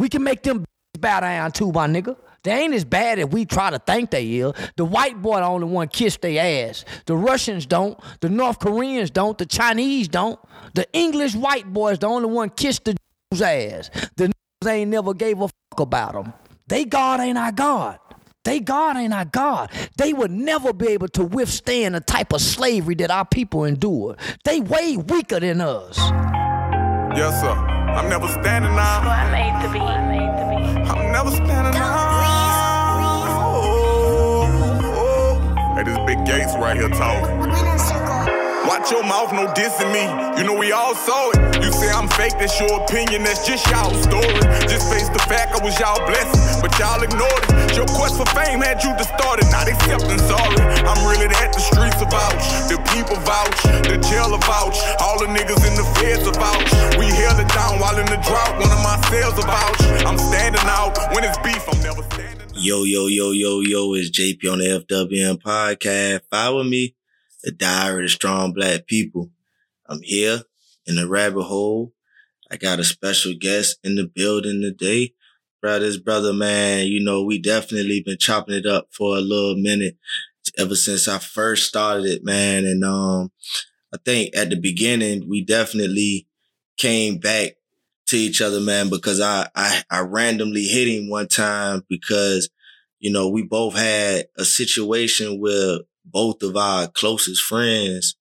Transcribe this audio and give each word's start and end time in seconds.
We 0.00 0.08
can 0.08 0.24
make 0.24 0.42
them 0.42 0.64
bow 0.98 1.20
down 1.20 1.52
too, 1.52 1.70
my 1.72 1.86
nigga. 1.86 2.16
They 2.42 2.52
ain't 2.52 2.72
as 2.72 2.86
bad 2.86 3.18
as 3.18 3.26
we 3.26 3.44
try 3.44 3.68
to 3.68 3.78
think 3.78 4.10
they 4.10 4.24
is. 4.24 4.54
The 4.76 4.84
white 4.86 5.20
boy 5.20 5.36
the 5.36 5.44
only 5.44 5.66
one 5.66 5.88
kiss 5.88 6.16
their 6.16 6.68
ass. 6.70 6.86
The 7.04 7.14
Russians 7.14 7.66
don't. 7.66 8.00
The 8.20 8.30
North 8.30 8.58
Koreans 8.60 9.10
don't. 9.10 9.36
The 9.36 9.44
Chinese 9.44 10.08
don't. 10.08 10.40
The 10.74 10.90
English 10.94 11.34
white 11.34 11.70
boys 11.70 11.98
the 11.98 12.06
only 12.06 12.30
one 12.30 12.48
kiss 12.48 12.78
the 12.78 12.96
Jews 13.30 13.42
ass. 13.42 13.90
The 14.16 14.32
ain't 14.66 14.90
never 14.90 15.12
gave 15.12 15.40
a 15.40 15.48
fuck 15.48 15.80
about 15.80 16.14
them. 16.14 16.32
They 16.66 16.86
God 16.86 17.20
ain't 17.20 17.36
our 17.36 17.52
God. 17.52 17.98
They 18.44 18.60
God 18.60 18.96
ain't 18.96 19.12
our 19.12 19.26
God. 19.26 19.70
They 19.98 20.14
would 20.14 20.30
never 20.30 20.72
be 20.72 20.88
able 20.88 21.08
to 21.08 21.24
withstand 21.24 21.94
the 21.94 22.00
type 22.00 22.32
of 22.32 22.40
slavery 22.40 22.94
that 22.96 23.10
our 23.10 23.26
people 23.26 23.64
endured. 23.64 24.18
They 24.44 24.60
way 24.60 24.96
weaker 24.96 25.40
than 25.40 25.60
us. 25.60 25.98
Yes, 27.16 27.40
sir. 27.42 27.79
I'm 27.96 28.08
never 28.08 28.28
standing 28.28 28.74
now. 28.74 29.00
I'm 29.00 29.34
a 29.34 29.80
I'm 30.90 31.12
never 31.12 31.30
standing 31.30 31.74
now. 31.74 32.10
Oh, 33.42 34.46
oh. 34.96 35.74
Hey, 35.74 35.82
this 35.84 35.98
big 36.06 36.24
Gates 36.24 36.54
right 36.56 36.76
here 36.76 36.88
talking. 36.88 37.79
Watch 38.66 38.90
your 38.90 39.02
mouth, 39.02 39.32
no 39.32 39.48
dissing 39.56 39.90
me. 39.92 40.04
You 40.38 40.44
know 40.44 40.54
we 40.54 40.72
all 40.72 40.94
saw 40.94 41.30
it. 41.30 41.62
You 41.64 41.72
say 41.72 41.90
I'm 41.90 42.08
fake, 42.08 42.36
that's 42.38 42.58
your 42.60 42.82
opinion, 42.84 43.24
that's 43.24 43.46
just 43.46 43.66
y'all 43.70 43.94
story. 44.02 44.40
Just 44.68 44.88
face 44.92 45.08
the 45.08 45.22
fact 45.28 45.56
I 45.56 45.64
was 45.64 45.78
y'all 45.80 46.00
blessing, 46.06 46.60
but 46.60 46.72
y'all 46.78 47.00
ignored 47.02 47.44
it. 47.48 47.76
Your 47.76 47.86
quest 47.86 48.16
for 48.16 48.26
fame 48.36 48.60
had 48.60 48.82
you 48.84 48.92
distorted, 48.96 49.48
not 49.50 49.68
accepting 49.68 50.20
sorry. 50.28 50.60
I'm 50.84 51.00
really 51.08 51.28
that, 51.32 51.52
the 51.52 51.60
streets 51.60 52.00
vouch, 52.04 52.44
the 52.68 52.76
people 52.92 53.16
vouch, 53.24 53.60
the 53.88 53.96
jail 54.08 54.32
vouch, 54.36 54.78
all 55.00 55.18
the 55.18 55.26
niggas 55.26 55.62
in 55.64 55.74
the 55.76 55.86
feds 55.96 56.28
vouch. 56.36 56.70
We 56.98 57.06
held 57.16 57.40
it 57.40 57.48
down 57.52 57.80
while 57.80 57.98
in 57.98 58.06
the 58.06 58.20
drought, 58.20 58.60
one 58.60 58.70
of 58.70 58.82
my 58.84 59.00
sales 59.08 59.40
vouch. 59.40 59.80
I'm 60.04 60.18
standing 60.18 60.68
out, 60.68 60.96
when 61.14 61.24
it's 61.24 61.38
beef, 61.38 61.64
I'm 61.68 61.80
never 61.82 62.02
standing. 62.12 62.46
Yo, 62.54 62.84
yo, 62.84 63.06
yo, 63.06 63.30
yo, 63.30 63.60
yo, 63.60 63.94
it's 63.94 64.10
JP 64.10 64.52
on 64.52 64.58
the 64.58 64.84
FWM 64.84 65.40
podcast. 65.40 66.20
Follow 66.30 66.62
me 66.62 66.94
the 67.42 67.52
diary 67.52 68.04
of 68.04 68.10
strong 68.10 68.52
black 68.52 68.86
people. 68.86 69.30
I'm 69.88 70.00
here 70.02 70.42
in 70.86 70.96
the 70.96 71.08
rabbit 71.08 71.42
hole. 71.42 71.92
I 72.50 72.56
got 72.56 72.80
a 72.80 72.84
special 72.84 73.32
guest 73.38 73.78
in 73.84 73.94
the 73.94 74.04
building 74.04 74.60
today. 74.60 75.14
Brothers, 75.60 75.98
brother, 75.98 76.32
man, 76.32 76.86
you 76.86 77.02
know, 77.02 77.22
we 77.22 77.38
definitely 77.38 78.02
been 78.04 78.18
chopping 78.18 78.54
it 78.54 78.66
up 78.66 78.88
for 78.90 79.16
a 79.16 79.20
little 79.20 79.56
minute 79.56 79.96
ever 80.58 80.74
since 80.74 81.06
I 81.06 81.18
first 81.18 81.68
started 81.68 82.06
it, 82.06 82.24
man. 82.24 82.64
And, 82.64 82.82
um, 82.82 83.30
I 83.92 83.98
think 84.04 84.36
at 84.36 84.50
the 84.50 84.56
beginning, 84.56 85.28
we 85.28 85.44
definitely 85.44 86.26
came 86.76 87.18
back 87.18 87.52
to 88.06 88.16
each 88.16 88.40
other, 88.40 88.60
man, 88.60 88.88
because 88.88 89.20
I, 89.20 89.48
I, 89.54 89.82
I 89.90 90.00
randomly 90.00 90.64
hit 90.64 90.88
him 90.88 91.10
one 91.10 91.28
time 91.28 91.84
because, 91.88 92.48
you 92.98 93.12
know, 93.12 93.28
we 93.28 93.42
both 93.42 93.76
had 93.76 94.26
a 94.36 94.44
situation 94.44 95.40
where 95.40 95.78
both 96.10 96.42
of 96.42 96.56
our 96.56 96.88
closest 96.88 97.42
friends 97.42 98.16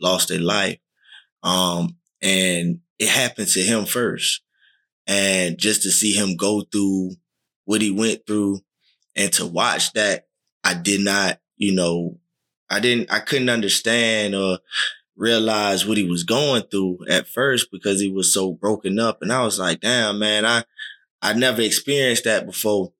lost 0.00 0.28
their 0.28 0.40
life. 0.40 0.78
Um, 1.42 1.96
and 2.22 2.80
it 2.98 3.08
happened 3.08 3.48
to 3.48 3.60
him 3.60 3.86
first. 3.86 4.42
And 5.06 5.58
just 5.58 5.82
to 5.82 5.90
see 5.90 6.12
him 6.12 6.36
go 6.36 6.62
through 6.62 7.12
what 7.64 7.82
he 7.82 7.90
went 7.90 8.26
through 8.26 8.60
and 9.16 9.32
to 9.34 9.46
watch 9.46 9.92
that, 9.94 10.26
I 10.62 10.74
did 10.74 11.00
not, 11.00 11.40
you 11.56 11.74
know, 11.74 12.18
I 12.68 12.80
didn't, 12.80 13.10
I 13.10 13.18
couldn't 13.20 13.48
understand 13.48 14.34
or 14.34 14.58
realize 15.16 15.86
what 15.86 15.98
he 15.98 16.04
was 16.04 16.24
going 16.24 16.62
through 16.70 16.98
at 17.08 17.26
first 17.26 17.70
because 17.70 18.00
he 18.00 18.10
was 18.10 18.32
so 18.32 18.52
broken 18.52 18.98
up. 18.98 19.22
And 19.22 19.32
I 19.32 19.42
was 19.42 19.58
like, 19.58 19.80
damn, 19.80 20.18
man, 20.18 20.46
I, 20.46 20.64
I 21.20 21.32
never 21.32 21.62
experienced 21.62 22.24
that 22.24 22.46
before. 22.46 22.92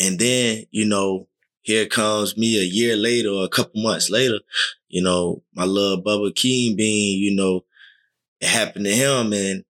And 0.00 0.18
then, 0.18 0.64
you 0.70 0.86
know, 0.86 1.28
here 1.66 1.86
comes 1.86 2.36
me 2.36 2.60
a 2.60 2.64
year 2.64 2.96
later 2.96 3.30
or 3.30 3.44
a 3.44 3.48
couple 3.48 3.82
months 3.82 4.08
later, 4.08 4.38
you 4.86 5.02
know, 5.02 5.42
my 5.52 5.64
little 5.64 6.00
Bubba 6.00 6.32
King 6.32 6.76
being, 6.76 7.18
you 7.20 7.34
know, 7.34 7.64
it 8.40 8.46
happened 8.46 8.84
to 8.84 8.92
him. 8.92 9.32
And 9.32 9.64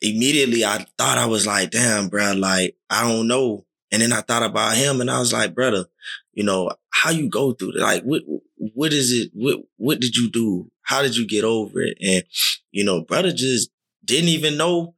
immediately 0.00 0.64
I 0.64 0.86
thought 0.96 1.18
I 1.18 1.26
was 1.26 1.46
like, 1.46 1.70
damn, 1.70 2.08
bro, 2.08 2.32
like, 2.32 2.78
I 2.88 3.06
don't 3.06 3.28
know. 3.28 3.66
And 3.90 4.00
then 4.00 4.10
I 4.10 4.22
thought 4.22 4.42
about 4.42 4.78
him 4.78 5.02
and 5.02 5.10
I 5.10 5.18
was 5.18 5.34
like, 5.34 5.54
brother, 5.54 5.84
you 6.32 6.44
know, 6.44 6.70
how 6.88 7.10
you 7.10 7.28
go 7.28 7.52
through 7.52 7.72
it? 7.72 7.80
Like, 7.80 8.04
what, 8.04 8.22
what 8.56 8.94
is 8.94 9.12
it? 9.12 9.32
What, 9.34 9.58
what 9.76 10.00
did 10.00 10.16
you 10.16 10.30
do? 10.30 10.70
How 10.80 11.02
did 11.02 11.14
you 11.14 11.26
get 11.26 11.44
over 11.44 11.82
it? 11.82 11.98
And, 12.02 12.24
you 12.70 12.84
know, 12.84 13.02
brother 13.02 13.32
just 13.32 13.70
didn't 14.02 14.30
even 14.30 14.56
know. 14.56 14.94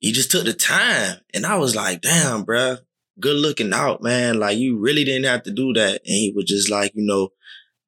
He 0.00 0.10
just 0.10 0.32
took 0.32 0.46
the 0.46 0.52
time. 0.52 1.18
And 1.32 1.46
I 1.46 1.58
was 1.58 1.76
like, 1.76 2.00
damn, 2.00 2.42
bro, 2.42 2.78
good 3.20 3.36
looking 3.36 3.72
out, 3.72 4.02
man. 4.02 4.38
Like 4.38 4.58
you 4.58 4.78
really 4.78 5.04
didn't 5.04 5.24
have 5.24 5.42
to 5.44 5.50
do 5.50 5.72
that. 5.74 6.00
And 6.04 6.14
he 6.14 6.32
was 6.34 6.46
just 6.46 6.70
like, 6.70 6.92
you 6.94 7.04
know, 7.04 7.30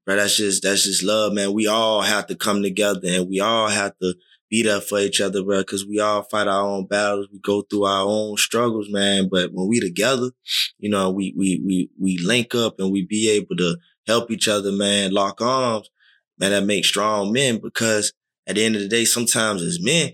bro, 0.04 0.16
that's 0.16 0.37
just, 0.37 0.62
that's 0.62 0.84
just 0.84 1.03
love, 1.03 1.32
man. 1.32 1.53
We 1.53 1.66
all 1.66 2.03
have 2.03 2.26
to 2.28 2.37
come 2.37 2.62
together 2.62 3.00
and 3.04 3.28
we 3.28 3.41
all 3.41 3.69
have 3.69 3.98
to 4.00 4.14
be 4.48 4.62
there 4.62 4.81
for 4.81 5.00
each 5.00 5.20
other, 5.20 5.42
bro, 5.42 5.59
because 5.59 5.84
we 5.87 5.98
all 5.98 6.22
fight 6.22 6.47
our 6.47 6.62
own 6.62 6.87
battles. 6.87 7.28
We 7.32 7.41
go 7.41 7.62
through 7.62 7.84
our 7.84 8.04
own 8.06 8.37
struggles, 8.37 8.88
man. 8.88 9.28
But 9.31 9.50
when 9.53 9.69
we 9.69 9.81
together, 9.81 10.31
you 10.78 10.88
know, 10.88 11.10
we, 11.10 11.34
we, 11.37 11.60
we, 11.64 11.91
we 12.00 12.19
link 12.19 12.54
up 12.54 12.78
and 12.78 12.93
we 12.93 13.04
be 13.04 13.28
able 13.31 13.56
to 13.56 13.76
help 14.06 14.31
each 14.31 14.47
other, 14.47 14.70
man, 14.70 15.12
lock 15.12 15.41
arms, 15.41 15.91
man, 16.38 16.53
that 16.53 16.64
makes 16.64 16.88
strong 16.88 17.32
men 17.32 17.58
because 17.60 18.12
at 18.47 18.54
the 18.54 18.64
end 18.64 18.76
of 18.76 18.82
the 18.82 18.88
day, 18.88 19.04
sometimes 19.04 19.62
as 19.62 19.81
men, 19.82 20.12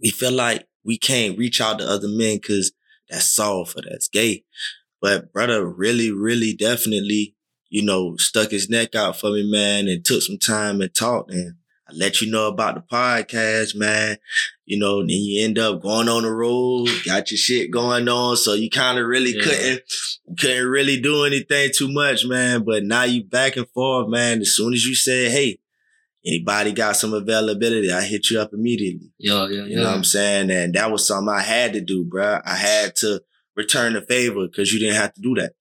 we 0.00 0.10
feel 0.10 0.32
like 0.32 0.66
we 0.84 0.96
can't 0.96 1.36
reach 1.36 1.60
out 1.60 1.78
to 1.78 1.84
other 1.88 2.08
men 2.08 2.36
because 2.36 2.72
that's 3.10 3.26
soft 3.26 3.76
or 3.76 3.82
that's 3.82 4.08
gay. 4.08 4.44
But 5.00 5.32
brother 5.32 5.66
really, 5.66 6.10
really 6.10 6.54
definitely, 6.54 7.34
you 7.68 7.82
know, 7.82 8.16
stuck 8.16 8.50
his 8.50 8.68
neck 8.68 8.94
out 8.94 9.18
for 9.18 9.30
me, 9.30 9.50
man, 9.50 9.88
and 9.88 10.04
took 10.04 10.22
some 10.22 10.38
time 10.38 10.80
and 10.80 10.94
talked. 10.94 11.30
And 11.30 11.54
I 11.88 11.92
let 11.94 12.20
you 12.20 12.30
know 12.30 12.48
about 12.48 12.74
the 12.74 12.82
podcast, 12.82 13.74
man. 13.74 14.18
You 14.66 14.78
know, 14.78 15.00
then 15.00 15.08
you 15.08 15.44
end 15.44 15.58
up 15.58 15.80
going 15.80 16.08
on 16.08 16.22
the 16.22 16.30
road, 16.30 16.88
got 17.04 17.30
your 17.30 17.38
shit 17.38 17.70
going 17.70 18.08
on. 18.08 18.36
So 18.36 18.52
you 18.52 18.70
kind 18.70 18.98
of 18.98 19.06
really 19.06 19.34
yeah. 19.34 19.42
couldn't, 19.42 19.82
couldn't 20.38 20.68
really 20.68 21.00
do 21.00 21.24
anything 21.24 21.70
too 21.74 21.92
much, 21.92 22.24
man. 22.26 22.62
But 22.64 22.84
now 22.84 23.04
you 23.04 23.24
back 23.24 23.56
and 23.56 23.68
forth, 23.70 24.08
man. 24.08 24.40
As 24.40 24.54
soon 24.54 24.72
as 24.72 24.84
you 24.84 24.94
said, 24.94 25.32
Hey, 25.32 25.58
anybody 26.24 26.72
got 26.72 26.96
some 26.96 27.14
availability, 27.14 27.92
I 27.92 28.02
hit 28.02 28.30
you 28.30 28.40
up 28.40 28.52
immediately. 28.52 29.12
Yeah, 29.18 29.46
yeah, 29.48 29.60
yeah. 29.60 29.64
You 29.64 29.76
know 29.76 29.84
what 29.84 29.94
I'm 29.94 30.04
saying? 30.04 30.50
And 30.50 30.74
that 30.74 30.90
was 30.90 31.06
something 31.06 31.32
I 31.32 31.42
had 31.42 31.72
to 31.74 31.80
do, 31.80 32.04
bro. 32.04 32.40
I 32.44 32.56
had 32.56 32.96
to 32.96 33.22
return 33.56 33.94
the 33.94 34.02
favor 34.02 34.46
because 34.46 34.72
you 34.72 34.78
didn't 34.78 34.96
have 34.96 35.14
to 35.14 35.20
do 35.20 35.34
that. 35.36 35.54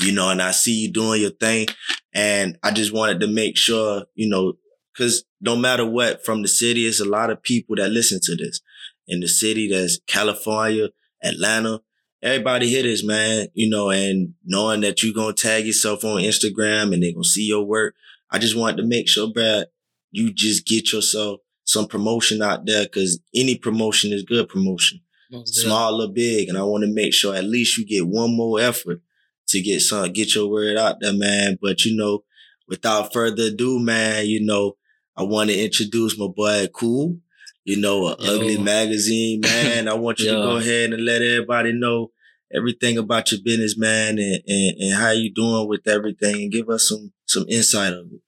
You 0.00 0.12
know, 0.12 0.30
and 0.30 0.42
I 0.42 0.50
see 0.50 0.82
you 0.82 0.92
doing 0.92 1.22
your 1.22 1.30
thing. 1.30 1.68
And 2.12 2.58
I 2.62 2.70
just 2.70 2.92
wanted 2.92 3.20
to 3.20 3.26
make 3.26 3.56
sure, 3.56 4.04
you 4.14 4.28
know, 4.28 4.54
because 4.92 5.24
no 5.40 5.56
matter 5.56 5.88
what, 5.88 6.24
from 6.24 6.42
the 6.42 6.48
city, 6.48 6.86
it's 6.86 7.00
a 7.00 7.04
lot 7.04 7.30
of 7.30 7.42
people 7.42 7.76
that 7.76 7.90
listen 7.90 8.20
to 8.22 8.36
this. 8.36 8.60
In 9.08 9.20
the 9.20 9.28
city, 9.28 9.68
there's 9.68 10.00
California, 10.06 10.88
Atlanta. 11.22 11.80
Everybody 12.22 12.68
hear 12.68 12.82
this, 12.82 13.04
man, 13.04 13.48
you 13.54 13.70
know, 13.70 13.90
and 13.90 14.34
knowing 14.44 14.80
that 14.80 15.02
you're 15.02 15.14
going 15.14 15.34
to 15.34 15.42
tag 15.42 15.66
yourself 15.66 16.04
on 16.04 16.22
Instagram 16.22 16.92
and 16.92 17.02
they're 17.02 17.12
going 17.12 17.22
to 17.22 17.28
see 17.28 17.46
your 17.46 17.64
work. 17.64 17.94
I 18.30 18.38
just 18.38 18.56
wanted 18.56 18.78
to 18.78 18.88
make 18.88 19.08
sure, 19.08 19.32
Brad, 19.32 19.66
you 20.10 20.32
just 20.32 20.66
get 20.66 20.92
yourself 20.92 21.40
some 21.64 21.86
promotion 21.86 22.42
out 22.42 22.64
there 22.64 22.84
because 22.84 23.20
any 23.34 23.56
promotion 23.56 24.12
is 24.12 24.22
good 24.22 24.48
promotion, 24.48 25.00
oh, 25.32 25.42
small 25.44 26.00
or 26.00 26.08
big. 26.12 26.48
And 26.48 26.56
I 26.56 26.62
want 26.62 26.84
to 26.84 26.92
make 26.92 27.12
sure 27.12 27.34
at 27.34 27.44
least 27.44 27.76
you 27.76 27.84
get 27.86 28.06
one 28.06 28.36
more 28.36 28.60
effort 28.60 29.00
to 29.48 29.60
get 29.60 29.80
some, 29.80 30.12
get 30.12 30.34
your 30.34 30.48
word 30.48 30.76
out 30.76 30.96
there, 31.00 31.12
man. 31.12 31.58
But 31.60 31.84
you 31.84 31.96
know, 31.96 32.24
without 32.68 33.12
further 33.12 33.44
ado, 33.44 33.78
man, 33.78 34.26
you 34.26 34.44
know, 34.44 34.76
I 35.16 35.22
want 35.22 35.50
to 35.50 35.58
introduce 35.64 36.18
my 36.18 36.28
boy 36.28 36.68
Cool, 36.72 37.18
you 37.64 37.80
know, 37.80 38.06
a 38.06 38.12
ugly 38.12 38.58
magazine, 38.58 39.40
man. 39.40 39.88
I 39.88 39.94
want 39.94 40.18
you 40.20 40.26
to 40.26 40.36
go 40.36 40.56
ahead 40.56 40.92
and 40.92 41.04
let 41.04 41.22
everybody 41.22 41.72
know 41.72 42.12
everything 42.54 42.96
about 42.96 43.32
your 43.32 43.40
business, 43.42 43.76
man, 43.76 44.18
and, 44.18 44.42
and, 44.46 44.76
and 44.78 44.94
how 44.94 45.10
you 45.10 45.32
doing 45.32 45.68
with 45.68 45.86
everything 45.88 46.36
and 46.36 46.52
give 46.52 46.68
us 46.68 46.88
some, 46.88 47.12
some 47.26 47.44
insight 47.48 47.92
of 47.92 48.06
it. 48.12 48.20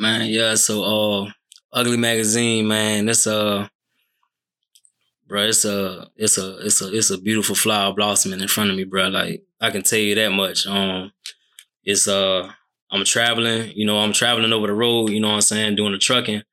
Man, 0.00 0.30
yeah. 0.30 0.54
So, 0.54 0.82
uh, 0.82 1.30
Ugly 1.74 1.98
Magazine, 1.98 2.66
man. 2.66 3.06
It's 3.06 3.26
a, 3.26 3.70
bro. 5.28 5.42
It's 5.42 5.66
a, 5.66 6.08
it's 6.16 6.38
a, 6.38 6.56
it's 6.64 6.80
a, 6.80 6.96
it's 6.96 7.10
a 7.10 7.18
beautiful 7.18 7.54
flower 7.54 7.92
blossoming 7.92 8.40
in 8.40 8.48
front 8.48 8.70
of 8.70 8.76
me, 8.76 8.84
bro. 8.84 9.08
Like 9.08 9.42
I 9.60 9.70
can 9.70 9.82
tell 9.82 9.98
you 9.98 10.14
that 10.14 10.30
much. 10.30 10.66
Um, 10.66 11.12
it's 11.84 12.08
uh, 12.08 12.50
I'm 12.90 13.04
traveling. 13.04 13.72
You 13.74 13.84
know, 13.84 13.98
I'm 13.98 14.14
traveling 14.14 14.54
over 14.54 14.68
the 14.68 14.72
road. 14.72 15.10
You 15.10 15.20
know 15.20 15.28
what 15.28 15.34
I'm 15.34 15.40
saying, 15.42 15.76
doing 15.76 15.92
the 15.92 15.98
trucking, 15.98 16.44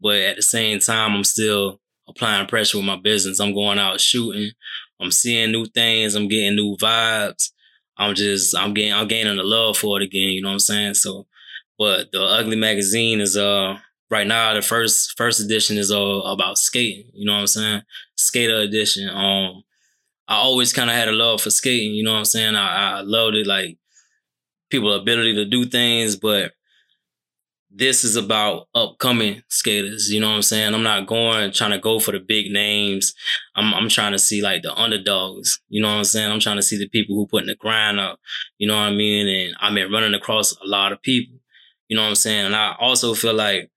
but 0.00 0.18
at 0.18 0.36
the 0.36 0.42
same 0.42 0.78
time, 0.78 1.16
I'm 1.16 1.24
still 1.24 1.80
applying 2.08 2.46
pressure 2.46 2.78
with 2.78 2.86
my 2.86 2.96
business. 2.96 3.40
I'm 3.40 3.54
going 3.54 3.80
out 3.80 4.00
shooting. 4.00 4.52
I'm 5.00 5.10
seeing 5.10 5.50
new 5.50 5.66
things. 5.66 6.14
I'm 6.14 6.28
getting 6.28 6.54
new 6.54 6.76
vibes. 6.76 7.50
I'm 7.96 8.14
just, 8.14 8.56
I'm 8.56 8.72
getting, 8.72 8.92
I'm 8.92 9.08
gaining 9.08 9.36
the 9.36 9.42
love 9.42 9.78
for 9.78 10.00
it 10.00 10.04
again. 10.04 10.28
You 10.28 10.42
know 10.42 10.50
what 10.50 10.54
I'm 10.54 10.58
saying? 10.60 10.94
So 10.94 11.26
but 11.78 12.12
the 12.12 12.22
Ugly 12.22 12.56
magazine 12.56 13.20
is 13.20 13.36
uh 13.36 13.78
right 14.10 14.26
now 14.26 14.54
the 14.54 14.62
first 14.62 15.14
first 15.16 15.40
edition 15.40 15.76
is 15.76 15.90
all 15.90 16.22
about 16.26 16.58
skating. 16.58 17.10
You 17.12 17.26
know 17.26 17.32
what 17.32 17.40
I'm 17.40 17.46
saying? 17.46 17.82
Skater 18.16 18.56
edition. 18.56 19.08
Um, 19.08 19.62
I 20.28 20.36
always 20.36 20.72
kind 20.72 20.88
of 20.90 20.96
had 20.96 21.08
a 21.08 21.12
love 21.12 21.40
for 21.42 21.50
skating. 21.50 21.94
You 21.94 22.04
know 22.04 22.12
what 22.12 22.18
I'm 22.18 22.24
saying? 22.24 22.56
I, 22.56 22.98
I 22.98 23.00
loved 23.02 23.36
it, 23.36 23.46
like 23.46 23.76
people's 24.70 25.00
ability 25.00 25.34
to 25.34 25.44
do 25.44 25.66
things, 25.66 26.16
but 26.16 26.52
this 27.76 28.04
is 28.04 28.14
about 28.14 28.68
upcoming 28.74 29.42
skaters. 29.48 30.10
You 30.10 30.20
know 30.20 30.28
what 30.28 30.36
I'm 30.36 30.42
saying? 30.42 30.74
I'm 30.74 30.84
not 30.84 31.06
going 31.06 31.50
trying 31.52 31.72
to 31.72 31.78
go 31.78 31.98
for 31.98 32.12
the 32.12 32.20
big 32.20 32.52
names. 32.52 33.14
I'm 33.56 33.74
I'm 33.74 33.88
trying 33.88 34.12
to 34.12 34.18
see 34.18 34.40
like 34.40 34.62
the 34.62 34.72
underdogs. 34.74 35.60
You 35.68 35.82
know 35.82 35.88
what 35.88 35.98
I'm 35.98 36.04
saying? 36.04 36.30
I'm 36.30 36.40
trying 36.40 36.56
to 36.56 36.62
see 36.62 36.78
the 36.78 36.88
people 36.88 37.16
who 37.16 37.26
putting 37.26 37.48
the 37.48 37.56
grind 37.56 37.98
up. 37.98 38.20
You 38.58 38.68
know 38.68 38.74
what 38.74 38.82
I 38.82 38.94
mean? 38.94 39.26
And 39.26 39.56
I've 39.60 39.74
been 39.74 39.90
running 39.92 40.14
across 40.14 40.52
a 40.52 40.66
lot 40.66 40.92
of 40.92 41.02
people. 41.02 41.38
You 41.94 41.98
know 41.98 42.06
what 42.06 42.08
I'm 42.08 42.14
saying? 42.16 42.46
And 42.46 42.56
I 42.56 42.74
also 42.80 43.14
feel 43.14 43.34
like 43.34 43.70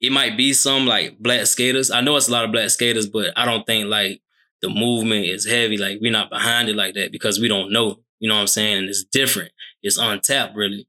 it 0.00 0.10
might 0.10 0.36
be 0.36 0.52
some 0.52 0.86
like 0.86 1.20
black 1.20 1.46
skaters. 1.46 1.88
I 1.88 2.00
know 2.00 2.16
it's 2.16 2.26
a 2.26 2.32
lot 2.32 2.44
of 2.44 2.50
black 2.50 2.68
skaters, 2.68 3.08
but 3.08 3.30
I 3.36 3.44
don't 3.44 3.64
think 3.64 3.86
like 3.86 4.22
the 4.60 4.68
movement 4.68 5.26
is 5.26 5.46
heavy. 5.46 5.76
Like 5.76 5.98
we're 6.00 6.10
not 6.10 6.30
behind 6.30 6.68
it 6.68 6.74
like 6.74 6.94
that 6.94 7.12
because 7.12 7.38
we 7.38 7.46
don't 7.46 7.72
know. 7.72 8.00
You 8.18 8.28
know 8.28 8.34
what 8.34 8.40
I'm 8.40 8.48
saying? 8.48 8.78
And 8.78 8.88
it's 8.88 9.04
different. 9.04 9.52
It's 9.84 9.98
untapped, 9.98 10.56
really. 10.56 10.88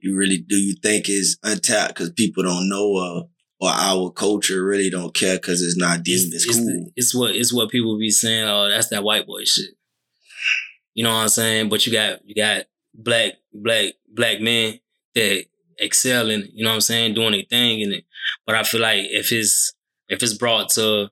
You 0.00 0.16
really 0.16 0.38
do 0.38 0.56
you 0.56 0.74
think 0.82 1.08
it's 1.08 1.36
untapped 1.44 1.94
because 1.94 2.10
people 2.10 2.42
don't 2.42 2.68
know 2.68 2.96
uh, 2.96 3.22
or 3.64 3.70
our 3.70 4.10
culture 4.10 4.64
really 4.64 4.90
don't 4.90 5.14
care 5.14 5.36
because 5.36 5.62
it's 5.62 5.78
not 5.78 6.02
deemed 6.02 6.34
as 6.34 6.44
it's, 6.44 6.58
cool. 6.58 6.90
It's 6.96 7.14
what 7.14 7.36
it's 7.36 7.54
what 7.54 7.70
people 7.70 7.96
be 8.00 8.10
saying. 8.10 8.48
Oh, 8.48 8.68
that's 8.68 8.88
that 8.88 9.04
white 9.04 9.28
boy 9.28 9.44
shit. 9.44 9.76
You 10.92 11.04
know 11.04 11.10
what 11.10 11.22
I'm 11.22 11.28
saying? 11.28 11.68
But 11.68 11.86
you 11.86 11.92
got 11.92 12.28
you 12.28 12.34
got 12.34 12.64
black 12.94 13.34
black 13.52 13.92
black 14.12 14.40
men 14.40 14.80
that 15.14 15.44
excel 15.80 16.30
in. 16.30 16.48
You 16.52 16.64
know 16.64 16.70
what 16.70 16.74
I'm 16.76 16.80
saying? 16.80 17.14
Doing 17.14 17.34
a 17.34 17.44
thing 17.44 17.80
in 17.80 17.92
it. 17.92 18.04
But 18.46 18.54
I 18.54 18.62
feel 18.62 18.80
like 18.80 19.06
if 19.10 19.32
it's 19.32 19.72
if 20.08 20.22
it's 20.22 20.34
brought 20.34 20.70
to 20.70 21.08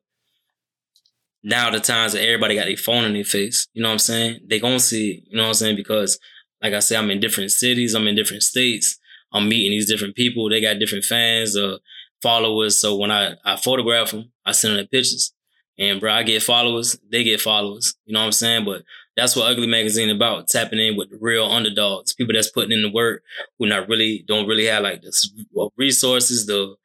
now 1.43 1.71
the 1.71 1.81
times 1.81 2.13
that 2.13 2.23
everybody 2.23 2.55
got 2.55 2.67
their 2.67 2.77
phone 2.77 3.05
in 3.05 3.15
their 3.15 3.25
face, 3.25 3.69
you 3.73 3.83
know 3.83 3.89
what 3.89 3.95
I'm 3.95 3.99
saying? 4.01 4.41
They 4.47 4.61
gonna 4.61 4.81
see 4.81 5.13
it, 5.13 5.25
you 5.31 5.37
know 5.37 5.45
what 5.45 5.49
I'm 5.49 5.55
saying? 5.55 5.77
Because 5.77 6.19
like 6.63 6.75
I 6.75 6.81
said, 6.81 6.99
I'm 6.99 7.11
in 7.11 7.21
different 7.21 7.53
cities, 7.53 7.95
I'm 7.95 8.09
in 8.09 8.17
different 8.17 8.43
states, 8.43 8.99
I'm 9.33 9.49
meeting 9.49 9.71
these 9.71 9.89
different 9.89 10.17
people. 10.17 10.49
They 10.49 10.61
got 10.61 10.79
different 10.79 11.05
fans 11.05 11.57
or 11.57 11.79
followers. 12.23 12.81
So 12.81 12.97
when 12.97 13.11
I, 13.11 13.35
I 13.45 13.57
photograph 13.57 14.11
them, 14.11 14.33
I 14.45 14.53
send 14.53 14.75
them 14.75 14.83
the 14.83 14.89
pictures. 14.89 15.33
And 15.79 16.01
bro, 16.01 16.13
I 16.13 16.25
get 16.25 16.43
followers, 16.43 16.99
they 17.11 17.23
get 17.23 17.41
followers. 17.41 17.95
You 18.05 18.15
know 18.15 18.21
what 18.21 18.27
I'm 18.27 18.33
saying? 18.33 18.65
But 18.65 18.83
that's 19.19 19.35
what 19.35 19.51
Ugly 19.51 19.67
Magazine 19.67 20.11
about, 20.11 20.49
tapping 20.49 20.79
in 20.79 20.97
with 20.97 21.11
the 21.11 21.19
real 21.21 21.45
underdogs, 21.45 22.15
people 22.15 22.35
that's 22.35 22.51
putting 22.51 22.73
in 22.73 22.83
the 22.83 22.91
work, 22.91 23.23
who 23.59 23.67
not 23.67 23.89
really 23.89 24.25
don't 24.29 24.47
really 24.47 24.67
have 24.67 24.85
like 24.85 25.03
the 25.03 25.71
resources, 25.77 26.47
the 26.47 26.77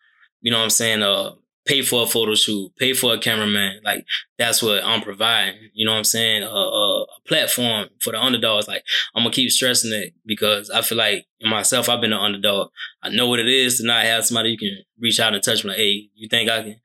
you 0.42 0.52
know 0.52 0.58
what 0.58 0.64
I'm 0.64 0.70
saying, 0.72 1.04
uh 1.04 1.32
pay 1.66 1.82
for 1.82 2.04
a 2.04 2.06
photo 2.06 2.36
shoot, 2.36 2.76
pay 2.78 2.94
for 2.94 3.14
a 3.14 3.20
cameraman. 3.20 3.80
Like 3.84 4.06
that's 4.38 4.62
what 4.62 4.84
I'm 4.84 5.02
providing. 5.02 5.70
You 5.74 5.86
know 5.86 5.92
what 5.92 6.00
I'm 6.00 6.04
saying? 6.04 6.44
A, 6.44 6.48
a, 6.48 7.04
a, 7.04 7.06
platform 7.26 7.88
for 8.02 8.12
the 8.12 8.22
underdogs. 8.22 8.68
Like 8.68 8.84
I'm 9.16 9.24
gonna 9.24 9.34
keep 9.34 9.52
stressing 9.52 9.94
it 9.94 10.14
because 10.26 10.70
I 10.70 10.82
feel 10.82 10.98
like 10.98 11.26
myself, 11.42 11.88
I've 11.88 12.02
been 12.02 12.14
an 12.14 12.20
underdog. 12.20 12.70
I 13.02 13.10
know 13.10 13.28
what 13.28 13.40
it 13.40 13.48
is 13.48 13.78
to 13.78 13.86
not 13.86 14.04
have 14.04 14.26
somebody 14.26 14.50
you 14.50 14.58
can 14.58 14.78
reach 15.00 15.20
out 15.20 15.34
and 15.34 15.44
touch 15.44 15.64
me. 15.64 15.70
Like, 15.70 15.78
hey, 15.78 16.10
you 16.16 16.28
think 16.28 16.50
I 16.50 16.64
can? 16.64 16.82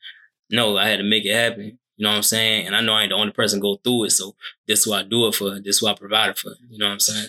No, 0.50 0.76
I 0.76 0.88
had 0.88 0.98
to 0.98 1.04
make 1.04 1.24
it 1.24 1.34
happen. 1.34 1.78
You 1.98 2.04
know 2.04 2.10
what 2.10 2.16
I'm 2.16 2.22
saying? 2.22 2.66
And 2.66 2.76
I 2.76 2.80
know 2.80 2.94
I 2.94 3.02
ain't 3.02 3.10
the 3.10 3.16
only 3.16 3.32
person 3.32 3.58
go 3.58 3.74
through 3.82 4.04
it. 4.04 4.10
So 4.10 4.36
this 4.68 4.80
is 4.80 4.86
what 4.86 5.04
I 5.04 5.08
do 5.08 5.26
it 5.26 5.34
for. 5.34 5.58
This 5.58 5.76
is 5.76 5.82
what 5.82 5.96
I 5.96 5.98
provide 5.98 6.30
it 6.30 6.38
for. 6.38 6.52
You 6.70 6.78
know 6.78 6.86
what 6.86 6.92
I'm 6.92 7.00
saying? 7.00 7.28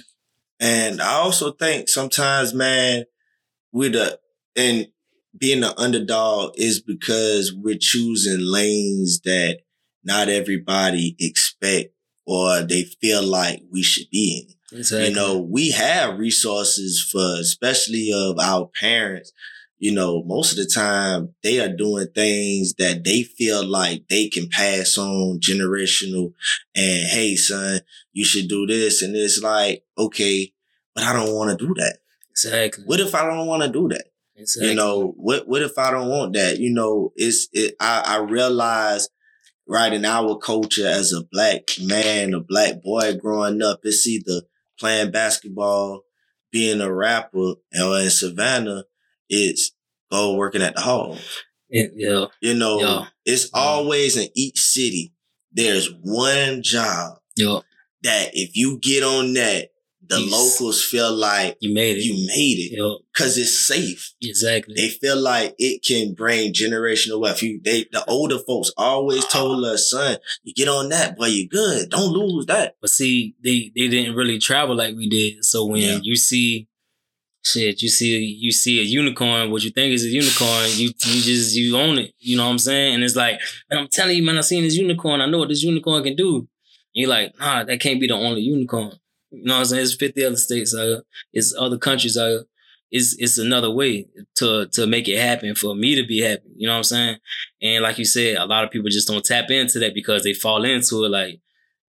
And 0.59 1.01
I 1.01 1.13
also 1.13 1.51
think 1.51 1.89
sometimes, 1.89 2.53
man, 2.53 3.05
with 3.71 3.93
the 3.93 4.19
and 4.55 4.87
being 5.35 5.63
an 5.63 5.73
underdog 5.77 6.53
is 6.55 6.81
because 6.81 7.51
we're 7.51 7.79
choosing 7.79 8.39
lanes 8.41 9.21
that 9.21 9.61
not 10.03 10.29
everybody 10.29 11.15
expect 11.19 11.93
or 12.27 12.61
they 12.61 12.83
feel 12.83 13.23
like 13.23 13.63
we 13.71 13.81
should 13.81 14.09
be 14.11 14.45
in. 14.45 14.77
Exactly. 14.77 15.09
You 15.09 15.15
know, 15.15 15.39
we 15.39 15.71
have 15.71 16.19
resources 16.19 17.01
for, 17.11 17.39
especially 17.39 18.11
of 18.13 18.37
our 18.39 18.69
parents. 18.79 19.31
You 19.79 19.93
know, 19.93 20.23
most 20.23 20.51
of 20.51 20.57
the 20.57 20.69
time 20.69 21.33
they 21.41 21.59
are 21.59 21.73
doing 21.73 22.07
things 22.13 22.73
that 22.75 23.03
they 23.03 23.23
feel 23.23 23.65
like 23.65 24.07
they 24.09 24.27
can 24.27 24.49
pass 24.49 24.97
on 24.97 25.39
generational 25.39 26.33
and, 26.75 27.07
hey, 27.07 27.35
son, 27.37 27.81
you 28.11 28.25
should 28.25 28.49
do 28.49 28.67
this. 28.67 29.01
And 29.01 29.15
it's 29.15 29.41
like, 29.41 29.83
okay, 29.97 30.51
but 30.93 31.05
I 31.05 31.13
don't 31.13 31.33
want 31.33 31.57
to 31.57 31.65
do 31.65 31.73
that. 31.75 31.99
Exactly. 32.29 32.83
What 32.85 32.99
if 32.99 33.15
I 33.15 33.25
don't 33.25 33.47
want 33.47 33.63
to 33.63 33.69
do 33.69 33.87
that? 33.89 34.05
Exactly. 34.35 34.69
You 34.69 34.75
know, 34.75 35.13
what 35.17 35.47
what 35.47 35.61
if 35.61 35.77
I 35.77 35.91
don't 35.91 36.09
want 36.09 36.33
that? 36.33 36.59
You 36.59 36.71
know, 36.73 37.11
it's 37.15 37.49
it, 37.51 37.75
I, 37.79 38.03
I 38.05 38.17
realize 38.19 39.09
right 39.67 39.91
in 39.91 40.05
our 40.05 40.37
culture 40.37 40.87
as 40.87 41.13
a 41.13 41.23
black 41.31 41.63
man, 41.81 42.33
a 42.33 42.39
black 42.39 42.81
boy 42.81 43.15
growing 43.15 43.61
up, 43.61 43.81
it's 43.83 44.07
either 44.07 44.41
playing 44.79 45.11
basketball, 45.11 46.03
being 46.51 46.81
a 46.81 46.91
rapper, 46.91 47.55
and 47.71 48.03
in 48.03 48.09
Savannah, 48.09 48.85
it's 49.29 49.71
go 50.11 50.35
working 50.35 50.61
at 50.61 50.75
the 50.75 50.81
hall. 50.81 51.17
Yeah. 51.69 52.25
You 52.41 52.55
know, 52.55 52.79
yeah. 52.81 53.05
it's 53.25 53.49
always 53.53 54.17
in 54.17 54.27
each 54.35 54.59
city, 54.59 55.13
there's 55.51 55.89
one 56.01 56.63
job 56.63 57.19
yeah. 57.35 57.59
that 58.03 58.31
if 58.33 58.55
you 58.55 58.79
get 58.79 59.03
on 59.03 59.33
that, 59.33 59.69
the 60.01 60.19
locals 60.19 60.83
feel 60.83 61.13
like 61.13 61.55
you 61.59 61.71
made 61.71 61.97
it. 61.97 62.03
You 62.03 62.13
made 62.25 62.71
it. 62.71 63.01
Cause 63.15 63.37
it's 63.37 63.67
safe. 63.67 64.13
Exactly. 64.23 64.73
They 64.75 64.89
feel 64.89 65.21
like 65.21 65.53
it 65.59 65.83
can 65.83 66.15
bring 66.15 66.51
generational 66.51 67.21
wealth. 67.21 67.43
You, 67.43 67.61
they, 67.63 67.85
the 67.91 68.03
older 68.07 68.39
folks 68.39 68.71
always 68.75 69.25
told 69.25 69.63
ah. 69.63 69.73
us, 69.73 69.91
son, 69.91 70.17
you 70.41 70.55
get 70.55 70.67
on 70.67 70.89
that, 70.89 71.15
boy, 71.15 71.27
you 71.27 71.47
good. 71.47 71.91
Don't 71.91 72.11
lose 72.11 72.47
that. 72.47 72.75
But 72.81 72.89
see, 72.89 73.35
they, 73.43 73.71
they 73.75 73.87
didn't 73.87 74.15
really 74.15 74.39
travel 74.39 74.75
like 74.75 74.95
we 74.95 75.07
did. 75.07 75.45
So 75.45 75.65
when 75.65 76.03
you 76.03 76.15
see 76.15 76.68
shit, 77.43 77.81
you 77.81 77.89
see 77.89 78.17
you 78.19 78.51
see 78.51 78.79
a 78.79 78.83
unicorn, 78.83 79.51
what 79.51 79.63
you 79.63 79.71
think 79.71 79.93
is 79.93 80.05
a 80.05 80.09
unicorn, 80.09 80.65
you 80.75 80.87
you 80.87 81.21
just 81.21 81.55
you 81.55 81.77
own 81.77 81.97
it. 81.99 82.13
You 82.19 82.37
know 82.37 82.45
what 82.45 82.51
I'm 82.51 82.59
saying? 82.59 82.95
And 82.95 83.03
it's 83.03 83.15
like, 83.15 83.39
man, 83.69 83.79
I'm 83.79 83.87
telling 83.87 84.17
you, 84.17 84.23
man, 84.23 84.37
I 84.37 84.41
seen 84.41 84.63
this 84.63 84.75
unicorn. 84.75 85.21
I 85.21 85.25
know 85.25 85.39
what 85.39 85.49
this 85.49 85.63
unicorn 85.63 86.03
can 86.03 86.15
do. 86.15 86.37
And 86.37 86.47
you're 86.93 87.09
like, 87.09 87.37
nah, 87.39 87.63
that 87.63 87.79
can't 87.79 87.99
be 87.99 88.07
the 88.07 88.15
only 88.15 88.41
unicorn. 88.41 88.93
You 89.31 89.43
know 89.43 89.53
what 89.55 89.59
I'm 89.59 89.65
saying? 89.65 89.83
It's 89.83 89.95
50 89.95 90.25
other 90.25 90.35
states 90.37 90.75
out 90.75 91.03
It's 91.33 91.55
other 91.57 91.77
countries 91.77 92.17
out 92.17 92.45
It's 92.91 93.15
it's 93.19 93.37
another 93.37 93.69
way 93.69 94.07
to 94.37 94.67
to 94.67 94.87
make 94.87 95.07
it 95.07 95.19
happen 95.19 95.53
for 95.55 95.75
me 95.75 95.95
to 95.95 96.05
be 96.05 96.21
happy. 96.21 96.49
You 96.55 96.67
know 96.67 96.73
what 96.73 96.77
I'm 96.77 96.83
saying? 96.83 97.17
And 97.61 97.83
like 97.83 97.99
you 97.99 98.05
said, 98.05 98.37
a 98.37 98.45
lot 98.45 98.63
of 98.63 98.71
people 98.71 98.89
just 98.89 99.07
don't 99.07 99.23
tap 99.23 99.51
into 99.51 99.79
that 99.79 99.93
because 99.93 100.23
they 100.23 100.33
fall 100.33 100.63
into 100.65 101.05
it 101.05 101.09
like, 101.09 101.39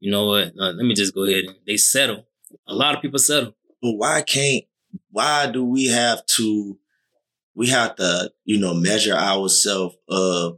you 0.01 0.11
know 0.11 0.27
what? 0.27 0.49
Uh, 0.59 0.73
let 0.73 0.85
me 0.85 0.95
just 0.95 1.15
go 1.15 1.25
ahead 1.25 1.45
they 1.67 1.77
settle. 1.77 2.27
A 2.67 2.75
lot 2.75 2.95
of 2.95 3.03
people 3.03 3.19
settle. 3.19 3.55
But 3.83 3.93
why 3.93 4.23
can't? 4.23 4.65
Why 5.11 5.51
do 5.51 5.65
we 5.65 5.89
have 5.89 6.25
to? 6.37 6.79
We 7.55 7.69
have 7.69 7.97
to, 7.97 8.31
you 8.45 8.59
know, 8.59 8.75
measure 8.75 9.15
ourselves 9.15 9.97
uh 10.09 10.53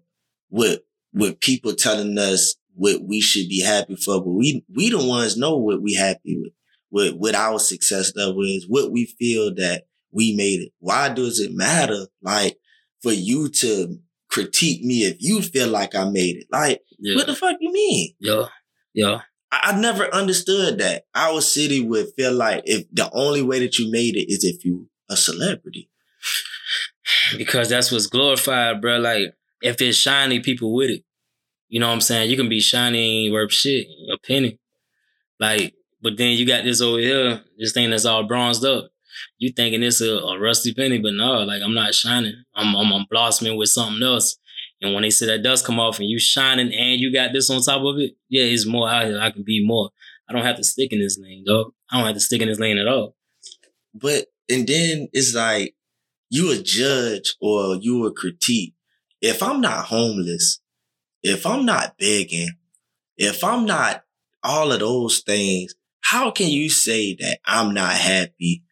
with 0.51 0.81
with 1.13 1.41
people 1.41 1.75
telling 1.75 2.17
us 2.19 2.55
what 2.75 3.03
we 3.03 3.21
should 3.21 3.49
be 3.49 3.63
happy 3.63 3.97
for, 3.97 4.23
but 4.23 4.31
we 4.31 4.65
we 4.75 4.91
the 4.91 5.05
ones 5.05 5.37
know 5.37 5.57
what 5.57 5.83
we 5.83 5.95
happy 5.95 6.39
with 6.41 6.53
what, 6.93 7.15
what 7.19 7.35
our 7.35 7.59
success 7.59 8.13
level 8.15 8.43
is, 8.43 8.67
what 8.69 8.93
we 8.93 9.07
feel 9.07 9.55
that 9.55 9.85
we 10.13 10.37
made 10.37 10.61
it. 10.61 10.73
Why 10.79 11.09
does 11.09 11.41
it 11.41 11.55
matter? 11.55 12.07
Like 12.21 12.59
for 13.03 13.13
you 13.13 13.49
to 13.49 13.99
critique 14.31 14.85
me 14.85 15.05
if 15.05 15.17
you 15.19 15.41
feel 15.41 15.69
like 15.69 15.95
I 15.95 16.05
made 16.11 16.37
it. 16.37 16.47
Like, 16.53 16.83
yeah. 16.99 17.17
what 17.17 17.27
the 17.27 17.35
fuck 17.35 17.57
you 17.61 17.73
mean? 17.73 18.15
Yeah. 18.21 18.45
Yeah. 18.93 19.21
I, 19.53 19.79
never 19.79 20.13
understood 20.15 20.79
that. 20.79 21.05
Our 21.15 21.41
city 21.43 21.81
would 21.81 22.09
feel 22.17 22.33
like 22.33 22.63
if 22.65 22.87
the 22.91 23.11
only 23.13 23.43
way 23.43 23.61
that 23.61 23.79
you 23.79 23.91
made 23.91 24.17
it 24.17 24.33
is 24.33 24.45
if 24.45 24.65
you 24.65 24.89
a 25.11 25.17
celebrity. 25.17 25.91
Because 27.37 27.69
that's 27.69 27.93
what's 27.93 28.07
glorified, 28.07 28.81
bro. 28.81 28.99
Like, 28.99 29.35
if 29.61 29.81
it's 29.81 29.99
shiny, 29.99 30.41
people 30.41 30.75
with 30.75 30.91
it. 30.91 31.05
You 31.69 31.81
know 31.81 31.89
what 31.89 31.95
I'm 31.95 32.01
saying? 32.01 32.31
You 32.31 32.37
can 32.37 32.49
be 32.49 32.61
shiny 32.61 33.25
ain't 33.25 33.33
worth 33.33 33.53
shit, 33.53 33.87
a 34.13 34.19
penny. 34.27 34.59
Like, 35.39 35.75
but 36.03 36.17
then 36.17 36.37
you 36.37 36.47
got 36.47 36.65
this 36.65 36.81
over 36.81 36.99
here, 36.99 37.43
this 37.59 37.73
thing 37.73 37.91
that's 37.91 38.05
all 38.05 38.27
bronzed 38.27 38.65
up. 38.65 38.91
You 39.39 39.53
thinking 39.53 39.83
it's 39.83 40.01
a, 40.01 40.19
a 40.19 40.39
rusty 40.39 40.75
penny, 40.75 40.99
but 40.99 41.15
no, 41.15 41.45
like 41.45 41.63
I'm 41.63 41.75
not 41.75 41.95
shining. 41.95 42.45
I'm, 42.55 42.75
I'm, 42.75 42.93
I'm 42.93 43.07
blossoming 43.11 43.57
with 43.57 43.69
something 43.69 44.03
else. 44.03 44.39
And 44.83 44.95
when 44.95 45.05
they 45.05 45.11
say 45.11 45.27
that 45.27 45.45
dust 45.45 45.65
come 45.65 45.79
off 45.79 46.01
and 46.01 46.09
you 46.09 46.19
shining 46.19 46.75
and 46.75 47.01
you 47.01 47.13
got 47.13 47.33
this 47.33 47.49
on 47.49 47.63
top 47.63 47.83
of 47.83 47.99
it, 47.99 48.17
yeah, 48.29 48.43
it's 48.43 48.67
more 48.67 48.91
out 48.91 49.07
here. 49.07 49.21
I 49.21 49.31
can 49.31 49.45
be 49.45 49.65
more. 49.65 49.91
I 50.29 50.33
don't 50.33 50.45
have 50.45 50.57
to 50.57 50.65
stick 50.65 50.93
in 50.93 51.01
this 51.01 51.19
lane, 51.19 51.45
dog. 51.47 51.73
I 51.91 51.99
don't 51.99 52.07
have 52.07 52.17
to 52.17 52.21
stick 52.21 52.43
in 52.43 52.49
this 52.49 52.59
lane 52.59 52.79
at 52.79 52.89
all. 52.89 53.15
But 53.95 54.27
and 54.51 54.67
then 54.67 55.09
it's 55.13 55.35
like 55.35 55.77
you 56.31 56.51
a 56.51 56.59
judge 56.59 57.37
or 57.41 57.77
you 57.77 58.07
a 58.07 58.13
critique. 58.13 58.75
If 59.21 59.41
I'm 59.41 59.61
not 59.61 59.87
homeless, 59.87 60.61
if 61.23 61.47
I'm 61.47 61.65
not 61.65 61.97
begging, 61.97 62.51
if 63.17 63.45
I'm 63.45 63.65
not 63.65 64.03
all 64.43 64.73
of 64.73 64.81
those 64.81 65.21
things, 65.21 65.77
how 66.01 66.33
can 66.33 66.49
you 66.49 66.69
say 66.69 67.15
that 67.21 67.39
I'm 67.45 67.73
not 67.73 67.93
happy? 67.93 68.65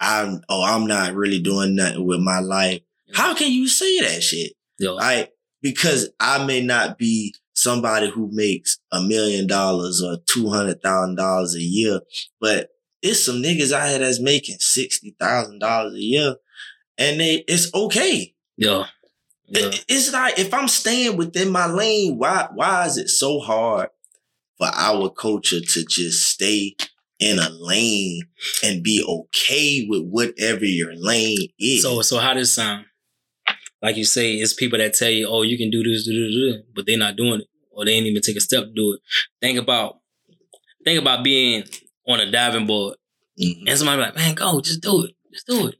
I'm 0.00 0.42
oh, 0.48 0.64
I'm 0.64 0.88
not 0.88 1.14
really 1.14 1.38
doing 1.38 1.76
nothing 1.76 2.04
with 2.04 2.18
my 2.18 2.40
life. 2.40 2.80
How 3.14 3.34
can 3.34 3.52
you 3.52 3.68
say 3.68 4.00
that 4.00 4.22
shit? 4.22 4.54
Yo. 4.78 4.94
Like, 4.96 5.31
because 5.62 6.10
I 6.20 6.44
may 6.44 6.60
not 6.62 6.98
be 6.98 7.34
somebody 7.54 8.10
who 8.10 8.28
makes 8.32 8.78
a 8.90 9.00
million 9.00 9.46
dollars 9.46 10.02
or 10.02 10.18
two 10.26 10.48
hundred 10.50 10.82
thousand 10.82 11.16
dollars 11.16 11.54
a 11.54 11.60
year, 11.62 12.00
but 12.40 12.70
it's 13.02 13.24
some 13.24 13.36
niggas 13.42 13.72
out 13.72 13.88
here 13.88 13.98
that's 14.00 14.20
making 14.20 14.56
sixty 14.58 15.14
thousand 15.18 15.58
dollars 15.60 15.94
a 15.94 16.00
year, 16.00 16.36
and 16.98 17.20
they 17.20 17.44
it's 17.48 17.72
okay. 17.74 18.34
Yeah. 18.56 18.86
yeah. 19.46 19.66
It- 19.66 19.84
it's 19.88 20.12
like 20.12 20.38
if 20.38 20.52
I'm 20.54 20.68
staying 20.68 21.16
within 21.16 21.50
my 21.50 21.66
lane, 21.66 22.18
why 22.18 22.48
why 22.54 22.86
is 22.86 22.98
it 22.98 23.08
so 23.08 23.38
hard 23.40 23.88
for 24.58 24.68
our 24.72 25.10
culture 25.10 25.60
to 25.60 25.84
just 25.84 26.24
stay 26.28 26.76
in 27.18 27.38
a 27.38 27.48
lane 27.50 28.22
and 28.64 28.82
be 28.82 29.02
okay 29.06 29.86
with 29.88 30.02
whatever 30.08 30.64
your 30.64 30.94
lane 30.94 31.48
is? 31.58 31.82
So 31.82 32.02
so 32.02 32.18
how 32.18 32.34
does 32.34 32.54
sound? 32.54 32.86
Like 33.82 33.96
you 33.96 34.04
say, 34.04 34.34
it's 34.34 34.54
people 34.54 34.78
that 34.78 34.94
tell 34.94 35.10
you, 35.10 35.26
"Oh, 35.28 35.42
you 35.42 35.58
can 35.58 35.70
do 35.70 35.82
this, 35.82 36.04
do 36.06 36.12
this, 36.24 36.34
do 36.34 36.52
this," 36.52 36.62
but 36.74 36.86
they're 36.86 36.96
not 36.98 37.16
doing 37.16 37.40
it, 37.40 37.48
or 37.70 37.84
they 37.84 37.92
ain't 37.92 38.06
even 38.06 38.22
take 38.22 38.36
a 38.36 38.40
step 38.40 38.64
to 38.64 38.72
do 38.72 38.92
it. 38.94 39.00
Think 39.40 39.58
about, 39.58 39.98
think 40.84 41.00
about 41.00 41.24
being 41.24 41.64
on 42.06 42.20
a 42.20 42.30
diving 42.30 42.66
board, 42.66 42.96
Mhm. 43.40 43.64
and 43.66 43.78
somebody 43.78 44.00
like, 44.02 44.14
"Man, 44.16 44.34
go, 44.34 44.60
just 44.60 44.80
do 44.82 45.04
it, 45.04 45.14
just 45.32 45.46
do 45.46 45.66
it, 45.68 45.74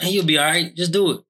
and 0.00 0.12
you'll 0.12 0.24
be 0.24 0.38
all 0.38 0.44
right. 0.44 0.74
Just 0.76 0.92
do 0.92 1.10
it." 1.10 1.20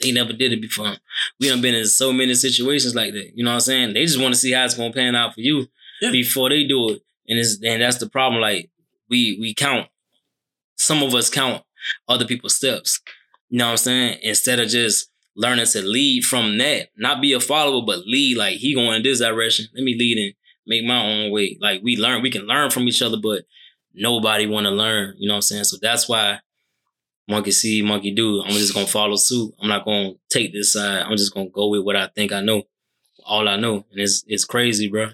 They 0.00 0.12
never 0.12 0.32
did 0.32 0.52
it 0.52 0.60
before. 0.60 0.96
We 1.40 1.48
done 1.48 1.62
been 1.62 1.74
in 1.74 1.86
so 1.86 2.12
many 2.12 2.34
situations 2.34 2.94
like 2.94 3.14
that. 3.14 3.32
You 3.34 3.44
know 3.44 3.50
what 3.50 3.54
I'm 3.54 3.60
saying? 3.60 3.94
They 3.94 4.04
just 4.04 4.18
want 4.20 4.34
to 4.34 4.40
see 4.40 4.52
how 4.52 4.64
it's 4.64 4.74
gonna 4.74 4.92
pan 4.92 5.16
out 5.16 5.34
for 5.34 5.40
you 5.40 5.68
Yeah. 6.02 6.10
before 6.12 6.50
they 6.50 6.64
do 6.64 6.90
it, 6.90 7.02
and 7.28 7.38
it's 7.38 7.58
and 7.64 7.82
that's 7.82 7.96
the 7.98 8.08
problem. 8.08 8.40
Like 8.40 8.70
we 9.08 9.38
we 9.40 9.54
count. 9.54 9.88
Some 10.76 11.02
of 11.02 11.14
us 11.14 11.30
count 11.30 11.64
other 12.06 12.26
people's 12.26 12.54
steps. 12.54 13.00
You 13.48 13.58
know 13.58 13.66
what 13.66 13.70
I'm 13.72 13.76
saying? 13.78 14.18
Instead 14.22 14.60
of 14.60 14.68
just 14.68 15.08
learning 15.36 15.66
to 15.66 15.82
lead 15.82 16.24
from 16.24 16.58
that, 16.58 16.88
not 16.96 17.20
be 17.20 17.32
a 17.34 17.40
follower, 17.40 17.82
but 17.86 18.06
lead 18.06 18.36
like 18.38 18.56
he 18.56 18.74
going 18.74 18.96
in 18.96 19.02
this 19.02 19.20
direction. 19.20 19.66
Let 19.74 19.84
me 19.84 19.94
lead 19.98 20.18
and 20.18 20.34
make 20.66 20.84
my 20.84 21.02
own 21.02 21.30
way. 21.30 21.58
Like 21.60 21.82
we 21.82 21.96
learn, 21.96 22.22
we 22.22 22.30
can 22.30 22.46
learn 22.46 22.70
from 22.70 22.88
each 22.88 23.02
other, 23.02 23.18
but 23.22 23.44
nobody 23.94 24.46
want 24.46 24.64
to 24.64 24.70
learn. 24.70 25.14
You 25.18 25.28
know 25.28 25.34
what 25.34 25.38
I'm 25.38 25.42
saying? 25.42 25.64
So 25.64 25.76
that's 25.80 26.08
why 26.08 26.40
monkey 27.28 27.52
see, 27.52 27.82
monkey 27.82 28.12
do. 28.12 28.42
I'm 28.42 28.50
just 28.50 28.74
gonna 28.74 28.86
follow 28.86 29.16
suit. 29.16 29.54
I'm 29.60 29.68
not 29.68 29.84
gonna 29.84 30.12
take 30.30 30.52
this 30.52 30.72
side. 30.72 31.02
I'm 31.02 31.16
just 31.16 31.34
gonna 31.34 31.50
go 31.50 31.68
with 31.68 31.84
what 31.84 31.96
I 31.96 32.08
think 32.08 32.32
I 32.32 32.40
know. 32.40 32.62
All 33.24 33.48
I 33.48 33.56
know, 33.56 33.84
and 33.90 34.00
it's 34.00 34.24
it's 34.28 34.44
crazy, 34.44 34.88
bro. 34.88 35.04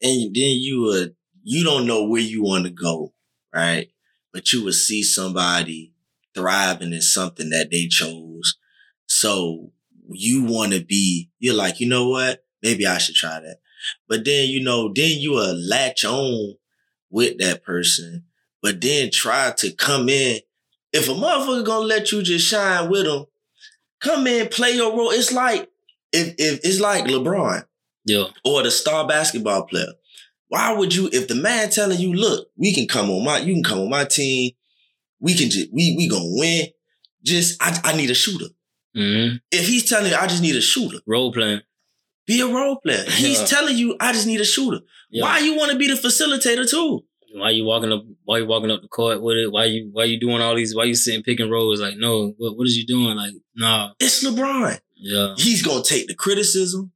and 0.00 0.34
then 0.34 0.56
you 0.60 0.82
would 0.82 1.16
you 1.42 1.64
don't 1.64 1.86
know 1.86 2.04
where 2.06 2.20
you 2.20 2.42
want 2.42 2.64
to 2.64 2.70
go, 2.70 3.12
right? 3.52 3.88
But 4.32 4.52
you 4.52 4.64
would 4.64 4.74
see 4.74 5.02
somebody 5.02 5.92
thriving 6.34 6.92
in 6.92 7.02
something 7.02 7.50
that 7.50 7.70
they 7.70 7.86
chose. 7.86 8.56
So 9.14 9.72
you 10.08 10.42
want 10.44 10.72
to 10.72 10.82
be, 10.82 11.28
you're 11.38 11.54
like, 11.54 11.80
you 11.80 11.86
know 11.86 12.08
what? 12.08 12.46
Maybe 12.62 12.86
I 12.86 12.96
should 12.96 13.14
try 13.14 13.40
that. 13.40 13.58
But 14.08 14.24
then, 14.24 14.48
you 14.48 14.64
know, 14.64 14.90
then 14.94 15.18
you 15.18 15.32
will 15.32 15.54
latch 15.54 16.06
on 16.06 16.54
with 17.10 17.36
that 17.38 17.62
person, 17.62 18.24
but 18.62 18.80
then 18.80 19.10
try 19.12 19.52
to 19.58 19.70
come 19.72 20.08
in. 20.08 20.38
If 20.94 21.10
a 21.10 21.12
motherfucker 21.12 21.62
gonna 21.64 21.84
let 21.84 22.10
you 22.10 22.22
just 22.22 22.48
shine 22.48 22.88
with 22.88 23.04
them, 23.04 23.26
come 24.00 24.26
in, 24.26 24.48
play 24.48 24.72
your 24.72 24.96
role. 24.96 25.10
It's 25.10 25.30
like, 25.30 25.68
if, 26.10 26.34
if 26.38 26.60
it's 26.64 26.80
like 26.80 27.04
LeBron 27.04 27.66
Yeah, 28.06 28.28
or 28.46 28.62
the 28.62 28.70
star 28.70 29.06
basketball 29.06 29.64
player. 29.66 29.92
Why 30.48 30.72
would 30.72 30.94
you, 30.94 31.10
if 31.12 31.28
the 31.28 31.34
man 31.34 31.68
telling 31.68 32.00
you, 32.00 32.14
look, 32.14 32.48
we 32.56 32.74
can 32.74 32.88
come 32.88 33.10
on 33.10 33.24
my, 33.24 33.38
you 33.40 33.52
can 33.52 33.64
come 33.64 33.80
on 33.80 33.90
my 33.90 34.04
team, 34.06 34.52
we 35.20 35.34
can 35.34 35.50
just, 35.50 35.68
we 35.70 35.96
we 35.98 36.08
gonna 36.08 36.24
win. 36.24 36.68
Just, 37.22 37.62
I, 37.62 37.78
I 37.84 37.96
need 37.96 38.10
a 38.10 38.14
shooter. 38.14 38.46
Hmm 38.94 39.36
If 39.50 39.66
he's 39.68 39.88
telling 39.88 40.10
you, 40.10 40.16
I 40.16 40.26
just 40.26 40.42
need 40.42 40.56
a 40.56 40.60
shooter, 40.60 40.98
role 41.06 41.32
playing. 41.32 41.60
be 42.26 42.40
a 42.40 42.46
role 42.46 42.78
player. 42.80 43.04
He's 43.08 43.42
telling 43.48 43.76
you, 43.76 43.96
I 44.00 44.12
just 44.12 44.26
need 44.26 44.40
a 44.40 44.44
shooter. 44.44 44.80
Yeah. 45.10 45.24
Why 45.24 45.38
you 45.40 45.56
want 45.56 45.72
to 45.72 45.78
be 45.78 45.88
the 45.88 45.94
facilitator 45.94 46.68
too? 46.68 47.00
Why 47.34 47.50
you 47.50 47.64
walking 47.64 47.90
up? 47.92 48.04
Why 48.24 48.38
you 48.38 48.46
walking 48.46 48.70
up 48.70 48.82
the 48.82 48.88
court 48.88 49.22
with 49.22 49.38
it? 49.38 49.50
Why 49.50 49.64
you 49.64 49.88
Why 49.92 50.04
you 50.04 50.20
doing 50.20 50.40
all 50.42 50.54
these? 50.54 50.74
Why 50.76 50.84
you 50.84 50.94
sitting 50.94 51.22
picking 51.22 51.50
roles? 51.50 51.80
Like, 51.80 51.96
no, 51.96 52.34
what 52.38 52.56
What 52.56 52.66
is 52.66 52.76
you 52.76 52.86
doing? 52.86 53.16
Like, 53.16 53.32
nah, 53.56 53.90
It's 53.98 54.22
LeBron. 54.24 54.78
yeah, 54.96 55.34
He's 55.38 55.62
gonna 55.62 55.82
take 55.82 56.06
the 56.08 56.14
criticism, 56.14 56.92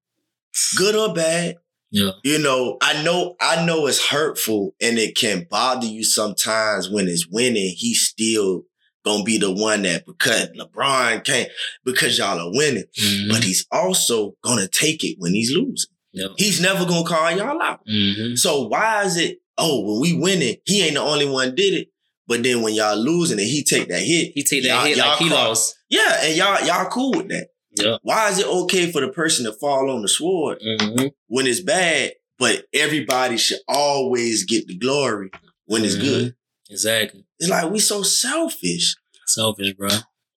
good 0.76 0.94
or 0.94 1.14
bad. 1.14 1.56
yeah, 1.90 2.10
You 2.22 2.38
know, 2.38 2.76
I 2.82 3.02
know, 3.02 3.34
I 3.40 3.64
know 3.64 3.86
it's 3.86 4.08
hurtful 4.08 4.74
and 4.80 4.98
it 4.98 5.16
can 5.16 5.46
bother 5.50 5.86
you 5.86 6.04
sometimes 6.04 6.90
when 6.90 7.08
it's 7.08 7.26
winning. 7.28 7.74
He's 7.76 8.02
still 8.02 8.64
gonna 9.06 9.22
be 9.24 9.38
the 9.38 9.50
one 9.52 9.82
that 9.82 10.04
because 10.04 10.48
LeBron 10.48 11.24
can't 11.24 11.48
because 11.84 12.18
y'all 12.18 12.38
are 12.40 12.50
winning, 12.52 12.84
Mhm. 12.98 13.30
but 13.30 13.44
he's 13.44 13.64
also 13.70 14.34
gonna 14.42 14.66
take 14.68 15.04
it 15.04 15.14
when 15.18 15.32
he's 15.32 15.52
losing. 15.52 15.90
yeah. 16.12 16.28
He's 16.38 16.60
never 16.60 16.84
gonna 16.86 17.06
call 17.06 17.30
y'all 17.36 17.60
out. 17.62 17.80
hmm 17.86 18.34
So 18.36 18.66
why 18.68 19.04
is 19.04 19.16
it? 19.16 19.38
Oh, 19.58 19.80
when 19.80 20.00
we 20.00 20.12
winning, 20.14 20.56
he 20.64 20.82
ain't 20.82 20.94
the 20.94 21.00
only 21.02 21.26
one 21.26 21.54
did 21.54 21.74
it. 21.74 21.88
But 22.26 22.42
then 22.42 22.62
when 22.62 22.74
y'all 22.74 22.96
losing 22.96 23.38
and 23.38 23.46
he 23.46 23.62
take 23.62 23.88
that 23.88 24.00
hit, 24.00 24.32
He 24.34 24.42
take 24.42 24.64
that 24.64 24.86
hit 24.86 24.96
like 24.98 25.18
he 25.18 25.28
lost. 25.30 25.76
Yeah, 25.90 26.24
and 26.24 26.34
y'all 26.36 26.66
y'all 26.66 26.90
cool 26.90 27.12
with 27.12 27.28
that. 27.28 27.48
Yeah. 27.76 27.98
Why 28.02 28.30
is 28.30 28.38
it 28.38 28.46
okay 28.46 28.90
for 28.90 29.00
the 29.02 29.08
person 29.08 29.44
to 29.44 29.52
fall 29.52 29.90
on 29.90 30.00
the 30.02 30.08
sword 30.08 30.58
hmm 30.62 31.08
when 31.28 31.46
it's 31.46 31.60
bad, 31.60 32.14
but 32.38 32.64
everybody 32.72 33.36
should 33.36 33.60
always 33.68 34.44
get 34.44 34.66
the 34.66 34.76
glory 34.78 35.28
when 35.66 35.84
it's 35.84 35.96
good? 35.96 36.34
Exactly. 36.70 37.25
It's 37.38 37.50
like 37.50 37.70
we 37.70 37.78
so 37.78 38.02
selfish. 38.02 38.96
Selfish, 39.26 39.72
bro. 39.74 39.88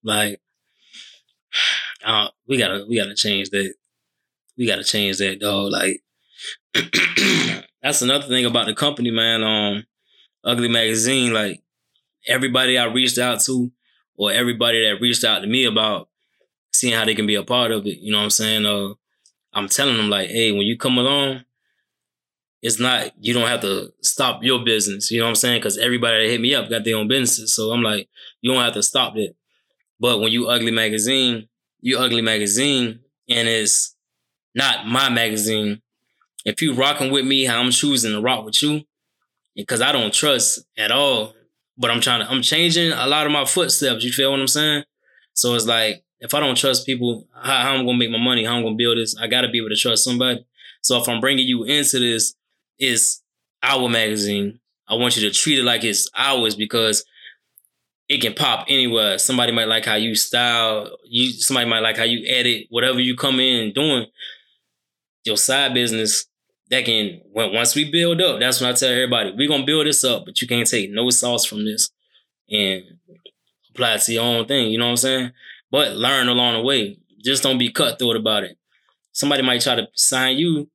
Like, 0.04 0.42
uh, 2.06 2.30
we 2.48 2.58
gotta 2.58 2.86
we 2.88 2.98
gotta 2.98 3.16
change 3.16 3.50
that. 3.52 3.74
We 4.58 4.68
gotta 4.68 4.84
change 4.84 5.18
that, 5.18 5.40
dog. 5.40 5.72
Like, 5.72 6.02
that's 7.82 8.02
another 8.02 8.28
thing 8.28 8.46
about 8.46 8.66
the 8.66 8.74
company, 8.74 9.12
man. 9.12 9.44
Um, 9.44 9.86
Ugly 10.44 10.70
Magazine, 10.70 11.34
like 11.34 11.62
everybody 12.28 12.78
I 12.78 12.86
reached 12.86 13.18
out 13.18 13.42
to, 13.42 13.72
or 14.16 14.32
everybody 14.32 14.86
that 14.86 15.02
reached 15.02 15.24
out 15.24 15.40
to 15.40 15.48
me 15.48 15.66
about 15.66 16.10
seeing 16.72 16.94
how 16.94 17.06
they 17.06 17.16
can 17.16 17.28
be 17.28 17.36
a 17.36 17.44
part 17.44 17.72
of 17.72 17.86
it. 17.86 17.98
You 18.00 18.12
know 18.12 18.20
what 18.20 18.26
I'm 18.26 18.30
saying? 18.30 18.66
Uh, 18.66 18.94
I'm 19.54 19.68
telling 19.68 19.98
them 19.98 20.10
like, 20.10 20.30
hey, 20.30 20.52
when 20.52 20.62
you 20.62 20.78
come 20.78 20.98
along, 20.98 21.44
it's 22.62 22.80
not 22.80 23.12
you 23.20 23.34
don't 23.34 23.48
have 23.48 23.62
to 23.62 23.94
stop 24.02 24.44
your 24.44 24.64
business. 24.64 25.12
You 25.12 25.20
know 25.20 25.26
what 25.26 25.30
I'm 25.30 25.36
saying? 25.36 25.60
Because 25.60 25.78
everybody 25.78 26.24
that 26.26 26.32
hit 26.32 26.42
me 26.42 26.54
up 26.56 26.70
got 26.70 26.84
their 26.84 26.98
own 26.98 27.08
businesses. 27.08 27.56
So 27.56 27.72
I'm 27.72 27.84
like, 27.84 28.10
you 28.42 28.52
don't 28.52 28.64
have 28.64 28.74
to 28.74 28.84
stop 28.84 29.16
it. 29.16 29.36
But 30.00 30.20
when 30.20 30.32
you 30.32 30.48
ugly 30.48 30.72
magazine, 30.72 31.48
you 31.82 31.98
ugly 31.98 32.22
magazine, 32.22 33.00
and 33.30 33.48
it's 33.48 33.96
not 34.56 34.88
my 34.88 35.10
magazine. 35.10 35.82
If 36.46 36.62
you 36.62 36.74
rocking 36.74 37.12
with 37.12 37.26
me, 37.26 37.46
how 37.46 37.60
I'm 37.60 37.72
choosing 37.72 38.12
to 38.12 38.22
rock 38.22 38.46
with 38.46 38.62
you, 38.62 38.84
because 39.56 39.82
I 39.82 39.92
don't 39.92 40.14
trust 40.14 40.66
at 40.78 40.92
all. 40.92 41.34
But 41.78 41.92
I'm 41.92 42.02
trying 42.02 42.20
to, 42.20 42.30
I'm 42.30 42.42
changing 42.42 42.92
a 42.92 43.08
lot 43.08 43.26
of 43.26 43.32
my 43.32 43.46
footsteps. 43.46 44.04
You 44.04 44.12
feel 44.12 44.32
what 44.32 44.40
I'm 44.42 44.48
saying? 44.48 44.84
So 45.34 45.56
it's 45.56 45.66
like 45.66 46.04
if 46.20 46.34
I 46.34 46.42
don't 46.42 46.58
trust 46.58 46.86
people, 46.86 47.28
how, 47.34 47.62
how 47.62 47.76
I'm 47.76 47.86
gonna 47.86 47.98
make 47.98 48.12
my 48.12 48.18
money? 48.22 48.44
How 48.44 48.58
I'm 48.58 48.64
gonna 48.64 48.76
build 48.76 48.98
this? 48.98 49.16
I 49.18 49.28
gotta 49.28 49.48
be 49.50 49.60
able 49.60 49.70
to 49.70 49.76
trust 49.76 50.04
somebody. 50.04 50.46
So 50.82 50.98
if 50.98 51.08
I'm 51.08 51.22
bringing 51.22 51.48
you 51.48 51.64
into 51.64 52.00
this, 52.00 52.36
it's 52.80 53.22
our 53.62 53.90
magazine. 53.90 54.60
I 54.88 54.96
want 54.96 55.16
you 55.16 55.30
to 55.30 55.36
treat 55.36 55.60
it 55.60 55.64
like 55.64 55.84
it's 55.84 56.10
ours 56.16 56.56
because 56.56 57.06
it 58.08 58.22
can 58.22 58.34
pop 58.34 58.66
anywhere. 58.68 59.20
Somebody 59.20 59.52
might 59.52 59.68
like 59.68 59.86
how 59.86 59.96
you 59.96 60.16
style. 60.16 60.98
You 61.06 61.32
somebody 61.32 61.70
might 61.70 61.82
like 61.82 61.98
how 61.98 62.06
you 62.06 62.26
edit. 62.28 62.66
Whatever 62.70 63.00
you 63.00 63.16
come 63.16 63.40
in 63.40 63.72
doing, 63.74 64.08
your 65.26 65.38
side 65.38 65.74
business 65.74 66.26
that 66.70 66.86
can 66.86 67.22
once 67.34 67.76
we 67.76 67.90
build 67.90 68.22
up. 68.22 68.40
That's 68.40 68.62
when 68.62 68.70
I 68.70 68.74
tell 68.74 68.90
everybody 68.90 69.34
we're 69.38 69.48
gonna 69.48 69.66
build 69.66 69.86
this 69.86 70.04
up, 70.04 70.26
but 70.26 70.42
you 70.42 70.48
can't 70.48 70.68
take 70.68 70.92
no 70.92 71.10
sauce 71.12 71.46
from 71.46 71.66
this 71.66 71.90
and 72.50 72.84
apply 73.70 73.96
it 73.96 74.02
to 74.02 74.14
your 74.14 74.24
own 74.24 74.46
thing. 74.48 74.72
You 74.72 74.80
know 74.80 74.86
what 74.86 74.92
I'm 74.92 74.98
saying? 74.98 75.32
But 75.72 75.96
learn 75.96 76.30
along 76.30 76.56
the 76.56 76.62
way. 76.62 76.98
Just 77.24 77.44
don't 77.44 77.58
be 77.58 77.72
cutthroat 77.72 78.16
about 78.16 78.44
it. 78.44 78.58
Somebody 79.12 79.44
might 79.44 79.62
try 79.62 79.76
to 79.76 79.88
sign 79.94 80.38
you. 80.38 80.70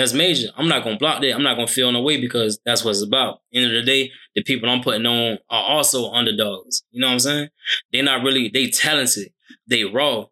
That's 0.00 0.14
major. 0.14 0.48
I'm 0.56 0.66
not 0.66 0.82
gonna 0.82 0.96
block 0.96 1.20
that. 1.20 1.34
I'm 1.34 1.42
not 1.42 1.56
gonna 1.56 1.66
feel 1.66 1.92
no 1.92 2.00
way 2.00 2.18
because 2.18 2.58
that's 2.64 2.82
what 2.82 2.92
it's 2.92 3.02
about. 3.02 3.42
End 3.52 3.66
of 3.66 3.72
the 3.72 3.82
day, 3.82 4.10
the 4.34 4.42
people 4.42 4.70
I'm 4.70 4.80
putting 4.80 5.04
on 5.04 5.36
are 5.50 5.62
also 5.62 6.10
underdogs. 6.12 6.84
You 6.90 7.02
know 7.02 7.08
what 7.08 7.12
I'm 7.12 7.18
saying? 7.18 7.48
They're 7.92 8.02
not 8.02 8.22
really 8.22 8.48
they 8.48 8.70
talented. 8.70 9.30
They 9.68 9.84
raw, 9.84 10.24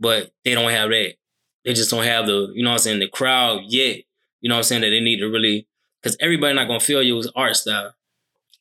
but 0.00 0.32
they 0.44 0.54
don't 0.54 0.72
have 0.72 0.90
that. 0.90 1.14
They 1.64 1.72
just 1.72 1.88
don't 1.88 2.02
have 2.02 2.26
the, 2.26 2.50
you 2.52 2.64
know 2.64 2.70
what 2.70 2.74
I'm 2.74 2.78
saying, 2.80 2.98
the 2.98 3.06
crowd 3.06 3.60
yet. 3.68 3.98
You 4.40 4.48
know 4.48 4.56
what 4.56 4.58
I'm 4.58 4.64
saying? 4.64 4.80
That 4.80 4.90
they 4.90 4.98
need 4.98 5.20
to 5.20 5.28
really 5.28 5.68
because 6.02 6.16
everybody 6.18 6.56
not 6.56 6.66
gonna 6.66 6.80
feel 6.80 7.00
you 7.00 7.14
your 7.14 7.30
art 7.36 7.54
style. 7.54 7.94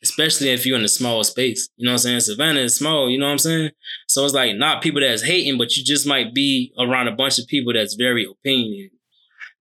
Especially 0.03 0.49
if 0.49 0.67
you're 0.67 0.77
in 0.77 0.85
a 0.85 0.87
small 0.87 1.23
space. 1.23 1.69
You 1.75 1.87
know 1.87 1.93
what 1.93 2.05
I'm 2.05 2.19
saying? 2.19 2.19
Savannah 2.19 2.59
is 2.59 2.75
small, 2.75 3.09
you 3.09 3.17
know 3.17 3.25
what 3.25 3.31
I'm 3.31 3.39
saying? 3.39 3.71
So 4.07 4.23
it's 4.25 4.35
like 4.35 4.55
not 4.57 4.83
people 4.83 5.01
that's 5.01 5.23
hating, 5.23 5.57
but 5.57 5.75
you 5.75 5.83
just 5.83 6.05
might 6.05 6.35
be 6.35 6.71
around 6.77 7.07
a 7.07 7.15
bunch 7.15 7.39
of 7.39 7.47
people 7.47 7.73
that's 7.73 7.95
very 7.95 8.27
opinionated. 8.29 8.91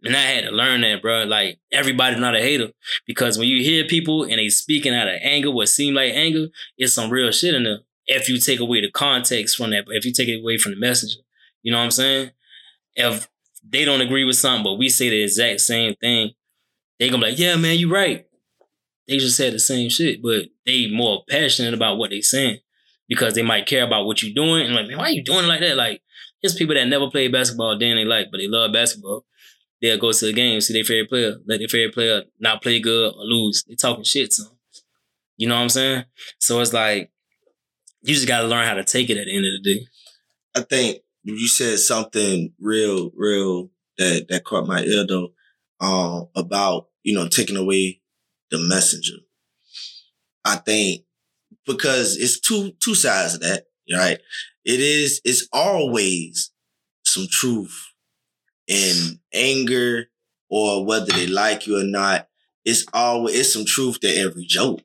And 0.03 0.17
I 0.17 0.21
had 0.21 0.45
to 0.45 0.51
learn 0.51 0.81
that, 0.81 1.03
bro. 1.03 1.25
Like 1.25 1.59
everybody's 1.73 2.21
not 2.21 2.37
a 2.37 2.41
hater 2.41 2.71
because 3.07 3.39
when 3.39 3.49
you 3.49 3.63
hear 3.63 3.85
people 3.85 4.23
and 4.23 4.39
they 4.39 4.49
speaking 4.49 4.95
out 4.95 5.09
of 5.09 5.19
anger, 5.23 5.51
what 5.51 5.69
seem 5.69 5.95
like 5.95 6.13
anger, 6.15 6.49
it's 6.79 6.95
some 6.95 7.11
real 7.11 7.31
shit 7.31 7.55
in 7.55 7.65
there. 7.65 7.81
If 8.07 8.29
you 8.29 8.39
take 8.39 8.61
away 8.61 8.81
the 8.81 8.91
context 8.91 9.57
from 9.57 9.71
that, 9.71 9.85
if 9.89 10.05
you 10.05 10.13
take 10.13 10.29
it 10.29 10.41
away 10.41 10.59
from 10.59 10.73
the 10.73 10.79
messenger, 10.79 11.21
you 11.63 11.71
know 11.71 11.79
what 11.79 11.85
I'm 11.85 11.91
saying? 11.91 12.31
If 12.95 13.29
they 13.69 13.85
don't 13.85 14.01
agree 14.01 14.25
with 14.25 14.37
something, 14.37 14.65
but 14.65 14.79
we 14.79 14.89
say 14.89 15.11
the 15.11 15.23
exact 15.23 15.61
same 15.61 15.95
thing, 15.97 16.31
they 16.99 17.09
gonna 17.09 17.25
be 17.25 17.31
like, 17.31 17.39
yeah, 17.39 17.57
man, 17.57 17.79
you 17.79 17.93
right. 17.93 18.27
They 19.07 19.19
just 19.19 19.37
said 19.37 19.53
the 19.53 19.59
same 19.59 19.91
shit, 19.91 20.23
but 20.23 20.47
they 20.65 20.89
more 20.89 21.25
passionate 21.29 21.75
about 21.75 21.99
what 21.99 22.11
they 22.11 22.21
saying 22.21 22.59
because 23.09 23.35
they 23.35 23.43
might 23.43 23.67
care 23.67 23.85
about 23.85 24.07
what 24.07 24.23
you're 24.23 24.35
doing. 24.35 24.67
And 24.67 24.75
like, 24.75 24.87
man, 24.87 24.99
why 24.99 25.05
are 25.05 25.11
you 25.11 25.25
doing 25.25 25.45
it 25.45 25.49
like 25.49 25.61
that? 25.61 25.77
Like, 25.77 26.01
it's 26.43 26.55
people 26.55 26.75
that 26.75 26.87
never 26.87 27.11
played 27.11 27.33
basketball 27.33 27.77
day 27.77 27.91
in 27.91 27.97
their 27.97 28.07
life, 28.07 28.29
but 28.31 28.39
they 28.39 28.49
love 28.49 28.73
basketball. 28.73 29.25
They'll 29.81 29.99
go 29.99 30.13
to 30.13 30.27
the 30.27 30.33
game, 30.33 30.61
see 30.61 30.75
their 30.75 30.85
favorite 30.85 31.09
player, 31.09 31.37
let 31.47 31.59
their 31.59 31.69
favorite 31.69 31.95
player 31.95 32.23
not 32.39 32.63
play 32.63 32.81
good 32.81 33.15
or 33.15 33.25
lose. 33.25 33.65
They 33.67 33.75
talking 33.75 34.05
shit 34.05 34.31
to 34.33 34.43
them. 34.43 34.53
You 35.37 35.49
know 35.49 35.55
what 35.55 35.63
I'm 35.63 35.69
saying? 35.71 36.05
So 36.39 36.61
it's 36.61 36.73
like 36.73 37.11
you 38.03 38.15
just 38.15 38.29
got 38.29 38.43
to 38.43 38.47
learn 38.47 38.67
how 38.67 38.75
to 38.75 38.85
take 38.85 39.09
it 39.09 39.17
at 39.17 39.27
the 39.27 39.37
end 39.37 39.47
of 39.47 39.53
the 39.63 39.75
day. 39.75 39.87
I 40.55 40.61
think 40.63 40.99
you 41.23 41.49
said 41.49 41.79
something 41.79 42.53
real, 42.61 43.11
real 43.15 43.71
that 43.99 44.27
that 44.29 44.45
caught 44.45 44.67
my 44.67 44.83
ear 44.83 45.07
though, 45.07 45.33
um, 45.81 46.29
about 46.35 46.89
you 47.03 47.15
know 47.15 47.29
taking 47.29 47.57
away 47.57 48.01
the 48.51 48.59
messenger. 48.59 49.17
I 50.45 50.57
think 50.57 51.05
because 51.67 52.17
it's 52.17 52.41
two 52.41 52.73
two 52.81 52.95
sides 52.95 53.35
of 53.35 53.41
that, 53.41 53.65
right? 53.95 54.19
It 54.65 54.81
is 54.81 55.21
it's 55.25 55.49
always 55.53 56.51
some 57.05 57.27
truth 57.31 57.90
in 58.71 59.19
anger 59.35 60.07
or 60.49 60.87
whether 60.87 61.13
they 61.13 61.27
like 61.27 61.67
you 61.67 61.79
or 61.79 61.85
not. 61.85 62.29
It's 62.65 62.87
always 62.93 63.39
it's 63.39 63.53
some 63.53 63.65
truth 63.65 64.01
to 64.01 64.09
every 64.09 64.45
joke. 64.45 64.81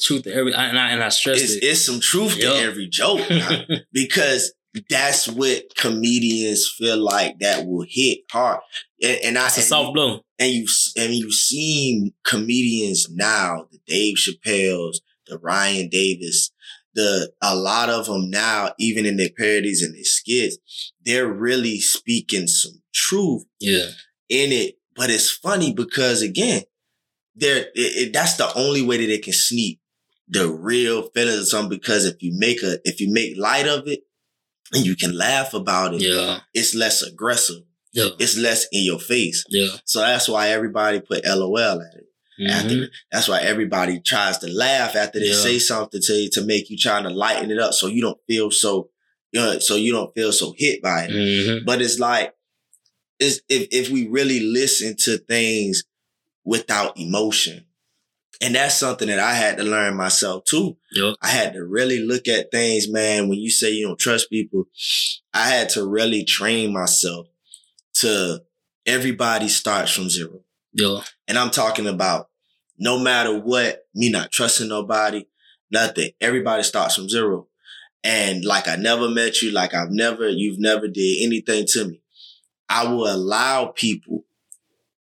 Truth 0.00 0.24
to 0.24 0.34
every 0.34 0.54
and 0.54 0.78
I 0.78 0.90
and 0.90 1.02
I 1.02 1.08
stress 1.08 1.40
it's, 1.40 1.52
it. 1.54 1.64
It's 1.64 1.84
some 1.84 2.00
truth 2.00 2.36
yep. 2.36 2.52
to 2.52 2.58
every 2.60 2.86
joke 2.86 3.20
because 3.92 4.54
that's 4.90 5.28
what 5.28 5.74
comedians 5.76 6.70
feel 6.76 6.98
like 6.98 7.38
that 7.38 7.66
will 7.66 7.86
hit 7.88 8.20
hard. 8.30 8.60
And, 9.02 9.18
and 9.24 9.38
I 9.38 9.46
it's 9.46 9.58
a 9.58 9.62
soft 9.62 9.94
blow. 9.94 10.20
And 10.38 10.52
you 10.52 10.66
and 10.96 11.14
you 11.14 11.32
seen 11.32 12.12
comedians 12.24 13.08
now, 13.10 13.66
the 13.72 13.78
Dave 13.86 14.16
Chappelle's, 14.16 15.00
the 15.26 15.38
Ryan 15.38 15.88
Davis, 15.88 16.50
the 16.94 17.32
a 17.42 17.56
lot 17.56 17.88
of 17.88 18.06
them 18.06 18.30
now, 18.30 18.72
even 18.78 19.06
in 19.06 19.16
their 19.16 19.30
parodies 19.36 19.82
and 19.82 19.94
their 19.94 20.04
skits, 20.04 20.92
they're 21.04 21.32
really 21.32 21.80
speaking 21.80 22.46
some 22.46 22.82
truth 22.94 23.44
yeah. 23.60 23.86
in 24.28 24.52
it. 24.52 24.76
But 24.96 25.10
it's 25.10 25.30
funny 25.30 25.74
because 25.74 26.22
again, 26.22 26.62
it, 27.36 28.12
that's 28.12 28.36
the 28.36 28.52
only 28.54 28.82
way 28.82 28.98
that 28.98 29.06
they 29.06 29.18
can 29.18 29.32
sneak 29.32 29.80
the 30.28 30.48
real 30.48 31.08
feelings 31.10 31.40
of 31.40 31.48
something. 31.48 31.78
Because 31.78 32.04
if 32.04 32.22
you 32.22 32.32
make 32.36 32.62
a 32.62 32.78
if 32.84 33.00
you 33.00 33.12
make 33.12 33.36
light 33.36 33.66
of 33.66 33.88
it 33.88 34.00
and 34.72 34.86
you 34.86 34.96
can 34.96 35.16
laugh 35.16 35.52
about 35.52 35.94
it, 35.94 36.02
yeah, 36.02 36.40
it's 36.52 36.74
less 36.74 37.02
aggressive. 37.02 37.62
Yeah. 37.92 38.08
It's 38.18 38.36
less 38.36 38.66
in 38.72 38.84
your 38.84 38.98
face. 38.98 39.44
Yeah. 39.48 39.68
So 39.84 40.00
that's 40.00 40.28
why 40.28 40.48
everybody 40.48 41.00
put 41.00 41.24
LOL 41.24 41.80
at 41.80 41.94
it. 41.94 42.06
Mm-hmm. 42.40 42.50
After 42.50 42.88
that's 43.12 43.28
why 43.28 43.40
everybody 43.42 44.00
tries 44.00 44.38
to 44.38 44.48
laugh 44.48 44.96
after 44.96 45.20
they 45.20 45.26
yeah. 45.26 45.34
say 45.34 45.58
something 45.60 46.00
to 46.02 46.12
you 46.12 46.30
to 46.30 46.44
make 46.44 46.68
you 46.70 46.76
trying 46.76 47.04
to 47.04 47.10
lighten 47.10 47.52
it 47.52 47.60
up 47.60 47.72
so 47.72 47.86
you 47.86 48.02
don't 48.02 48.18
feel 48.26 48.50
so 48.50 48.90
you 49.32 49.40
know, 49.40 49.58
so 49.58 49.76
you 49.76 49.92
don't 49.92 50.14
feel 50.14 50.32
so 50.32 50.54
hit 50.56 50.82
by 50.82 51.04
it. 51.04 51.10
Mm-hmm. 51.10 51.64
But 51.64 51.82
it's 51.82 51.98
like 51.98 52.34
it's 53.18 53.40
if 53.48 53.68
if 53.70 53.90
we 53.90 54.08
really 54.08 54.40
listen 54.40 54.96
to 55.00 55.18
things 55.18 55.84
without 56.44 56.98
emotion. 56.98 57.64
And 58.40 58.54
that's 58.54 58.74
something 58.74 59.08
that 59.08 59.20
I 59.20 59.34
had 59.34 59.56
to 59.58 59.62
learn 59.62 59.96
myself 59.96 60.44
too. 60.44 60.76
Yep. 60.92 61.14
I 61.22 61.28
had 61.28 61.54
to 61.54 61.64
really 61.64 62.00
look 62.00 62.26
at 62.26 62.50
things, 62.50 62.88
man. 62.88 63.28
When 63.28 63.38
you 63.38 63.48
say 63.48 63.70
you 63.70 63.86
don't 63.86 63.98
trust 63.98 64.28
people, 64.28 64.64
I 65.32 65.48
had 65.48 65.68
to 65.70 65.86
really 65.86 66.24
train 66.24 66.72
myself 66.72 67.28
to 67.94 68.42
everybody 68.86 69.48
starts 69.48 69.92
from 69.92 70.10
zero. 70.10 70.40
Yeah. 70.72 71.00
And 71.28 71.38
I'm 71.38 71.50
talking 71.50 71.86
about 71.86 72.28
no 72.76 72.98
matter 72.98 73.38
what, 73.38 73.86
me 73.94 74.10
not 74.10 74.32
trusting 74.32 74.68
nobody, 74.68 75.26
nothing. 75.70 76.10
Everybody 76.20 76.64
starts 76.64 76.96
from 76.96 77.08
zero. 77.08 77.46
And 78.02 78.44
like 78.44 78.68
I 78.68 78.76
never 78.76 79.08
met 79.08 79.40
you, 79.40 79.52
like 79.52 79.74
I've 79.74 79.90
never, 79.90 80.28
you've 80.28 80.58
never 80.58 80.88
did 80.88 81.22
anything 81.24 81.66
to 81.68 81.86
me. 81.86 82.02
I 82.68 82.88
will 82.88 83.12
allow 83.12 83.66
people 83.66 84.24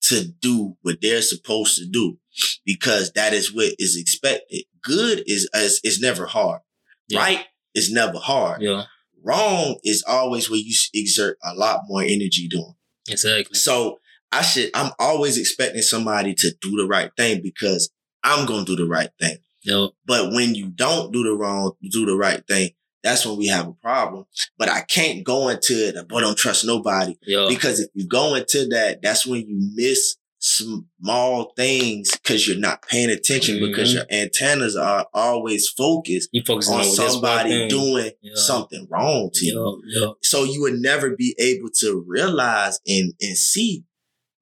to 0.02 0.24
do 0.24 0.76
what 0.82 0.98
they're 1.02 1.22
supposed 1.22 1.76
to 1.78 1.86
do 1.86 2.18
because 2.64 3.12
that 3.12 3.32
is 3.32 3.54
what 3.54 3.74
is 3.78 3.96
expected. 3.96 4.64
Good 4.82 5.24
is 5.26 5.48
is, 5.54 5.80
is 5.84 6.00
never 6.00 6.26
hard. 6.26 6.60
Yeah. 7.08 7.20
Right 7.20 7.44
is 7.74 7.92
never 7.92 8.18
hard. 8.18 8.62
Yeah. 8.62 8.84
Wrong 9.22 9.78
is 9.84 10.04
always 10.06 10.48
where 10.48 10.60
you 10.60 10.74
exert 10.94 11.38
a 11.44 11.54
lot 11.54 11.80
more 11.88 12.02
energy 12.02 12.48
doing. 12.48 12.74
Exactly. 13.08 13.54
So 13.54 13.98
I 14.30 14.42
should 14.42 14.70
I'm 14.74 14.92
always 14.98 15.38
expecting 15.38 15.82
somebody 15.82 16.34
to 16.34 16.54
do 16.60 16.76
the 16.76 16.86
right 16.86 17.10
thing 17.16 17.42
because 17.42 17.90
I'm 18.22 18.46
gonna 18.46 18.64
do 18.64 18.76
the 18.76 18.86
right 18.86 19.10
thing. 19.20 19.38
Yep. 19.64 19.90
But 20.06 20.32
when 20.32 20.54
you 20.54 20.68
don't 20.68 21.12
do 21.12 21.22
the 21.22 21.34
wrong, 21.34 21.72
do 21.90 22.06
the 22.06 22.16
right 22.16 22.42
thing, 22.46 22.70
that's 23.02 23.24
when 23.26 23.36
we 23.38 23.46
have 23.48 23.68
a 23.68 23.72
problem. 23.74 24.24
But 24.58 24.68
I 24.68 24.80
can't 24.82 25.24
go 25.24 25.48
into 25.48 25.74
it, 25.88 25.94
but 26.08 26.20
don't 26.20 26.36
trust 26.38 26.64
nobody. 26.64 27.16
Yep. 27.26 27.48
Because 27.48 27.80
if 27.80 27.88
you 27.94 28.06
go 28.08 28.34
into 28.34 28.66
that, 28.68 29.00
that's 29.02 29.26
when 29.26 29.40
you 29.40 29.70
miss 29.74 30.16
small 30.40 31.52
things 31.56 32.10
because 32.12 32.46
you're 32.46 32.58
not 32.58 32.82
paying 32.88 33.10
attention 33.10 33.56
Mhm. 33.56 33.68
because 33.68 33.92
your 33.92 34.04
antennas 34.10 34.76
are 34.76 35.06
always 35.12 35.68
focused 35.68 36.28
You 36.32 36.42
focus 36.46 36.68
on 36.68 36.80
on 36.80 36.84
somebody 36.84 37.66
doing 37.68 38.12
Yeah. 38.22 38.34
something 38.36 38.86
wrong 38.88 39.30
to 39.34 39.46
you. 39.46 39.82
Yep. 39.86 40.02
Yep. 40.02 40.10
So 40.22 40.44
you 40.44 40.60
would 40.62 40.78
never 40.80 41.16
be 41.16 41.34
able 41.38 41.70
to 41.80 42.04
realize 42.06 42.78
and, 42.86 43.14
and 43.20 43.36
see 43.36 43.84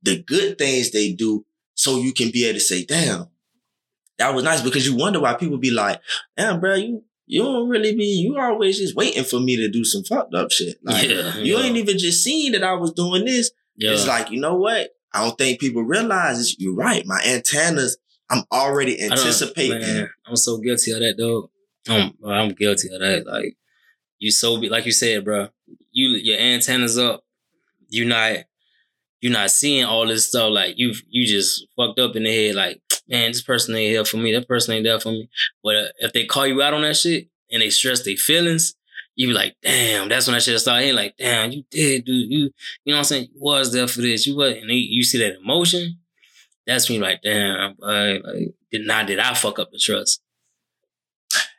the 0.03 0.23
good 0.23 0.59
things 0.59 0.91
they 0.91 1.13
do 1.13 1.45
so 1.75 1.99
you 1.99 2.13
can 2.13 2.31
be 2.31 2.45
able 2.45 2.59
to 2.59 2.65
say, 2.65 2.85
damn, 2.85 3.27
that 4.19 4.35
was 4.35 4.45
nice 4.45 4.61
because 4.63 4.87
you 4.87 4.95
wonder 4.97 5.21
why 5.21 5.35
people 5.35 5.59
be 5.59 5.71
like, 5.71 6.01
damn, 6.37 6.61
bro, 6.61 6.75
you 6.75 7.05
you 7.27 7.43
don't 7.43 7.69
really 7.69 7.95
be, 7.97 8.05
you 8.05 8.39
always 8.39 8.79
just 8.79 8.95
waiting 8.95 9.25
for 9.25 9.41
me 9.41 9.57
to 9.57 9.69
do 9.69 9.85
some 9.85 10.05
fucked 10.05 10.35
up 10.35 10.51
shit. 10.51 10.79
Like, 10.83 11.09
Yeah, 11.09 11.37
you 11.39 11.57
yeah. 11.57 11.65
ain't 11.65 11.77
even 11.77 11.99
just 11.99 12.23
seen 12.23 12.53
that 12.53 12.63
I 12.65 12.75
was 12.75 12.93
doing 12.93 13.25
this. 13.25 13.51
Yeah. 13.77 13.93
It's 13.93 14.07
like, 14.07 14.31
you 14.31 14.41
know 14.41 14.55
what? 14.55 14.91
I 15.13 15.25
don't 15.25 15.37
think 15.37 15.61
people 15.61 15.83
realize 15.83 16.59
you're 16.59 16.75
right. 16.75 17.05
My 17.07 17.21
antennas, 17.27 17.97
I'm 18.31 18.45
already 18.53 19.03
anticipating. 19.03 19.81
Man, 19.81 20.11
I'm 20.27 20.37
so 20.37 20.59
guilty 20.59 20.93
of 20.93 21.01
that, 21.01 21.15
though. 21.19 21.51
I'm, 21.89 22.13
I'm 22.25 22.49
guilty 22.51 22.89
of 22.93 23.01
that. 23.01 23.27
Like 23.27 23.57
you 24.19 24.31
so 24.31 24.61
be 24.61 24.69
like 24.69 24.87
you 24.87 24.93
said, 24.93 25.25
bro. 25.25 25.49
You 25.93 26.09
your 26.11 26.39
antennas 26.39 26.99
up. 26.99 27.25
You're 27.89 28.09
not 28.09 28.39
you're 29.21 29.33
not 29.33 29.51
seeing 29.51 29.85
all 29.85 30.07
this 30.07 30.29
stuff. 30.29 30.51
Like 30.53 30.75
you 30.79 30.93
you 31.09 31.27
just 31.27 31.67
fucked 31.77 31.99
up 32.01 32.17
in 32.17 32.25
the 32.25 32.47
head. 32.49 32.57
Like 32.57 32.81
man, 33.09 33.31
this 33.31 33.43
person 33.43 33.75
ain't 33.77 33.91
here 33.93 34.05
for 34.05 34.17
me. 34.17 34.33
That 34.33 34.49
person 34.49 34.75
ain't 34.75 34.85
there 34.85 35.01
for 35.01 35.11
me. 35.11 35.29
But 35.63 35.77
uh, 35.77 35.89
if 36.01 36.13
they 36.13 36.25
call 36.27 36.47
you 36.47 36.63
out 36.63 36.75
on 36.75 36.83
that 36.83 36.97
shit 36.97 37.29
and 37.51 37.63
they 37.63 37.71
stress 37.71 38.03
their 38.05 38.17
feelings, 38.17 38.75
you 39.15 39.29
be 39.29 39.33
like, 39.33 39.57
damn. 39.63 40.09
That's 40.09 40.27
when 40.27 40.35
that 40.35 40.43
shit 40.43 40.59
start 40.61 40.81
hitting. 40.83 40.97
Like 40.97 41.17
damn, 41.17 41.53
you 41.53 41.65
did, 41.71 42.05
dude. 42.05 42.31
You 42.31 42.39
you 42.39 42.51
know 42.87 42.95
what 42.95 42.99
I'm 42.99 43.05
saying? 43.05 43.29
You 43.35 43.41
was 43.41 43.73
there 43.73 43.89
for 43.89 44.01
this. 44.03 44.27
You 44.27 44.37
was, 44.37 44.53
and 44.57 44.69
you, 44.71 44.77
you 44.77 45.03
see 45.03 45.19
that 45.19 45.39
emotion. 45.41 45.99
That's 46.67 46.89
when 46.89 46.97
you 46.97 47.03
like, 47.03 47.23
damn. 47.23 47.77
I, 47.83 48.19
like, 48.19 48.55
did 48.73 48.87
not 48.87 49.07
did 49.07 49.19
I 49.21 49.35
fuck 49.35 49.59
up 49.59 49.71
the 49.71 49.79
trust? 49.79 50.21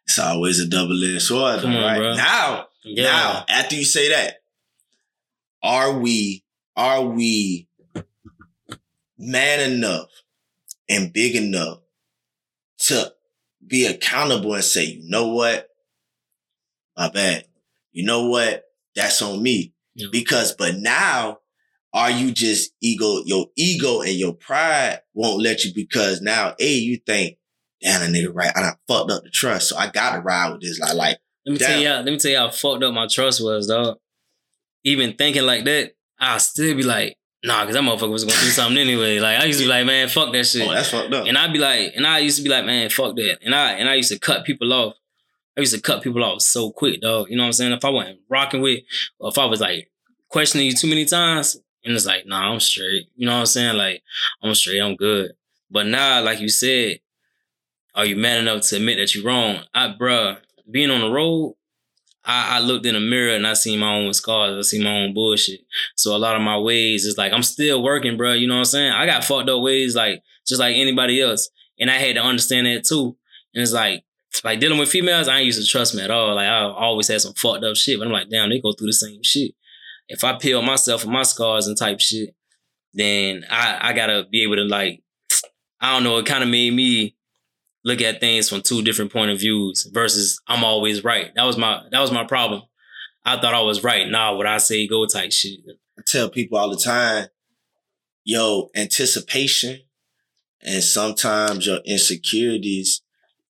It's 0.05 0.19
always 0.19 0.59
a 0.59 0.67
double-edged 0.67 1.21
sword, 1.21 1.61
Come 1.61 1.75
on, 1.75 1.83
right? 1.83 1.97
bro. 1.97 2.15
Now, 2.15 2.67
Yeah. 2.83 3.03
Now, 3.03 3.45
after 3.49 3.75
you 3.75 3.83
say 3.83 4.09
that, 4.09 4.35
are 5.61 5.97
we 5.97 6.43
are 6.75 7.01
we 7.03 7.67
man 9.17 9.71
enough 9.71 10.07
and 10.89 11.13
big 11.13 11.35
enough 11.35 11.79
to 12.79 13.13
be 13.65 13.85
accountable 13.85 14.53
and 14.53 14.63
say, 14.63 14.85
you 14.85 15.09
know 15.09 15.29
what? 15.29 15.67
My 16.95 17.09
bad. 17.09 17.45
You 17.91 18.05
know 18.05 18.27
what? 18.27 18.63
That's 18.95 19.21
on 19.21 19.41
me. 19.41 19.73
Yeah. 19.95 20.07
Because 20.11 20.53
but 20.53 20.75
now 20.75 21.39
are 21.93 22.11
you 22.11 22.31
just 22.31 22.71
ego, 22.81 23.21
your 23.25 23.47
ego 23.55 24.01
and 24.01 24.13
your 24.13 24.33
pride 24.33 25.01
won't 25.13 25.41
let 25.41 25.63
you 25.63 25.71
because 25.73 26.21
now, 26.21 26.55
A, 26.59 26.73
you 26.73 26.97
think, 27.05 27.37
damn, 27.81 28.01
I 28.01 28.11
need 28.11 28.23
to 28.23 28.31
right. 28.31 28.51
I 28.55 28.61
done 28.61 28.75
fucked 28.87 29.11
up 29.11 29.23
the 29.23 29.29
trust. 29.29 29.69
So 29.69 29.77
I 29.77 29.89
gotta 29.89 30.21
ride 30.21 30.51
with 30.51 30.61
this. 30.61 30.79
Like, 30.79 30.95
like 30.95 31.17
Let 31.45 31.53
me 31.53 31.57
tell 31.57 31.79
you, 31.79 31.87
how, 31.87 31.95
let 31.95 32.05
me 32.05 32.17
tell 32.17 32.31
you 32.31 32.37
how 32.37 32.49
fucked 32.49 32.83
up 32.83 32.93
my 32.93 33.07
trust 33.07 33.43
was, 33.43 33.67
dog. 33.67 33.97
Even 34.83 35.13
thinking 35.13 35.43
like 35.43 35.65
that, 35.65 35.93
I 36.19 36.37
still 36.37 36.75
be 36.75 36.83
like, 36.83 37.17
nah, 37.43 37.65
cause 37.65 37.73
that 37.73 37.83
motherfucker 37.83 38.11
was 38.11 38.25
gonna 38.25 38.39
do 38.39 38.47
something 38.47 38.77
anyway. 38.77 39.19
Like 39.19 39.39
I 39.39 39.45
used 39.45 39.59
to 39.59 39.65
be 39.65 39.69
like, 39.69 39.85
man, 39.85 40.09
fuck 40.09 40.31
that 40.33 40.45
shit. 40.45 40.67
oh, 40.67 40.73
that's 40.73 40.89
fucked 40.89 41.13
up. 41.13 41.25
and 41.27 41.37
I'd 41.37 41.53
be 41.53 41.59
like, 41.59 41.93
and 41.95 42.05
I 42.05 42.19
used 42.19 42.37
to 42.37 42.43
be 42.43 42.49
like, 42.49 42.65
man, 42.65 42.89
fuck 42.89 43.15
that. 43.15 43.39
And 43.43 43.53
I 43.53 43.73
and 43.73 43.89
I 43.89 43.95
used 43.95 44.11
to 44.11 44.19
cut 44.19 44.45
people 44.45 44.73
off. 44.73 44.95
I 45.57 45.61
used 45.61 45.73
to 45.73 45.81
cut 45.81 46.03
people 46.03 46.23
off 46.23 46.41
so 46.41 46.71
quick, 46.71 47.01
dog. 47.01 47.29
You 47.29 47.37
know 47.37 47.43
what 47.43 47.47
I'm 47.47 47.53
saying? 47.53 47.71
If 47.71 47.83
I 47.83 47.89
wasn't 47.89 48.19
rocking 48.29 48.61
with, 48.61 48.83
or 49.19 49.29
if 49.29 49.37
I 49.37 49.45
was 49.45 49.59
like 49.59 49.89
questioning 50.29 50.67
you 50.67 50.73
too 50.73 50.87
many 50.87 51.05
times, 51.05 51.57
and 51.83 51.95
it's 51.95 52.05
like, 52.05 52.25
nah, 52.25 52.51
I'm 52.51 52.59
straight. 52.59 53.07
You 53.15 53.25
know 53.25 53.33
what 53.33 53.39
I'm 53.39 53.45
saying? 53.45 53.77
Like, 53.77 54.03
I'm 54.43 54.53
straight, 54.53 54.81
I'm 54.81 54.95
good. 54.95 55.31
But 55.71 55.87
now, 55.87 56.21
like 56.21 56.39
you 56.39 56.49
said, 56.49 56.99
are 57.95 58.05
you 58.05 58.15
man 58.15 58.41
enough 58.41 58.67
to 58.67 58.75
admit 58.75 58.97
that 58.97 59.15
you're 59.15 59.25
wrong? 59.25 59.61
I, 59.73 59.87
bruh, 59.99 60.37
being 60.69 60.91
on 60.91 61.01
the 61.01 61.09
road, 61.09 61.55
I, 62.27 62.57
I, 62.57 62.59
looked 62.59 62.85
in 62.85 62.93
the 62.93 62.99
mirror 62.99 63.33
and 63.33 63.47
I 63.47 63.53
see 63.53 63.77
my 63.77 63.95
own 63.95 64.13
scars. 64.13 64.57
I 64.57 64.61
see 64.61 64.83
my 64.83 65.03
own 65.03 65.13
bullshit. 65.13 65.61
So 65.95 66.13
a 66.13 66.19
lot 66.19 66.35
of 66.35 66.41
my 66.41 66.57
ways 66.57 67.05
is 67.05 67.17
like 67.17 67.31
I'm 67.31 67.41
still 67.41 67.81
working, 67.81 68.17
bro. 68.17 68.33
You 68.33 68.47
know 68.47 68.55
what 68.55 68.59
I'm 68.59 68.65
saying? 68.65 68.91
I 68.91 69.05
got 69.05 69.23
fucked 69.23 69.49
up 69.49 69.61
ways, 69.61 69.95
like 69.95 70.21
just 70.45 70.59
like 70.59 70.75
anybody 70.75 71.21
else, 71.21 71.49
and 71.79 71.89
I 71.89 71.95
had 71.95 72.15
to 72.15 72.21
understand 72.21 72.67
that 72.67 72.83
too. 72.83 73.15
And 73.53 73.63
it's 73.63 73.71
like, 73.71 74.03
like 74.43 74.59
dealing 74.59 74.77
with 74.77 74.89
females, 74.89 75.27
I 75.27 75.37
ain't 75.37 75.45
used 75.45 75.61
to 75.61 75.67
trust 75.67 75.95
me 75.95 76.03
at 76.03 76.11
all. 76.11 76.35
Like 76.35 76.47
I 76.47 76.63
always 76.63 77.07
had 77.07 77.21
some 77.21 77.33
fucked 77.33 77.63
up 77.63 77.75
shit, 77.75 77.97
but 77.97 78.07
I'm 78.07 78.13
like, 78.13 78.29
damn, 78.29 78.49
they 78.49 78.59
go 78.59 78.73
through 78.73 78.87
the 78.87 78.93
same 78.93 79.23
shit. 79.23 79.53
If 80.09 80.23
I 80.23 80.37
peel 80.37 80.61
myself 80.61 81.03
and 81.03 81.13
my 81.13 81.23
scars 81.23 81.67
and 81.67 81.77
type 81.77 81.99
shit, 82.01 82.35
then 82.93 83.45
I 83.49 83.89
I 83.89 83.93
gotta 83.93 84.27
be 84.29 84.43
able 84.43 84.57
to 84.57 84.63
like, 84.65 85.01
I 85.79 85.93
don't 85.93 86.03
know. 86.03 86.17
It 86.17 86.25
kind 86.25 86.43
of 86.43 86.49
made 86.49 86.73
me 86.73 87.16
look 87.87 88.01
at 88.01 88.19
things 88.19 88.49
from 88.49 88.61
two 88.61 88.81
different 88.81 89.13
point 89.13 89.31
of 89.31 89.39
views 89.39 89.89
versus 89.93 90.41
I'm 90.45 90.65
always 90.65 91.05
right. 91.05 91.33
That 91.35 91.45
was 91.45 91.57
my 91.57 91.81
that 91.91 92.01
was 92.01 92.11
my 92.11 92.25
problem. 92.25 92.63
I 93.23 93.39
thought 93.39 93.53
I 93.53 93.61
was 93.61 93.81
right. 93.83 94.07
Nah, 94.07 94.35
what 94.35 94.45
I 94.45 94.57
say 94.57 94.85
go 94.87 95.05
type 95.05 95.31
shit. 95.31 95.61
I 95.97 96.01
tell 96.05 96.29
people 96.29 96.57
all 96.57 96.69
the 96.69 96.77
time, 96.77 97.27
yo, 98.25 98.69
anticipation 98.75 99.79
and 100.61 100.83
sometimes 100.83 101.65
your 101.65 101.79
insecurities 101.85 103.01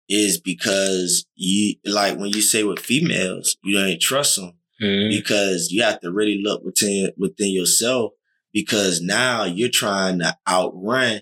is 0.08 0.40
because 0.40 1.26
you 1.36 1.76
like 1.84 2.18
when 2.20 2.30
you 2.30 2.42
say 2.42 2.64
with 2.64 2.80
females, 2.80 3.58
you 3.64 3.76
don't 3.76 4.00
trust 4.00 4.36
them 4.36 4.54
mm-hmm. 4.80 5.10
because 5.10 5.72
you 5.72 5.82
have 5.82 6.00
to 6.02 6.12
really 6.12 6.40
look 6.44 6.64
within 6.64 7.10
within 7.18 7.50
yourself 7.52 8.12
because 8.54 9.02
now 9.02 9.46
you're 9.46 9.68
trying 9.74 10.20
to 10.20 10.38
outrun 10.48 11.22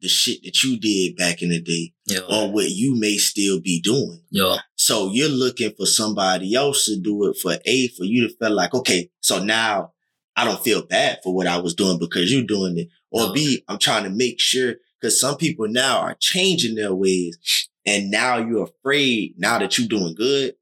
the 0.00 0.08
shit 0.08 0.42
that 0.44 0.62
you 0.62 0.78
did 0.78 1.16
back 1.16 1.42
in 1.42 1.50
the 1.50 1.60
day 1.60 1.92
yeah. 2.06 2.20
or 2.30 2.52
what 2.52 2.68
you 2.70 2.98
may 2.98 3.16
still 3.16 3.60
be 3.60 3.80
doing. 3.80 4.20
Yeah. 4.30 4.58
So 4.76 5.10
you're 5.12 5.28
looking 5.28 5.72
for 5.76 5.86
somebody 5.86 6.54
else 6.54 6.86
to 6.86 6.98
do 6.98 7.28
it 7.28 7.36
for 7.36 7.56
A, 7.64 7.88
for 7.88 8.04
you 8.04 8.28
to 8.28 8.34
feel 8.36 8.54
like, 8.54 8.74
okay, 8.74 9.10
so 9.20 9.42
now 9.42 9.92
I 10.36 10.44
don't 10.44 10.62
feel 10.62 10.86
bad 10.86 11.18
for 11.24 11.34
what 11.34 11.46
I 11.46 11.58
was 11.58 11.74
doing 11.74 11.98
because 11.98 12.32
you're 12.32 12.44
doing 12.44 12.78
it. 12.78 12.88
Or 13.10 13.26
yeah. 13.26 13.32
B, 13.34 13.64
I'm 13.68 13.78
trying 13.78 14.04
to 14.04 14.10
make 14.10 14.40
sure 14.40 14.74
because 15.00 15.20
some 15.20 15.36
people 15.36 15.66
now 15.68 16.00
are 16.00 16.16
changing 16.20 16.76
their 16.76 16.94
ways 16.94 17.68
and 17.84 18.10
now 18.10 18.36
you're 18.36 18.64
afraid 18.64 19.34
now 19.38 19.58
that 19.58 19.78
you're 19.78 19.88
doing 19.88 20.14
good. 20.14 20.54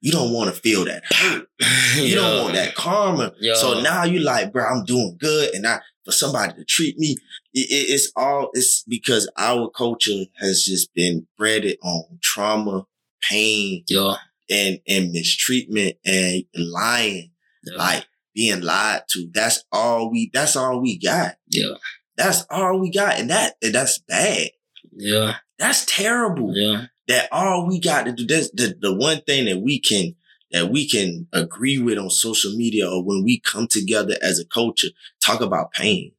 You 0.00 0.12
don't 0.12 0.32
want 0.32 0.54
to 0.54 0.60
feel 0.60 0.84
that 0.84 1.02
hurt. 1.12 1.48
You 1.96 2.14
don't 2.14 2.42
want 2.44 2.54
that 2.54 2.76
karma. 2.76 3.32
So 3.54 3.80
now 3.80 4.04
you're 4.04 4.22
like, 4.22 4.52
bro, 4.52 4.64
I'm 4.64 4.84
doing 4.84 5.16
good. 5.18 5.52
And 5.54 5.66
I, 5.66 5.80
for 6.08 6.12
somebody 6.12 6.54
to 6.54 6.64
treat 6.64 6.98
me, 6.98 7.16
it, 7.52 7.66
it's 7.68 8.10
all, 8.16 8.48
it's 8.54 8.82
because 8.84 9.30
our 9.36 9.68
culture 9.68 10.24
has 10.38 10.64
just 10.64 10.94
been 10.94 11.26
bred 11.36 11.66
on 11.82 12.18
trauma, 12.22 12.86
pain, 13.20 13.84
yeah. 13.88 14.14
and, 14.48 14.80
and 14.88 15.12
mistreatment 15.12 15.96
and 16.06 16.44
lying, 16.54 17.30
yeah. 17.64 17.76
like 17.76 18.06
being 18.34 18.62
lied 18.62 19.02
to. 19.10 19.28
That's 19.34 19.64
all 19.70 20.10
we, 20.10 20.30
that's 20.32 20.56
all 20.56 20.80
we 20.80 20.98
got. 20.98 21.36
Yeah. 21.50 21.74
That's 22.16 22.46
all 22.50 22.78
we 22.78 22.90
got. 22.90 23.18
And 23.18 23.28
that, 23.28 23.56
and 23.62 23.74
that's 23.74 23.98
bad. 23.98 24.48
Yeah. 24.92 25.34
That's 25.58 25.84
terrible. 25.84 26.52
Yeah. 26.56 26.86
That 27.08 27.28
all 27.30 27.66
we 27.68 27.80
got 27.80 28.06
to 28.06 28.12
do. 28.12 28.26
That's 28.26 28.50
the, 28.52 28.74
the 28.80 28.94
one 28.94 29.20
thing 29.26 29.44
that 29.44 29.58
we 29.58 29.78
can 29.78 30.14
that 30.52 30.70
we 30.70 30.88
can 30.88 31.26
agree 31.32 31.78
with 31.78 31.98
on 31.98 32.10
social 32.10 32.52
media 32.52 32.88
or 32.88 33.04
when 33.04 33.22
we 33.22 33.40
come 33.40 33.66
together 33.66 34.16
as 34.22 34.38
a 34.38 34.46
culture, 34.46 34.88
talk 35.24 35.40
about 35.40 35.72
pain. 35.72 36.12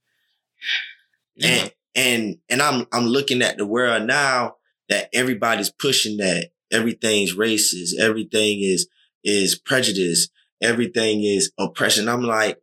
Yeah. 1.35 1.47
And 1.47 1.71
and 1.95 2.37
and 2.49 2.61
I'm 2.61 2.87
I'm 2.91 3.05
looking 3.05 3.41
at 3.41 3.57
the 3.57 3.65
world 3.65 4.05
now 4.05 4.55
that 4.89 5.09
everybody's 5.13 5.71
pushing 5.71 6.17
that 6.17 6.49
everything's 6.71 7.35
racist, 7.35 7.97
everything 7.99 8.61
is 8.61 8.87
is 9.23 9.57
prejudice, 9.57 10.29
everything 10.61 11.23
is 11.23 11.51
oppression. 11.57 12.07
I'm 12.07 12.23
like, 12.23 12.59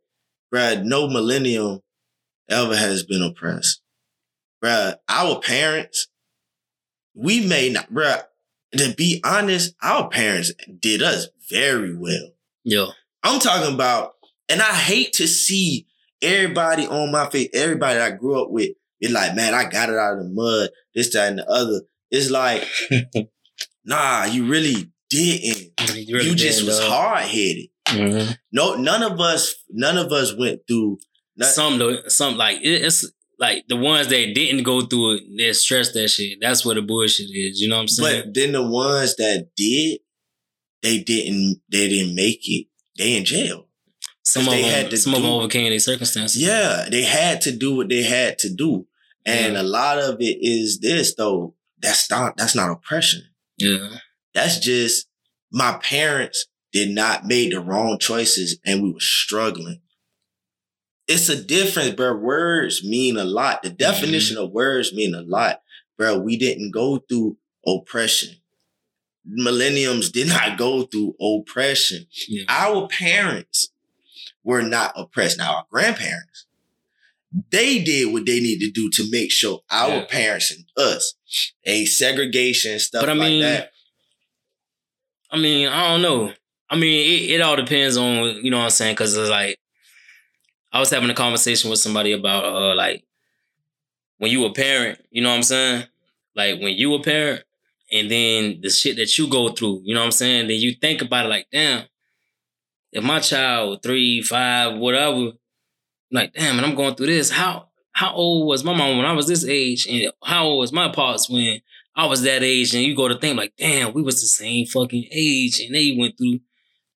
bruh, 0.53 0.85
no 0.85 1.09
millennium 1.09 1.81
ever 2.49 2.77
has 2.77 3.03
been 3.03 3.23
oppressed. 3.23 3.83
Bruh, 4.63 4.97
our 5.09 5.41
parents, 5.41 6.09
we 7.15 7.47
may 7.47 7.71
not, 7.71 7.93
bruh, 7.93 8.23
to 8.77 8.95
be 8.95 9.21
honest, 9.25 9.75
our 9.83 10.09
parents 10.09 10.53
did 10.81 11.03
us 11.03 11.29
very 11.51 11.97
well. 11.97 12.31
Yeah. 12.65 12.87
I'm 13.23 13.41
talking 13.41 13.75
about, 13.75 14.15
and 14.49 14.61
I 14.61 14.73
hate 14.75 15.15
to 15.15 15.27
see 15.27 15.87
everybody 16.23 16.87
on 16.87 17.11
my 17.11 17.29
face, 17.29 17.49
everybody 17.53 17.99
I 17.99 18.11
grew 18.11 18.43
up 18.43 18.51
with, 18.51 18.71
be 19.01 19.09
like, 19.09 19.35
man, 19.35 19.55
I 19.55 19.69
got 19.69 19.89
it 19.89 19.97
out 19.97 20.19
of 20.19 20.25
the 20.25 20.31
mud, 20.33 20.71
this, 20.95 21.13
that, 21.13 21.29
and 21.29 21.39
the 21.39 21.51
other. 21.51 21.83
It's 22.11 22.31
like, 22.31 22.67
nah, 23.85 24.25
you 24.25 24.47
really 24.47 24.91
didn't. 25.11 25.73
You, 25.97 26.17
really 26.17 26.31
you 26.31 26.35
just 26.35 26.61
didn't, 26.61 26.69
was 26.69 26.87
hard 26.87 27.25
headed. 27.25 27.69
Mm-hmm. 27.89 28.33
No, 28.53 28.77
none 28.77 29.03
of 29.03 29.21
us, 29.21 29.55
none 29.71 29.99
of 29.99 30.13
us 30.13 30.37
went 30.37 30.61
through. 30.67 30.99
None, 31.37 31.49
some, 31.49 31.99
some 32.09 32.37
like 32.37 32.59
it's 32.63 33.05
like 33.39 33.65
the 33.69 33.77
ones 33.77 34.09
that 34.09 34.35
didn't 34.35 34.63
go 34.63 34.83
through 34.83 35.17
it, 35.17 35.23
they 35.37 35.53
stress 35.53 35.93
that 35.93 36.09
shit. 36.09 36.39
That's 36.41 36.65
what 36.65 36.77
the 36.77 36.83
bullshit 36.83 37.27
is. 37.27 37.61
You 37.61 37.69
know 37.69 37.77
what 37.77 37.83
I'm 37.83 37.89
saying? 37.89 38.23
But 38.25 38.35
then 38.35 38.53
the 38.53 38.67
ones 38.67 39.15
that 39.17 39.49
did, 39.57 40.01
they 40.87 40.99
didn't 40.99 41.61
they 41.69 41.89
didn't 41.89 42.15
make 42.15 42.49
it. 42.49 42.69
They 42.97 43.17
in 43.17 43.25
jail. 43.25 43.67
Some 44.23 44.45
of 44.45 44.51
they 44.51 44.63
them, 44.63 44.71
had 44.71 44.91
to 44.91 44.97
some 44.97 45.13
do, 45.13 45.19
of 45.19 45.23
them 45.25 45.33
overcame 45.33 45.69
their 45.71 45.79
circumstances. 45.81 46.41
Yeah, 46.41 46.87
they 46.89 47.03
had 47.03 47.41
to 47.43 47.53
do 47.53 47.75
what 47.75 47.89
they 47.89 48.05
had 48.05 48.39
to 48.41 48.55
do, 48.55 48.87
and 49.25 49.55
yeah. 49.55 49.63
a 49.63 49.65
lot 49.65 49.99
of 49.99 50.17
it 50.21 50.39
is 50.41 50.79
this 50.81 51.15
though. 51.17 51.55
That's 51.79 52.09
not 52.09 52.37
that's 52.37 52.55
not 52.55 52.71
oppression. 52.71 53.23
Yeah, 53.59 53.97
that's 54.33 54.61
just 54.61 55.09
my 55.53 55.79
parents 55.83 56.47
did 56.73 56.91
not 56.91 57.27
make 57.27 57.51
the 57.51 57.61
wrong 57.61 57.99
choices, 57.99 58.59
and 58.65 58.83
we 58.83 58.93
were 58.93 59.01
struggling. 59.01 59.81
It's 61.09 61.29
a 61.29 61.43
difference, 61.43 61.95
bro. 61.95 62.15
Words 62.17 62.85
mean 62.85 63.17
a 63.17 63.25
lot. 63.25 63.63
The 63.63 63.71
definition 63.71 64.37
mm-hmm. 64.37 64.47
of 64.47 64.53
words 64.53 64.93
mean 64.93 65.15
a 65.15 65.23
lot, 65.23 65.63
bro. 65.99 66.19
We 66.19 66.37
didn't 66.37 66.73
go 66.73 66.99
through 67.09 67.39
oppression 67.67 68.37
millenniums 69.27 70.11
did 70.11 70.29
not 70.29 70.57
go 70.57 70.83
through 70.85 71.15
oppression. 71.21 72.07
Yeah. 72.29 72.45
Our 72.49 72.89
parents 72.89 73.71
were 74.45 74.63
not 74.63 74.93
oppressed. 74.97 75.39
Now, 75.39 75.57
our 75.57 75.67
grandparents, 75.71 76.47
they 77.51 77.83
did 77.83 78.13
what 78.13 78.25
they 78.25 78.41
needed 78.41 78.67
to 78.67 78.71
do 78.71 78.91
to 78.91 79.11
make 79.11 79.31
sure 79.31 79.61
our 79.71 79.89
yeah. 79.97 80.05
parents 80.05 80.51
and 80.51 80.65
us, 80.77 81.15
a 81.65 81.85
segregation 81.85 82.73
and 82.73 82.81
stuff 82.81 83.03
but 83.03 83.11
I 83.11 83.15
mean, 83.15 83.43
that. 83.43 83.73
I 85.31 85.39
mean, 85.39 85.69
I 85.69 85.89
don't 85.89 86.03
know. 86.03 86.33
I 86.71 86.77
mean, 86.77 86.95
it, 86.95 87.35
it 87.35 87.41
all 87.41 87.57
depends 87.57 87.97
on, 87.97 88.45
you 88.45 88.51
know 88.51 88.59
what 88.59 88.65
I'm 88.65 88.71
saying? 88.71 88.97
Cause 88.97 89.17
it's 89.17 89.31
like, 89.31 89.59
I 90.73 90.79
was 90.79 90.91
having 90.91 91.11
a 91.11 91.15
conversation 91.15 91.71
with 91.71 91.79
somebody 91.79 92.13
about, 92.13 92.45
uh, 92.45 92.75
like, 92.75 93.05
when 94.19 94.31
you 94.31 94.45
a 94.47 94.53
parent, 94.53 95.05
you 95.11 95.23
know 95.23 95.31
what 95.31 95.37
I'm 95.37 95.43
saying? 95.43 95.85
Like, 96.35 96.61
when 96.61 96.75
you 96.75 96.95
a 96.95 97.03
parent, 97.03 97.43
and 97.93 98.11
then 98.11 98.61
the 98.61 98.71
shit 98.71 98.97
that 98.97 99.17
you 99.17 99.29
go 99.29 99.51
through, 99.51 99.83
you 99.85 99.95
know 99.95 100.01
what 100.01 100.07
I'm 100.07 100.13
saying? 100.13 100.49
Then 100.49 100.59
you 100.59 100.75
think 100.81 101.03
about 101.03 101.27
it 101.27 101.29
like, 101.29 101.47
damn, 101.53 101.85
if 102.93 103.05
my 103.05 103.21
child 103.21 103.83
three, 103.83 104.23
five, 104.23 104.77
whatever, 104.79 105.33
like, 106.11 106.33
damn, 106.33 106.57
and 106.57 106.67
I'm 106.67 106.75
going 106.75 106.95
through 106.95 107.07
this, 107.07 107.31
how 107.31 107.69
how 107.93 108.13
old 108.13 108.47
was 108.47 108.63
my 108.63 108.75
mom 108.75 108.99
when 108.99 109.07
I 109.07 109.13
was 109.13 109.27
this 109.27 109.45
age? 109.47 109.87
And 109.87 110.13
how 110.23 110.45
old 110.45 110.61
was 110.61 110.73
my 110.73 110.91
pops 110.91 111.31
when 111.31 111.63
I 111.95 112.05
was 112.05 112.23
that 112.23 112.43
age? 112.43 112.75
And 112.75 112.85
you 112.85 112.95
go 112.95 113.09
to 113.09 113.19
think 113.19 113.39
like, 113.39 113.55
damn, 113.57 113.95
we 113.95 114.03
was 114.03 114.21
the 114.21 114.27
same 114.27 114.67
fucking 114.67 115.09
age 115.11 115.61
and 115.61 115.75
they 115.75 115.97
went 115.99 116.19
through, 116.19 116.41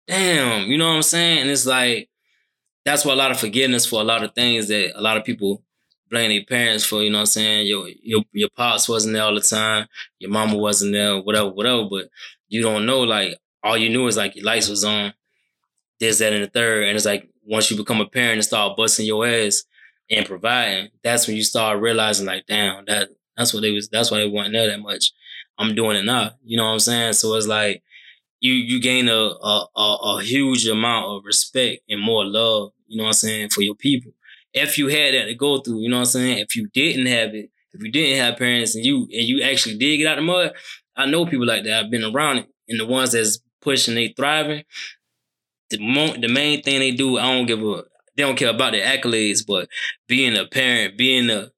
damn, 0.07 0.65
you 0.65 0.77
know 0.77 0.87
what 0.87 0.95
I'm 0.95 1.03
saying? 1.03 1.41
And 1.41 1.49
it's 1.51 1.67
like, 1.67 2.09
that's 2.83 3.05
why 3.05 3.13
a 3.13 3.15
lot 3.15 3.29
of 3.29 3.39
forgiveness 3.39 3.85
for 3.85 4.01
a 4.01 4.03
lot 4.03 4.23
of 4.23 4.33
things 4.33 4.69
that 4.69 4.97
a 4.97 5.01
lot 5.01 5.17
of 5.17 5.23
people 5.23 5.61
blame 6.09 6.29
their 6.29 6.43
parents 6.45 6.85
for, 6.85 7.01
you 7.03 7.09
know 7.09 7.17
what 7.17 7.21
I'm 7.21 7.25
saying? 7.27 7.67
Your 7.67 7.87
your 8.01 8.23
your 8.33 8.49
pops 8.55 8.89
wasn't 8.89 9.13
there 9.13 9.23
all 9.23 9.35
the 9.35 9.41
time, 9.41 9.87
your 10.19 10.31
mama 10.31 10.57
wasn't 10.57 10.93
there, 10.93 11.19
whatever, 11.21 11.49
whatever. 11.49 11.85
But 11.89 12.09
you 12.49 12.61
don't 12.61 12.85
know, 12.85 13.01
like 13.01 13.35
all 13.63 13.77
you 13.77 13.89
knew 13.89 14.07
is 14.07 14.17
like 14.17 14.35
your 14.35 14.45
lights 14.45 14.69
was 14.69 14.83
on, 14.83 15.13
this, 15.99 16.19
that, 16.19 16.33
and 16.33 16.43
the 16.43 16.47
third. 16.49 16.83
And 16.87 16.95
it's 16.95 17.05
like 17.05 17.29
once 17.45 17.69
you 17.71 17.77
become 17.77 18.01
a 18.01 18.07
parent 18.07 18.33
and 18.33 18.45
start 18.45 18.77
busting 18.77 19.05
your 19.05 19.25
ass 19.27 19.63
and 20.09 20.25
providing, 20.25 20.89
that's 21.03 21.27
when 21.27 21.35
you 21.35 21.43
start 21.43 21.79
realizing 21.79 22.25
like, 22.25 22.45
damn, 22.47 22.85
that 22.85 23.09
that's 23.35 23.53
what 23.53 23.61
they 23.61 23.71
was 23.71 23.89
that's 23.89 24.11
why 24.11 24.19
they 24.19 24.27
weren't 24.29 24.53
there 24.53 24.67
that 24.67 24.79
much. 24.79 25.11
I'm 25.57 25.75
doing 25.75 25.97
it 25.97 26.05
now. 26.05 26.31
You 26.43 26.57
know 26.57 26.65
what 26.65 26.73
I'm 26.73 26.79
saying? 26.79 27.13
So 27.13 27.33
it's 27.35 27.47
like 27.47 27.83
you 28.39 28.53
you 28.53 28.81
gain 28.81 29.09
a 29.09 29.13
a, 29.13 29.65
a, 29.75 29.97
a 30.17 30.23
huge 30.23 30.67
amount 30.67 31.07
of 31.07 31.25
respect 31.25 31.83
and 31.89 32.01
more 32.01 32.25
love, 32.25 32.71
you 32.87 32.97
know 32.97 33.03
what 33.03 33.09
I'm 33.09 33.13
saying, 33.13 33.49
for 33.49 33.61
your 33.61 33.75
people 33.75 34.11
if 34.63 34.77
you 34.77 34.87
had 34.87 35.13
that 35.13 35.25
to 35.25 35.35
go 35.35 35.59
through, 35.59 35.81
you 35.81 35.89
know 35.89 35.97
what 35.97 36.01
I'm 36.01 36.05
saying? 36.05 36.37
If 36.39 36.55
you 36.55 36.67
didn't 36.73 37.07
have 37.07 37.33
it, 37.33 37.49
if 37.73 37.83
you 37.83 37.91
didn't 37.91 38.23
have 38.23 38.37
parents 38.37 38.75
and 38.75 38.85
you 38.85 39.03
and 39.03 39.23
you 39.23 39.41
actually 39.43 39.77
did 39.77 39.97
get 39.97 40.07
out 40.07 40.17
of 40.17 40.25
the 40.25 40.31
mud, 40.31 40.53
I 40.95 41.05
know 41.05 41.25
people 41.25 41.45
like 41.45 41.63
that. 41.63 41.85
I've 41.85 41.91
been 41.91 42.03
around 42.03 42.37
it. 42.37 42.47
And 42.69 42.79
the 42.79 42.85
ones 42.85 43.11
that's 43.13 43.39
pushing, 43.61 43.95
they 43.95 44.09
thriving. 44.09 44.63
The 45.69 45.79
mo- 45.79 46.17
the 46.17 46.27
main 46.27 46.61
thing 46.61 46.79
they 46.79 46.91
do, 46.91 47.17
I 47.17 47.33
don't 47.33 47.45
give 47.45 47.61
a 47.61 47.83
they 48.15 48.23
don't 48.23 48.37
care 48.37 48.49
about 48.49 48.71
their 48.71 48.97
accolades, 48.97 49.45
but 49.45 49.69
being 50.07 50.35
a 50.35 50.45
parent, 50.45 50.97
being 50.97 51.29
a 51.29 51.51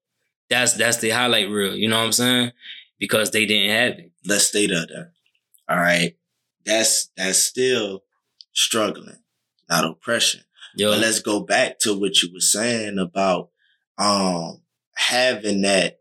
that's 0.48 0.74
that's 0.74 0.98
the 0.98 1.10
highlight 1.10 1.48
reel, 1.48 1.74
you 1.74 1.88
know 1.88 1.98
what 1.98 2.06
I'm 2.06 2.12
saying? 2.12 2.52
Because 2.98 3.30
they 3.30 3.46
didn't 3.46 3.70
have 3.70 3.98
it. 3.98 4.12
Let's 4.26 4.48
stay 4.48 4.66
there. 4.66 5.12
All 5.68 5.78
right. 5.78 6.16
That's 6.66 7.10
that's 7.16 7.38
still 7.38 8.02
struggling, 8.52 9.16
not 9.68 9.84
oppression. 9.84 10.42
Yo, 10.80 10.92
But 10.92 11.00
let's 11.00 11.20
go 11.20 11.40
back 11.40 11.78
to 11.80 11.92
what 11.92 12.22
you 12.22 12.30
were 12.32 12.40
saying 12.40 12.98
about 12.98 13.50
um 13.98 14.62
having 14.96 15.60
that 15.60 15.98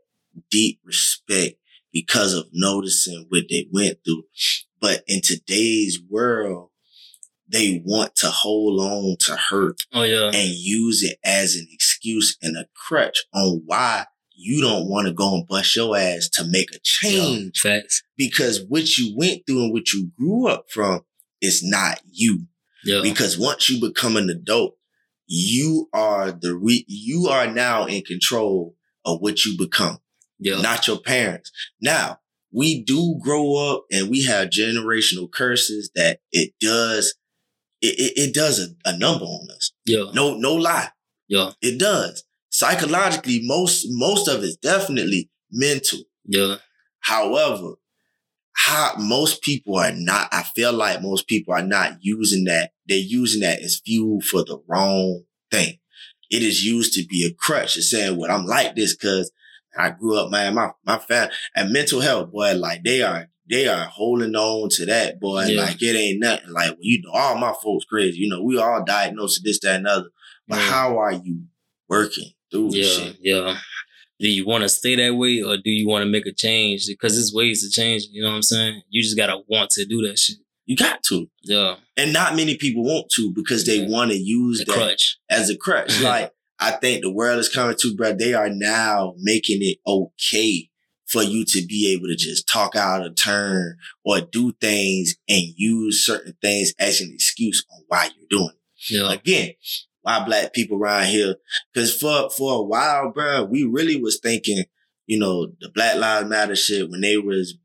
deep 0.50 0.80
respect 0.86 1.58
because 1.92 2.34
of 2.34 2.46
noticing 2.54 3.26
what 3.28 3.44
they 3.50 3.68
went 3.74 3.98
through. 4.06 4.24
But 4.80 5.04
in 5.06 5.20
today's 5.20 6.00
world, 6.10 6.70
they 7.46 7.82
want 7.84 8.16
to 8.18 8.28
hold 8.28 8.80
on 8.80 9.18
to 9.26 9.36
hurt 9.36 9.82
oh 9.92 10.04
yeah, 10.04 10.28
and 10.28 10.50
use 10.50 11.04
it 11.04 11.18
as 11.26 11.56
an 11.56 11.68
excuse 11.70 12.38
and 12.42 12.56
a 12.56 12.66
crutch 12.74 13.18
on 13.34 13.64
why 13.66 14.06
you 14.34 14.62
don't 14.62 14.88
want 14.88 15.08
to 15.08 15.14
go 15.14 15.36
and 15.36 15.46
bust 15.46 15.76
your 15.76 15.98
ass 15.98 16.30
to 16.30 16.46
make 16.46 16.72
a 16.72 16.76
Yo, 16.76 16.80
change 16.84 17.60
facts. 17.60 18.02
because 18.16 18.64
what 18.70 18.98
you 18.98 19.14
went 19.18 19.42
through 19.46 19.64
and 19.66 19.74
what 19.74 19.92
you 19.92 20.12
grew 20.18 20.48
up 20.48 20.68
from 20.72 21.02
is 21.42 21.62
not 21.62 22.00
you. 22.10 22.48
Yeah, 22.84 23.02
Because 23.04 23.38
once 23.38 23.70
you 23.70 23.80
become 23.80 24.16
an 24.18 24.30
adult, 24.30 24.76
you 25.28 25.90
are 25.94 26.32
the 26.32 26.56
re- 26.56 26.86
you 26.88 27.28
are 27.30 27.48
now 27.48 27.86
in 27.86 28.02
control 28.04 28.76
of 29.06 29.20
what 29.22 29.46
you 29.46 29.58
become, 29.58 30.00
yeah, 30.40 30.62
not 30.62 30.88
your 30.88 31.00
parents. 31.00 31.52
Now, 31.82 32.20
we 32.52 32.84
do 32.84 33.20
grow 33.22 33.56
up 33.56 33.86
and 33.92 34.10
we 34.10 34.24
have 34.26 34.50
generational 34.50 35.32
curses 35.32 35.92
that 35.96 36.20
it 36.32 36.54
does 36.60 37.16
it, 37.82 37.96
it, 38.00 38.14
it 38.30 38.34
does 38.34 38.60
a, 38.60 38.90
a 38.90 38.98
number 38.98 39.24
on 39.26 39.48
us. 39.56 39.72
yeah, 39.86 40.06
No, 40.14 40.36
no 40.36 40.54
lie. 40.56 40.90
yeah, 41.28 41.52
It 41.62 41.80
does. 41.80 42.24
Psychologically, 42.50 43.40
most 43.44 43.86
most 43.90 44.28
of 44.28 44.44
it's 44.44 44.58
definitely 44.58 45.30
mental. 45.52 46.00
yeah, 46.26 46.56
However, 47.02 47.74
how 48.66 48.94
most 48.98 49.42
people 49.42 49.78
are 49.78 49.94
not, 49.94 50.28
I 50.34 50.44
feel 50.44 50.74
like 50.74 51.02
most 51.02 51.28
people 51.28 51.54
are 51.54 51.64
not 51.64 51.94
using 52.02 52.44
that. 52.46 52.72
They're 52.88 52.98
using 52.98 53.40
that 53.42 53.60
as 53.62 53.82
fuel 53.86 54.20
for 54.20 54.44
the 54.44 54.62
wrong 54.68 55.24
thing. 55.50 55.78
It 56.30 56.44
is 56.44 56.66
used 56.66 56.94
to 56.96 57.06
be 57.06 57.26
a 57.26 57.34
crutch. 57.34 57.78
It's 57.78 57.90
saying, 57.90 58.18
well, 58.18 58.30
I'm 58.30 58.46
like 58.46 58.76
this 58.76 58.96
because 58.96 59.32
I 59.78 59.92
grew 59.92 60.18
up, 60.18 60.30
man, 60.30 60.56
my, 60.56 60.72
my 60.86 60.98
family 60.98 61.34
and 61.56 61.72
mental 61.72 62.02
health, 62.02 62.32
boy, 62.34 62.54
like 62.56 62.84
they 62.84 63.02
are, 63.02 63.28
they 63.50 63.70
are 63.70 63.86
holding 63.86 64.36
on 64.36 64.68
to 64.72 64.86
that, 64.88 65.22
boy. 65.22 65.46
Yeah. 65.46 65.62
Like 65.62 65.82
it 65.82 65.96
ain't 65.96 66.20
nothing. 66.20 66.50
Like, 66.52 66.72
well, 66.72 66.78
you 66.82 67.02
know, 67.02 67.12
all 67.14 67.38
my 67.38 67.54
folks 67.64 67.86
crazy. 67.86 68.18
You 68.20 68.30
know, 68.30 68.44
we 68.44 68.58
all 68.60 68.84
diagnosed 68.84 69.40
with 69.40 69.46
this, 69.46 69.60
that, 69.62 69.78
and 69.78 69.88
other. 69.88 70.10
But 70.50 70.58
Yeah. 70.58 70.70
how 70.70 70.98
are 70.98 71.14
you 71.14 71.44
working 71.88 72.32
through 72.52 72.72
yeah, 72.76 72.84
shit? 72.90 73.18
yeah. 73.22 73.58
Do 74.20 74.28
you 74.30 74.46
want 74.46 74.64
to 74.64 74.70
stay 74.70 74.96
that 74.96 75.16
way 75.16 75.42
or 75.42 75.56
do 75.58 75.70
you 75.70 75.88
want 75.88 76.04
to 76.04 76.10
make 76.10 76.26
a 76.26 76.34
change? 76.34 76.88
Because 76.88 77.14
there's 77.16 77.34
ways 77.34 77.64
to 77.64 77.70
change. 77.70 78.04
You 78.12 78.22
know 78.24 78.30
what 78.30 78.36
I'm 78.36 78.42
saying? 78.44 78.82
You 78.90 79.02
just 79.02 79.16
gotta 79.18 79.40
want 79.48 79.70
to 79.72 79.86
do 79.86 80.06
that 80.08 80.20
shit. 80.20 80.38
You 80.66 80.76
got 80.76 81.02
to. 81.04 81.28
Yeah, 81.44 81.76
And 81.98 82.14
not 82.14 82.36
many 82.36 82.56
people 82.58 82.84
want 82.84 83.10
to 83.16 83.32
because 83.34 83.66
they 83.66 83.78
Yeah. 83.78 83.88
want 83.88 84.12
to 84.12 84.18
use 84.18 84.60
the 84.60 84.66
that 84.66 84.74
crutch. 84.74 85.18
as 85.30 85.50
a 85.50 85.58
crutch. 85.58 86.00
Like 86.02 86.32
I 86.60 86.72
think 86.72 87.02
the 87.02 87.12
world 87.12 87.40
is 87.40 87.48
coming 87.50 87.76
to, 87.80 87.96
bro. 87.96 88.14
They 88.14 88.34
are 88.34 88.50
now 88.50 89.16
making 89.20 89.60
it 89.62 89.78
okay 89.88 90.70
for 91.08 91.24
you 91.24 91.44
to 91.46 91.66
be 91.66 91.92
able 91.94 92.08
to 92.08 92.16
just 92.16 92.48
talk 92.48 92.76
out 92.76 93.04
of 93.06 93.16
turn 93.16 93.78
or 94.06 94.20
do 94.22 94.52
things 94.62 95.16
and 95.28 95.42
use 95.56 96.06
certain 96.06 96.36
things 96.42 96.74
as 96.78 97.00
an 97.02 97.10
excuse 97.14 97.66
on 97.74 97.84
why 97.88 98.10
you're 98.16 98.28
doing 98.30 98.50
it. 98.52 98.94
Yeah, 98.94 99.12
Again, 99.14 99.54
why 100.10 100.26
black 100.26 100.54
people 100.54 100.78
around 100.78 101.06
here? 101.06 101.36
Because 101.74 101.96
for 101.96 102.30
for 102.30 102.60
a 102.60 102.64
while, 102.64 103.12
bro, 103.12 103.44
we 103.44 103.64
really 103.64 104.02
was 104.02 104.20
thinking, 104.22 104.64
you 105.06 105.20
know, 105.20 105.48
the 105.62 105.70
Black 105.70 105.98
Lives 105.98 106.28
Matter 106.28 106.56
shit 106.56 106.90
when 106.90 107.02
they 107.02 107.18
was, 107.18 107.56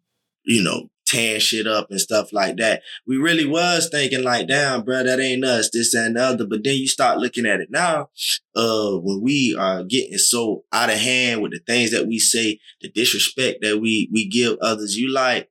you 0.44 0.62
know, 0.62 0.90
tearing 1.06 1.40
shit 1.40 1.66
up 1.66 1.90
and 1.90 2.00
stuff 2.00 2.32
like 2.32 2.56
that. 2.58 2.82
We 3.06 3.16
really 3.16 3.46
was 3.46 3.88
thinking 3.88 4.22
like, 4.22 4.48
damn, 4.48 4.82
bro, 4.84 5.04
that 5.04 5.20
ain't 5.20 5.44
us, 5.44 5.70
this 5.72 5.94
and 5.94 6.16
the 6.16 6.22
other. 6.22 6.46
But 6.46 6.64
then 6.64 6.76
you 6.76 6.86
start 6.86 7.18
looking 7.18 7.46
at 7.46 7.60
it 7.60 7.70
now, 7.70 8.10
uh, 8.54 8.92
when 8.92 9.22
we 9.22 9.56
are 9.58 9.82
getting 9.82 10.18
so 10.18 10.64
out 10.72 10.90
of 10.90 10.98
hand 10.98 11.40
with 11.42 11.52
the 11.52 11.60
things 11.66 11.92
that 11.92 12.06
we 12.06 12.18
say, 12.18 12.60
the 12.82 12.90
disrespect 12.90 13.60
that 13.62 13.80
we 13.80 14.10
we 14.12 14.28
give 14.28 14.58
others, 14.60 14.96
you 14.96 15.12
like, 15.12 15.48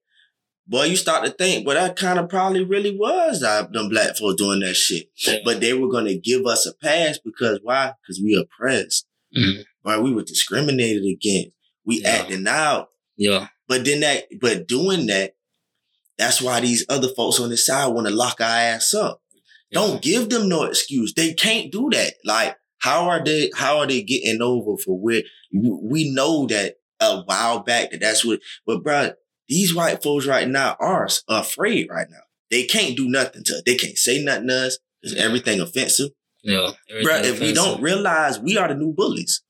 boy, 0.68 0.86
you 0.86 0.96
start 0.96 1.26
to 1.26 1.32
think, 1.32 1.66
well, 1.68 1.76
that 1.76 1.96
kind 1.96 2.20
of 2.20 2.30
probably 2.30 2.64
really 2.64 2.96
was 2.98 3.42
them 3.42 3.90
black 3.90 4.16
folks 4.18 4.36
doing 4.36 4.60
that 4.62 4.76
shit. 4.76 5.08
Yeah. 5.26 5.38
But 5.44 5.60
they 5.62 5.74
were 5.74 5.90
gonna 5.90 6.16
give 6.16 6.46
us 6.46 6.66
a 6.66 6.74
pass 6.74 7.20
because 7.24 7.60
why? 7.64 7.94
Because 8.02 8.22
we 8.24 8.36
oppressed. 8.36 9.06
Mhm. 9.38 9.66
Right? 9.86 10.02
We 10.02 10.14
were 10.14 10.24
discriminated 10.24 11.04
against. 11.06 11.52
We 11.86 12.02
Yeah. 12.02 12.10
acting 12.10 12.48
out. 12.48 12.90
yeah, 13.16 13.48
But 13.68 13.86
then 13.86 14.00
that, 14.00 14.26
but 14.42 14.68
doing 14.68 15.06
that, 15.08 15.36
that's 16.18 16.42
why 16.42 16.60
these 16.62 16.84
other 16.90 17.10
folks 17.10 17.40
on 17.40 17.50
the 17.50 17.58
side 17.58 17.88
want 17.94 18.08
to 18.08 18.14
lock 18.14 18.42
our 18.42 18.48
ass 18.48 18.94
up. 18.94 19.22
Don't 19.72 20.02
give 20.02 20.30
them 20.30 20.50
no 20.50 20.64
excuse. 20.64 21.14
They 21.14 21.34
can't 21.34 21.72
do 21.72 21.90
that. 21.92 22.16
Like, 22.26 22.56
how 22.80 23.06
are 23.10 23.24
they, 23.24 23.52
how 23.56 23.80
are 23.80 23.88
they 23.88 24.02
getting 24.04 24.42
over 24.42 24.78
for 24.78 25.00
where 25.00 25.22
we 25.52 26.12
know 26.12 26.46
that 26.48 26.76
a 27.00 27.22
while 27.22 27.60
back 27.60 27.92
that 27.92 28.00
that's 28.02 28.24
what, 28.26 28.40
but 28.66 28.84
bro, 28.84 29.12
these 29.50 29.76
white 29.76 30.02
folks 30.04 30.26
right 30.26 30.48
now 30.48 30.76
are 30.80 31.08
afraid 31.28 31.88
right 31.90 32.08
now. 32.10 32.22
They 32.52 32.64
can't 32.66 32.96
do 32.96 33.10
nothing 33.10 33.44
to 33.46 33.54
us. 33.56 33.62
They 33.66 33.76
can't 33.76 33.98
say 33.98 34.24
nothing 34.24 34.48
to 34.48 34.68
us 34.68 34.78
because 35.02 35.16
Yeah. 35.18 35.24
everything 35.24 35.60
offensive. 35.62 36.12
Yeah. 36.44 36.72
Bro, 37.04 37.16
Everything 37.16 37.34
if 37.34 37.40
we 37.40 37.54
don't 37.54 37.82
realize 37.82 38.40
we 38.40 38.58
are 38.58 38.68
the 38.68 38.76
new 38.76 38.94
bullies. 38.94 39.42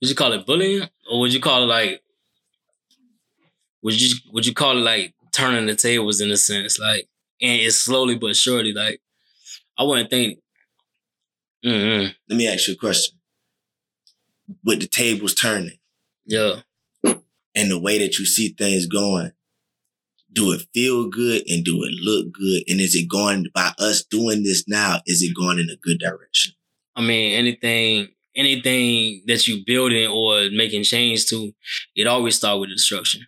would 0.00 0.10
you 0.10 0.14
call 0.16 0.32
it 0.32 0.44
bullying 0.46 0.88
or 1.10 1.20
would 1.20 1.32
you 1.32 1.40
call 1.40 1.62
it 1.62 1.66
like 1.66 2.02
would 3.82 3.98
you 4.00 4.14
would 4.32 4.44
you 4.46 4.52
call 4.54 4.76
it 4.76 4.80
like 4.82 5.14
turning 5.32 5.66
the 5.66 5.74
tables 5.74 6.20
in 6.20 6.30
a 6.30 6.36
sense 6.36 6.78
like 6.78 7.08
and 7.40 7.60
it's 7.60 7.76
slowly 7.76 8.16
but 8.16 8.36
surely 8.36 8.72
like 8.72 9.00
I 9.78 9.82
wouldn't 9.84 10.10
think 10.10 10.38
mm 11.64 12.14
Let 12.28 12.36
me 12.36 12.46
ask 12.46 12.68
you 12.68 12.74
a 12.74 12.76
question. 12.76 13.18
With 14.62 14.80
the 14.80 14.86
tables 14.88 15.34
turning 15.34 15.78
yeah 16.26 16.60
and 17.54 17.70
the 17.70 17.78
way 17.78 17.98
that 17.98 18.18
you 18.18 18.26
see 18.26 18.48
things 18.48 18.86
going, 18.86 19.32
do 20.32 20.52
it 20.52 20.66
feel 20.74 21.08
good 21.08 21.42
and 21.48 21.64
do 21.64 21.82
it 21.84 21.92
look 22.02 22.32
good? 22.32 22.64
And 22.68 22.80
is 22.80 22.94
it 22.94 23.08
going 23.08 23.46
by 23.54 23.72
us 23.78 24.04
doing 24.04 24.42
this 24.42 24.64
now? 24.66 25.00
Is 25.06 25.22
it 25.22 25.34
going 25.34 25.58
in 25.58 25.70
a 25.70 25.76
good 25.76 25.98
direction? 25.98 26.54
I 26.96 27.02
mean 27.02 27.32
anything 27.32 28.08
anything 28.36 29.22
that 29.26 29.46
you 29.46 29.62
building 29.64 30.08
or 30.08 30.48
making 30.50 30.82
change 30.82 31.26
to 31.26 31.52
it 31.94 32.06
always 32.06 32.36
start 32.36 32.60
with 32.60 32.70
destruction 32.70 33.26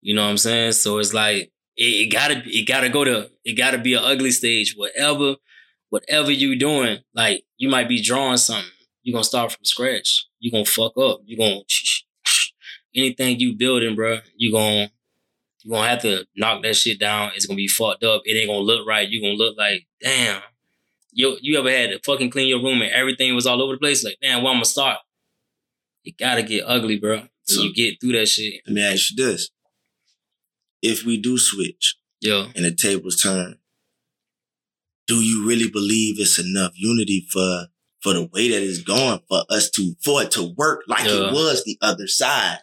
you 0.00 0.14
know 0.14 0.22
what 0.22 0.30
I'm 0.30 0.38
saying 0.38 0.72
so 0.72 0.98
it's 0.98 1.12
like 1.12 1.52
it, 1.76 1.82
it 1.82 2.12
gotta 2.12 2.42
it 2.44 2.66
gotta 2.66 2.88
go 2.88 3.04
to 3.04 3.30
it 3.44 3.54
gotta 3.54 3.78
be 3.78 3.94
an 3.94 4.04
ugly 4.04 4.30
stage 4.30 4.74
whatever 4.76 5.36
whatever 5.90 6.30
you 6.30 6.58
doing 6.58 6.98
like 7.14 7.44
you 7.56 7.68
might 7.68 7.88
be 7.88 8.02
drawing 8.02 8.36
something 8.36 8.70
you're 9.02 9.14
gonna 9.14 9.24
start 9.24 9.52
from 9.52 9.64
scratch 9.64 10.26
you're 10.38 10.52
gonna 10.52 10.64
fuck 10.64 10.96
up 10.98 11.20
you're 11.24 11.38
gonna 11.38 11.60
anything 13.04 13.38
you 13.40 13.54
building 13.54 13.94
bro 13.94 14.20
you 14.36 14.52
gonna 14.52 14.90
you 15.64 15.70
gonna 15.72 15.88
have 15.88 16.02
to 16.02 16.24
knock 16.36 16.62
that 16.62 16.76
shit 16.76 16.98
down. 17.00 17.32
It's 17.34 17.44
gonna 17.46 17.56
be 17.56 17.66
fucked 17.68 18.04
up. 18.04 18.22
It 18.24 18.36
ain't 18.38 18.48
gonna 18.48 18.60
look 18.60 18.86
right. 18.86 19.08
You're 19.08 19.22
gonna 19.22 19.34
look 19.34 19.56
like 19.58 19.86
damn. 20.00 20.40
You 21.12 21.36
you 21.42 21.58
ever 21.58 21.70
had 21.70 21.90
to 21.90 21.98
fucking 22.04 22.30
clean 22.30 22.48
your 22.48 22.62
room 22.62 22.80
and 22.80 22.92
everything 22.92 23.34
was 23.34 23.46
all 23.46 23.60
over 23.60 23.72
the 23.74 23.78
place? 23.78 24.04
Like 24.04 24.18
damn 24.22 24.42
where 24.42 24.52
i'm 24.52 24.56
gonna 24.56 24.64
start? 24.66 24.98
It 26.04 26.16
gotta 26.16 26.42
get 26.42 26.64
ugly 26.66 26.98
bro 26.98 27.22
so 27.44 27.56
So- 27.56 27.62
you 27.64 27.74
get 27.74 28.00
through 28.00 28.12
that 28.12 28.26
shit. 28.28 28.62
Let 28.66 28.74
me 28.74 28.82
ask 28.82 29.10
you 29.10 29.16
this. 29.16 29.50
If 30.80 31.04
we 31.04 31.16
do 31.16 31.36
switch 31.38 31.96
yeah, 32.20 32.46
and 32.54 32.64
the 32.64 32.72
tables 32.72 33.20
turn, 33.20 33.58
do 35.08 35.16
you 35.16 35.46
really 35.46 35.68
believe 35.70 36.20
it's 36.20 36.38
enough 36.38 36.72
unity 36.76 37.26
for 37.30 37.66
for 38.00 38.12
the 38.12 38.28
way 38.32 38.48
that 38.50 38.62
it's 38.62 38.80
going 38.82 39.20
for 39.28 39.42
us 39.50 39.70
to 39.70 39.94
for 40.04 40.22
it 40.22 40.30
to 40.32 40.54
work 40.56 40.84
like 40.86 41.04
Yeah. 41.04 41.28
it 41.28 41.32
was 41.32 41.64
the 41.64 41.76
other 41.82 42.06
side? 42.06 42.58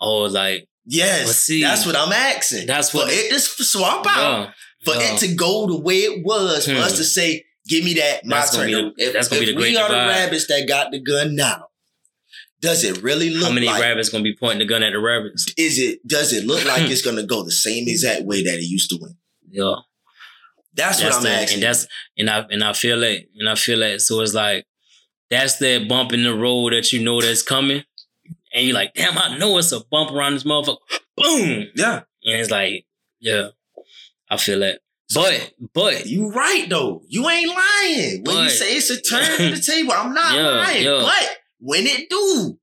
Oh 0.00 0.22
like 0.24 0.66
Yes, 0.86 1.26
But 1.26 1.34
see, 1.36 1.60
that's 1.62 1.84
what 1.86 1.94
I'm 1.94 2.10
asking. 2.12 2.66
that's 2.66 2.90
for 2.90 2.98
what- 2.98 3.12
it 3.12 3.30
to 3.30 3.38
swap 3.64 4.06
out. 4.06 4.16
yeah 4.46 4.52
for 4.84 4.94
Yeah. 4.94 5.14
it 5.14 5.18
to 5.20 5.34
go 5.34 5.66
the 5.66 5.76
way 5.78 5.98
it 5.98 6.24
was, 6.24 6.64
for 6.64 6.72
Hmm. 6.72 6.78
us 6.80 6.96
to 6.96 7.04
say, 7.04 7.44
"Give 7.68 7.84
me 7.84 7.92
that, 7.94 8.24
my 8.24 8.38
That's 8.38 8.50
gonna 8.56 8.66
be 8.66 8.72
the- 8.72 8.92
if 8.96 9.12
that's 9.12 9.28
gonna 9.28 9.42
be 9.42 9.50
if 9.50 9.54
the 9.56 9.60
we 9.60 9.76
are 9.76 9.88
the 9.90 9.94
rabbits 9.94 10.46
that 10.46 10.66
got 10.66 10.90
the 10.90 10.98
gun 11.00 11.36
now, 11.36 11.66
does 12.62 12.82
it 12.82 13.02
really 13.02 13.28
look 13.30 13.44
how 13.44 13.52
many 13.52 13.66
like? 13.66 13.80
rabbits 13.82 14.08
gonna 14.08 14.24
be 14.24 14.34
pointing 14.34 14.58
the 14.60 14.64
gun 14.64 14.82
at 14.82 14.92
the 14.94 14.98
rabbits 14.98 15.46
Is 15.58 15.78
it? 15.78 15.98
Does 16.08 16.32
it 16.32 16.44
look 16.46 16.64
like 16.64 16.90
it's 16.90 17.02
gonna 17.02 17.24
go 17.24 17.42
the 17.44 17.52
same 17.52 17.88
exact 17.88 18.22
way 18.24 18.42
that 18.42 18.54
it 18.58 18.64
used 18.64 18.88
to 18.90 18.96
win? 19.00 19.16
yeah 19.50 19.74
That's, 20.74 21.02
what 21.02 21.12
I'm 21.14 21.26
asking. 21.26 21.56
and 21.56 21.62
that's 21.62 21.86
and 22.16 22.30
I 22.30 22.46
and 22.50 22.64
I 22.64 22.72
feel 22.72 23.00
that 23.00 23.20
and 23.38 23.48
I 23.50 23.54
feel 23.56 23.80
that 23.80 24.00
so 24.00 24.20
it's 24.22 24.32
like 24.34 24.64
that's 25.28 25.56
that 25.58 25.88
bump 25.88 26.12
in 26.14 26.22
the 26.24 26.34
road 26.34 26.72
that 26.72 26.90
you 26.92 27.02
know 27.02 27.20
that's 27.20 27.42
coming, 27.42 27.84
and 28.52 28.64
you're 28.66 28.74
like, 28.74 28.94
damn, 28.94 29.16
I 29.18 29.36
know 29.38 29.58
it's 29.58 29.72
a 29.72 29.80
bump 29.90 30.10
around 30.12 30.34
this 30.34 30.44
motherfucker. 30.44 30.76
Boom, 31.16 31.66
yeah, 31.74 32.00
and 32.24 32.40
it's 32.40 32.50
like, 32.50 32.86
yeah, 33.20 33.48
I 34.30 34.36
feel 34.36 34.60
that. 34.60 34.80
But 35.14 35.52
but 35.74 36.06
you 36.06 36.30
right 36.30 36.66
though. 36.68 37.02
You 37.08 37.28
ain't 37.28 37.48
lying 37.48 38.22
when 38.24 38.44
you 38.44 38.50
say 38.50 38.76
it's 38.76 38.90
a 38.90 39.00
turn 39.00 39.24
to 39.38 39.56
the 39.56 39.60
table. 39.72 39.92
I'm 39.92 40.14
not 40.14 40.34
Yeah, 40.34 40.48
lying, 40.50 40.84
yeah. 40.84 41.00
but 41.02 41.36
when 41.58 41.84
it 41.86 42.08
do, 42.08 42.58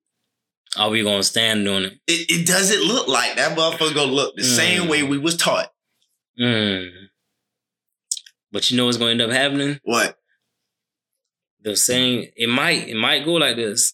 are 0.78 0.90
we 0.90 1.04
gonna 1.04 1.24
stand 1.24 1.68
on 1.68 1.84
it? 1.84 1.94
it, 2.08 2.32
it 2.32 2.48
doesn't 2.48 2.84
look 2.84 3.08
like 3.10 3.36
that 3.36 3.58
motherfucker 3.58 3.94
gonna 3.94 4.12
look 4.14 4.36
the 4.38 4.44
Mm. 4.44 4.56
same 4.56 4.88
way 4.88 5.04
we 5.04 5.18
was 5.18 5.36
taught. 5.36 5.72
Mm. 6.40 6.90
But 8.52 8.72
you 8.72 8.78
know 8.78 8.86
what's 8.86 8.98
going 8.98 9.18
to 9.18 9.24
end 9.24 9.32
up 9.32 9.38
happening? 9.38 9.80
What? 9.84 10.18
The 11.64 11.76
same. 11.76 12.30
It 12.36 12.48
might. 12.48 12.88
It 12.88 12.96
might 12.96 13.26
go 13.26 13.34
like 13.34 13.58
this. 13.58 13.94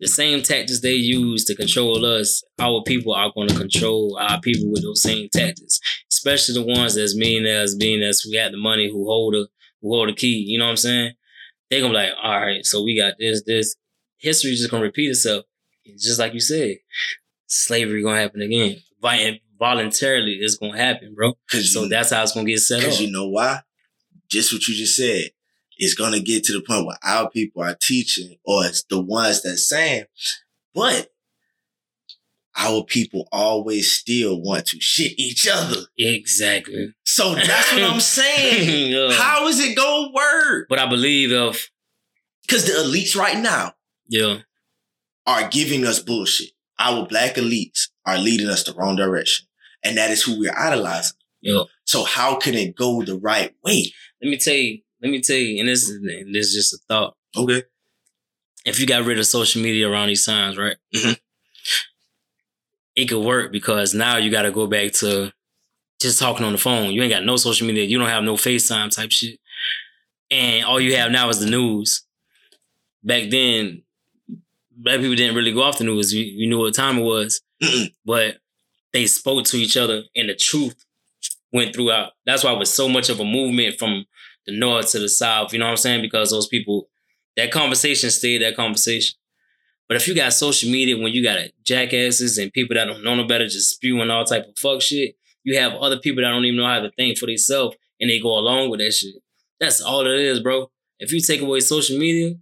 The 0.00 0.06
same 0.06 0.42
tactics 0.42 0.80
they 0.80 0.92
use 0.92 1.44
to 1.46 1.56
control 1.56 2.04
us, 2.04 2.44
our 2.58 2.82
people 2.84 3.14
are 3.14 3.32
going 3.34 3.48
to 3.48 3.54
control 3.54 4.16
our 4.20 4.40
people 4.40 4.70
with 4.70 4.82
those 4.82 5.02
same 5.02 5.28
tactics. 5.32 5.80
Especially 6.10 6.54
the 6.54 6.62
ones 6.62 6.94
that's 6.94 7.16
mean 7.16 7.46
as 7.46 7.74
being 7.74 8.02
as 8.02 8.24
we 8.24 8.36
got 8.36 8.52
the 8.52 8.58
money 8.58 8.88
who 8.88 9.04
hold 9.06 9.34
the 9.34 9.48
who 9.82 9.94
hold 9.94 10.08
the 10.08 10.12
key. 10.12 10.44
You 10.46 10.58
know 10.58 10.66
what 10.66 10.72
I'm 10.72 10.76
saying? 10.76 11.12
They 11.70 11.80
gonna 11.80 11.92
be 11.92 11.96
like, 11.96 12.12
all 12.22 12.40
right, 12.40 12.64
so 12.64 12.82
we 12.82 12.96
got 12.96 13.14
this, 13.18 13.42
this. 13.44 13.74
History 14.18 14.54
just 14.54 14.70
gonna 14.70 14.82
repeat 14.82 15.10
itself. 15.10 15.44
Just 15.96 16.18
like 16.18 16.34
you 16.34 16.40
said, 16.40 16.76
slavery 17.46 18.02
gonna 18.02 18.20
happen 18.20 18.42
again. 18.42 18.78
Voluntarily, 19.58 20.38
it's 20.40 20.56
gonna 20.56 20.76
happen, 20.76 21.14
bro. 21.14 21.34
So 21.50 21.82
you, 21.82 21.88
that's 21.88 22.10
how 22.10 22.22
it's 22.22 22.32
gonna 22.32 22.46
get 22.46 22.60
set 22.60 22.78
up. 22.78 22.84
Because 22.84 23.00
you 23.00 23.10
know 23.10 23.28
why? 23.28 23.60
Just 24.30 24.52
what 24.52 24.66
you 24.68 24.74
just 24.74 24.96
said 24.96 25.30
it's 25.78 25.94
going 25.94 26.12
to 26.12 26.20
get 26.20 26.44
to 26.44 26.52
the 26.52 26.62
point 26.62 26.86
where 26.86 26.98
our 27.02 27.30
people 27.30 27.62
are 27.62 27.76
teaching 27.80 28.36
or 28.44 28.66
it's 28.66 28.84
the 28.84 29.00
ones 29.00 29.42
that 29.42 29.56
saying, 29.58 30.04
but 30.74 31.10
our 32.56 32.82
people 32.82 33.28
always 33.30 33.92
still 33.92 34.40
want 34.42 34.66
to 34.66 34.80
shit 34.80 35.12
each 35.18 35.46
other. 35.50 35.82
Exactly. 35.96 36.92
So 37.04 37.34
that's 37.34 37.72
what 37.72 37.82
I'm 37.84 38.00
saying. 38.18 38.92
yeah. 38.92 39.12
How 39.12 39.46
is 39.46 39.60
it 39.60 39.76
going 39.76 40.08
to 40.08 40.14
work? 40.14 40.66
But 40.68 40.80
I 40.80 40.86
believe 40.86 41.32
of 41.32 41.56
because 42.42 42.64
the 42.66 42.72
elites 42.72 43.14
right 43.16 43.38
now, 43.38 43.74
yeah, 44.08 44.38
are 45.26 45.48
giving 45.48 45.84
us 45.84 46.00
bullshit. 46.00 46.50
Our 46.80 47.06
black 47.06 47.34
elites 47.34 47.88
are 48.06 48.18
leading 48.18 48.48
us 48.48 48.64
the 48.64 48.72
wrong 48.74 48.96
direction, 48.96 49.46
and 49.84 49.96
that 49.96 50.10
is 50.10 50.22
who 50.22 50.38
we're 50.38 50.56
idolizing. 50.56 51.16
Yeah. 51.40 51.64
So 51.84 52.04
how 52.04 52.36
can 52.36 52.54
it 52.54 52.74
go 52.74 53.02
the 53.02 53.16
right 53.18 53.54
way? 53.64 53.92
Let 54.20 54.30
me 54.30 54.36
tell 54.38 54.54
you, 54.54 54.80
let 55.02 55.10
me 55.10 55.20
tell 55.20 55.36
you, 55.36 55.60
and 55.60 55.68
this 55.68 55.88
is 55.88 56.00
this 56.02 56.46
is 56.48 56.54
just 56.54 56.74
a 56.74 56.78
thought. 56.88 57.14
Okay. 57.36 57.62
If 58.64 58.80
you 58.80 58.86
got 58.86 59.04
rid 59.04 59.18
of 59.18 59.26
social 59.26 59.62
media 59.62 59.88
around 59.88 60.08
these 60.08 60.26
times, 60.26 60.58
right? 60.58 60.76
Mm-hmm. 60.94 61.12
It 62.96 63.08
could 63.08 63.24
work 63.24 63.52
because 63.52 63.94
now 63.94 64.16
you 64.16 64.30
got 64.30 64.42
to 64.42 64.50
go 64.50 64.66
back 64.66 64.92
to 64.94 65.32
just 66.00 66.18
talking 66.18 66.44
on 66.44 66.52
the 66.52 66.58
phone. 66.58 66.92
You 66.92 67.02
ain't 67.02 67.12
got 67.12 67.24
no 67.24 67.36
social 67.36 67.66
media. 67.66 67.84
You 67.84 67.98
don't 67.98 68.08
have 68.08 68.24
no 68.24 68.34
FaceTime 68.34 68.94
type 68.94 69.12
shit. 69.12 69.38
And 70.30 70.64
all 70.64 70.80
you 70.80 70.96
have 70.96 71.10
now 71.10 71.28
is 71.28 71.40
the 71.40 71.48
news. 71.48 72.04
Back 73.02 73.30
then, 73.30 73.82
black 74.76 74.98
people 74.98 75.14
didn't 75.14 75.36
really 75.36 75.52
go 75.52 75.62
off 75.62 75.78
the 75.78 75.84
news. 75.84 76.12
You, 76.12 76.24
you 76.24 76.48
knew 76.48 76.58
what 76.58 76.74
time 76.74 76.98
it 76.98 77.02
was. 77.02 77.40
But 78.04 78.38
they 78.92 79.06
spoke 79.06 79.44
to 79.46 79.56
each 79.56 79.76
other 79.76 80.02
and 80.16 80.28
the 80.28 80.34
truth 80.34 80.84
went 81.52 81.74
throughout. 81.74 82.12
That's 82.26 82.44
why 82.44 82.52
it 82.52 82.58
was 82.58 82.72
so 82.72 82.88
much 82.88 83.08
of 83.08 83.20
a 83.20 83.24
movement 83.24 83.78
from 83.78 84.04
the 84.48 84.58
north 84.58 84.90
to 84.92 84.98
the 84.98 85.08
south. 85.08 85.52
You 85.52 85.58
know 85.58 85.66
what 85.66 85.72
I'm 85.72 85.76
saying? 85.76 86.00
Because 86.00 86.30
those 86.30 86.48
people, 86.48 86.88
that 87.36 87.52
conversation 87.52 88.10
stayed 88.10 88.42
that 88.42 88.56
conversation. 88.56 89.16
But 89.86 89.96
if 89.98 90.08
you 90.08 90.14
got 90.14 90.32
social 90.32 90.70
media 90.70 90.96
when 90.96 91.12
you 91.12 91.22
got 91.22 91.38
jackasses 91.64 92.38
and 92.38 92.52
people 92.52 92.74
that 92.74 92.86
don't 92.86 93.04
know 93.04 93.14
no 93.14 93.26
better 93.26 93.46
just 93.46 93.70
spewing 93.70 94.10
all 94.10 94.24
type 94.24 94.46
of 94.48 94.58
fuck 94.58 94.80
shit, 94.82 95.16
you 95.44 95.58
have 95.58 95.74
other 95.74 95.98
people 95.98 96.22
that 96.22 96.30
don't 96.30 96.44
even 96.44 96.56
know 96.56 96.66
how 96.66 96.80
to 96.80 96.90
think 96.92 97.18
for 97.18 97.26
themselves 97.26 97.76
and 98.00 98.10
they 98.10 98.18
go 98.18 98.38
along 98.38 98.70
with 98.70 98.80
that 98.80 98.92
shit. 98.92 99.14
That's 99.60 99.80
all 99.82 100.06
it 100.06 100.18
is, 100.18 100.40
bro. 100.40 100.70
If 100.98 101.12
you 101.12 101.20
take 101.20 101.42
away 101.42 101.60
social 101.60 101.98
media, 101.98 102.36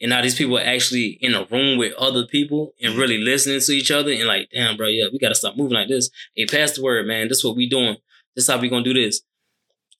and 0.00 0.10
now 0.10 0.20
these 0.20 0.34
people 0.34 0.58
are 0.58 0.64
actually 0.64 1.18
in 1.20 1.34
a 1.34 1.44
room 1.44 1.78
with 1.78 1.94
other 1.94 2.26
people 2.26 2.74
and 2.82 2.94
really 2.94 3.18
listening 3.18 3.60
to 3.60 3.72
each 3.72 3.90
other 3.90 4.10
and 4.10 4.24
like, 4.24 4.48
damn, 4.52 4.76
bro, 4.76 4.88
yeah, 4.88 5.06
we 5.12 5.18
gotta 5.18 5.34
stop 5.34 5.56
moving 5.56 5.74
like 5.74 5.88
this. 5.88 6.10
Hey, 6.34 6.46
pass 6.46 6.72
the 6.72 6.82
word, 6.82 7.06
man. 7.06 7.28
This 7.28 7.38
is 7.38 7.44
what 7.44 7.56
we 7.56 7.68
doing. 7.68 7.96
This 8.34 8.44
is 8.44 8.50
how 8.50 8.58
we 8.58 8.68
gonna 8.68 8.84
do 8.84 8.94
this 8.94 9.22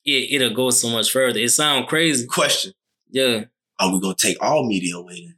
it, 0.05 0.35
it'll 0.35 0.55
go 0.55 0.71
so 0.71 0.89
much 0.89 1.11
further. 1.11 1.39
It 1.39 1.51
sound 1.51 1.87
crazy. 1.87 2.27
Question. 2.27 2.73
Yeah. 3.11 3.45
Are 3.79 3.93
we 3.93 4.01
gonna 4.01 4.15
take 4.15 4.39
all 4.41 4.67
media 4.67 4.97
away 4.97 5.27
then? 5.27 5.37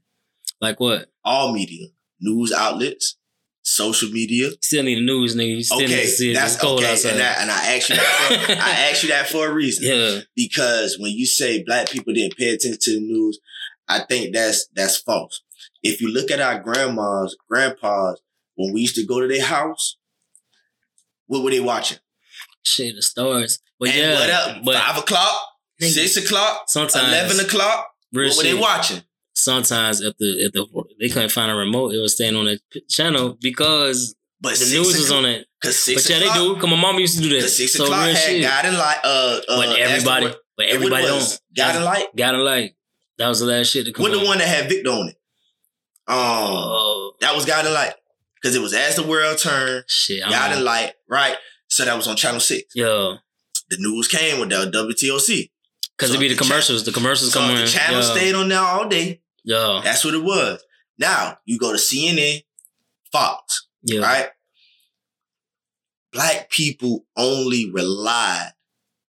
Like 0.61 0.81
what? 0.81 1.11
All 1.24 1.53
media. 1.53 1.88
News 2.20 2.53
outlets, 2.53 3.16
social 3.62 4.11
media. 4.11 4.50
Still 4.62 4.85
need 4.85 4.96
the 4.96 5.07
news, 5.07 5.37
nigga. 5.37 5.57
You 5.57 5.62
still 5.62 5.79
okay, 5.79 5.87
need 5.87 6.03
to 6.03 6.07
see 6.09 6.31
it. 6.31 6.35
That's 6.35 6.57
cold 6.57 6.81
okay, 6.81 6.92
outside. 6.92 7.14
And, 7.14 7.22
I, 7.22 7.42
and 7.42 7.50
I 7.50 7.77
asked 7.77 7.90
you 7.90 7.96
that 7.96 8.46
for, 8.46 8.53
I 8.53 8.70
asked 8.90 9.03
you 9.03 9.09
that 9.11 9.29
for 9.29 9.48
a 9.48 9.53
reason. 9.53 9.87
Yeah. 9.87 10.20
Because 10.37 10.98
when 10.98 11.12
you 11.12 11.27
say 11.27 11.62
black 11.62 11.90
people 11.90 12.14
didn't 12.14 12.37
pay 12.37 12.50
attention 12.50 12.79
to 12.81 12.94
the 12.94 13.00
news, 13.00 13.38
I 13.88 14.00
think 14.00 14.35
that's 14.35 14.68
that's 14.74 14.98
false. 14.98 15.42
If 15.83 16.00
you 16.00 16.12
look 16.12 16.31
at 16.31 16.40
our 16.40 16.61
grandmas, 16.61 17.37
grandpas, 17.48 18.20
when 18.55 18.72
we 18.72 18.83
used 18.83 18.96
to 18.96 19.07
go 19.07 19.20
to 19.20 19.29
their 19.29 19.44
house, 19.44 19.98
what 21.27 21.42
were 21.42 21.50
they 21.50 21.61
watching? 21.61 21.98
Shit, 22.62 22.96
the 22.96 23.03
stars. 23.03 23.59
But 23.78 23.90
and 23.90 23.98
yeah, 23.98 24.14
what 24.14 24.30
up? 24.30 24.64
But 24.64 24.76
Five 24.76 24.98
o'clock, 24.98 25.40
six 25.80 26.16
o'clock, 26.16 26.64
sometimes 26.68 27.08
eleven 27.08 27.44
o'clock. 27.44 27.88
What 28.12 28.32
shit. 28.32 28.37
were 28.37 28.42
they 28.42 28.54
watching? 28.54 29.02
Sometimes 29.34 30.00
if 30.00 30.16
the 30.18 30.26
if 30.44 30.52
the 30.52 30.84
they 31.00 31.08
couldn't 31.08 31.32
find 31.32 31.50
a 31.50 31.54
remote, 31.54 31.92
it 31.92 31.98
was 31.98 32.14
staying 32.14 32.37
on 32.37 32.44
the 32.44 32.60
channel 32.88 33.37
because 33.40 34.14
but 34.40 34.54
the 34.54 34.66
news 34.66 34.96
was 34.96 35.10
on 35.10 35.24
it. 35.24 35.46
Cause 35.62 35.76
six 35.76 36.02
but 36.02 36.10
yeah, 36.10 36.18
they 36.20 36.34
do. 36.34 36.54
Cause 36.54 36.70
my 36.70 36.76
mom 36.76 36.98
used 36.98 37.16
to 37.16 37.22
do 37.22 37.40
that. 37.40 37.48
Six 37.48 37.72
so 37.72 37.84
o'clock 37.84 38.06
had 38.06 38.16
shit. 38.16 38.42
Guiding 38.42 38.74
Light. 38.74 38.98
Uh, 39.02 39.40
uh, 39.48 39.56
but 39.56 39.78
everybody, 39.78 40.34
but 40.56 40.66
everybody 40.66 41.06
don't. 41.06 41.40
Guiding 41.56 41.82
Light. 41.82 42.06
Guiding 42.16 42.40
Light. 42.40 42.74
That 43.18 43.28
was 43.28 43.40
the 43.40 43.46
last 43.46 43.68
shit. 43.68 43.87
To 43.87 43.92
come 43.92 44.02
what 44.04 44.12
the 44.12 44.24
one 44.24 44.38
that 44.38 44.48
had 44.48 44.68
Victor 44.68 44.90
on 44.90 45.08
it? 45.08 45.16
Um, 46.06 46.16
uh, 46.16 47.10
that 47.20 47.34
was 47.34 47.44
Guiding 47.44 47.72
Light 47.72 47.94
because 48.40 48.54
it 48.54 48.62
was 48.62 48.72
as 48.72 48.94
the 48.94 49.02
world 49.02 49.38
turned. 49.38 49.84
Shit, 49.88 50.22
Guiding 50.22 50.62
Light, 50.62 50.92
right? 51.08 51.37
So 51.66 51.84
that 51.84 51.96
was 51.96 52.06
on 52.06 52.14
Channel 52.14 52.40
Six. 52.40 52.72
Yeah 52.76 53.16
the 53.76 53.82
news 53.82 54.08
came 54.08 54.40
with 54.40 54.50
the 54.50 54.70
WTOC. 54.70 55.50
Because 55.96 56.10
so 56.10 56.14
it'd 56.14 56.20
be 56.20 56.28
the, 56.28 56.34
the 56.34 56.42
commercials. 56.42 56.82
Cha- 56.82 56.87
the 56.87 56.92
commercials 56.92 57.32
so 57.32 57.40
come 57.40 57.54
the 57.56 57.66
channel 57.66 58.00
yeah. 58.00 58.06
stayed 58.06 58.34
on 58.34 58.48
there 58.48 58.60
all 58.60 58.88
day. 58.88 59.20
Yeah. 59.44 59.80
That's 59.84 60.04
what 60.04 60.14
it 60.14 60.22
was. 60.22 60.64
Now 60.98 61.38
you 61.44 61.58
go 61.58 61.72
to 61.72 61.78
CNN, 61.78 62.42
Fox. 63.12 63.68
Yeah. 63.82 64.00
Right? 64.00 64.28
Black 66.12 66.50
people 66.50 67.04
only 67.16 67.70
relied 67.70 68.52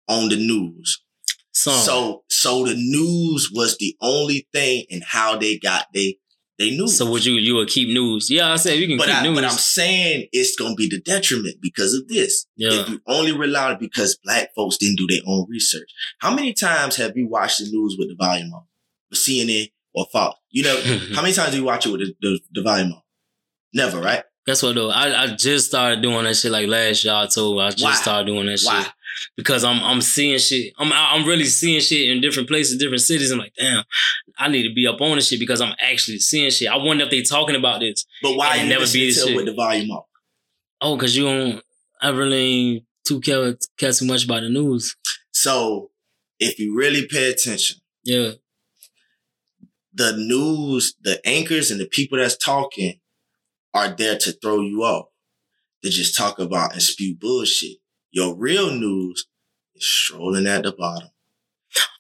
on 0.08 0.30
the 0.30 0.38
news. 0.38 1.04
Some. 1.52 1.74
So 1.74 2.24
so 2.30 2.66
the 2.66 2.74
news 2.76 3.52
was 3.54 3.78
the 3.78 3.96
only 4.02 4.48
thing 4.52 4.86
in 4.90 5.02
how 5.06 5.38
they 5.38 5.60
got 5.60 5.86
they 5.94 6.18
they 6.60 6.72
knew. 6.72 6.88
So 6.88 7.10
would 7.10 7.26
you 7.26 7.34
you 7.34 7.56
would 7.56 7.70
keep 7.70 7.90
news? 7.90 8.30
Yeah, 8.30 8.52
I 8.52 8.58
said 8.58 8.78
you 8.78 8.88
can 8.88 8.98
but 8.98 9.08
keep 9.08 9.16
I, 9.16 9.24
news. 9.24 9.36
But 9.36 9.46
I'm 9.46 9.52
saying 9.52 10.28
it's 10.32 10.56
gonna 10.56 10.76
be 10.76 10.88
the 10.88 11.02
detriment 11.02 11.58
because 11.62 11.94
of 11.94 12.08
this. 12.08 12.46
Yeah. 12.56 12.82
If 12.82 12.90
you 12.90 13.00
only 13.08 13.32
rely 13.32 13.66
on 13.66 13.72
it 13.74 13.80
because 13.80 14.18
black 14.24 14.50
folks 14.56 14.78
didn't 14.78 14.98
do 14.98 15.08
their 15.08 15.22
own 15.26 15.48
research. 15.50 15.90
How 16.20 16.34
many 16.34 16.54
times 16.54 16.96
have 16.98 17.18
you 17.18 17.28
watched 17.28 17.60
the 17.60 17.66
news 17.72 17.96
with 17.98 18.10
the 18.10 18.16
volume 18.24 18.54
on? 18.54 18.64
With 19.10 19.20
CNN 19.20 19.72
or 19.94 20.06
Fox? 20.12 20.40
You 20.52 20.64
know, 20.64 20.82
how 21.16 21.22
many 21.22 21.34
times 21.34 21.52
do 21.52 21.58
you 21.58 21.64
watch 21.64 21.86
it 21.88 21.92
with 21.92 22.02
the, 22.02 22.16
the, 22.22 22.40
the 22.52 22.62
volume 22.62 22.94
on? 22.94 23.02
Never, 23.74 24.00
right? 24.00 24.24
Guess 24.46 24.62
what 24.62 24.76
though? 24.76 24.92
I, 24.92 25.24
I 25.24 25.28
just 25.36 25.68
started 25.68 26.02
doing 26.02 26.26
that 26.26 26.36
shit 26.36 26.52
like 26.52 26.68
last 26.68 27.04
year. 27.04 27.14
I 27.14 27.28
told 27.28 27.62
I 27.62 27.72
just 27.72 27.84
Why? 27.84 27.94
started 27.94 28.28
doing 28.28 28.46
that 28.46 28.62
Why? 28.64 28.84
shit 28.84 28.92
because 29.38 29.64
I'm 29.64 29.84
I'm 29.84 30.02
seeing 30.02 30.38
shit. 30.40 30.74
I'm 30.78 30.92
I'm 30.94 31.28
really 31.28 31.46
seeing 31.46 31.82
shit 31.82 32.10
in 32.10 32.22
different 32.22 32.48
places, 32.48 32.78
different 32.78 33.02
cities. 33.02 33.32
I'm 33.32 33.40
like, 33.40 33.54
damn, 33.58 33.84
I 34.38 34.48
need 34.48 34.68
to 34.68 34.74
be 34.74 34.88
up 34.88 35.02
on 35.02 35.16
this 35.16 35.28
shit 35.28 35.40
because 35.40 35.62
I'm 35.62 35.76
actually 35.80 36.20
seeing 36.20 36.50
shit. 36.52 36.70
I 36.70 36.78
wonder 36.78 37.06
if 37.06 37.12
they 37.12 37.22
talking 37.22 37.56
about 37.56 37.82
this. 37.82 38.06
But 38.22 38.36
why 38.36 38.56
you 38.56 38.70
never 38.70 38.86
be 38.86 39.08
this 39.08 39.24
shit 39.24 39.36
with 39.36 39.46
the 39.46 39.54
volume 39.54 39.92
up? 39.92 40.08
Oh, 40.82 40.98
cause 40.98 41.16
you 41.16 41.26
don't. 41.26 41.64
I 42.02 42.10
really 42.10 42.86
too 43.06 43.22
care 43.22 43.56
care 43.78 43.92
too 43.92 44.06
much 44.06 44.26
about 44.26 44.42
the 44.42 44.50
news. 44.50 44.96
So 45.32 45.92
if 46.40 46.60
you 46.60 46.76
really 46.76 47.08
pay 47.08 47.32
attention, 47.32 47.78
yeah, 48.04 48.32
the 49.94 50.16
news, 50.18 50.96
the 51.02 51.26
anchors, 51.26 51.72
and 51.72 51.80
the 51.80 51.86
people 51.86 52.18
that's 52.18 52.38
talking 52.38 53.00
are 53.74 53.90
there 53.90 54.18
to 54.18 54.32
throw 54.34 54.62
you 54.62 54.84
off. 54.84 55.08
They 55.82 55.90
just 55.90 56.18
talk 56.18 56.40
about 56.40 56.74
and 56.74 56.82
spew 56.82 57.16
bullshit. 57.20 57.78
Your 58.14 58.36
real 58.36 58.72
news 58.72 59.28
is 59.76 59.86
strolling 59.86 60.48
at 60.48 60.64
the 60.64 60.72
bottom. 60.72 61.10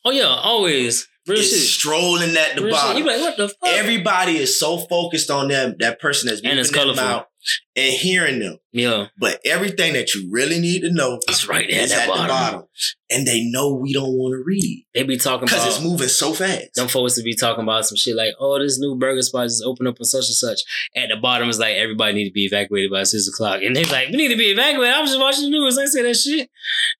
Oh 0.06 0.12
yeah, 0.12 0.28
always. 0.28 1.07
Real 1.28 1.39
it's 1.39 1.49
shit. 1.49 1.59
strolling 1.59 2.38
at 2.38 2.55
the 2.55 2.64
Real 2.64 2.72
bottom. 2.72 2.97
You 2.97 3.05
like, 3.05 3.20
what 3.20 3.38
the 3.38 3.47
fuck? 3.49 3.57
Everybody 3.66 4.38
is 4.38 4.59
so 4.59 4.78
focused 4.78 5.32
on 5.32 5.47
them, 5.47 5.76
that 5.80 5.99
person 5.99 6.30
that's 6.30 6.41
and 6.41 6.59
it's 6.59 6.70
colorful. 6.70 7.03
Out 7.03 7.28
and 7.76 7.94
hearing 7.94 8.39
them. 8.39 8.58
Yeah. 8.72 9.08
But 9.18 9.39
everything 9.46 9.94
that 9.94 10.14
you 10.14 10.30
really 10.32 10.60
need 10.60 10.82
to 10.82 10.91
know 10.91 11.20
is 11.30 11.48
right 11.48 11.70
at, 11.70 11.91
at 11.91 12.08
bottom. 12.08 12.24
the 12.24 12.28
bottom. 12.28 12.64
And 13.10 13.28
they 13.28 13.44
know 13.44 13.74
we 13.74 13.94
don't 13.94 14.14
want 14.14 14.34
to 14.34 14.44
read. 14.46 14.86
They 14.94 15.04
be 15.04 15.18
talking 15.18 15.48
about. 15.48 15.58
because 15.58 15.76
it's 15.78 15.84
moving 15.84 16.08
so 16.08 16.34
fast. 16.34 16.74
Them 16.76 16.88
folks 16.88 17.16
to 17.16 17.24
be 17.24 17.36
talking 17.36 17.64
about 17.64 17.86
some 17.86 17.96
shit 17.96 18.16
like, 18.16 18.34
oh, 18.39 18.60
this 18.60 18.80
new 18.80 18.96
burger 18.98 19.22
spot 19.22 19.46
just 19.46 19.64
opened 19.64 19.88
up 19.88 20.00
on 20.00 20.06
such 20.06 20.26
and 20.26 20.36
such. 20.36 20.62
At 20.96 21.10
the 21.10 21.18
bottom 21.18 21.50
is 21.50 21.60
like 21.60 21.76
everybody 21.76 22.14
need 22.14 22.30
to 22.30 22.34
be 22.34 22.46
evacuated 22.46 22.91
by 22.91 23.04
six 23.04 23.28
o'clock. 23.28 23.62
And 23.62 23.76
they're 23.76 23.86
like, 23.86 24.10
we 24.10 24.18
need 24.18 24.30
to 24.30 24.38
be 24.38 24.52
evacuated. 24.52 24.96
I'm 24.96 25.06
just 25.06 25.20
watching 25.20 25.44
the 25.44 25.50
news. 25.52 25.78
I 25.78 25.86
say 25.86 26.02
that 26.04 26.16
shit. 26.16 26.50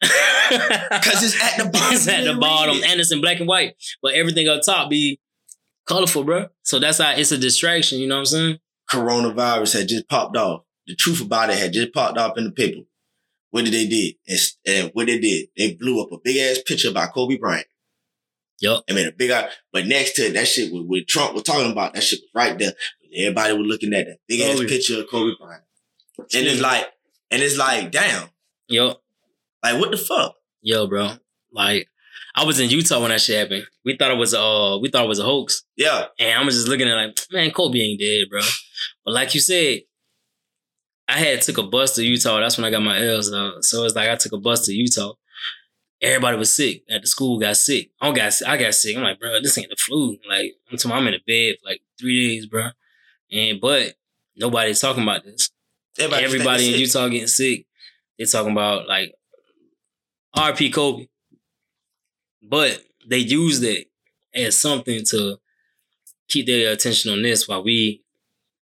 Because 0.90 1.24
it's 1.24 1.42
at 1.44 1.58
the 1.58 1.70
bottom. 1.70 1.94
it's 1.96 2.08
at 2.08 2.24
the 2.26 2.36
bottom. 2.36 2.78
And 2.86 3.00
it's 3.00 3.12
in 3.12 3.22
black 3.22 3.40
and 3.40 3.48
white. 3.48 3.76
But 4.02 4.14
everything 4.14 4.48
up 4.48 4.62
top 4.64 4.90
be 4.90 5.20
colorful, 5.88 6.24
bro. 6.24 6.48
So 6.64 6.80
that's 6.80 7.00
how 7.00 7.12
it's 7.12 7.32
a 7.32 7.38
distraction, 7.38 8.00
you 8.00 8.08
know 8.08 8.16
what 8.16 8.20
I'm 8.20 8.26
saying? 8.26 8.60
Coronavirus 8.94 9.80
had 9.80 9.88
just 9.88 10.08
popped 10.08 10.38
off 10.38 10.64
the 10.88 10.96
truth 10.96 11.22
about 11.22 11.50
it 11.50 11.58
had 11.58 11.74
just 11.74 11.94
popped 11.94 12.18
up 12.18 12.38
in 12.38 12.44
the 12.46 12.52
paper. 12.52 12.82
what 13.52 13.66
did 13.66 13.74
they 13.74 13.88
did? 13.88 14.16
And, 14.28 14.40
and 14.68 14.92
what 14.94 15.08
they 15.08 15.20
did, 15.20 15.48
they 15.58 15.74
blew 15.76 16.02
up 16.02 16.12
a 16.12 16.18
big 16.24 16.38
ass 16.38 16.62
picture 16.66 16.90
about 16.90 17.14
Kobe 17.14 17.38
Bryant. 17.38 17.68
Yup. 18.60 18.84
I 18.90 18.94
mean, 18.94 19.08
a 19.08 19.12
big 19.12 19.32
eye, 19.32 19.50
but 19.72 19.86
next 19.88 20.14
to 20.14 20.24
it, 20.24 20.34
that 20.34 20.48
shit, 20.48 20.72
what, 20.74 20.86
what 20.86 21.08
Trump 21.08 21.34
was 21.34 21.44
talking 21.44 21.72
about, 21.72 21.94
that 21.94 22.04
shit 22.04 22.20
was 22.22 22.30
right 22.34 22.58
there. 22.58 22.74
Everybody 23.16 23.54
was 23.58 23.68
looking 23.68 23.94
at 23.94 24.06
that 24.06 24.18
big 24.28 24.42
ass 24.42 24.56
Kobe. 24.58 24.68
picture 24.68 25.00
of 25.00 25.08
Kobe 25.10 25.34
Bryant. 25.40 25.64
And 26.18 26.48
it's 26.48 26.62
like, 26.62 26.86
and 27.32 27.42
it's 27.42 27.58
like, 27.58 27.92
damn, 27.92 28.30
Yo, 28.68 28.96
like 29.64 29.80
what 29.80 29.92
the 29.92 29.98
fuck? 29.98 30.36
yo, 30.62 30.88
bro. 30.88 31.12
Like, 31.52 31.88
I 32.36 32.46
was 32.46 32.60
in 32.60 32.70
Utah 32.70 33.00
when 33.02 33.10
that 33.10 33.22
shit 33.22 33.38
happened. 33.38 33.66
We 33.86 33.96
thought 33.98 34.12
it 34.12 34.18
was 34.18 34.34
uh, 34.34 34.78
we 34.82 34.90
thought 34.90 35.06
it 35.06 35.10
was 35.10 35.20
a 35.20 35.24
hoax, 35.24 35.64
Yeah, 35.76 36.06
and 36.20 36.40
I 36.40 36.44
was 36.44 36.56
just 36.56 36.68
looking 36.68 36.88
at 36.88 36.98
it 36.98 37.08
like, 37.08 37.20
man, 37.32 37.52
Kobe 37.52 37.80
ain't 37.80 38.00
dead, 38.00 38.30
bro. 38.30 38.42
But 39.06 39.14
like 39.14 39.34
you 39.34 39.40
said, 39.40 39.82
I 41.08 41.20
had 41.20 41.42
took 41.42 41.58
a 41.58 41.64
bus 41.64 41.96
to 41.96 42.04
Utah. 42.04 42.40
That's 42.40 42.58
when 42.58 42.66
I 42.66 42.72
got 42.72 42.82
my 42.82 43.00
L's. 43.00 43.30
Though. 43.30 43.62
So 43.62 43.84
it's 43.84 43.96
like 43.96 44.10
I 44.10 44.16
took 44.16 44.32
a 44.32 44.38
bus 44.38 44.66
to 44.66 44.74
Utah. 44.74 45.14
Everybody 46.02 46.38
was 46.38 46.54
sick 46.54 46.84
at 46.90 47.02
the 47.02 47.08
school. 47.08 47.40
Got 47.40 47.58
sick. 47.58 47.92
I 48.02 48.12
got. 48.12 48.34
I 48.48 48.58
got 48.58 48.74
sick. 48.74 48.96
I'm 48.96 49.04
like, 49.04 49.20
bro, 49.20 49.42
this 49.42 49.58
ain't 49.58 49.70
the 49.70 49.76
flu. 49.76 50.18
Like, 50.28 50.54
I'm 50.72 50.78
talking, 50.78 50.98
I'm 50.98 51.08
in 51.08 51.14
a 51.14 51.20
bed 51.26 51.58
for 51.62 51.70
like 51.70 51.82
three 52.00 52.30
days, 52.30 52.46
bro. 52.46 52.70
And 53.32 53.60
but 53.60 53.94
nobody's 54.36 54.80
talking 54.80 55.04
about 55.04 55.24
this. 55.24 55.50
everybody, 55.98 56.26
Everybody 56.26 56.66
in 56.68 56.72
sick. 56.74 56.80
Utah 56.80 57.08
getting 57.08 57.28
sick. 57.28 57.66
They're 58.18 58.28
talking 58.28 58.52
about 58.52 58.88
like 58.88 59.14
RP 60.36 60.74
Kobe. 60.74 61.08
But 62.42 62.84
they 63.08 63.20
used 63.20 63.64
it 63.64 63.88
as 64.34 64.60
something 64.60 65.04
to 65.10 65.38
keep 66.28 66.48
their 66.48 66.72
attention 66.72 67.12
on 67.12 67.22
this 67.22 67.48
while 67.48 67.64
we 67.64 68.03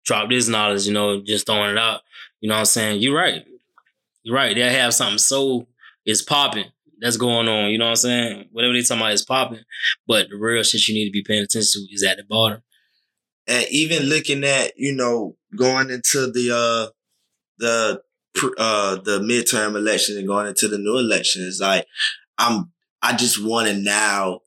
drop 0.05 0.29
this 0.29 0.47
knowledge, 0.47 0.87
you 0.87 0.93
know, 0.93 1.21
just 1.21 1.45
throwing 1.45 1.71
it 1.71 1.77
out. 1.77 2.01
You 2.41 2.49
know 2.49 2.55
what 2.55 2.59
I'm 2.61 2.65
saying? 2.65 3.01
You're 3.01 3.15
right. 3.17 3.45
You're 4.23 4.35
right. 4.35 4.55
They 4.55 4.73
have 4.73 4.93
something 4.93 5.17
so 5.17 5.67
it's 6.05 6.21
popping 6.21 6.65
that's 7.01 7.17
going 7.17 7.47
on. 7.47 7.69
You 7.71 7.77
know 7.77 7.85
what 7.85 7.91
I'm 7.91 7.95
saying? 7.97 8.49
Whatever 8.51 8.73
they 8.73 8.81
talking 8.81 9.01
about 9.01 9.13
is 9.13 9.25
popping. 9.25 9.59
But 10.07 10.29
the 10.29 10.37
real 10.37 10.63
shit 10.63 10.87
you 10.87 10.95
need 10.95 11.05
to 11.05 11.11
be 11.11 11.23
paying 11.23 11.43
attention 11.43 11.85
to 11.87 11.93
is 11.93 12.03
at 12.03 12.17
the 12.17 12.23
bottom. 12.23 12.61
and 13.47 13.65
even 13.71 14.03
looking 14.03 14.43
at 14.43 14.73
you 14.77 14.93
know 14.93 15.35
going 15.55 15.89
into 15.89 16.31
the 16.31 16.51
uh 16.53 16.91
the 17.57 18.01
uh 18.57 18.95
the 18.97 19.19
midterm 19.19 19.75
election 19.75 20.17
and 20.17 20.27
going 20.27 20.47
into 20.47 20.67
the 20.67 20.77
new 20.77 20.97
election 20.97 21.43
is 21.43 21.59
like 21.59 21.85
i'm 22.37 22.71
i 23.01 23.15
just 23.15 23.43
want 23.43 23.67
to 23.67 23.73
now 23.73 24.39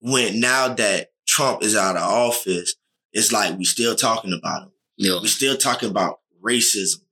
when 0.00 0.40
now 0.40 0.68
that 0.68 1.08
trump 1.26 1.62
is 1.62 1.76
out 1.76 1.96
of 1.96 2.02
office 2.02 2.74
it's 3.18 3.32
like 3.32 3.58
we 3.58 3.64
still 3.64 3.94
talking 3.94 4.32
about 4.32 4.68
it. 4.68 4.72
Yeah. 4.96 5.20
we 5.22 5.28
still 5.28 5.56
talking 5.56 5.90
about 5.90 6.20
racism 6.42 7.02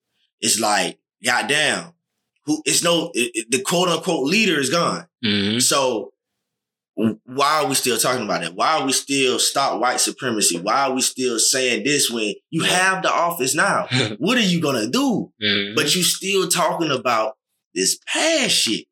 it's 0.41 0.59
like 0.61 0.99
goddamn 1.25 1.93
who 2.45 2.63
it's 2.65 2.83
no 2.83 3.11
it, 3.15 3.31
it- 3.35 3.51
the 3.51 3.61
quote 3.63 3.89
unquote 3.89 4.27
leader 4.27 4.59
is 4.61 4.71
gone 4.71 5.07
hmm 5.25 5.59
so 5.59 6.13
why 7.27 7.61
are 7.63 7.67
we 7.67 7.75
still 7.75 7.99
talking 7.99 8.25
about 8.25 8.43
it? 8.43 8.55
Why 8.55 8.79
are 8.79 8.87
we 8.87 8.93
still 8.93 9.39
stop 9.39 9.79
white 9.83 10.01
supremacy? 10.01 10.59
Why 10.59 10.87
are 10.87 10.93
we 10.95 11.03
still 11.03 11.39
saying 11.39 11.85
this 11.85 12.11
when 12.11 12.33
you 12.49 12.63
have 12.65 13.03
the 13.03 13.13
office 13.13 13.55
now? 13.55 13.87
what 14.19 14.39
are 14.39 14.49
you 14.53 14.63
gonna 14.63 14.87
do? 14.89 15.31
hmm 15.39 15.75
But 15.75 15.95
you 15.95 16.03
still 16.03 16.49
talking 16.49 16.91
about 16.91 17.37
this 17.75 17.99
past 18.11 18.53
shit. 18.55 18.87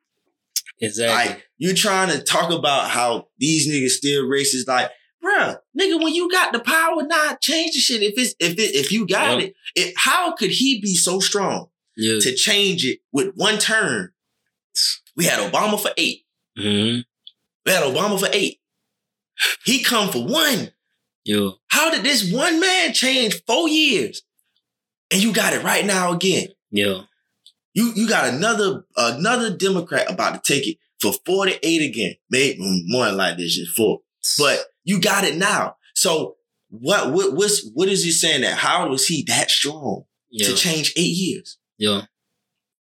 exactly. 0.83 1.15
Like 1.35 1.47
you 1.57 1.73
trying 1.73 2.11
to 2.11 2.23
talk 2.23 2.51
about 2.53 2.91
how 2.91 3.29
these 3.39 3.67
niggas 3.71 3.93
still 3.97 4.25
racist. 4.25 4.69
Like, 4.69 4.91
bruh, 5.25 5.59
nigga, 5.79 6.03
when 6.03 6.15
you 6.15 6.31
got 6.31 6.53
the 6.53 6.59
power, 6.61 7.03
not 7.03 7.41
change 7.41 7.73
the 7.75 7.81
shit. 7.81 8.03
If 8.03 8.15
it's 8.19 8.35
if 8.39 8.53
it 8.53 8.75
if 8.77 8.93
you 8.93 9.07
got 9.07 9.41
Yep. 9.41 9.49
it, 9.49 9.55
it, 9.75 9.95
how 9.97 10.35
could 10.35 10.51
he 10.51 10.81
be 10.81 10.95
so 10.95 11.21
strong 11.21 11.69
yeah. 11.97 12.19
to 12.21 12.35
change 12.35 12.85
it 12.85 13.01
with 13.13 13.33
one 13.35 13.59
turn? 13.59 14.13
We 15.17 15.25
had 15.25 15.39
Obama 15.53 15.81
for 15.81 15.91
eight. 15.97 16.25
hmm 16.57 16.99
We 17.65 17.73
had 17.73 17.83
Obama 17.85 18.19
for 18.19 18.29
eight. 18.33 18.61
He 19.65 19.83
come 19.83 20.11
for 20.11 20.25
one. 20.25 20.71
Yeah. 21.25 21.51
How 21.69 21.91
did 21.91 22.05
this 22.05 22.31
one 22.33 22.61
man 22.61 22.93
change 22.93 23.43
four 23.47 23.69
years? 23.69 24.23
And 25.11 25.23
you 25.23 25.33
got 25.33 25.53
it 25.53 25.63
right 25.63 25.85
now 25.85 26.13
again. 26.13 26.49
Yeah. 26.71 27.03
You 27.73 27.93
you 27.97 28.09
got 28.09 28.33
another 28.33 28.85
another 28.97 29.57
Democrat 29.57 30.11
about 30.11 30.43
to 30.45 30.53
take 30.53 30.67
it 30.69 30.79
for 31.01 31.13
48 31.27 31.83
again. 31.83 32.15
Maybe 32.31 32.85
more 32.87 33.11
like 33.13 33.37
this, 33.37 33.57
just 33.57 33.77
four. 33.77 34.01
But 34.39 34.65
you 34.85 35.01
got 35.01 35.25
it 35.25 35.37
now. 35.37 35.77
So 35.95 36.37
what 36.69 37.13
what 37.13 37.35
what's 37.35 37.69
what 37.73 37.89
is 37.89 38.05
he 38.05 38.11
saying 38.11 38.43
that? 38.43 38.59
How 38.59 38.89
was 38.89 39.07
he 39.07 39.25
that 39.29 39.51
strong 39.51 40.05
yeah. 40.31 40.49
to 40.49 40.55
change 40.55 40.93
eight 40.97 41.17
years? 41.17 41.59
Yeah. 41.79 42.03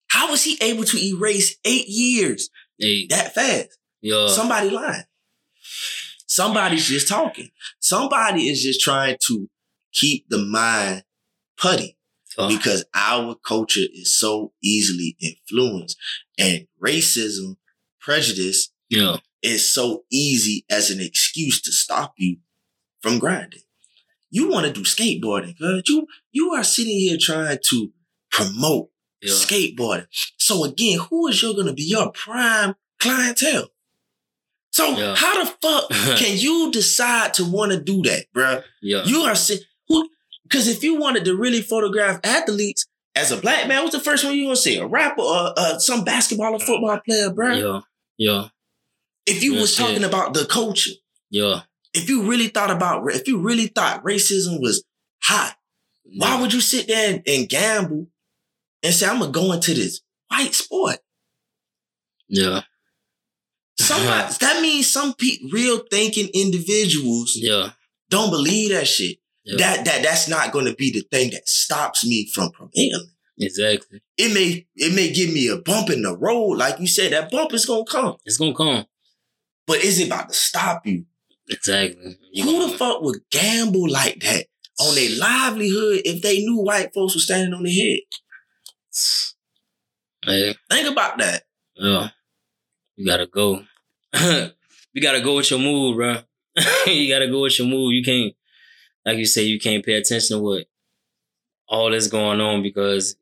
How 0.08 0.30
was 0.30 0.44
he 0.44 0.58
able 0.62 0.84
to 0.84 0.98
erase 0.98 1.58
eight 1.66 1.88
years 1.88 2.50
Hey. 2.78 3.08
that 3.08 3.34
fast? 3.34 3.78
Yeah. 4.02 4.28
Somebody 4.28 4.70
lying. 4.70 5.04
Somebody's 6.28 6.88
just 6.88 7.08
talking. 7.08 7.50
Somebody 7.80 8.50
is 8.50 8.62
just 8.62 8.82
trying 8.82 9.18
to 9.28 9.50
keep 9.92 10.26
the 10.30 10.40
mind 10.40 11.04
putty 11.58 11.98
because 12.48 12.84
our 12.96 13.36
culture 13.36 13.86
is 13.94 14.18
so 14.18 14.52
easily 14.64 15.16
influenced 15.20 15.98
and 16.40 16.66
racism, 16.84 17.58
prejudice 18.00 18.72
yeah. 18.90 19.18
Is 19.44 19.72
so 19.72 20.04
easy 20.12 20.66
as 20.70 20.90
an 20.90 21.00
excuse 21.02 21.62
to 21.62 21.72
stop 21.72 22.14
you 22.18 22.38
from 23.02 23.20
grinding. 23.20 23.60
You 24.32 24.50
want 24.50 24.66
to 24.66 24.74
do 24.74 24.82
skateboarding, 24.82 25.58
cuz 25.58 25.84
you 25.88 26.08
you 26.32 26.52
are 26.54 26.64
sitting 26.64 26.98
here 27.00 27.18
trying 27.20 27.60
to 27.70 27.92
promote 28.32 28.90
Yeah. 29.22 29.34
skateboarding. 29.34 30.08
So 30.38 30.64
again, 30.64 31.00
who 31.00 31.28
is 31.28 31.42
your 31.42 31.54
gonna 31.54 31.74
be 31.74 31.84
your 31.84 32.12
prime 32.12 32.76
clientele? 33.00 33.70
So 34.72 34.98
Yeah. 34.98 35.16
how 35.16 35.44
the 35.44 35.52
fuck 35.62 35.90
can 36.20 36.38
you 36.38 36.72
decide 36.72 37.34
to 37.36 37.46
want 37.46 37.72
to 37.74 37.80
do 37.80 38.02
that, 38.04 38.26
bruh? 38.34 38.64
Yeah. 38.82 39.04
You 39.06 39.22
are 39.22 39.36
si- 39.36 39.64
who? 39.88 40.10
Because 40.44 40.68
if 40.68 40.84
you 40.84 40.96
wanted 40.96 41.26
to 41.26 41.36
really 41.36 41.62
photograph 41.62 42.20
athletes 42.24 42.86
as 43.16 43.32
a 43.32 43.38
black 43.38 43.68
man, 43.68 43.84
what's 43.84 43.96
the 43.96 44.02
first 44.04 44.24
one 44.24 44.36
you 44.36 44.46
gonna 44.46 44.56
see? 44.56 44.78
A 44.78 44.88
rapper 44.88 45.22
or 45.22 45.54
uh, 45.58 45.78
some 45.78 46.04
basketball 46.04 46.56
or 46.56 46.60
football 46.60 47.00
player, 47.06 47.30
bruh? 47.30 47.60
Yeah. 47.62 47.82
Yeah. 48.18 48.48
If 49.26 49.44
you 49.44 49.54
Real 49.54 49.62
was 49.62 49.76
shit. 49.76 49.86
talking 49.86 50.04
about 50.04 50.34
the 50.34 50.46
culture, 50.46 50.92
Yeah. 51.30 51.62
if 51.94 52.10
you 52.10 52.24
really 52.30 52.48
thought 52.48 52.72
about, 52.72 53.04
if 53.14 53.28
you 53.28 53.40
really 53.40 53.68
thought 53.68 54.04
racism 54.04 54.60
was 54.62 54.84
hot, 55.24 55.56
why 56.18 56.40
would 56.42 56.54
you 56.54 56.62
sit 56.62 56.88
there 56.88 57.14
and, 57.14 57.24
and 57.28 57.48
gamble 57.50 58.08
and 58.84 58.94
say, 58.94 59.08
I'm 59.08 59.20
gonna 59.20 59.32
go 59.32 59.52
into 59.54 59.74
this 59.74 60.02
white 60.30 60.54
sport? 60.54 60.98
Yeah. 62.28 62.62
Somebody, 63.80 64.34
that 64.42 64.62
means 64.62 64.88
some 64.88 65.14
pe- 65.14 65.38
real 65.52 65.84
thinking 65.90 66.30
individuals 66.34 67.34
Yeah. 67.36 67.72
don't 68.10 68.30
believe 68.30 68.72
that 68.72 68.88
shit. 68.88 69.18
Yeah. 69.46 69.58
That 69.58 69.86
that 69.86 70.04
that's 70.04 70.30
not 70.30 70.54
going 70.54 70.66
to 70.66 70.74
be 70.74 70.90
the 70.92 71.02
thing 71.12 71.32
that 71.32 71.50
stops 71.50 72.06
me 72.06 72.30
from 72.34 72.50
prevailing. 72.52 73.10
Exactly. 73.38 74.02
It 74.18 74.34
may 74.34 74.68
it 74.76 74.96
may 74.96 75.12
give 75.12 75.34
me 75.34 75.48
a 75.50 75.58
bump 75.58 75.90
in 75.90 76.02
the 76.02 76.16
road, 76.16 76.54
like 76.54 76.80
you 76.80 76.88
said. 76.88 77.12
That 77.12 77.30
bump 77.30 77.54
is 77.54 77.66
gonna 77.66 77.84
come, 77.84 78.16
It's 78.26 78.38
gonna 78.38 78.54
come. 78.56 78.86
But 79.68 79.84
is 79.84 80.00
it 80.00 80.08
about 80.08 80.30
to 80.30 80.36
stop 80.36 80.86
you? 80.86 81.06
Exactly. 81.50 82.18
You 82.32 82.44
Who 82.44 82.72
the 82.72 82.78
fuck 82.78 83.02
would 83.02 83.20
gamble 83.32 83.90
like 83.90 84.20
that 84.22 84.46
on 84.80 84.96
their 84.96 85.18
livelihood 85.20 86.02
if 86.06 86.22
they 86.22 86.40
knew 86.40 86.58
white 86.62 86.94
folks 86.94 87.16
were 87.16 87.22
standing 87.22 87.54
on 87.54 87.64
their 87.64 87.74
head? 87.74 88.00
Hey, 90.26 90.56
Think 90.70 90.90
about 90.90 91.18
that. 91.18 91.44
yeah. 91.76 92.10
You 92.96 93.06
gotta 93.08 93.26
go. 93.26 93.64
you 94.94 95.02
gotta 95.02 95.22
go 95.22 95.36
with 95.38 95.50
your 95.50 95.60
mood, 95.60 95.98
bro. 95.98 96.18
you 96.88 97.10
gotta 97.14 97.28
go 97.28 97.42
with 97.42 97.58
your 97.58 97.68
mood. 97.68 97.94
You 97.94 98.04
can't, 98.04 98.34
like 99.06 99.18
you 99.18 99.26
say, 99.26 99.44
you 99.44 99.60
can't 99.60 99.84
pay 99.84 99.94
attention 99.94 100.38
to 100.38 100.44
what 100.44 100.66
all 101.68 101.90
that's 101.92 102.08
going 102.08 102.40
on 102.40 102.62
because 102.62 103.16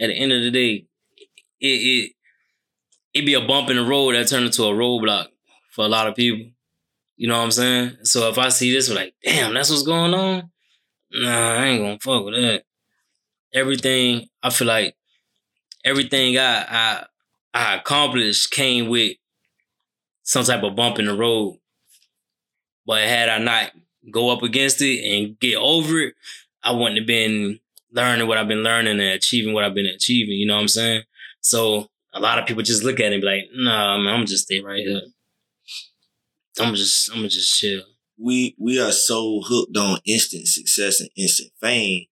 at 0.00 0.06
the 0.08 0.14
end 0.14 0.32
of 0.32 0.42
the 0.42 0.50
day, 0.50 0.86
it 1.60 1.66
it 1.66 2.12
it 3.14 3.26
be 3.26 3.34
a 3.34 3.40
bump 3.46 3.68
in 3.70 3.76
the 3.76 3.84
road 3.84 4.14
that 4.14 4.28
turned 4.28 4.46
into 4.46 4.64
a 4.64 4.72
roadblock 4.72 5.26
for 5.78 5.84
a 5.84 5.88
lot 5.88 6.08
of 6.08 6.16
people. 6.16 6.50
You 7.16 7.28
know 7.28 7.38
what 7.38 7.44
I'm 7.44 7.50
saying? 7.52 7.98
So 8.02 8.28
if 8.28 8.36
I 8.36 8.48
see 8.48 8.72
this, 8.72 8.90
like, 8.90 9.14
damn, 9.22 9.54
that's 9.54 9.70
what's 9.70 9.84
going 9.84 10.12
on. 10.12 10.50
Nah, 11.12 11.52
I 11.54 11.66
ain't 11.66 11.82
gonna 11.82 11.98
fuck 12.00 12.24
with 12.24 12.34
that. 12.34 12.64
Everything 13.54 14.28
I 14.42 14.50
feel 14.50 14.66
like 14.66 14.96
everything 15.84 16.36
I 16.36 16.64
I 16.68 17.06
I 17.54 17.74
accomplished 17.76 18.50
came 18.50 18.88
with 18.88 19.16
some 20.24 20.44
type 20.44 20.64
of 20.64 20.74
bump 20.74 20.98
in 20.98 21.06
the 21.06 21.14
road. 21.14 21.60
But 22.84 23.02
had 23.02 23.28
I 23.28 23.38
not 23.38 23.70
go 24.10 24.30
up 24.30 24.42
against 24.42 24.82
it 24.82 25.04
and 25.04 25.38
get 25.38 25.58
over 25.58 26.00
it, 26.00 26.14
I 26.64 26.72
wouldn't 26.72 26.98
have 26.98 27.06
been 27.06 27.60
learning 27.92 28.26
what 28.26 28.36
I've 28.36 28.48
been 28.48 28.64
learning 28.64 28.98
and 28.98 29.10
achieving 29.10 29.54
what 29.54 29.62
I've 29.62 29.74
been 29.74 29.86
achieving. 29.86 30.38
You 30.38 30.46
know 30.48 30.56
what 30.56 30.62
I'm 30.62 30.68
saying? 30.68 31.02
So 31.40 31.86
a 32.12 32.18
lot 32.18 32.40
of 32.40 32.46
people 32.46 32.64
just 32.64 32.82
look 32.82 32.98
at 32.98 33.12
it 33.12 33.12
and 33.12 33.20
be 33.20 33.28
like, 33.28 33.44
nah, 33.54 33.96
man, 33.98 34.12
I'm 34.12 34.26
just 34.26 34.46
stay 34.46 34.60
right 34.60 34.84
here. 34.84 35.02
I'm 36.60 36.74
just 36.74 37.10
I'm 37.14 37.28
just 37.28 37.58
chill. 37.58 37.82
We 38.18 38.54
we 38.58 38.80
are 38.80 38.92
so 38.92 39.40
hooked 39.44 39.76
on 39.76 40.00
instant 40.06 40.48
success 40.48 41.00
and 41.00 41.10
instant 41.16 41.50
fame, 41.60 42.06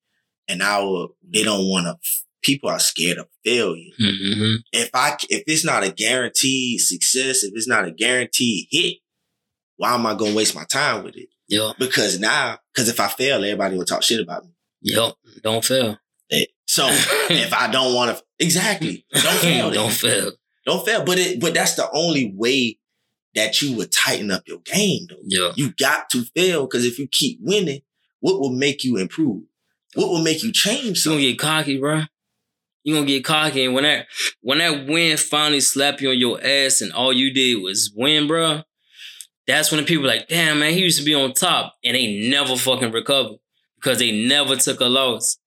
and 0.49 0.63
our 0.63 1.09
they 1.29 1.43
don't 1.43 1.69
want 1.69 1.87
to 1.87 1.97
people 2.43 2.71
are 2.71 2.79
scared 2.79 3.19
of 3.19 3.29
failure. 3.45 3.91
Mm-hmm. 4.01 4.55
If 4.73 4.91
I 4.95 5.17
if 5.29 5.43
it's 5.47 5.65
not 5.65 5.83
a 5.85 5.91
guaranteed 5.91 6.81
success, 6.81 7.43
if 7.43 7.53
it's 7.55 7.69
not 7.69 7.87
a 7.87 7.91
guaranteed 7.91 8.69
hit, 8.71 8.99
why 9.77 9.95
am 9.95 10.07
I 10.07 10.15
gonna 10.15 10.35
waste 10.35 10.55
my 10.55 10.65
time 10.65 11.05
with 11.05 11.17
it? 11.17 11.29
Yeah. 11.49 11.73
Because 11.79 12.19
now, 12.19 12.59
because 12.73 12.89
if 12.89 12.99
I 13.01 13.09
fail, 13.09 13.45
everybody 13.45 13.77
will 13.77 13.85
talk 13.85 14.03
shit 14.03 14.21
about 14.21 14.45
me. 14.45 14.51
Yep. 14.83 15.15
Don't 15.43 15.65
fail. 15.65 15.99
Eh, 16.31 16.47
So 16.67 16.87
if 16.91 17.53
I 17.53 17.71
don't 17.71 17.95
want 17.95 18.17
to, 18.17 18.25
exactly, 18.39 19.05
don't 19.13 19.23
fail. 19.41 19.71
Don't 19.71 19.93
fail. 19.93 20.33
Don't 20.65 20.85
fail. 20.85 21.05
But 21.05 21.19
it, 21.19 21.41
but 21.41 21.55
that's 21.55 21.75
the 21.75 21.89
only 21.93 22.33
way 22.35 22.79
that 23.37 23.63
you 23.63 23.77
would 23.77 23.93
tighten 23.93 24.33
up 24.33 24.43
your 24.49 24.59
game, 24.61 25.07
though. 25.09 25.17
Yeah. 25.25 25.53
You 25.55 25.73
got 25.79 26.11
to 26.11 26.25
fail 26.35 26.67
because 26.67 26.85
if 26.85 26.99
you 26.99 27.07
keep 27.07 27.39
winning, 27.41 27.83
what 28.21 28.41
will 28.41 28.51
make 28.51 28.83
you 28.83 28.97
improve? 28.97 29.45
What 29.95 30.09
will 30.09 30.23
make 30.23 30.43
you 30.43 30.51
change 30.51 31.05
You 31.05 31.13
gonna 31.13 31.23
get 31.23 31.39
cocky, 31.39 31.79
bro. 31.79 32.03
You 32.83 32.95
gonna 32.95 33.07
get 33.07 33.25
cocky, 33.25 33.65
and 33.65 33.75
when 33.75 33.85
that 33.85 34.07
when 34.41 34.59
that 34.59 34.87
win 34.87 35.17
finally 35.17 35.61
slap 35.61 36.01
you 36.01 36.11
on 36.11 36.19
your 36.19 36.41
ass, 36.43 36.81
and 36.81 36.93
all 36.93 37.13
you 37.13 37.33
did 37.33 37.63
was 37.63 37.93
win, 37.95 38.27
bro. 38.27 38.63
That's 39.47 39.71
when 39.71 39.81
the 39.81 39.87
people 39.87 40.07
like, 40.07 40.29
damn 40.29 40.59
man, 40.59 40.73
he 40.73 40.81
used 40.81 40.99
to 40.99 41.05
be 41.05 41.15
on 41.15 41.33
top, 41.33 41.75
and 41.85 41.95
they 41.95 42.29
never 42.29 42.57
fucking 42.57 42.93
recovered 42.93 43.39
because 43.77 43.99
they 43.99 44.27
never 44.27 44.57
took 44.57 44.81
a 44.81 44.87
loss. 44.87 45.39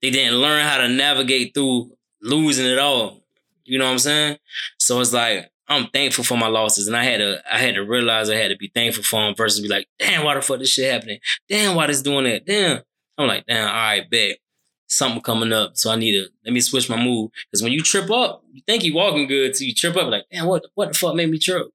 They 0.00 0.10
didn't 0.10 0.40
learn 0.40 0.64
how 0.64 0.78
to 0.78 0.88
navigate 0.88 1.54
through 1.54 1.92
losing 2.22 2.66
it 2.66 2.78
all. 2.78 3.24
You 3.64 3.78
know 3.78 3.84
what 3.84 3.92
I'm 3.92 3.98
saying? 3.98 4.38
So 4.78 5.00
it's 5.00 5.12
like 5.12 5.51
I'm 5.72 5.88
thankful 5.88 6.24
for 6.24 6.36
my 6.36 6.48
losses, 6.48 6.86
and 6.86 6.96
I 6.96 7.04
had 7.04 7.18
to 7.18 7.42
I 7.50 7.58
had 7.58 7.74
to 7.74 7.82
realize 7.82 8.30
I 8.30 8.36
had 8.36 8.48
to 8.48 8.56
be 8.56 8.70
thankful 8.74 9.04
for 9.04 9.20
them 9.24 9.34
versus 9.34 9.60
be 9.60 9.68
like, 9.68 9.88
damn, 9.98 10.24
why 10.24 10.34
the 10.34 10.42
fuck 10.42 10.58
this 10.58 10.70
shit 10.70 10.92
happening? 10.92 11.18
Damn, 11.48 11.74
why 11.76 11.86
this 11.86 12.02
doing 12.02 12.24
that? 12.24 12.46
Damn. 12.46 12.82
I'm 13.18 13.28
like, 13.28 13.46
damn, 13.46 13.68
all 13.68 13.74
right, 13.74 14.08
bet. 14.10 14.38
Something 14.86 15.22
coming 15.22 15.52
up. 15.52 15.76
So 15.76 15.90
I 15.90 15.96
need 15.96 16.12
to 16.12 16.28
let 16.44 16.52
me 16.52 16.60
switch 16.60 16.90
my 16.90 17.02
mood 17.02 17.30
Because 17.46 17.62
when 17.62 17.72
you 17.72 17.82
trip 17.82 18.10
up, 18.10 18.42
you 18.52 18.62
think 18.66 18.84
you 18.84 18.94
walking 18.94 19.26
good 19.26 19.56
so 19.56 19.64
you 19.64 19.74
trip 19.74 19.96
up, 19.96 20.10
like, 20.10 20.24
damn, 20.30 20.46
what, 20.46 20.64
what 20.74 20.88
the 20.92 20.98
fuck 20.98 21.14
made 21.14 21.30
me 21.30 21.38
trip? 21.38 21.68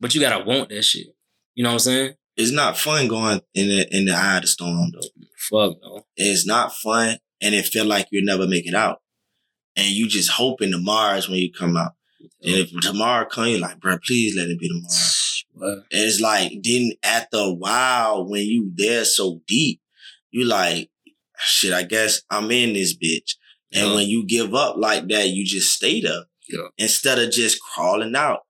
But 0.00 0.14
you 0.14 0.20
gotta 0.20 0.44
want 0.44 0.68
that 0.68 0.82
shit. 0.82 1.08
You 1.54 1.62
know 1.64 1.70
what 1.70 1.74
I'm 1.74 1.78
saying? 1.80 2.14
It's 2.36 2.50
not 2.50 2.76
fun 2.76 3.08
going 3.08 3.40
in 3.54 3.68
the 3.68 3.96
in 3.96 4.06
the 4.06 4.12
eye 4.12 4.36
of 4.36 4.42
the 4.42 4.48
storm, 4.48 4.90
though. 4.92 5.08
Fuck 5.38 5.78
no. 5.82 6.02
It's 6.16 6.46
not 6.46 6.74
fun, 6.74 7.18
and 7.40 7.54
it 7.54 7.66
feel 7.66 7.84
like 7.84 8.08
you'll 8.10 8.24
never 8.24 8.46
make 8.46 8.66
it 8.66 8.74
out. 8.74 9.00
And 9.76 9.86
you 9.86 10.08
just 10.08 10.30
hoping 10.30 10.72
to 10.72 10.78
Mars 10.78 11.28
when 11.28 11.38
you 11.38 11.52
come 11.52 11.76
out. 11.76 11.92
And 12.42 12.54
if 12.56 12.70
tomorrow 12.80 13.26
come, 13.26 13.48
you're 13.48 13.60
like, 13.60 13.80
bro, 13.80 13.98
please 14.06 14.36
let 14.36 14.48
it 14.48 14.58
be 14.58 14.68
tomorrow. 14.68 14.88
What? 15.56 15.68
And 15.78 15.84
it's 15.92 16.20
like, 16.20 16.52
then 16.64 16.90
after 17.04 17.36
a 17.36 17.52
while, 17.54 18.28
when 18.28 18.42
you 18.42 18.72
there 18.74 19.04
so 19.04 19.40
deep, 19.46 19.80
you 20.32 20.44
like, 20.44 20.90
shit, 21.38 21.72
I 21.72 21.84
guess 21.84 22.22
I'm 22.28 22.50
in 22.50 22.72
this 22.72 22.96
bitch. 22.96 23.36
And 23.72 23.88
Yeah. 23.90 23.94
when 23.94 24.08
you 24.08 24.26
give 24.26 24.52
up 24.52 24.76
like 24.78 25.06
that, 25.08 25.28
you 25.28 25.44
just 25.46 25.72
stay 25.72 26.00
there. 26.00 26.24
Yeah. 26.48 26.66
Instead 26.76 27.20
of 27.20 27.30
just 27.30 27.60
crawling 27.62 28.16
out 28.16 28.40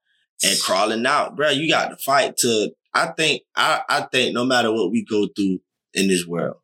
and 0.43 0.59
crawling 0.61 1.05
out, 1.05 1.37
bro, 1.37 1.51
you 1.51 1.69
got 1.69 1.89
to 1.91 1.97
fight 1.99 2.39
to, 2.39 2.71
I 2.95 3.09
think, 3.09 3.43
I, 3.55 3.83
I 3.87 4.01
think 4.11 4.33
no 4.35 4.47
matter 4.47 4.73
what 4.73 4.91
we 4.91 5.05
go 5.05 5.29
through 5.37 5.59
in 5.93 6.09
this 6.09 6.27
world, 6.27 6.57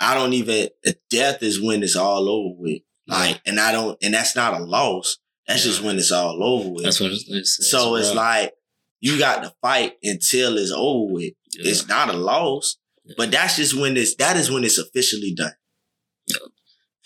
I 0.00 0.14
don't 0.14 0.32
even, 0.32 0.70
death 1.10 1.42
is 1.42 1.60
when 1.62 1.82
it's 1.82 1.96
all 1.96 2.28
over 2.30 2.54
with. 2.58 2.80
Like, 3.06 3.42
and 3.44 3.60
I 3.60 3.72
don't, 3.72 3.98
and 4.02 4.14
that's 4.14 4.34
not 4.34 4.58
a 4.58 4.64
loss. 4.64 5.18
That's 5.46 5.62
just 5.64 5.82
when 5.82 5.96
it's 5.98 6.10
all 6.12 6.42
over 6.42 6.70
with. 6.70 6.84
That's 6.84 7.00
what 7.00 7.12
it's, 7.12 7.24
it's 7.28 7.70
So 7.70 7.96
it's 7.96 8.08
rough. 8.08 8.16
like 8.16 8.52
you 9.00 9.18
got 9.18 9.42
to 9.42 9.52
fight 9.60 9.94
until 10.02 10.56
it's 10.56 10.72
over 10.72 11.12
with. 11.12 11.34
Yeah. 11.52 11.70
It's 11.70 11.86
not 11.86 12.08
a 12.08 12.14
loss, 12.14 12.78
Yeah. 13.04 13.14
but 13.18 13.30
that's 13.30 13.56
just 13.56 13.74
when 13.74 13.96
it's 13.96 14.14
that 14.16 14.36
is 14.36 14.50
when 14.50 14.64
it's 14.64 14.78
officially 14.78 15.34
done. 15.36 15.52
Yeah. 16.26 16.36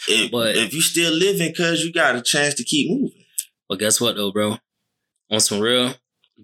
If, 0.08 0.30
But- 0.30 0.56
if 0.56 0.72
you 0.72 0.80
still 0.80 1.12
living, 1.12 1.52
cause 1.54 1.80
you 1.80 1.92
got 1.92 2.14
a 2.16 2.22
chance 2.22 2.54
to 2.54 2.64
keep 2.64 2.90
moving. 2.90 3.24
But 3.68 3.80
guess 3.80 4.00
what 4.00 4.14
though, 4.16 4.30
bro? 4.32 4.58
On 5.30 5.40
some 5.40 5.60
real, 5.60 5.94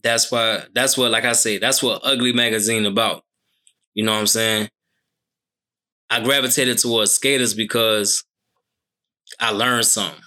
that's 0.02 0.30
why 0.32 0.64
that's 0.74 0.98
what, 0.98 1.10
like 1.12 1.24
I 1.24 1.32
say, 1.32 1.58
that's 1.58 1.82
what 1.82 2.00
Ugly 2.04 2.32
Magazine 2.32 2.84
about. 2.86 3.22
You 3.94 4.04
know 4.04 4.12
what 4.12 4.18
I'm 4.18 4.26
saying? 4.26 4.68
I 6.10 6.20
gravitated 6.20 6.78
towards 6.78 7.12
skaters 7.12 7.54
because 7.54 8.24
I 9.40 9.50
learned 9.52 9.86
something. 9.86 10.20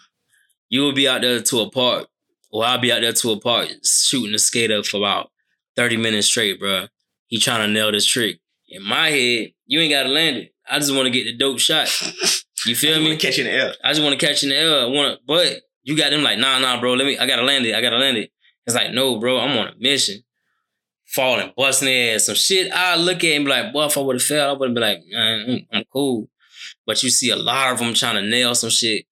You 0.70 0.82
will 0.82 0.94
be 0.94 1.08
out 1.08 1.22
there 1.22 1.42
to 1.42 1.60
a 1.62 1.70
park, 1.70 2.08
or 2.52 2.66
I'll 2.66 2.80
be 2.80 2.92
out 2.92 3.02
there 3.02 3.14
to 3.14 3.32
a 3.32 3.40
park 3.40 3.70
shooting 3.84 4.36
a 4.36 4.40
skater 4.40 4.84
for 4.84 4.98
about 4.98 5.32
30 5.76 5.98
minutes 5.98 6.28
straight, 6.28 6.60
bro. 6.60 6.88
He 7.28 7.40
trying 7.40 7.66
to 7.66 7.72
nail 7.72 7.92
this 7.92 8.06
trick. 8.06 8.40
In 8.70 8.84
my 8.84 9.10
head, 9.10 9.52
you 9.66 9.80
ain't 9.80 9.92
gotta 9.92 10.10
land 10.10 10.38
it. 10.38 10.54
I 10.70 10.80
just 10.80 10.94
want 10.94 11.06
to 11.06 11.12
get 11.12 11.24
the 11.24 11.38
dope 11.38 11.60
shot. 11.60 11.88
You 12.66 12.76
feel 12.76 13.00
me? 13.00 13.16
Catching 13.18 13.46
the 13.46 13.52
air. 13.52 13.74
I 13.84 13.92
just 13.92 14.04
want 14.04 14.20
to 14.20 14.26
catch 14.26 14.44
in 14.44 14.50
the 14.50 14.56
air. 14.56 14.82
I 14.82 14.86
want 14.86 15.18
to, 15.18 15.20
but 15.26 15.62
you 15.84 15.96
got 15.96 16.12
them 16.12 16.24
like, 16.24 16.38
nah, 16.38 16.60
nah, 16.60 16.80
bro. 16.80 16.94
Let 16.94 17.06
me. 17.06 17.18
I 17.18 17.26
gotta 17.26 17.44
land 17.44 17.66
it. 17.66 17.76
I 17.76 17.82
gotta 17.82 17.98
land 17.98 18.18
it. 18.18 18.32
It's 18.66 18.76
like, 18.76 18.92
no, 18.92 19.20
bro. 19.20 19.40
I'm 19.40 19.58
on 19.58 19.68
a 19.70 19.74
mission. 19.80 20.24
Falling, 21.06 21.54
busting 21.56 21.88
ass, 21.88 22.26
some 22.26 22.36
shit. 22.36 22.70
I 22.74 22.98
look 22.98 23.24
at 23.24 23.32
him 23.32 23.46
be 23.46 23.50
like, 23.50 23.72
boy, 23.72 23.86
if 23.86 23.98
I 23.98 24.02
would 24.02 24.18
have 24.18 24.24
failed, 24.24 24.50
I 24.50 24.60
would 24.60 24.70
have 24.70 24.76
been 24.76 24.84
like, 24.84 25.66
I'm, 25.72 25.86
cool. 25.94 26.30
But 26.86 27.02
you 27.02 27.10
see 27.10 27.30
a 27.30 27.38
lot 27.38 27.72
of 27.72 27.80
them 27.80 27.94
trying 27.94 28.16
to 28.16 28.30
nail 28.30 28.54
some 28.56 28.70
shit, 28.70 29.06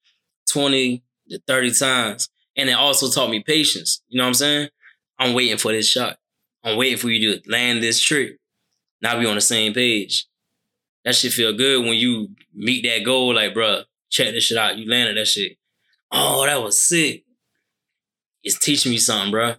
twenty 0.49 1.05
to 1.29 1.39
thirty 1.47 1.71
times, 1.71 2.29
and 2.55 2.69
it 2.69 2.73
also 2.73 3.09
taught 3.09 3.29
me 3.29 3.41
patience. 3.41 4.01
You 4.07 4.17
know 4.17 4.23
what 4.23 4.29
I'm 4.29 4.33
saying? 4.35 4.69
I'm 5.19 5.33
waiting 5.33 5.57
for 5.57 5.71
this 5.71 5.89
shot. 5.89 6.17
I'm 6.63 6.77
waiting 6.77 6.97
for 6.97 7.09
you 7.09 7.39
to 7.39 7.49
land 7.49 7.81
this 7.81 8.01
trick. 8.01 8.37
Now 9.01 9.19
we 9.19 9.25
on 9.25 9.35
the 9.35 9.41
same 9.41 9.73
page. 9.73 10.25
That 11.03 11.15
shit 11.15 11.31
feel 11.31 11.53
good 11.53 11.85
when 11.85 11.93
you 11.93 12.29
meet 12.53 12.83
that 12.85 13.05
goal. 13.05 13.35
Like, 13.35 13.53
bruh, 13.53 13.83
check 14.09 14.31
this 14.33 14.45
shit 14.45 14.57
out. 14.57 14.77
You 14.77 14.89
landed 14.89 15.17
that 15.17 15.27
shit. 15.27 15.57
Oh, 16.11 16.45
that 16.45 16.61
was 16.61 16.79
sick. 16.79 17.23
It's 18.43 18.57
teaching 18.57 18.91
me 18.91 18.97
something, 18.97 19.31
bruh. 19.31 19.57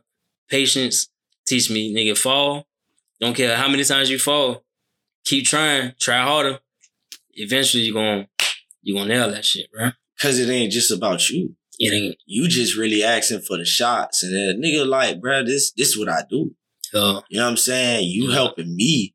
Patience. 0.49 1.09
Teach 1.47 1.71
me, 1.71 1.95
nigga, 1.95 2.19
fall. 2.19 2.67
Don't 3.21 3.37
care 3.37 3.57
how 3.57 3.69
many 3.69 3.85
times 3.85 4.11
you 4.11 4.19
fall. 4.19 4.65
Keep 5.25 5.47
trying. 5.47 5.93
Try 5.99 6.23
harder. 6.23 6.59
Eventually, 7.35 7.85
you 7.85 7.95
gon' 7.95 8.27
you 8.83 8.95
gonna 8.95 9.09
nail 9.09 9.31
that 9.31 9.45
shit, 9.45 9.69
bruh. 9.73 9.95
Cause 10.21 10.39
it 10.39 10.49
ain't 10.49 10.73
just 10.73 10.91
about 10.91 11.29
you. 11.31 11.55
It 11.79 11.93
ain't. 11.93 12.17
You 12.27 12.49
just 12.49 12.77
really 12.77 13.03
asking 13.05 13.41
for 13.41 13.59
the 13.59 13.65
shots. 13.67 14.23
And 14.23 14.35
then 14.35 14.63
nigga 14.63 14.87
like, 14.87 15.21
bro, 15.21 15.45
this 15.45 15.73
this 15.73 15.91
is 15.91 15.99
what 15.99 16.09
I 16.09 16.23
do. 16.31 16.55
Uh, 16.95 17.21
You 17.29 17.39
know 17.39 17.45
what 17.45 17.51
I'm 17.51 17.57
saying? 17.57 18.09
You 18.09 18.29
Yeah. 18.29 18.35
helping 18.35 18.75
me. 18.75 19.15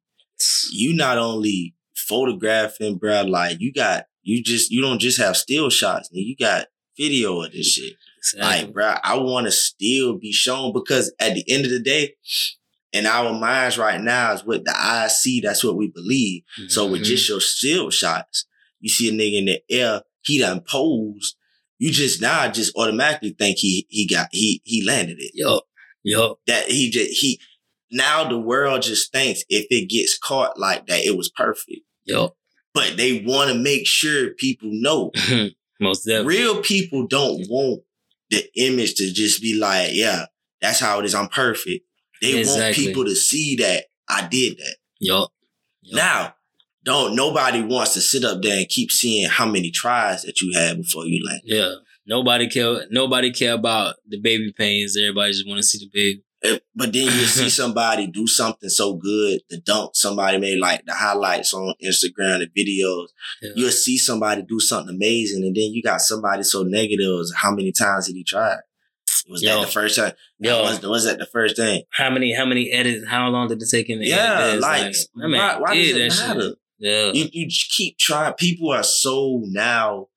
You 0.72 0.94
not 0.94 1.18
only 1.18 1.76
photographing, 1.96 2.98
bro, 2.98 3.24
like 3.24 3.58
you 3.60 3.74
got 3.74 4.06
you 4.24 4.44
just 4.44 4.70
you 4.72 4.82
don't 4.82 5.00
just 5.00 5.20
have 5.20 5.36
still 5.38 5.70
shots, 5.70 6.10
nigga. 6.10 6.26
You 6.26 6.36
got 6.36 6.68
video 6.98 7.42
of 7.42 7.52
this 7.52 7.68
shit. 7.74 7.94
Like, 8.38 8.72
bro, 8.72 8.94
I 9.04 9.16
want 9.18 9.48
to 9.48 9.52
still 9.52 10.20
be 10.20 10.32
shown 10.32 10.74
because 10.74 11.12
at 11.20 11.34
the 11.34 11.44
end 11.52 11.66
of 11.66 11.72
the 11.72 11.80
day, 11.80 12.14
in 12.94 13.08
our 13.08 13.34
minds 13.34 13.80
right 13.80 14.00
now 14.00 14.34
is 14.34 14.46
what 14.46 14.64
the 14.66 14.76
eyes 14.78 15.20
see. 15.22 15.42
That's 15.42 15.64
what 15.64 15.76
we 15.78 15.88
believe. 15.88 16.44
So 16.68 16.86
with 16.86 17.02
Mhm. 17.02 17.06
just 17.06 17.28
your 17.30 17.42
still 17.42 17.90
shots, 17.90 18.46
you 18.80 18.90
see 18.90 19.10
a 19.10 19.12
nigga 19.12 19.38
in 19.40 19.46
the 19.46 19.62
air, 19.72 20.02
he 20.24 20.40
done 20.40 20.62
posed. 20.62 21.36
You 21.80 21.92
just 21.92 22.22
now 22.22 22.50
just 22.50 22.76
automatically 22.78 23.36
think 23.38 23.58
he 23.58 23.88
he 23.90 24.08
got 24.08 24.28
he 24.32 24.62
he 24.64 24.84
landed 24.86 25.18
it. 25.20 25.32
yo, 25.34 25.62
yo, 26.04 26.38
That 26.48 26.66
he 26.66 26.90
just 26.92 27.20
he 27.20 27.40
now 27.92 28.28
the 28.28 28.40
world 28.40 28.84
just 28.84 29.12
thinks 29.12 29.44
if 29.50 29.66
it 29.70 29.90
gets 29.90 30.18
caught 30.18 30.60
like 30.60 30.88
that, 30.88 31.04
it 31.04 31.18
was 31.18 31.30
perfect. 31.30 31.82
yo. 32.06 32.36
But 32.74 32.96
they 32.96 33.22
want 33.26 33.52
to 33.52 33.58
make 33.58 33.86
sure 33.86 34.30
people 34.36 34.70
know. 34.72 35.12
Most 35.82 36.06
definitely. 36.06 36.38
Real 36.38 36.62
people 36.62 37.06
don't 37.08 37.46
want 37.50 37.82
the 38.30 38.46
image 38.56 38.94
to 38.96 39.12
just 39.12 39.42
be 39.42 39.60
like, 39.60 39.90
yeah, 39.92 40.26
that's 40.62 40.80
how 40.80 41.00
it 41.00 41.06
is. 41.06 41.14
I'm 41.14 41.28
perfect. 41.28 41.84
They 42.22 42.46
want 42.46 42.76
people 42.76 43.04
to 43.04 43.16
see 43.16 43.56
that 43.58 43.86
I 44.08 44.26
did 44.28 44.58
that. 44.58 44.78
Yo. 45.00 45.28
Yo. 45.82 45.98
Now, 45.98 46.36
don't 46.84 47.16
nobody 47.16 47.62
wants 47.62 47.94
to 47.94 48.02
sit 48.02 48.24
up 48.24 48.42
there 48.42 48.58
and 48.58 48.68
keep 48.68 48.92
seeing 48.92 49.30
how 49.30 49.46
many 49.46 49.72
tries 49.72 50.24
that 50.24 50.42
you 50.42 50.52
had 50.58 50.78
before 50.78 51.06
you 51.06 51.24
land. 51.26 51.42
Yeah. 51.44 51.74
Nobody 52.08 52.48
care. 52.50 52.86
Nobody 52.90 53.32
care 53.32 53.54
about 53.54 53.96
the 54.08 54.20
baby 54.20 54.52
pains. 54.58 54.98
Everybody 54.98 55.32
just 55.32 55.48
want 55.48 55.60
to 55.60 55.64
see 55.64 55.78
the 55.80 55.90
baby. 55.94 56.24
But 56.76 56.92
then 56.92 57.04
you 57.04 57.12
see 57.28 57.50
somebody 57.62 58.08
do 58.08 58.26
something 58.26 58.68
so 58.70 58.96
good, 58.96 59.42
the 59.52 59.60
dunk 59.60 59.92
somebody 59.94 60.40
made 60.40 60.58
like 60.58 60.84
the 60.86 60.94
highlights 60.96 61.54
on 61.54 61.76
Instagram, 61.84 62.40
the 62.40 62.48
videos. 62.48 63.10
Yeah. 63.44 63.52
You'll 63.56 63.70
see 63.70 64.00
somebody 64.00 64.42
do 64.42 64.60
something 64.60 64.96
amazing, 64.96 65.44
and 65.44 65.56
then 65.56 65.72
you 65.72 65.84
got 65.84 66.02
somebody 66.02 66.42
so 66.42 66.64
negative. 66.64 67.26
How 67.36 67.52
many 67.52 67.72
times 67.72 68.08
did 68.08 68.16
he 68.16 68.24
try? 68.24 68.56
Was 69.30 69.44
Yo. 69.44 69.60
that 69.60 69.66
the 69.68 69.72
first 69.72 69.96
time? 69.98 70.14
Yo. 70.40 70.64
Was, 70.64 70.82
was 70.82 71.04
that 71.06 71.20
the 71.20 71.28
first 71.28 71.56
thing? 71.58 71.84
How 71.92 72.10
many? 72.10 72.34
How 72.34 72.46
many 72.46 72.72
edits? 72.72 73.06
How 73.08 73.28
long 73.30 73.48
did 73.48 73.62
it 73.62 73.70
take 73.70 73.88
him 73.88 74.00
to 74.00 74.06
Yeah, 74.08 74.40
edit 74.40 74.54
this? 74.56 74.62
like, 74.64 74.96
man 75.14 75.32
why, 75.32 75.60
why 75.60 75.76
does 75.76 75.90
it 75.92 75.94
that 75.94 76.28
matter? 76.28 76.42
shit. 76.42 76.56
Yeah. 76.82 77.12
You, 77.14 77.30
you 77.32 77.48
just 77.48 77.72
keep 77.72 77.98
trying. 78.00 78.34
People 78.34 78.72
are 78.72 78.84
so 78.84 79.44
now 79.46 80.08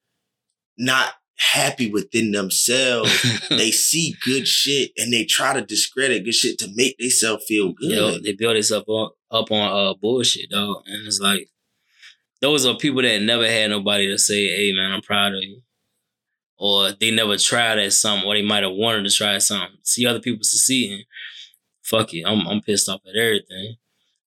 not 0.79 1.13
happy 1.37 1.91
within 1.91 2.33
themselves. 2.33 3.23
they 3.51 3.71
see 3.71 4.15
good 4.25 4.49
shit 4.49 4.93
and 4.97 5.13
they 5.13 5.27
try 5.27 5.53
to 5.53 5.61
discredit 5.61 6.25
good 6.25 6.35
shit 6.35 6.59
to 6.61 6.69
make 6.75 6.97
themselves 6.97 7.45
feel 7.45 7.73
good. 7.73 7.91
Yo, 7.91 8.19
they 8.19 8.33
build 8.33 8.57
this 8.57 8.73
up 8.73 8.89
on 8.89 9.11
up 9.31 9.53
on 9.53 9.61
uh 9.61 9.95
bullshit, 10.01 10.51
dog. 10.51 10.83
And 10.87 11.07
it's 11.07 11.21
like 11.21 11.51
those 12.41 12.65
are 12.65 12.77
people 12.77 13.03
that 13.03 13.21
never 13.21 13.47
had 13.47 13.69
nobody 13.71 14.07
to 14.09 14.19
say, 14.19 14.49
"Hey, 14.49 14.73
man, 14.73 14.91
I'm 14.93 15.03
proud 15.03 15.35
of 15.35 15.43
you," 15.43 15.61
or 16.57 16.93
they 16.93 17.11
never 17.11 17.37
tried 17.37 17.79
at 17.79 17.93
something, 17.93 18.27
or 18.27 18.35
they 18.35 18.43
might 18.43 18.63
have 18.63 18.73
wanted 18.73 19.05
to 19.05 19.15
try 19.15 19.37
something. 19.37 19.79
See 19.83 20.07
other 20.07 20.21
people 20.21 20.45
succeeding. 20.45 21.05
Fuck 21.83 22.15
it, 22.15 22.25
I'm 22.27 22.47
I'm 22.47 22.63
pissed 22.63 22.89
off 22.89 23.03
at 23.07 23.21
everything. 23.21 23.77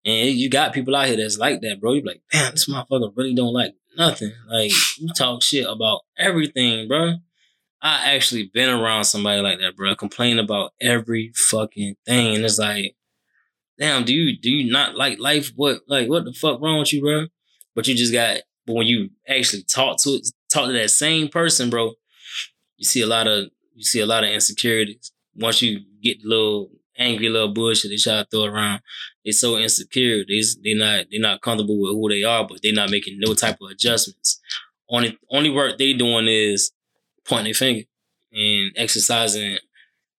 And 0.07 0.29
you 0.29 0.49
got 0.49 0.73
people 0.73 0.95
out 0.95 1.07
here 1.07 1.17
that's 1.17 1.37
like 1.37 1.59
that, 1.61 1.81
bro. 1.81 1.91
You're 1.91 2.05
like, 2.05 2.21
damn, 2.31 2.51
this 2.51 2.69
motherfucker 2.69 3.11
really 3.17 3.35
don't 3.35 3.51
like 3.51 3.73
nothing. 3.97 4.31
Like 4.49 4.71
you 4.97 5.09
talk 5.13 5.43
shit 5.43 5.67
about 5.67 6.01
everything, 6.17 6.87
bro. 6.87 7.15
I 7.81 8.15
actually 8.15 8.49
been 8.53 8.69
around 8.69 9.03
somebody 9.03 9.41
like 9.41 9.59
that, 9.59 9.75
bro. 9.75 9.93
Complain 9.95 10.39
about 10.39 10.71
every 10.79 11.33
fucking 11.35 11.95
thing, 12.05 12.35
and 12.35 12.45
it's 12.45 12.57
like, 12.57 12.95
damn, 13.77 14.05
do 14.05 14.13
you 14.13 14.39
do 14.39 14.49
you 14.49 14.71
not 14.71 14.95
like 14.95 15.19
life? 15.19 15.51
What 15.57 15.81
like 15.89 16.07
what 16.07 16.23
the 16.23 16.31
fuck 16.31 16.61
wrong 16.61 16.79
with 16.79 16.93
you, 16.93 17.01
bro? 17.01 17.27
But 17.75 17.87
you 17.87 17.93
just 17.93 18.13
got. 18.13 18.39
But 18.65 18.75
when 18.75 18.87
you 18.87 19.09
actually 19.27 19.63
talk 19.63 20.01
to 20.03 20.11
it, 20.11 20.27
talk 20.49 20.67
to 20.67 20.73
that 20.73 20.89
same 20.89 21.27
person, 21.27 21.69
bro, 21.69 21.91
you 22.77 22.85
see 22.85 23.01
a 23.01 23.07
lot 23.07 23.27
of 23.27 23.49
you 23.75 23.83
see 23.83 23.99
a 23.99 24.05
lot 24.05 24.23
of 24.23 24.29
insecurities. 24.29 25.11
Once 25.35 25.61
you 25.61 25.81
get 26.01 26.23
a 26.23 26.27
little 26.27 26.69
angry 26.97 27.29
little 27.29 27.53
bullshit 27.53 27.91
they 27.91 27.97
try 27.97 28.23
to 28.23 28.27
throw 28.29 28.45
around, 28.45 28.81
They're 29.23 29.33
so 29.33 29.57
insecure. 29.57 30.23
They 30.27 30.41
they 30.63 30.73
not 30.73 31.05
they 31.11 31.19
not 31.19 31.41
comfortable 31.41 31.79
with 31.79 31.91
who 31.91 32.09
they 32.09 32.23
are, 32.23 32.47
but 32.47 32.61
they're 32.61 32.73
not 32.73 32.91
making 32.91 33.19
no 33.19 33.33
type 33.33 33.57
of 33.61 33.71
adjustments. 33.71 34.39
Only 34.89 35.17
only 35.29 35.49
work 35.49 35.77
they 35.77 35.93
doing 35.93 36.27
is 36.27 36.71
pointing 37.25 37.45
their 37.45 37.53
finger 37.53 37.83
and 38.31 38.71
exercising 38.75 39.57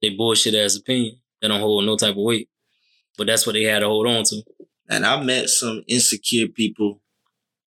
their 0.03 0.12
bullshit 0.16 0.55
ass 0.55 0.76
opinion 0.76 1.18
that 1.41 1.49
don't 1.49 1.61
hold 1.61 1.85
no 1.85 1.97
type 1.97 2.16
of 2.16 2.22
weight. 2.22 2.49
But 3.16 3.26
that's 3.26 3.47
what 3.47 3.55
they 3.55 3.64
had 3.64 3.81
to 3.81 3.87
hold 3.87 4.07
on 4.07 4.24
to. 4.24 4.43
And 4.89 5.05
I 5.05 5.22
met 5.22 5.49
some 5.49 5.83
insecure 5.89 6.49
people 6.49 7.01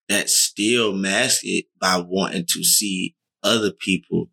that 0.09 0.29
still 0.29 0.93
mask 0.93 1.41
it 1.43 1.65
by 1.79 1.97
wanting 2.05 2.45
to 2.49 2.63
see 2.63 3.15
other 3.43 3.71
people 3.71 4.29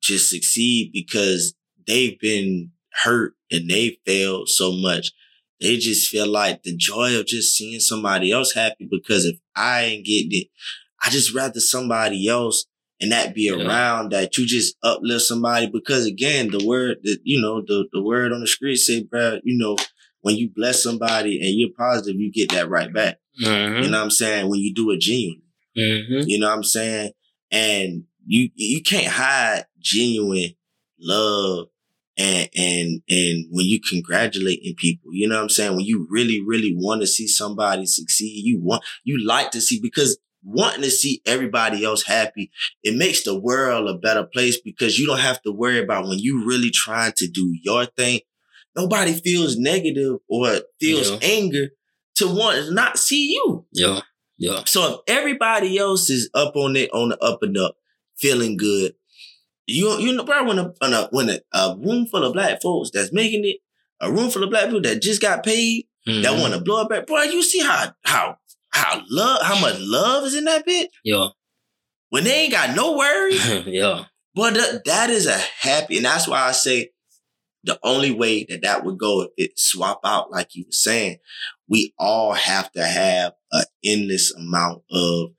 just 0.00 0.30
succeed 0.30 0.90
because 0.92 1.54
they've 1.86 2.18
been 2.18 2.71
hurt 3.04 3.34
and 3.50 3.68
they 3.68 3.98
failed 4.06 4.48
so 4.48 4.72
much. 4.72 5.12
They 5.60 5.76
just 5.76 6.08
feel 6.08 6.26
like 6.26 6.62
the 6.62 6.76
joy 6.76 7.18
of 7.18 7.26
just 7.26 7.56
seeing 7.56 7.80
somebody 7.80 8.32
else 8.32 8.52
happy 8.52 8.88
because 8.90 9.24
if 9.24 9.36
I 9.54 9.82
ain't 9.82 10.06
getting 10.06 10.32
it, 10.32 10.48
I 11.04 11.10
just 11.10 11.34
rather 11.34 11.60
somebody 11.60 12.28
else 12.28 12.66
and 13.00 13.12
that 13.12 13.34
be 13.34 13.42
yeah. 13.42 13.64
around 13.64 14.12
that 14.12 14.36
you 14.36 14.46
just 14.46 14.76
uplift 14.82 15.22
somebody 15.22 15.68
because 15.68 16.06
again, 16.06 16.50
the 16.50 16.64
word 16.64 16.98
that, 17.02 17.18
you 17.24 17.40
know, 17.40 17.60
the, 17.60 17.86
the 17.92 18.02
word 18.02 18.32
on 18.32 18.40
the 18.40 18.46
screen 18.46 18.76
say, 18.76 19.02
bro, 19.02 19.38
you 19.44 19.56
know, 19.56 19.76
when 20.20 20.36
you 20.36 20.50
bless 20.54 20.82
somebody 20.82 21.40
and 21.40 21.58
you're 21.58 21.70
positive, 21.76 22.20
you 22.20 22.32
get 22.32 22.50
that 22.52 22.68
right 22.68 22.92
back. 22.92 23.18
Mm-hmm. 23.42 23.82
You 23.82 23.90
know 23.90 23.98
what 23.98 24.04
I'm 24.04 24.10
saying? 24.10 24.48
When 24.48 24.60
you 24.60 24.72
do 24.74 24.90
it 24.90 25.00
genuinely. 25.00 25.42
Mm-hmm. 25.76 26.28
You 26.28 26.38
know 26.38 26.48
what 26.48 26.56
I'm 26.56 26.64
saying? 26.64 27.12
And 27.50 28.04
you 28.24 28.50
you 28.54 28.82
can't 28.82 29.08
hide 29.08 29.64
genuine 29.80 30.54
love 31.00 31.66
and 32.16 32.48
and 32.54 33.02
and 33.08 33.46
when 33.50 33.66
you 33.66 33.80
congratulating 33.80 34.74
people, 34.76 35.12
you 35.12 35.28
know 35.28 35.36
what 35.36 35.42
I'm 35.42 35.48
saying? 35.48 35.76
When 35.76 35.84
you 35.84 36.06
really, 36.10 36.42
really 36.46 36.74
want 36.76 37.00
to 37.00 37.06
see 37.06 37.26
somebody 37.26 37.86
succeed, 37.86 38.44
you 38.44 38.60
want 38.60 38.84
you 39.04 39.24
like 39.26 39.50
to 39.52 39.60
see 39.60 39.80
because 39.80 40.18
wanting 40.44 40.82
to 40.82 40.90
see 40.90 41.22
everybody 41.24 41.84
else 41.84 42.02
happy, 42.02 42.50
it 42.82 42.96
makes 42.96 43.24
the 43.24 43.38
world 43.38 43.88
a 43.88 43.98
better 43.98 44.24
place 44.24 44.60
because 44.60 44.98
you 44.98 45.06
don't 45.06 45.20
have 45.20 45.40
to 45.42 45.52
worry 45.52 45.82
about 45.82 46.06
when 46.06 46.18
you 46.18 46.44
really 46.46 46.70
trying 46.70 47.12
to 47.16 47.28
do 47.28 47.56
your 47.62 47.86
thing. 47.86 48.20
Nobody 48.74 49.12
feels 49.12 49.56
negative 49.56 50.16
or 50.28 50.60
feels 50.80 51.10
yeah. 51.10 51.18
anger 51.22 51.68
to 52.16 52.26
want 52.26 52.56
to 52.56 52.74
not 52.74 52.98
see 52.98 53.32
you. 53.32 53.66
Yeah. 53.72 54.00
Yeah. 54.38 54.62
So 54.66 54.94
if 54.94 55.00
everybody 55.06 55.78
else 55.78 56.10
is 56.10 56.30
up 56.34 56.56
on 56.56 56.74
it 56.76 56.90
on 56.92 57.10
the 57.10 57.18
up 57.18 57.42
and 57.42 57.56
up, 57.56 57.76
feeling 58.18 58.56
good, 58.56 58.94
you 59.66 59.98
you 59.98 60.12
know, 60.12 60.24
bro, 60.24 60.44
when 60.44 60.58
a 60.58 60.72
when 60.78 60.92
a 60.92 61.08
when 61.10 61.30
a, 61.30 61.38
a 61.52 61.76
room 61.76 62.06
full 62.06 62.24
of 62.24 62.32
black 62.32 62.60
folks 62.62 62.90
that's 62.92 63.12
making 63.12 63.44
it, 63.44 63.58
a 64.00 64.10
room 64.10 64.30
full 64.30 64.42
of 64.42 64.50
black 64.50 64.66
people 64.66 64.82
that 64.82 65.02
just 65.02 65.22
got 65.22 65.44
paid, 65.44 65.86
mm-hmm. 66.06 66.22
that 66.22 66.40
want 66.40 66.54
to 66.54 66.60
blow 66.60 66.82
up, 66.82 66.88
back, 66.88 67.06
bro, 67.06 67.22
you 67.22 67.42
see 67.42 67.60
how 67.60 67.92
how 68.04 68.36
how 68.70 69.02
love 69.08 69.42
how 69.42 69.60
much 69.60 69.76
love 69.78 70.24
is 70.24 70.34
in 70.34 70.44
that 70.44 70.64
bit? 70.64 70.90
Yeah. 71.04 71.28
When 72.10 72.24
they 72.24 72.42
ain't 72.42 72.52
got 72.52 72.76
no 72.76 72.96
worries. 72.96 73.66
yeah. 73.66 74.04
But 74.34 74.54
th- 74.54 74.82
that 74.86 75.10
is 75.10 75.26
a 75.26 75.36
happy, 75.36 75.96
and 75.96 76.06
that's 76.06 76.26
why 76.26 76.42
I 76.42 76.52
say 76.52 76.90
the 77.64 77.78
only 77.82 78.10
way 78.10 78.44
that 78.44 78.62
that 78.62 78.84
would 78.84 78.98
go 78.98 79.22
if 79.22 79.30
it 79.36 79.58
swap 79.58 80.00
out, 80.04 80.30
like 80.30 80.54
you 80.54 80.64
were 80.64 80.72
saying, 80.72 81.18
we 81.68 81.94
all 81.98 82.32
have 82.32 82.72
to 82.72 82.84
have 82.84 83.32
an 83.52 83.64
endless 83.84 84.34
amount 84.34 84.82
of. 84.90 85.30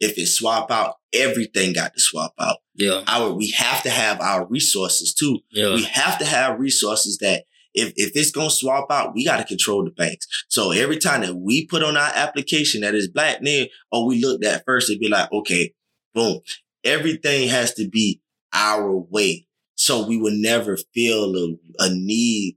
If 0.00 0.16
it 0.16 0.26
swap 0.26 0.70
out, 0.70 0.94
everything 1.12 1.72
got 1.72 1.94
to 1.94 2.00
swap 2.00 2.34
out. 2.38 2.58
Yeah. 2.74 3.02
Our 3.06 3.32
we 3.32 3.50
have 3.50 3.82
to 3.82 3.90
have 3.90 4.20
our 4.20 4.46
resources 4.46 5.14
too. 5.14 5.40
Yeah. 5.50 5.74
We 5.74 5.84
have 5.84 6.18
to 6.18 6.24
have 6.24 6.58
resources 6.58 7.18
that 7.18 7.44
if 7.74 7.92
if 7.96 8.12
it's 8.14 8.30
gonna 8.30 8.50
swap 8.50 8.86
out, 8.90 9.14
we 9.14 9.24
gotta 9.24 9.44
control 9.44 9.84
the 9.84 9.90
banks. 9.90 10.26
So 10.48 10.72
every 10.72 10.98
time 10.98 11.22
that 11.22 11.34
we 11.34 11.66
put 11.66 11.82
on 11.82 11.96
our 11.96 12.10
application 12.14 12.80
that 12.82 12.94
is 12.94 13.08
black 13.08 13.42
name, 13.42 13.68
or 13.92 14.02
oh, 14.02 14.06
we 14.06 14.20
look 14.20 14.44
at 14.44 14.64
first, 14.64 14.90
it'd 14.90 15.00
be 15.00 15.08
like, 15.08 15.30
okay, 15.32 15.72
boom. 16.14 16.40
Everything 16.84 17.48
has 17.48 17.74
to 17.74 17.88
be 17.88 18.20
our 18.52 18.96
way. 18.96 19.46
So 19.74 20.06
we 20.06 20.16
will 20.16 20.34
never 20.34 20.76
feel 20.94 21.34
a, 21.36 21.84
a 21.84 21.90
need 21.90 22.56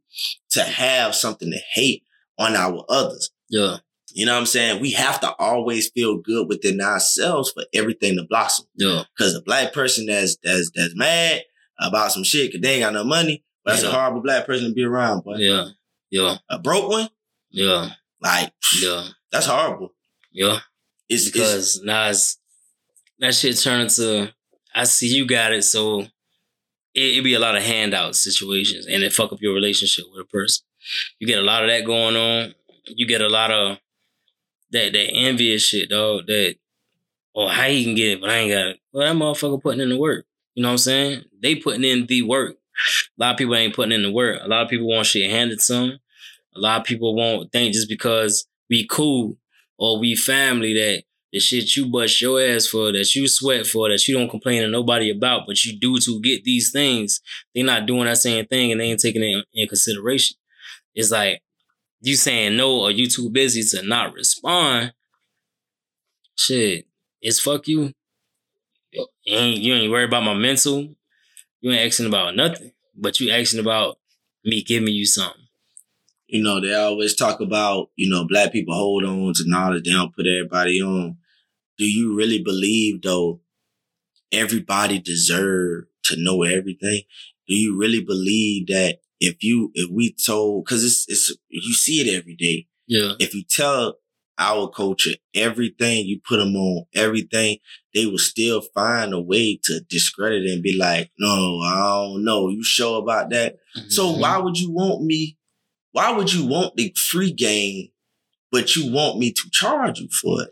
to 0.51 0.63
have 0.63 1.15
something 1.15 1.51
to 1.51 1.59
hate 1.73 2.03
on 2.37 2.55
our 2.55 2.83
others. 2.89 3.31
Yeah. 3.49 3.77
You 4.13 4.25
know 4.25 4.33
what 4.33 4.41
I'm 4.41 4.45
saying? 4.45 4.81
We 4.81 4.91
have 4.91 5.19
to 5.21 5.33
always 5.35 5.89
feel 5.89 6.17
good 6.17 6.47
within 6.47 6.79
ourselves 6.81 7.51
for 7.51 7.63
everything 7.73 8.15
to 8.15 8.25
blossom. 8.29 8.67
Yeah. 8.75 9.03
Cause 9.17 9.33
a 9.33 9.41
black 9.41 9.73
person 9.73 10.05
that's 10.05 10.37
that's 10.43 10.71
that's 10.75 10.95
mad 10.95 11.41
about 11.79 12.11
some 12.11 12.23
shit 12.23 12.51
because 12.51 12.61
they 12.61 12.75
ain't 12.75 12.83
got 12.83 12.93
no 12.93 13.03
money, 13.03 13.43
that's 13.65 13.83
yeah. 13.83 13.89
a 13.89 13.91
horrible 13.91 14.21
black 14.21 14.45
person 14.45 14.69
to 14.69 14.73
be 14.73 14.83
around, 14.83 15.23
boy. 15.23 15.35
Yeah. 15.37 15.65
Yeah. 16.11 16.35
A 16.49 16.59
broke 16.59 16.89
one? 16.89 17.09
Yeah. 17.49 17.89
Like, 18.21 18.53
yeah. 18.79 19.07
That's 19.31 19.47
horrible. 19.47 19.93
Yeah. 20.31 20.59
It's 21.09 21.29
because 21.29 21.77
it's, 21.77 21.83
now 21.83 22.09
it's, 22.09 22.37
that 23.19 23.33
shit 23.33 23.57
turned 23.57 23.83
into 23.83 24.31
I 24.75 24.85
see 24.85 25.15
you 25.15 25.27
got 25.27 25.53
it, 25.53 25.63
so 25.63 26.01
it, 26.01 27.17
it 27.17 27.23
be 27.23 27.35
a 27.35 27.39
lot 27.39 27.55
of 27.55 27.63
handout 27.63 28.15
situations 28.15 28.85
and 28.85 29.03
it 29.03 29.13
fuck 29.13 29.31
up 29.31 29.41
your 29.41 29.53
relationship 29.53 30.05
with 30.11 30.21
a 30.21 30.29
person. 30.29 30.65
You 31.19 31.27
get 31.27 31.39
a 31.39 31.43
lot 31.43 31.63
of 31.63 31.69
that 31.69 31.85
going 31.85 32.15
on. 32.15 32.55
You 32.85 33.07
get 33.07 33.21
a 33.21 33.29
lot 33.29 33.51
of 33.51 33.77
that 34.73 34.93
that 34.93 35.11
envious 35.13 35.63
shit, 35.63 35.89
dog. 35.89 36.27
That 36.27 36.55
oh 37.35 37.47
how 37.47 37.65
you 37.65 37.85
can 37.85 37.95
get 37.95 38.11
it, 38.11 38.21
but 38.21 38.29
I 38.29 38.35
ain't 38.35 38.51
got 38.51 38.67
it. 38.67 38.79
Well, 38.91 39.07
that 39.07 39.15
motherfucker 39.15 39.61
putting 39.61 39.81
in 39.81 39.89
the 39.89 39.97
work. 39.97 40.25
You 40.55 40.63
know 40.63 40.69
what 40.69 40.73
I'm 40.73 40.77
saying? 40.79 41.23
They 41.41 41.55
putting 41.55 41.83
in 41.83 42.05
the 42.05 42.21
work. 42.23 42.57
A 43.17 43.23
lot 43.23 43.31
of 43.31 43.37
people 43.37 43.55
ain't 43.55 43.75
putting 43.75 43.91
in 43.91 44.03
the 44.03 44.11
work. 44.11 44.39
A 44.43 44.47
lot 44.47 44.63
of 44.63 44.69
people 44.69 44.87
want 44.87 45.05
shit 45.05 45.29
handed 45.29 45.59
to 45.59 45.73
them. 45.73 45.99
A 46.55 46.59
lot 46.59 46.81
of 46.81 46.85
people 46.85 47.15
won't 47.15 47.51
think 47.51 47.73
just 47.73 47.89
because 47.89 48.47
we 48.69 48.87
cool 48.87 49.37
or 49.77 49.99
we 49.99 50.15
family 50.15 50.73
that 50.73 51.03
the 51.31 51.39
shit 51.39 51.75
you 51.75 51.87
bust 51.87 52.21
your 52.21 52.39
ass 52.39 52.67
for, 52.67 52.91
that 52.91 53.15
you 53.15 53.27
sweat 53.27 53.65
for, 53.65 53.89
that 53.89 54.07
you 54.07 54.15
don't 54.15 54.29
complain 54.29 54.61
to 54.61 54.67
nobody 54.67 55.09
about, 55.09 55.47
but 55.47 55.63
you 55.65 55.79
do 55.79 55.97
to 55.97 56.21
get 56.21 56.43
these 56.43 56.71
things, 56.71 57.21
they 57.55 57.63
not 57.63 57.87
doing 57.87 58.05
that 58.05 58.17
same 58.17 58.45
thing 58.45 58.71
and 58.71 58.79
they 58.79 58.85
ain't 58.85 58.99
taking 58.99 59.23
it 59.23 59.43
in 59.53 59.67
consideration. 59.67 60.37
It's 60.93 61.09
like 61.09 61.41
you 62.03 62.15
saying 62.17 62.57
no 62.57 62.81
or 62.81 62.91
you 62.91 63.07
too 63.07 63.29
busy 63.29 63.63
to 63.63 63.87
not 63.87 64.13
respond, 64.13 64.93
shit, 66.35 66.85
it's 67.21 67.39
fuck 67.39 67.65
you. 67.67 67.93
You 68.91 69.07
ain't, 69.25 69.61
you 69.61 69.73
ain't 69.73 69.89
worried 69.89 70.09
about 70.09 70.23
my 70.23 70.33
mental. 70.33 70.95
You 71.61 71.71
ain't 71.71 71.87
asking 71.87 72.07
about 72.07 72.35
nothing, 72.35 72.73
but 72.93 73.21
you 73.21 73.31
asking 73.31 73.61
about 73.61 73.99
me 74.43 74.61
giving 74.61 74.93
you 74.93 75.05
something. 75.05 75.47
You 76.27 76.43
know, 76.43 76.59
they 76.59 76.73
always 76.75 77.15
talk 77.15 77.39
about, 77.39 77.89
you 77.95 78.09
know, 78.09 78.27
black 78.27 78.51
people 78.51 78.75
hold 78.75 79.05
on 79.05 79.33
to 79.35 79.43
knowledge, 79.45 79.85
they 79.85 79.91
don't 79.91 80.13
put 80.13 80.27
everybody 80.27 80.81
on. 80.81 81.17
Do 81.77 81.85
you 81.85 82.15
really 82.17 82.43
believe 82.43 83.01
though 83.01 83.39
everybody 84.29 84.99
deserve 84.99 85.85
to 86.05 86.17
know 86.17 86.43
everything? 86.43 87.03
Do 87.47 87.55
you 87.55 87.77
really 87.77 88.03
believe 88.03 88.67
that 88.67 88.99
if 89.23 89.41
you 89.41 89.71
if 89.73 89.89
we 89.89 90.13
told 90.25 90.65
because 90.65 90.83
it's 90.83 91.05
it's 91.07 91.35
you 91.47 91.73
see 91.73 92.01
it 92.01 92.13
every 92.13 92.35
day. 92.35 92.67
Yeah. 92.87 93.13
If 93.19 93.33
you 93.33 93.43
tell 93.49 93.95
our 94.37 94.69
culture 94.69 95.13
everything, 95.33 96.05
you 96.05 96.19
put 96.27 96.37
them 96.37 96.55
on 96.55 96.85
everything, 96.93 97.57
they 97.93 98.05
will 98.05 98.17
still 98.17 98.61
find 98.73 99.13
a 99.13 99.21
way 99.21 99.59
to 99.63 99.79
discredit 99.89 100.45
it 100.45 100.51
and 100.51 100.63
be 100.63 100.75
like, 100.77 101.11
no, 101.19 101.59
I 101.59 101.75
don't 101.75 102.25
know. 102.25 102.49
You 102.49 102.63
sure 102.63 103.01
about 103.01 103.29
that? 103.29 103.57
Mm-hmm. 103.77 103.89
So 103.89 104.11
why 104.11 104.37
would 104.39 104.59
you 104.59 104.71
want 104.71 105.03
me? 105.03 105.37
Why 105.91 106.11
would 106.11 106.33
you 106.33 106.45
want 106.45 106.75
the 106.75 106.93
free 106.97 107.31
game, 107.31 107.89
but 108.51 108.75
you 108.75 108.91
want 108.91 109.19
me 109.19 109.31
to 109.31 109.49
charge 109.51 109.99
you 109.99 110.09
for 110.09 110.41
it? 110.41 110.49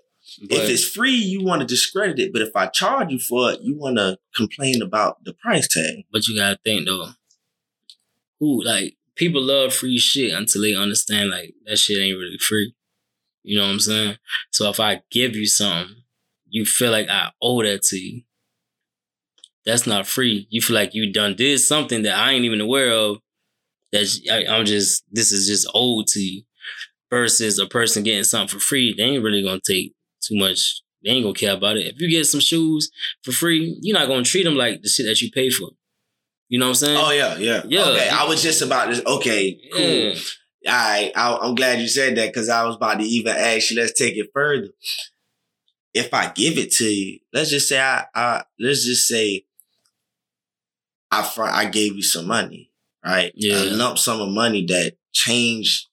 But, 0.47 0.59
if 0.59 0.69
it's 0.69 0.87
free, 0.87 1.15
you 1.15 1.43
want 1.43 1.61
to 1.61 1.67
discredit 1.67 2.19
it. 2.19 2.31
But 2.31 2.43
if 2.43 2.55
I 2.55 2.67
charge 2.67 3.11
you 3.11 3.19
for 3.19 3.51
it, 3.51 3.61
you 3.61 3.77
want 3.77 3.97
to 3.97 4.17
complain 4.35 4.81
about 4.81 5.23
the 5.25 5.33
price 5.33 5.67
tag. 5.67 6.05
But 6.11 6.27
you 6.27 6.37
gotta 6.37 6.59
think 6.63 6.85
though, 6.85 7.09
who 8.41 8.61
like 8.61 8.97
people 9.15 9.41
love 9.41 9.73
free 9.73 9.97
shit 9.97 10.33
until 10.33 10.61
they 10.61 10.75
understand 10.75 11.29
like 11.29 11.53
that 11.65 11.77
shit 11.77 12.01
ain't 12.01 12.17
really 12.17 12.37
free. 12.37 12.73
You 13.43 13.57
know 13.57 13.63
what 13.63 13.71
I'm 13.71 13.79
saying? 13.79 14.17
So 14.51 14.69
if 14.69 14.81
I 14.81 15.01
give 15.09 15.37
you 15.37 15.47
something 15.47 16.01
you 16.51 16.65
feel 16.65 16.91
like 16.91 17.09
I 17.09 17.31
owe 17.41 17.63
that 17.63 17.81
to 17.83 17.97
you. 17.97 18.21
That's 19.65 19.87
not 19.87 20.05
free. 20.05 20.47
You 20.49 20.61
feel 20.61 20.75
like 20.75 20.93
you 20.93 21.11
done 21.11 21.35
did 21.35 21.59
something 21.59 22.03
that 22.03 22.17
I 22.17 22.31
ain't 22.33 22.45
even 22.45 22.61
aware 22.61 22.91
of. 22.91 23.17
That 23.91 24.05
I, 24.31 24.53
I'm 24.53 24.65
just 24.65 25.03
this 25.11 25.31
is 25.31 25.47
just 25.47 25.69
owed 25.73 26.07
to 26.07 26.19
you. 26.19 26.43
Versus 27.09 27.59
a 27.59 27.65
person 27.65 28.03
getting 28.03 28.23
something 28.23 28.47
for 28.47 28.63
free, 28.63 28.93
they 28.95 29.03
ain't 29.03 29.23
really 29.23 29.43
gonna 29.43 29.59
take 29.65 29.93
too 30.21 30.37
much. 30.37 30.81
They 31.03 31.11
ain't 31.11 31.23
gonna 31.23 31.33
care 31.33 31.53
about 31.53 31.77
it. 31.77 31.87
If 31.87 32.01
you 32.01 32.09
get 32.09 32.25
some 32.25 32.39
shoes 32.39 32.89
for 33.23 33.31
free, 33.31 33.77
you're 33.81 33.97
not 33.97 34.07
gonna 34.07 34.23
treat 34.23 34.43
them 34.43 34.55
like 34.55 34.81
the 34.81 34.89
shit 34.89 35.05
that 35.07 35.21
you 35.21 35.29
pay 35.31 35.49
for. 35.49 35.69
You 36.51 36.59
know 36.59 36.65
what 36.65 36.69
I'm 36.71 36.75
saying? 36.75 36.97
Oh 37.01 37.11
yeah, 37.11 37.37
yeah, 37.37 37.61
Yeah. 37.65 37.85
Okay, 37.91 38.09
I 38.09 38.25
was 38.27 38.43
just 38.43 38.61
about 38.61 38.93
to. 38.93 39.07
Okay, 39.09 39.57
cool. 39.71 39.81
Yeah. 39.81 40.13
All 40.67 40.73
right, 40.73 41.11
I, 41.15 41.37
I'm 41.41 41.55
glad 41.55 41.79
you 41.79 41.87
said 41.87 42.17
that 42.17 42.27
because 42.27 42.49
I 42.49 42.65
was 42.65 42.75
about 42.75 42.99
to 42.99 43.05
even 43.05 43.33
ask 43.33 43.71
you. 43.71 43.79
Let's 43.79 43.97
take 43.97 44.17
it 44.17 44.31
further. 44.33 44.67
If 45.93 46.13
I 46.13 46.29
give 46.29 46.57
it 46.57 46.71
to 46.73 46.83
you, 46.83 47.19
let's 47.31 47.51
just 47.51 47.69
say 47.69 47.79
I, 47.79 48.03
I 48.13 48.43
let's 48.59 48.83
just 48.85 49.07
say 49.07 49.45
I 51.09 51.23
fr- 51.23 51.43
I 51.45 51.65
gave 51.69 51.95
you 51.95 52.03
some 52.03 52.27
money, 52.27 52.69
right? 53.03 53.31
Yeah. 53.33 53.63
a 53.63 53.71
lump 53.71 53.97
sum 53.97 54.19
of 54.19 54.29
money 54.29 54.65
that 54.65 54.97
changed 55.13 55.87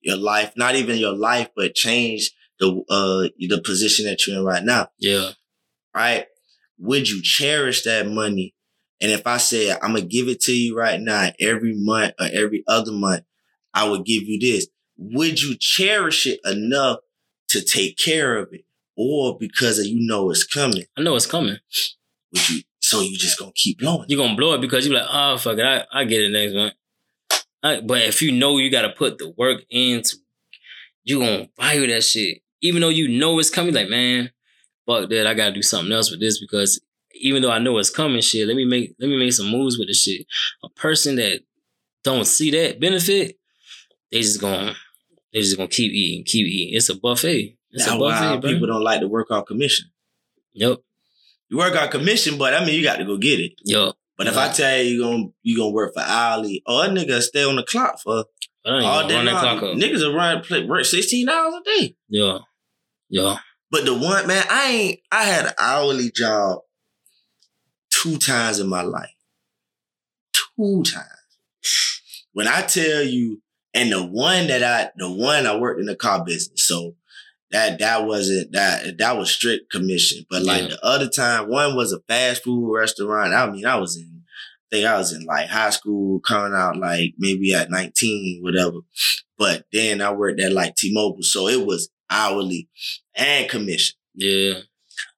your 0.00 0.16
life, 0.16 0.52
not 0.56 0.74
even 0.74 0.98
your 0.98 1.14
life, 1.14 1.50
but 1.54 1.76
changed 1.76 2.32
the 2.58 2.70
uh 2.90 3.28
the 3.38 3.62
position 3.64 4.06
that 4.06 4.26
you're 4.26 4.38
in 4.38 4.44
right 4.44 4.64
now, 4.64 4.88
Yeah. 4.98 5.30
right? 5.94 6.26
Would 6.78 7.08
you 7.08 7.22
cherish 7.22 7.84
that 7.84 8.08
money? 8.08 8.54
And 9.02 9.10
if 9.10 9.26
I 9.26 9.36
said 9.36 9.78
I'm 9.82 9.94
gonna 9.94 10.06
give 10.06 10.28
it 10.28 10.40
to 10.42 10.52
you 10.52 10.76
right 10.76 11.00
now, 11.00 11.30
every 11.40 11.74
month 11.74 12.14
or 12.18 12.28
every 12.32 12.64
other 12.66 12.92
month, 12.92 13.24
I 13.74 13.88
would 13.88 14.06
give 14.06 14.22
you 14.22 14.38
this. 14.40 14.68
Would 14.96 15.42
you 15.42 15.56
cherish 15.58 16.26
it 16.26 16.40
enough 16.44 17.00
to 17.48 17.60
take 17.60 17.98
care 17.98 18.38
of 18.38 18.52
it, 18.52 18.64
or 18.96 19.36
because 19.36 19.78
you 19.86 20.06
know 20.06 20.30
it's 20.30 20.44
coming? 20.44 20.84
I 20.96 21.02
know 21.02 21.16
it's 21.16 21.26
coming. 21.26 21.58
Would 22.32 22.48
you? 22.48 22.62
So 22.80 23.00
you 23.00 23.18
just 23.18 23.38
gonna 23.38 23.52
keep 23.54 23.80
blowing? 23.80 24.06
You're 24.08 24.24
gonna 24.24 24.36
blow 24.36 24.54
it 24.54 24.60
because 24.60 24.86
you're 24.86 24.98
like, 24.98 25.08
oh 25.10 25.36
fuck 25.36 25.58
it, 25.58 25.64
I, 25.64 25.84
I 25.92 26.04
get 26.04 26.22
it 26.22 26.30
next 26.30 26.54
month. 26.54 27.86
But 27.86 28.02
if 28.02 28.22
you 28.22 28.32
know 28.32 28.58
you 28.58 28.70
gotta 28.70 28.90
put 28.90 29.18
the 29.18 29.34
work 29.36 29.64
into 29.68 30.16
you 31.04 31.18
gonna 31.18 31.48
value 31.58 31.86
that 31.88 32.02
shit. 32.02 32.42
Even 32.60 32.80
though 32.80 32.88
you 32.88 33.08
know 33.08 33.38
it's 33.38 33.50
coming, 33.50 33.74
like, 33.74 33.88
man, 33.88 34.30
fuck 34.86 35.08
that, 35.08 35.26
I 35.26 35.34
gotta 35.34 35.52
do 35.52 35.62
something 35.62 35.92
else 35.92 36.10
with 36.10 36.20
this 36.20 36.40
because 36.40 36.80
even 37.14 37.42
though 37.42 37.50
I 37.50 37.58
know 37.58 37.78
it's 37.78 37.90
coming, 37.90 38.20
shit, 38.20 38.46
let 38.46 38.56
me 38.56 38.64
make 38.64 38.94
let 38.98 39.08
me 39.08 39.18
make 39.18 39.32
some 39.32 39.48
moves 39.50 39.78
with 39.78 39.88
this 39.88 40.02
shit. 40.02 40.26
A 40.64 40.68
person 40.70 41.16
that 41.16 41.40
don't 42.04 42.26
see 42.26 42.50
that 42.50 42.80
benefit, 42.80 43.38
they 44.10 44.20
just 44.20 44.40
gonna 44.40 44.74
they 45.32 45.40
just 45.40 45.56
gonna 45.56 45.68
keep 45.68 45.92
eating, 45.92 46.24
keep 46.24 46.46
eating. 46.46 46.76
It's 46.76 46.88
a 46.88 46.96
buffet. 46.96 47.56
It's 47.70 47.84
That's 47.84 47.96
a 47.96 47.98
why 47.98 48.10
buffet, 48.10 48.40
bro. 48.40 48.50
people 48.52 48.66
don't 48.68 48.84
like 48.84 49.00
to 49.00 49.08
work 49.08 49.30
on 49.30 49.44
commission. 49.44 49.86
Yep. 50.54 50.78
You 51.48 51.58
work 51.58 51.76
on 51.80 51.88
commission, 51.88 52.38
but 52.38 52.54
I 52.54 52.64
mean 52.64 52.74
you 52.74 52.82
got 52.82 52.96
to 52.96 53.04
go 53.04 53.16
get 53.16 53.40
it. 53.40 53.52
Yo. 53.64 53.92
But 54.18 54.26
if 54.26 54.36
I 54.36 54.52
tell 54.52 54.76
you 54.76 54.84
you 54.84 55.02
gonna 55.02 55.24
you 55.42 55.56
gonna 55.56 55.70
work 55.70 55.94
for 55.94 56.02
hourly, 56.02 56.62
oh 56.66 56.82
that 56.82 56.90
nigga 56.90 57.20
stay 57.22 57.44
on 57.44 57.56
the 57.56 57.62
clock 57.62 58.00
for 58.00 58.24
I 58.64 58.70
don't 58.70 58.78
even 58.78 58.90
all 58.90 59.08
day 59.08 59.22
long. 59.24 59.58
Niggas 59.80 60.02
are 60.02 60.14
run 60.14 60.42
play, 60.42 60.64
work 60.64 60.84
sixteen 60.84 61.28
hours 61.28 61.54
a 61.54 61.64
day. 61.64 61.96
Yeah. 62.08 62.38
Yeah. 63.08 63.36
But 63.70 63.84
the 63.86 63.94
one 63.94 64.26
man, 64.26 64.44
I 64.50 64.70
ain't. 64.70 65.00
I 65.10 65.24
had 65.24 65.46
an 65.46 65.52
hourly 65.58 66.10
job 66.10 66.58
two 68.02 68.18
times 68.18 68.58
in 68.58 68.68
my 68.68 68.82
life. 68.82 69.14
Two 70.34 70.82
times. 70.82 71.06
When 72.32 72.48
I 72.48 72.62
tell 72.62 73.02
you, 73.02 73.42
and 73.74 73.90
the 73.92 74.04
one 74.04 74.46
that 74.48 74.62
I, 74.62 74.90
the 74.96 75.10
one 75.10 75.46
I 75.46 75.56
worked 75.56 75.80
in 75.80 75.86
the 75.86 75.96
car 75.96 76.24
business, 76.24 76.66
so 76.66 76.94
that 77.50 77.78
that 77.78 78.06
wasn't 78.06 78.52
that 78.52 78.98
that 78.98 79.16
was 79.16 79.30
strict 79.30 79.70
commission. 79.70 80.24
But 80.28 80.42
like 80.42 80.62
Yeah. 80.62 80.68
the 80.68 80.84
other 80.84 81.08
time, 81.08 81.48
one 81.48 81.76
was 81.76 81.92
a 81.92 82.00
fast 82.08 82.44
food 82.44 82.74
restaurant. 82.74 83.34
I 83.34 83.50
mean, 83.50 83.66
I 83.66 83.76
was 83.76 83.96
in, 83.96 84.22
I 84.24 84.76
think 84.76 84.86
I 84.86 84.96
was 84.96 85.12
in 85.12 85.24
like 85.24 85.48
high 85.48 85.70
school, 85.70 86.20
coming 86.20 86.54
out 86.54 86.76
like 86.78 87.14
maybe 87.18 87.54
at 87.54 87.70
nineteen, 87.70 88.40
whatever. 88.42 88.78
But 89.38 89.66
then 89.72 90.00
I 90.00 90.12
worked 90.12 90.40
at 90.40 90.52
like 90.52 90.76
T-Mobile, 90.76 91.22
so 91.22 91.48
it 91.48 91.66
was 91.66 91.90
hourly 92.10 92.68
and 93.14 93.48
commission. 93.50 93.96
Yeah. 94.14 94.60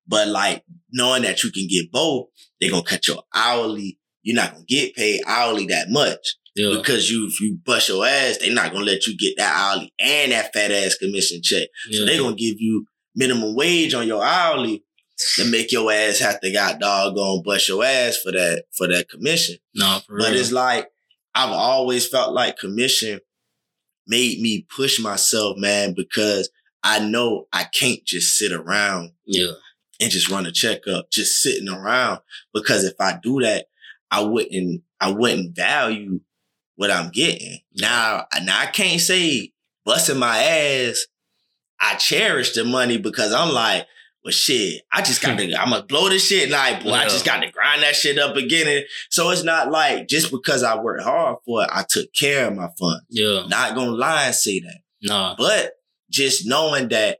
But 0.06 0.28
like 0.28 0.64
knowing 0.92 1.22
that 1.22 1.42
you 1.42 1.50
can 1.50 1.66
get 1.68 1.90
both, 1.92 2.28
they're 2.60 2.70
gonna 2.70 2.82
cut 2.84 3.06
your 3.08 3.22
hourly. 3.34 3.98
You're 4.22 4.36
not 4.36 4.52
gonna 4.52 4.64
get 4.66 4.94
paid 4.94 5.20
hourly 5.26 5.66
that 5.66 5.90
much 5.90 6.36
Yeah. 6.56 6.70
because 6.76 7.10
you 7.10 7.26
if 7.26 7.40
you 7.40 7.58
bust 7.64 7.88
your 7.88 8.06
ass, 8.06 8.38
they're 8.38 8.52
not 8.52 8.72
gonna 8.72 8.84
let 8.84 9.06
you 9.06 9.16
get 9.16 9.36
that 9.36 9.54
hourly 9.54 9.92
and 9.98 10.32
that 10.32 10.52
fat 10.52 10.70
ass 10.72 10.94
commission 10.96 11.40
check. 11.42 11.68
So 11.90 12.04
they're 12.04 12.18
gonna 12.20 12.36
give 12.36 12.60
you 12.60 12.86
minimum 13.14 13.54
wage 13.54 13.94
on 13.94 14.06
your 14.06 14.24
hourly 14.24 14.82
to 15.36 15.44
make 15.44 15.70
your 15.70 15.92
ass 15.92 16.18
have 16.18 16.40
to 16.40 16.50
got 16.50 16.80
doggone 16.80 17.42
bust 17.44 17.68
your 17.68 17.84
ass 17.84 18.16
for 18.16 18.32
that 18.32 18.64
for 18.76 18.88
that 18.88 19.08
commission. 19.08 19.56
No, 19.74 20.00
for 20.06 20.18
But 20.18 20.30
real. 20.32 20.40
it's 20.40 20.52
like 20.52 20.88
I've 21.34 21.50
always 21.52 22.06
felt 22.06 22.32
like 22.32 22.58
commission 22.58 23.20
made 24.06 24.40
me 24.40 24.66
push 24.74 25.00
myself, 25.00 25.56
man, 25.56 25.94
because 25.94 26.50
I 26.82 26.98
know 27.00 27.46
I 27.52 27.64
can't 27.64 28.04
just 28.04 28.36
sit 28.36 28.52
around 28.52 29.12
yeah. 29.26 29.52
And 30.00 30.10
just 30.10 30.30
run 30.30 30.46
a 30.46 30.52
checkup, 30.52 31.10
just 31.10 31.40
sitting 31.40 31.68
around. 31.68 32.20
Because 32.52 32.84
if 32.84 32.94
I 33.00 33.18
do 33.22 33.40
that, 33.40 33.66
I 34.10 34.22
wouldn't, 34.22 34.82
I 35.00 35.12
wouldn't 35.12 35.56
value 35.56 36.20
what 36.76 36.90
I'm 36.90 37.10
getting. 37.10 37.58
Now, 37.76 38.26
now 38.42 38.60
I 38.60 38.66
can't 38.66 39.00
say 39.00 39.52
busting 39.84 40.18
my 40.18 40.38
ass. 40.38 41.06
I 41.80 41.96
cherish 41.96 42.54
the 42.54 42.64
money 42.64 42.98
because 42.98 43.32
I'm 43.32 43.52
like, 43.52 43.86
well, 44.24 44.32
shit, 44.32 44.82
I 44.90 45.02
just 45.02 45.20
got 45.20 45.36
to, 45.36 45.54
I'm 45.54 45.70
gonna 45.70 45.84
blow 45.84 46.08
this 46.08 46.26
shit 46.26 46.48
like, 46.48 46.82
boy, 46.82 46.92
I 46.92 47.04
just 47.04 47.26
got 47.26 47.42
to 47.42 47.50
grind 47.50 47.82
that 47.82 47.94
shit 47.94 48.18
up 48.18 48.36
again. 48.36 48.66
And 48.66 48.84
so 49.10 49.28
it's 49.30 49.44
not 49.44 49.70
like 49.70 50.08
just 50.08 50.30
because 50.30 50.62
I 50.62 50.80
worked 50.80 51.02
hard 51.02 51.36
for 51.44 51.62
it, 51.62 51.68
I 51.70 51.84
took 51.86 52.12
care 52.14 52.48
of 52.48 52.56
my 52.56 52.68
funds. 52.78 53.04
Yeah. 53.10 53.44
Not 53.48 53.74
gonna 53.74 53.90
lie 53.90 54.26
and 54.26 54.34
say 54.34 54.60
that. 54.60 54.78
Nah. 55.02 55.34
But 55.36 55.72
just 56.10 56.46
knowing 56.46 56.88
that 56.88 57.18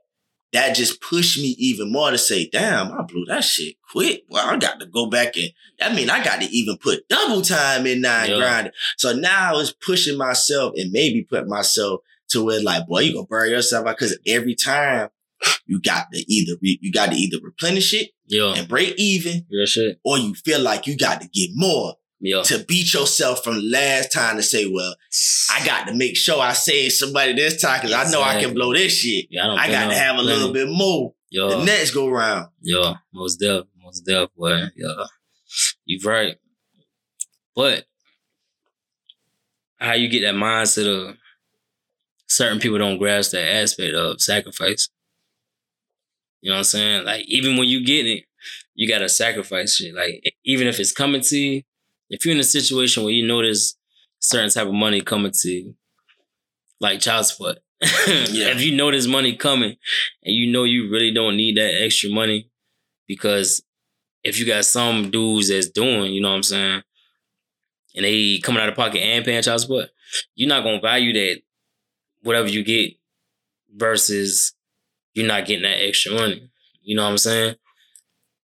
that 0.55 0.75
just 0.75 0.99
pushed 1.01 1.37
me 1.37 1.55
even 1.59 1.91
more 1.91 2.11
to 2.11 2.17
say, 2.17 2.49
damn, 2.49 2.91
I 2.91 3.03
blew 3.03 3.25
that 3.27 3.43
shit 3.43 3.75
quick. 3.91 4.23
Well, 4.29 4.45
I 4.47 4.57
got 4.57 4.79
to 4.79 4.85
go 4.85 5.07
back 5.07 5.37
and 5.37 5.51
that 5.79 5.93
mean 5.93 6.09
I 6.09 6.23
got 6.23 6.41
to 6.41 6.47
even 6.47 6.77
put 6.77 7.07
double 7.09 7.41
time 7.41 7.85
in 7.85 8.01
nine 8.01 8.29
Yeah. 8.31 8.37
grinding. 8.37 8.73
So 8.97 9.13
now 9.13 9.59
it's 9.59 9.71
pushing 9.71 10.17
myself 10.17 10.73
and 10.77 10.91
maybe 10.91 11.23
put 11.23 11.47
myself 11.47 12.01
to 12.29 12.43
where 12.43 12.61
like, 12.61 12.87
boy, 12.87 13.01
you 13.01 13.13
gonna 13.13 13.27
burn 13.27 13.49
yourself 13.51 13.85
out 13.87 13.97
because 13.97 14.17
every 14.27 14.55
time 14.55 15.09
you 15.67 15.79
got 15.81 16.11
to 16.13 16.19
either 16.33 16.53
re- 16.61 16.79
you 16.81 16.91
got 16.91 17.11
to 17.11 17.15
either 17.15 17.37
replenish 17.43 17.93
it 17.93 18.11
Yeah. 18.27 18.53
and 18.55 18.67
break 18.67 18.95
even, 18.97 19.45
Real 19.51 19.65
shit. 19.65 19.99
or 20.03 20.17
you 20.17 20.33
feel 20.33 20.59
like 20.61 20.87
you 20.87 20.97
got 20.97 21.21
to 21.21 21.27
get 21.27 21.49
more 21.53 21.95
Yeah. 22.19 22.41
to 22.43 22.63
beat 22.65 22.93
yourself 22.93 23.43
from 23.43 23.59
last 23.61 24.11
time 24.11 24.37
to 24.37 24.43
say, 24.43 24.65
well, 24.65 24.95
I 25.51 25.65
got 25.65 25.87
to 25.87 25.93
make 25.93 26.15
sure 26.15 26.41
I 26.41 26.53
save 26.53 26.93
somebody 26.93 27.33
this 27.33 27.61
time 27.61 27.81
because 27.81 27.93
I 27.93 28.09
know 28.11 28.21
I 28.23 28.41
can 28.41 28.53
blow 28.53 28.73
this 28.73 28.93
shit. 28.93 29.25
Yeah, 29.29 29.43
I 29.43 29.47
don't 29.47 29.59
I 29.59 29.67
got 29.69 29.89
to 29.89 29.95
have 29.95 30.17
a 30.17 30.21
little 30.21 30.51
bit 30.53 30.67
more 30.69 31.13
Yeah. 31.29 31.47
the 31.49 31.63
next 31.65 31.91
go 31.91 32.07
round. 32.09 32.49
Yeah. 32.61 32.95
Most 33.13 33.35
deaf. 33.37 33.65
Most 33.83 34.01
deaf, 34.05 34.29
boy. 34.35 34.63
Yeah. 34.75 35.03
You 35.85 35.99
right. 36.03 36.37
But 37.55 37.85
how 39.77 39.93
you 39.93 40.07
get 40.07 40.21
that 40.21 40.35
mindset 40.35 40.87
of 40.87 41.17
certain 42.27 42.59
people 42.59 42.77
don't 42.77 42.97
grasp 42.97 43.31
that 43.31 43.55
aspect 43.55 43.93
of 43.93 44.21
sacrifice. 44.21 44.89
You 46.41 46.49
know 46.49 46.55
what 46.55 46.59
I'm 46.59 46.63
saying? 46.65 47.05
Like 47.05 47.25
even 47.27 47.57
when 47.57 47.67
you 47.67 47.85
get 47.85 48.05
it, 48.05 48.23
you 48.73 48.87
gotta 48.87 49.09
sacrifice 49.09 49.75
shit. 49.75 49.93
Like 49.95 50.21
even 50.43 50.67
if 50.67 50.79
it's 50.79 50.91
coming 50.91 51.21
to 51.21 51.37
you, 51.37 51.61
if 52.09 52.25
you're 52.25 52.33
in 52.33 52.39
a 52.39 52.43
situation 52.43 53.03
where 53.03 53.13
you 53.13 53.25
notice 53.25 53.77
certain 54.19 54.49
type 54.49 54.67
of 54.67 54.73
money 54.73 55.01
coming 55.01 55.31
to 55.33 55.49
you, 55.49 55.75
like 56.79 56.99
child 56.99 57.25
support. 57.25 57.57
If 57.81 58.61
you 58.61 58.75
know 58.75 58.89
there's 58.89 59.07
money 59.07 59.35
coming 59.35 59.75
and 60.23 60.35
you 60.35 60.51
know 60.51 60.63
you 60.63 60.89
really 60.89 61.11
don't 61.13 61.35
need 61.35 61.57
that 61.57 61.81
extra 61.81 62.09
money, 62.09 62.49
because 63.07 63.63
if 64.23 64.39
you 64.39 64.45
got 64.45 64.65
some 64.65 65.11
dudes 65.11 65.49
that's 65.49 65.69
doing, 65.69 66.13
you 66.13 66.21
know 66.21 66.29
what 66.29 66.37
I'm 66.37 66.43
saying, 66.43 66.81
and 67.95 68.05
they 68.05 68.39
coming 68.39 68.61
out 68.61 68.69
of 68.69 68.75
pocket 68.75 69.01
and 69.01 69.23
paying 69.23 69.41
child 69.41 69.61
support, 69.61 69.89
you're 70.35 70.49
not 70.49 70.63
gonna 70.63 70.81
value 70.81 71.13
that 71.13 71.41
whatever 72.21 72.47
you 72.47 72.63
get 72.63 72.93
versus 73.73 74.53
you're 75.13 75.27
not 75.27 75.45
getting 75.45 75.63
that 75.63 75.83
extra 75.83 76.13
money. 76.13 76.49
You 76.81 76.95
know 76.95 77.03
what 77.03 77.11
I'm 77.11 77.17
saying? 77.17 77.55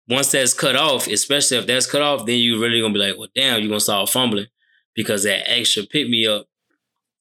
Once 0.09 0.31
that's 0.31 0.53
cut 0.53 0.75
off, 0.75 1.07
especially 1.07 1.57
if 1.57 1.67
that's 1.67 1.85
cut 1.85 2.01
off, 2.01 2.25
then 2.25 2.39
you 2.39 2.59
really 2.59 2.81
gonna 2.81 2.93
be 2.93 2.99
like, 2.99 3.17
well, 3.17 3.29
damn, 3.35 3.59
you're 3.59 3.69
gonna 3.69 3.79
start 3.79 4.09
fumbling 4.09 4.47
because 4.95 5.23
that 5.23 5.49
extra 5.49 5.83
pick 5.83 6.09
me 6.09 6.25
up 6.25 6.47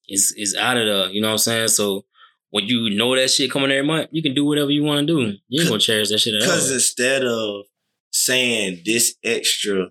is 0.09 0.35
is 0.37 0.55
out 0.55 0.77
of 0.77 0.87
the, 0.87 1.13
you 1.13 1.21
know 1.21 1.29
what 1.29 1.33
I'm 1.33 1.39
saying? 1.39 1.69
So 1.69 2.05
when 2.51 2.65
you 2.65 2.97
know 2.97 3.15
that 3.15 3.31
shit 3.31 3.51
coming 3.51 3.71
every 3.71 3.87
month, 3.87 4.09
you 4.11 4.23
can 4.23 4.35
do 4.35 4.47
whatever 4.47 4.71
you 4.71 4.83
want 4.83 5.07
to 5.07 5.07
do. 5.07 5.37
You 5.49 5.61
ain't 5.61 5.69
gonna 5.69 5.81
cherish 5.81 6.09
that 6.09 6.19
shit 6.19 6.35
at 6.35 6.41
all. 6.41 6.47
Because 6.47 6.71
instead 6.73 7.25
of 7.25 7.65
saying 8.11 8.83
this 8.85 9.17
extra, 9.23 9.89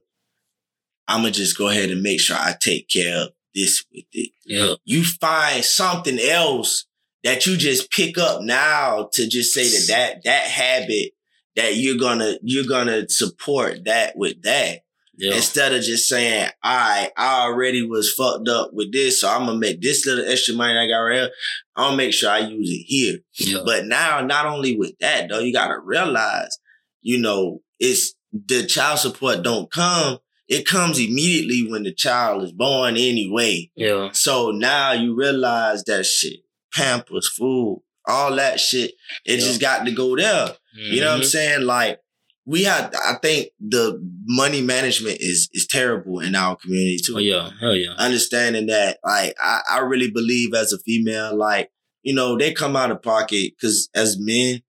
I'm 1.07 1.21
going 1.21 1.33
to 1.33 1.39
just 1.39 1.57
go 1.57 1.69
ahead 1.69 1.89
and 1.89 2.01
make 2.01 2.19
sure 2.19 2.35
I 2.37 2.53
take 2.59 2.89
care 2.89 3.23
of 3.23 3.29
this 3.53 3.85
with 3.91 4.05
it. 4.11 4.31
Yeah. 4.45 4.73
You 4.85 5.03
find 5.03 5.63
something 5.63 6.19
else 6.19 6.85
that 7.23 7.45
you 7.45 7.57
just 7.57 7.91
pick 7.91 8.17
up 8.17 8.41
now 8.41 9.09
to 9.13 9.27
just 9.27 9.53
say 9.53 9.63
that 9.63 9.87
that, 9.87 10.23
that 10.23 10.43
habit 10.43 11.11
that 11.57 11.75
you're 11.75 11.97
gonna 11.97 12.35
you're 12.41 12.65
gonna 12.67 13.09
support 13.09 13.83
that 13.85 14.15
with 14.15 14.41
that. 14.43 14.79
Yeah. 15.19 15.33
Instead 15.33 15.73
of 15.73 15.81
just 15.81 16.07
saying, 16.07 16.47
all 16.63 16.75
right, 16.77 17.09
I 17.17 17.41
already 17.45 17.83
was 17.85 18.13
fucked 18.13 18.47
up 18.47 18.69
with 18.73 18.93
this, 18.93 19.19
so 19.21 19.27
I'm 19.29 19.47
gonna 19.47 19.57
make 19.59 19.81
this 19.81 20.05
little 20.05 20.25
extra 20.31 20.53
money 20.53 20.77
I 20.77 20.87
got 20.87 20.99
right 20.99 21.15
here. 21.15 21.29
I'll 21.75 21.95
make 21.95 22.13
sure 22.13 22.29
I 22.29 22.39
use 22.39 22.69
it 22.69 22.83
here. 22.85 23.17
yeah. 23.39 23.61
But 23.65 23.85
now, 23.87 24.21
not 24.21 24.45
only 24.45 24.77
with 24.77 24.93
that 24.99 25.27
though, 25.29 25.39
you 25.39 25.51
gotta 25.51 25.79
realize, 25.79 26.59
you 27.01 27.17
know, 27.19 27.61
it's 27.79 28.13
the 28.31 28.65
child 28.67 28.99
support 28.99 29.41
don't 29.43 29.71
come. 29.71 30.19
It 30.47 30.65
comes 30.67 30.99
immediately 30.99 31.67
when 31.69 31.83
the 31.83 31.93
child 31.93 32.43
is 32.43 32.51
born 32.53 32.95
anyway. 32.95 33.71
yeah. 33.75 34.11
So 34.13 34.51
now 34.51 34.91
you 34.93 35.15
realize 35.15 35.83
that 35.85 36.05
shit, 36.05 36.41
pampers, 36.73 37.27
food, 37.27 37.81
all 38.07 38.35
that 38.35 38.59
shit, 38.59 38.91
it 39.25 39.39
Yeah. 39.39 39.45
just 39.45 39.59
got 39.59 39.85
to 39.85 39.91
go 39.91 40.15
there. 40.15 40.55
You 40.77 41.01
know 41.01 41.07
what 41.07 41.15
I'm 41.15 41.21
Mhm. 41.21 41.25
saying? 41.25 41.61
Like 41.63 41.99
we 42.45 42.63
have, 42.63 42.93
I 43.05 43.15
think 43.21 43.49
the 43.59 43.99
money 44.25 44.61
management 44.61 45.17
is 45.19 45.49
is 45.53 45.67
terrible 45.67 46.19
in 46.19 46.35
our 46.35 46.55
community 46.55 46.99
too 47.03 47.15
Oh 47.15 47.19
yeah. 47.19 47.49
Hell 47.59 47.75
yeah. 47.75 47.93
understanding 47.97 48.67
that 48.67 48.99
like 49.05 49.35
I, 49.39 49.61
I 49.69 49.79
really 49.79 50.11
believe 50.11 50.53
as 50.53 50.71
a 50.73 50.79
female 50.79 51.35
like 51.35 51.71
you 52.03 52.13
know 52.13 52.37
they 52.37 52.53
come 52.53 52.75
out 52.75 52.91
of 52.91 53.01
pocket 53.01 53.53
because 53.57 53.89
as 53.95 54.17
men 54.19 54.61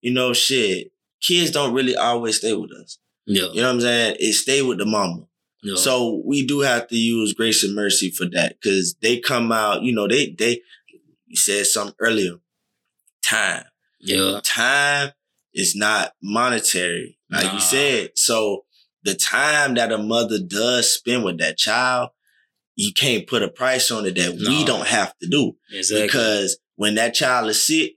you 0.00 0.12
know 0.12 0.32
shit 0.32 0.92
kids 1.20 1.50
don't 1.50 1.74
really 1.74 1.96
always 1.96 2.36
stay 2.38 2.54
with 2.54 2.70
us 2.72 2.98
Yeah. 3.26 3.48
you 3.52 3.60
know 3.60 3.68
what 3.68 3.74
i'm 3.74 3.80
saying 3.80 4.16
it 4.20 4.32
stay 4.34 4.62
with 4.62 4.78
the 4.78 4.86
mama 4.86 5.26
Yeah. 5.62 5.76
so 5.76 6.22
we 6.24 6.46
do 6.46 6.60
have 6.60 6.86
to 6.88 6.96
use 6.96 7.32
grace 7.34 7.64
and 7.64 7.74
mercy 7.74 8.10
for 8.10 8.26
that 8.30 8.56
because 8.60 8.94
they 9.02 9.18
come 9.18 9.50
out 9.52 9.82
you 9.82 9.92
know 9.94 10.06
they 10.08 10.30
they 10.38 10.60
you 11.26 11.36
said 11.36 11.66
something 11.66 11.96
earlier 11.98 12.36
time 13.22 13.64
yeah. 14.00 14.40
time 14.44 15.10
is 15.56 15.74
not 15.74 16.12
monetary, 16.22 17.18
like 17.30 17.44
Nah. 17.46 17.54
you 17.54 17.60
said. 17.60 18.10
So 18.16 18.64
the 19.02 19.14
time 19.14 19.74
that 19.74 19.90
a 19.90 19.98
mother 19.98 20.38
does 20.38 20.92
spend 20.94 21.24
with 21.24 21.38
that 21.38 21.56
child, 21.58 22.10
you 22.76 22.92
can't 22.92 23.26
put 23.26 23.42
a 23.42 23.48
price 23.48 23.90
on 23.90 24.04
it 24.06 24.14
that 24.16 24.34
we 24.34 24.64
don't 24.64 24.86
have 24.86 25.16
to 25.18 25.28
do. 25.28 25.56
Exactly. 25.72 26.06
Because 26.06 26.58
when 26.76 26.94
that 26.96 27.14
child 27.14 27.48
is 27.50 27.66
sick, 27.66 27.94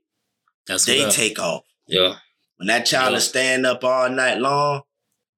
That's 0.68 0.86
they 0.86 1.06
I- 1.06 1.10
take 1.10 1.38
off. 1.40 1.64
Yeah. 1.88 2.16
When 2.58 2.68
that 2.68 2.86
child 2.86 3.12
Yeah. 3.12 3.18
is 3.18 3.26
staying 3.28 3.66
up 3.66 3.84
all 3.84 4.10
night 4.10 4.38
long, 4.40 4.82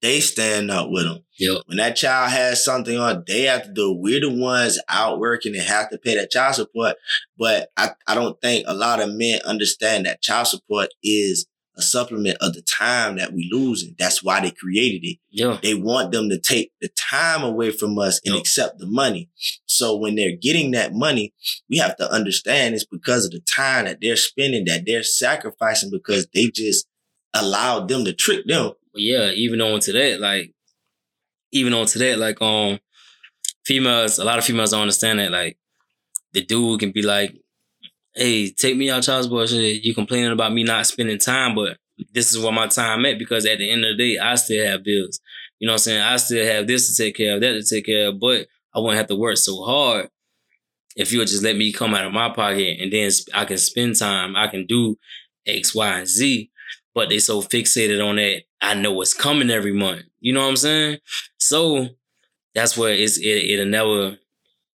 they 0.02 0.20
stand 0.20 0.72
up 0.72 0.90
with 0.90 1.04
them. 1.06 1.24
Yeah. 1.38 1.58
When 1.68 1.78
that 1.78 1.96
child 1.96 2.32
has 2.32 2.64
something 2.66 2.98
on, 2.98 3.24
they 3.28 3.44
have 3.44 3.64
to 3.66 3.72
do. 3.72 3.94
We're 3.94 4.20
the 4.20 4.30
ones 4.32 4.80
out 4.90 5.20
working 5.20 5.56
and 5.56 5.64
have 5.64 5.90
to 5.92 5.98
pay 6.00 6.16
that 6.16 6.32
child 6.32 6.56
support. 6.56 6.98
But 7.38 7.70
I, 7.78 7.92
I 8.08 8.16
don't 8.16 8.40
think 8.42 8.66
a 8.68 8.74
lot 8.74 9.00
of 9.02 9.10
men 9.14 9.42
understand 9.46 10.06
that 10.06 10.22
child 10.22 10.48
support 10.48 10.90
is 11.04 11.46
a 11.78 11.82
supplement 11.82 12.38
of 12.42 12.54
the 12.54 12.62
time 12.62 13.16
that 13.18 13.32
we 13.34 13.50
losing. 13.52 13.96
That's 13.98 14.22
why 14.22 14.42
they 14.42 14.52
created 14.52 15.08
it. 15.08 15.18
Yeah. 15.30 15.58
They 15.62 15.74
want 15.74 16.12
them 16.12 16.30
to 16.30 16.38
take 16.38 16.72
the 16.82 16.90
time 16.90 17.44
away 17.44 17.72
from 17.72 17.98
us 17.98 18.20
and 18.26 18.36
Yep. 18.36 18.42
accept 18.42 18.80
the 18.80 18.88
money. 18.88 19.30
So 19.66 19.96
when 19.96 20.16
they're 20.16 20.36
getting 20.36 20.72
that 20.72 20.94
money, 20.94 21.34
we 21.70 21.78
have 21.78 21.96
to 21.98 22.12
understand 22.12 22.76
it's 22.76 22.86
because 22.86 23.26
of 23.26 23.32
the 23.32 23.40
time 23.40 23.86
that 23.86 24.00
they're 24.02 24.18
spending, 24.18 24.66
that 24.66 24.86
they're 24.86 25.04
sacrificing 25.04 25.90
because 25.92 26.28
they 26.34 26.48
just 26.54 26.88
allowed 27.34 27.88
them 27.88 28.04
to 28.06 28.14
trick 28.14 28.46
them. 28.46 28.74
Yeah, 28.94 29.32
even 29.32 29.62
on 29.62 29.80
to 29.82 29.94
that, 29.94 30.20
like, 30.20 30.54
even 31.54 31.74
on 31.74 31.86
to 31.86 32.00
that, 32.00 32.20
like, 32.20 32.42
um, 32.42 32.80
females, 33.66 34.20
a 34.20 34.26
lot 34.26 34.38
of 34.38 34.44
females 34.44 34.72
don't 34.72 34.82
understand 34.82 35.20
that, 35.20 35.32
like, 35.32 35.58
the 36.34 36.44
dude 36.44 36.82
can 36.82 36.92
be 36.92 37.02
like, 37.02 37.36
hey, 38.16 38.52
take 38.52 38.78
me 38.78 38.90
out 38.90 39.04
child 39.04 39.24
support. 39.24 39.50
You 39.52 39.94
complaining 39.94 40.32
about 40.32 40.54
me 40.54 40.64
not 40.64 40.86
spending 40.88 41.18
time, 41.18 41.56
but 41.56 41.78
this 42.14 42.34
is 42.34 42.40
where 42.40 42.52
my 42.52 42.68
time 42.68 43.06
at 43.06 43.20
because 43.20 43.46
at 43.46 43.60
the 43.60 43.70
end 43.70 43.86
of 43.86 43.98
the 43.98 44.04
day, 44.16 44.20
I 44.20 44.36
still 44.36 44.66
have 44.66 44.84
bills. 44.84 45.20
You 45.60 45.68
know 45.68 45.74
what 45.74 45.82
I'm 45.82 45.84
saying? 45.84 46.02
I 46.02 46.18
still 46.18 46.46
have 46.46 46.68
this 46.68 46.90
to 46.96 47.04
take 47.04 47.16
care 47.16 47.36
of, 47.36 47.42
that 47.42 47.54
to 47.54 47.64
take 47.64 47.86
care 47.86 48.10
of, 48.10 48.20
but 48.20 48.48
I 48.74 48.80
wouldn't 48.80 48.98
have 48.98 49.08
to 49.08 49.16
work 49.16 49.38
so 49.38 49.64
hard 49.64 50.10
if 50.96 51.12
you 51.12 51.20
would 51.20 51.28
just 51.28 51.44
let 51.44 51.56
me 51.56 51.72
come 51.72 51.94
out 51.94 52.06
of 52.06 52.14
my 52.14 52.30
pocket 52.30 52.80
and 52.82 52.92
then 52.92 53.10
I 53.34 53.46
can 53.46 53.58
spend 53.58 53.98
time. 53.98 54.36
I 54.36 54.48
can 54.48 54.66
do 54.66 54.98
X, 55.46 55.74
Y, 55.74 56.00
and 56.00 56.08
Z. 56.08 56.50
But 56.94 57.08
they 57.10 57.20
so 57.20 57.42
fixated 57.42 58.06
on 58.06 58.18
that. 58.18 58.44
I 58.60 58.74
know 58.74 58.92
what's 58.92 59.14
coming 59.14 59.50
every 59.50 59.72
month. 59.72 60.04
You 60.20 60.34
know 60.34 60.42
what 60.42 60.50
I'm 60.50 60.58
saying? 60.58 60.98
So 61.38 61.88
that's 62.54 62.78
where 62.78 62.94
it's 62.94 63.18
it, 63.18 63.50
it'll 63.50 63.66
never. 63.66 64.18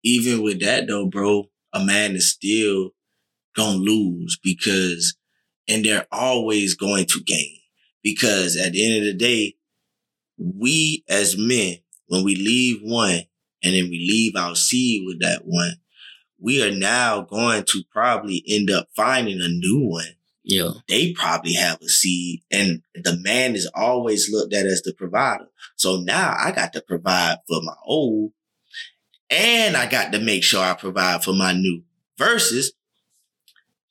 even 0.04 0.42
with 0.42 0.62
that 0.62 0.88
though, 0.88 1.08
bro, 1.08 1.50
a 1.74 1.84
man 1.84 2.16
is 2.16 2.32
still 2.32 2.92
gonna 3.56 3.78
lose 3.78 4.38
because, 4.44 5.16
and 5.68 5.84
they're 5.84 6.08
always 6.12 6.76
going 6.76 7.06
to 7.08 7.22
gain 7.26 7.58
because 8.04 8.56
at 8.58 8.74
the 8.74 8.86
end 8.86 8.98
of 8.98 9.04
the 9.04 9.18
day, 9.18 9.56
we 10.38 11.04
as 11.10 11.38
men, 11.38 11.78
when 12.08 12.24
we 12.24 12.36
leave 12.36 12.80
one 12.84 13.22
and 13.64 13.74
then 13.74 13.90
we 13.90 13.98
leave 13.98 14.36
our 14.36 14.56
seed 14.56 15.04
with 15.06 15.22
that 15.22 15.42
one, 15.46 15.74
we 16.40 16.62
are 16.64 16.76
now 16.76 17.22
going 17.22 17.64
to 17.64 17.84
probably 17.92 18.44
end 18.48 18.70
up 18.70 18.88
finding 18.96 19.42
a 19.42 19.48
new 19.48 19.88
one. 19.88 20.06
Yeah, 20.44 20.72
They 20.88 21.14
probably 21.14 21.54
have 21.54 21.82
a 21.82 21.90
seed 21.90 22.44
and 22.52 22.84
the 22.94 23.18
man 23.18 23.56
is 23.56 23.68
always 23.74 24.32
looked 24.32 24.54
at 24.54 24.68
as 24.68 24.84
the 24.84 24.94
provider. 24.94 25.48
So 25.76 25.98
now 26.02 26.36
I 26.38 26.52
got 26.52 26.74
to 26.74 26.82
provide 26.82 27.38
for 27.48 27.62
my 27.64 27.74
old 27.84 28.32
and 29.32 29.76
I 29.76 29.90
got 29.90 30.12
to 30.12 30.20
make 30.20 30.44
sure 30.44 30.64
I 30.64 30.76
provide 30.76 31.24
for 31.24 31.34
my 31.34 31.54
new. 31.54 31.82
Versus, 32.20 32.74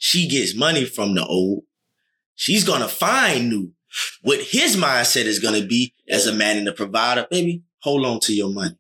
she 0.07 0.29
gets 0.29 0.55
money 0.55 0.85
from 0.85 1.15
the 1.15 1.25
old. 1.25 1.63
She's 2.35 2.63
gonna 2.63 2.89
find 2.89 3.49
new. 3.49 3.73
What 4.21 4.39
his 4.43 4.77
mindset 4.77 5.25
is 5.25 5.39
gonna 5.39 5.65
be 5.65 5.95
as 6.11 6.27
a 6.27 6.33
man 6.35 6.59
and 6.59 6.69
a 6.69 6.73
provider, 6.73 7.27
baby, 7.31 7.63
hold 7.79 8.05
on 8.05 8.21
to 8.21 8.35
your 8.35 8.51
money. 8.51 8.77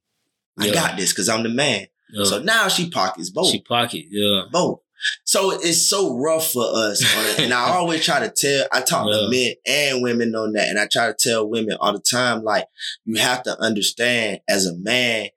I 0.59 0.67
Yeah. 0.67 0.75
got 0.75 0.99
this 0.99 1.13
because 1.13 1.31
I'm 1.31 1.43
the 1.43 1.49
man. 1.49 1.87
yeah. 2.13 2.25
So 2.25 2.43
now 2.43 2.69
she 2.69 2.91
pockets 2.91 3.31
both 3.31 3.51
she 3.51 3.63
pocket. 3.63 4.05
Yeah, 4.11 4.43
both. 4.53 4.81
So 5.25 5.53
it's 5.53 5.89
so 5.89 6.15
rough 6.19 6.51
for 6.53 6.65
us. 6.65 7.03
On 7.17 7.25
it. 7.27 7.39
And 7.41 7.55
I 7.55 7.71
always 7.71 8.05
try 8.05 8.21
to 8.21 8.31
tell, 8.31 8.67
I 8.71 8.83
talk 8.83 9.07
Yeah. 9.11 9.21
to 9.21 9.29
men 9.31 9.55
and 9.67 10.03
women 10.03 10.35
on 10.35 10.53
that. 10.53 10.69
And 10.69 10.79
I 10.79 10.87
try 10.91 11.07
to 11.09 11.15
tell 11.19 11.49
women 11.49 11.77
all 11.81 11.93
the 11.95 11.99
time, 12.01 12.43
like, 12.45 12.67
you 13.05 13.17
have 13.17 13.43
to 13.45 13.59
understand 13.61 14.41
as 14.49 14.67
a 14.67 14.75
man, 14.77 15.29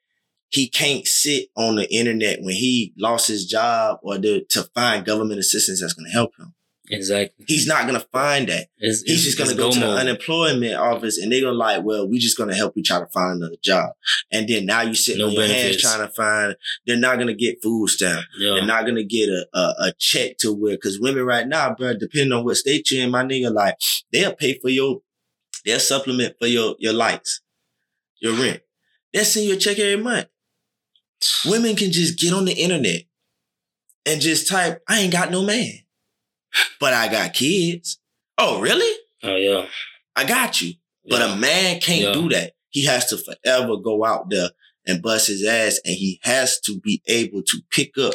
he 0.50 0.70
can't 0.70 1.06
sit 1.06 1.50
on 1.56 1.76
the 1.76 1.94
internet 1.94 2.40
when 2.42 2.56
he 2.56 2.94
lost 2.98 3.28
his 3.28 3.46
job 3.46 4.00
or 4.04 4.18
to, 4.18 4.44
to 4.50 4.64
find 4.74 5.06
government 5.06 5.40
assistance 5.40 5.82
that's 5.82 5.94
going 5.94 6.06
to 6.06 6.12
help 6.12 6.32
him. 6.40 6.54
exactly. 6.90 7.44
He's 7.50 7.68
not 7.68 7.86
going 7.86 8.00
to 8.00 8.08
find 8.14 8.48
that. 8.48 8.68
It's, 8.78 9.02
He's 9.02 9.26
just 9.26 9.38
going 9.38 9.50
to 9.50 9.58
go 9.58 9.72
to 9.72 9.80
the 9.80 9.90
unemployment 9.90 10.76
office 10.76 11.18
and 11.18 11.30
they're 11.30 11.42
going 11.42 11.54
to 11.54 11.58
like, 11.58 11.84
well, 11.84 12.08
we 12.08 12.18
just 12.18 12.38
going 12.38 12.50
to 12.50 12.56
help 12.56 12.78
you 12.78 12.84
try 12.84 13.00
to 13.00 13.08
find 13.08 13.38
another 13.42 13.58
job. 13.62 13.90
And 14.32 14.48
then 14.48 14.66
now 14.66 14.82
you 14.84 14.96
sitting 14.96 15.20
No 15.20 15.28
on 15.28 15.34
your 15.34 15.48
hands 15.48 15.82
trying 15.82 16.08
to 16.08 16.14
find, 16.14 16.56
they're 16.86 16.96
not 16.96 17.16
going 17.16 17.28
to 17.28 17.36
get 17.36 17.62
food 17.62 17.90
stamp. 17.90 18.26
Yeah, 18.40 18.54
They're 18.54 18.66
not 18.66 18.86
gonna 18.86 19.04
get 19.04 19.28
a, 19.28 19.46
a, 19.54 19.60
a 19.88 19.94
check 20.00 20.38
to 20.40 20.54
where, 20.54 20.78
cause 20.78 20.98
women 21.02 21.26
right 21.26 21.46
now, 21.48 21.76
bro, 21.76 21.94
depending 21.98 22.32
on 22.32 22.46
what 22.46 22.56
state 22.56 22.90
you're 22.90 23.04
in, 23.04 23.12
my 23.12 23.24
nigga, 23.24 23.54
like, 23.54 23.76
they'll 24.14 24.34
pay 24.34 24.58
for 24.60 24.70
your, 24.70 25.02
they'll 25.66 25.80
supplement 25.80 26.36
for 26.40 26.48
your, 26.48 26.76
your 26.80 26.94
lights, 26.94 27.42
your 28.22 28.34
rent. 28.34 28.62
They'll 29.14 29.26
send 29.26 29.46
you 29.48 29.56
a 29.56 29.58
check 29.58 29.78
every 29.80 30.02
month. 30.02 30.28
Women 31.46 31.76
can 31.76 31.92
just 31.92 32.20
get 32.20 32.34
on 32.34 32.46
the 32.46 32.54
internet 32.54 33.02
and 34.06 34.22
just 34.22 34.48
type, 34.48 34.82
I 34.88 35.00
ain't 35.00 35.12
got 35.12 35.32
no 35.32 35.44
man, 35.44 35.72
but 36.80 36.94
I 36.94 37.08
got 37.12 37.34
kids. 37.34 38.00
Oh, 38.38 38.60
really? 38.62 38.96
oh 39.24 39.36
yeah, 39.36 39.66
I 40.16 40.26
got 40.26 40.62
you. 40.62 40.74
But 41.10 41.22
a 41.22 41.36
man 41.38 41.80
can't 41.80 42.02
Yeah. 42.04 42.12
do 42.14 42.30
that. 42.30 42.54
He 42.70 42.86
has 42.86 43.06
to 43.08 43.18
forever 43.18 43.78
go 43.78 44.04
out 44.06 44.30
there 44.30 44.50
and 44.86 45.02
bust 45.02 45.28
his 45.28 45.46
ass 45.46 45.80
and 45.86 45.96
he 45.96 46.20
has 46.24 46.60
to 46.62 46.80
be 46.80 47.02
able 47.08 47.42
to 47.44 47.62
pick 47.72 47.98
up 47.98 48.14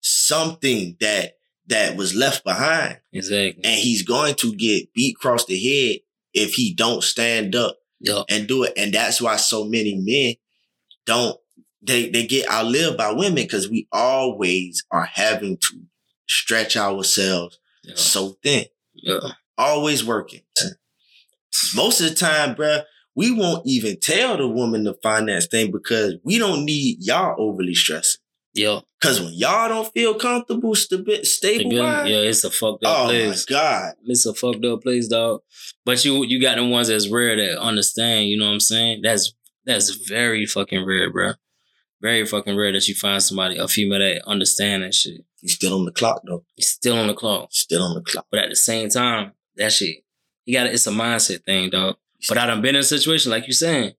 something 0.00 0.96
that 1.00 1.34
that 1.66 1.96
was 1.96 2.14
left 2.14 2.42
behind. 2.44 2.98
exactly. 3.12 3.62
And 3.64 3.78
he's 3.78 4.02
going 4.02 4.34
to 4.36 4.54
get 4.54 4.92
beat 4.92 5.16
across 5.16 5.44
the 5.46 5.56
head 5.58 6.00
if 6.32 6.54
he 6.54 6.74
don't 6.74 7.02
stand 7.04 7.54
up 7.54 7.76
Yeah, 8.00 8.22
and 8.28 8.48
do 8.48 8.64
it. 8.64 8.72
And 8.76 8.92
that's 8.92 9.20
why 9.20 9.36
so 9.36 9.64
many 9.64 9.94
men 9.96 10.34
don't 11.06 11.38
they 11.82 12.08
they 12.10 12.26
get 12.26 12.50
outlived 12.50 12.96
by 12.98 13.10
women 13.12 13.34
because 13.36 13.68
we 13.70 13.88
always 13.92 14.84
are 14.90 15.04
having 15.06 15.56
to 15.56 15.80
stretch 16.28 16.76
ourselves 16.76 17.58
yeah, 17.84 17.94
so 17.96 18.36
thin 18.42 18.66
yeah. 18.94 19.18
always 19.58 20.04
working. 20.04 20.42
Most 21.74 22.00
of 22.00 22.08
the 22.10 22.14
time, 22.14 22.54
bruh, 22.54 22.84
we 23.16 23.32
won't 23.32 23.66
even 23.66 23.98
tell 23.98 24.36
the 24.36 24.46
woman 24.46 24.84
to 24.84 24.94
finance 25.02 25.46
thing 25.46 25.70
because 25.72 26.14
we 26.22 26.38
don't 26.38 26.64
need 26.64 26.98
y'all 27.00 27.34
overly 27.38 27.74
stressing. 27.74 28.20
yeah. 28.54 28.80
Cause 29.02 29.18
when 29.18 29.32
y'all 29.32 29.68
don't 29.70 29.90
feel 29.94 30.12
comfortable, 30.14 30.74
stabi- 30.74 31.24
stable, 31.24 31.72
Yeah, 31.72 32.04
it's 32.04 32.44
a 32.44 32.50
fucked 32.50 32.84
up 32.84 32.98
oh 32.98 33.04
place. 33.06 33.46
my 33.48 33.54
god, 33.54 33.94
It's 34.04 34.26
a 34.26 34.34
fucked 34.34 34.62
up 34.66 34.82
place, 34.82 35.08
dog. 35.08 35.40
But 35.86 36.04
you 36.04 36.22
you 36.24 36.38
got 36.40 36.56
the 36.56 36.66
ones 36.66 36.88
that's 36.88 37.08
rare 37.08 37.34
that 37.34 37.58
understand. 37.58 38.28
You 38.28 38.38
know 38.38 38.44
what 38.46 38.52
I'm 38.52 38.60
saying? 38.60 39.00
That's 39.02 39.32
that's 39.64 39.90
very 40.06 40.44
fucking 40.44 40.84
rare, 40.84 41.10
bro. 41.10 41.32
Very 42.02 42.24
fucking 42.24 42.56
rare 42.56 42.72
that 42.72 42.88
you 42.88 42.94
find 42.94 43.22
somebody 43.22 43.58
a 43.58 43.68
female 43.68 43.98
that 43.98 44.22
understand 44.26 44.82
that 44.82 44.94
shit. 44.94 45.20
you 45.40 45.48
still 45.48 45.78
on 45.78 45.84
the 45.84 45.92
clock 45.92 46.22
though. 46.26 46.44
It's 46.56 46.70
still 46.70 46.96
on 46.96 47.08
the 47.08 47.14
clock, 47.14 47.48
Still 47.52 47.82
on 47.82 47.94
the 47.94 48.00
clock. 48.00 48.26
but 48.30 48.40
at 48.40 48.48
the 48.48 48.56
same 48.56 48.88
time, 48.88 49.32
that 49.56 49.72
shit 49.72 50.02
You 50.46 50.54
got 50.54 50.66
it's 50.66 50.86
a 50.86 50.90
mindset 50.90 51.44
thing, 51.44 51.70
dog. 51.70 51.96
But 52.28 52.38
I 52.38 52.46
done 52.46 52.62
been 52.62 52.74
in 52.74 52.80
a 52.80 52.84
situation 52.84 53.30
like 53.30 53.46
you 53.46 53.52
saying, 53.52 53.92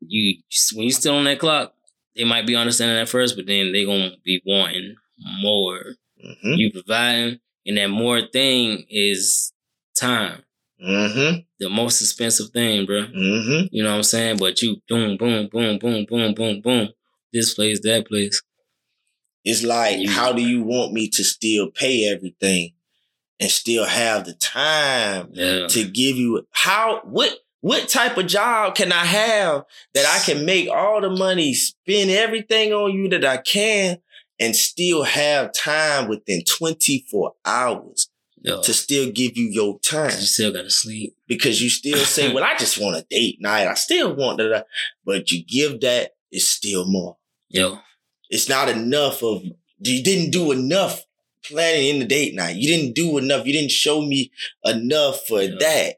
you 0.00 0.38
when 0.74 0.84
you 0.84 0.92
still 0.92 1.16
on 1.16 1.24
that 1.24 1.38
clock, 1.38 1.74
they 2.16 2.24
might 2.24 2.46
be 2.46 2.56
understanding 2.56 2.98
at 2.98 3.08
first, 3.08 3.36
but 3.36 3.46
then 3.46 3.72
they 3.72 3.84
gonna 3.84 4.12
be 4.24 4.42
wanting 4.46 4.96
more. 5.42 5.78
Mm-hmm. 6.24 6.52
You 6.54 6.72
providing, 6.72 7.40
and 7.66 7.76
that 7.76 7.88
more 7.88 8.20
thing 8.32 8.84
is 8.88 9.52
time. 9.96 10.42
Mm-hmm. 10.82 11.40
The 11.60 11.68
most 11.68 12.00
expensive 12.00 12.50
thing, 12.50 12.86
bro. 12.86 13.02
Mm-hmm. 13.06 13.66
You 13.70 13.82
know 13.82 13.90
what 13.90 13.96
I'm 13.96 14.02
saying? 14.02 14.38
But 14.38 14.60
you 14.62 14.76
boom, 14.88 15.16
boom, 15.16 15.48
boom, 15.50 15.78
boom, 15.78 16.06
boom, 16.08 16.34
boom, 16.34 16.60
boom. 16.60 16.88
This 17.32 17.54
place, 17.54 17.80
that 17.80 18.06
place. 18.06 18.42
It's 19.44 19.62
like, 19.62 19.98
You- 19.98 20.10
how 20.10 20.32
do 20.32 20.42
you 20.42 20.62
want 20.62 20.92
me 20.92 21.08
to 21.08 21.24
still 21.24 21.70
pay 21.70 22.04
everything 22.04 22.74
and 23.40 23.50
still 23.50 23.84
have 23.84 24.24
the 24.24 24.34
time 24.34 25.30
Yeah. 25.32 25.66
to 25.68 25.84
give 25.84 26.16
you 26.16 26.46
how 26.50 27.00
what 27.04 27.38
what 27.60 27.88
type 27.88 28.18
of 28.18 28.26
job 28.26 28.74
can 28.74 28.90
I 28.90 29.04
have 29.04 29.64
that 29.94 30.04
I 30.04 30.24
can 30.24 30.44
make 30.44 30.68
all 30.68 31.00
the 31.00 31.10
money, 31.10 31.54
spend 31.54 32.10
everything 32.10 32.72
on 32.72 32.92
you 32.92 33.08
that 33.10 33.24
I 33.24 33.36
can, 33.36 33.98
and 34.40 34.56
still 34.56 35.04
have 35.04 35.52
time 35.52 36.08
within 36.08 36.42
24 36.42 37.34
hours 37.44 38.08
Yeah. 38.42 38.60
to 38.64 38.74
still 38.74 39.12
give 39.12 39.36
you 39.36 39.44
your 39.46 39.78
time? 39.78 40.10
You 40.10 40.26
still 40.26 40.50
gotta 40.52 40.70
sleep. 40.70 41.14
Because 41.28 41.62
you 41.62 41.70
still 41.70 41.98
say, 42.04 42.32
Well, 42.34 42.42
I 42.42 42.56
just 42.58 42.78
want 42.80 42.96
a 42.96 43.06
date 43.08 43.36
night. 43.40 43.68
I 43.68 43.74
still 43.74 44.12
want 44.16 44.38
that. 44.38 44.66
But 45.04 45.30
you 45.30 45.44
give 45.44 45.80
that, 45.82 46.14
it's 46.32 46.48
still 46.48 46.84
more. 46.84 47.16
Yo. 47.52 47.78
It's 48.30 48.48
not 48.48 48.68
enough 48.68 49.22
of 49.22 49.42
you 49.78 50.02
didn't 50.02 50.30
do 50.30 50.52
enough 50.52 51.02
planning 51.44 51.88
in 51.88 51.98
the 51.98 52.06
date 52.06 52.34
night. 52.34 52.56
You 52.56 52.66
didn't 52.68 52.94
do 52.94 53.18
enough. 53.18 53.46
You 53.46 53.52
didn't 53.52 53.70
show 53.70 54.00
me 54.00 54.32
enough 54.64 55.26
for 55.26 55.42
Yeah. 55.42 55.56
that. 55.60 55.96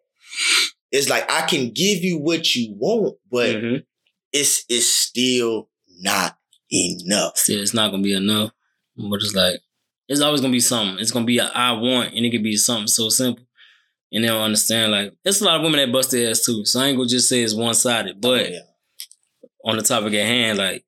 It's 0.90 1.08
like 1.08 1.30
I 1.30 1.42
can 1.46 1.70
give 1.70 2.02
you 2.02 2.18
what 2.18 2.54
you 2.54 2.74
want, 2.76 3.16
but 3.30 3.50
Mhm. 3.56 3.84
it's 4.32 4.64
it's 4.68 4.88
still 4.88 5.70
not 6.00 6.36
enough. 6.70 7.38
Still, 7.38 7.62
it's 7.62 7.74
not 7.74 7.90
gonna 7.90 8.02
be 8.02 8.14
enough. 8.14 8.50
But 8.96 9.16
it's 9.22 9.34
like, 9.34 9.60
it's 10.08 10.20
always 10.20 10.40
gonna 10.40 10.52
be 10.52 10.60
something. 10.60 10.98
It's 11.00 11.10
gonna 11.12 11.24
be 11.24 11.38
a 11.38 11.44
I 11.46 11.72
want, 11.72 12.14
and 12.14 12.24
it 12.24 12.30
could 12.30 12.42
be 12.42 12.56
something 12.56 12.86
so 12.88 13.08
simple. 13.10 13.44
And 14.12 14.22
they 14.24 14.28
don't 14.28 14.42
understand. 14.42 14.92
Like, 14.92 15.12
it's 15.24 15.40
a 15.40 15.44
lot 15.44 15.56
of 15.56 15.62
women 15.62 15.78
that 15.80 15.92
bust 15.92 16.10
their 16.12 16.30
ass 16.30 16.44
too. 16.44 16.64
So 16.64 16.80
I 16.80 16.88
ain't 16.88 16.96
gonna 16.96 17.08
just 17.08 17.28
say 17.28 17.42
it's 17.42 17.54
one 17.54 17.74
sided. 17.74 18.20
But 18.20 18.50
Yeah. 18.50 18.60
on 19.64 19.76
the 19.76 19.82
topic 19.82 20.14
at 20.14 20.26
hand, 20.26 20.58
like 20.58 20.84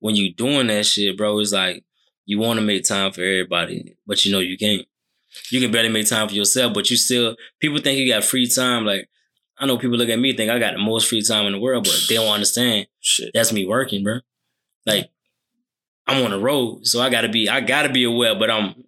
when 0.00 0.14
you 0.14 0.32
doing 0.32 0.68
that 0.68 0.86
shit, 0.86 1.16
bro, 1.16 1.38
it's 1.38 1.52
like 1.52 1.84
you 2.24 2.38
want 2.38 2.58
to 2.58 2.64
make 2.64 2.84
time 2.84 3.12
for 3.12 3.20
everybody, 3.20 3.96
but 4.06 4.24
you 4.24 4.32
know 4.32 4.40
you 4.40 4.58
can't. 4.58 4.86
You 5.50 5.60
can 5.60 5.70
barely 5.70 5.90
make 5.90 6.08
time 6.08 6.28
for 6.28 6.34
yourself, 6.34 6.72
but 6.72 6.90
you 6.90 6.96
still 6.96 7.36
people 7.60 7.78
think 7.78 7.98
you 7.98 8.10
got 8.10 8.24
free 8.24 8.48
time. 8.48 8.84
Like 8.84 9.08
I 9.58 9.66
know 9.66 9.78
people 9.78 9.96
look 9.96 10.08
at 10.08 10.18
me 10.18 10.34
think 10.34 10.50
I 10.50 10.58
got 10.58 10.72
the 10.72 10.78
most 10.78 11.08
free 11.08 11.22
time 11.22 11.46
in 11.46 11.52
the 11.52 11.60
world, 11.60 11.84
but 11.84 11.98
they 12.08 12.16
don't 12.16 12.32
understand 12.32 12.86
shit. 13.00 13.30
that's 13.34 13.52
me 13.52 13.66
working, 13.66 14.02
bro. 14.02 14.20
Like 14.86 15.10
I'm 16.06 16.24
on 16.24 16.30
the 16.30 16.38
road, 16.38 16.86
so 16.86 17.00
I 17.00 17.10
gotta 17.10 17.28
be 17.28 17.48
I 17.48 17.60
gotta 17.60 17.90
be 17.90 18.04
aware, 18.04 18.34
but 18.34 18.50
I'm 18.50 18.84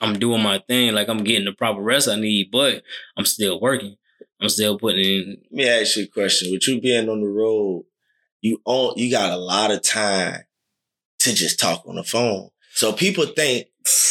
I'm 0.00 0.18
doing 0.18 0.42
my 0.42 0.58
thing, 0.66 0.94
like 0.94 1.08
I'm 1.08 1.24
getting 1.24 1.44
the 1.44 1.52
proper 1.52 1.82
rest 1.82 2.08
I 2.08 2.16
need, 2.16 2.50
but 2.50 2.82
I'm 3.16 3.26
still 3.26 3.60
working. 3.60 3.96
I'm 4.40 4.48
still 4.48 4.78
putting 4.78 5.04
in 5.04 5.36
Let 5.50 5.52
me 5.52 5.68
ask 5.68 5.96
you 5.96 6.04
a 6.04 6.06
question. 6.06 6.50
With 6.50 6.66
you 6.66 6.80
being 6.80 7.10
on 7.10 7.20
the 7.20 7.28
road, 7.28 7.84
you 8.40 8.62
own 8.64 8.94
you 8.96 9.10
got 9.10 9.32
a 9.32 9.36
lot 9.36 9.70
of 9.70 9.82
time 9.82 10.44
to 11.20 11.34
just 11.34 11.58
talk 11.58 11.82
on 11.86 11.96
the 11.96 12.04
phone. 12.04 12.50
So 12.74 12.92
people 12.92 13.26
think 13.26 13.66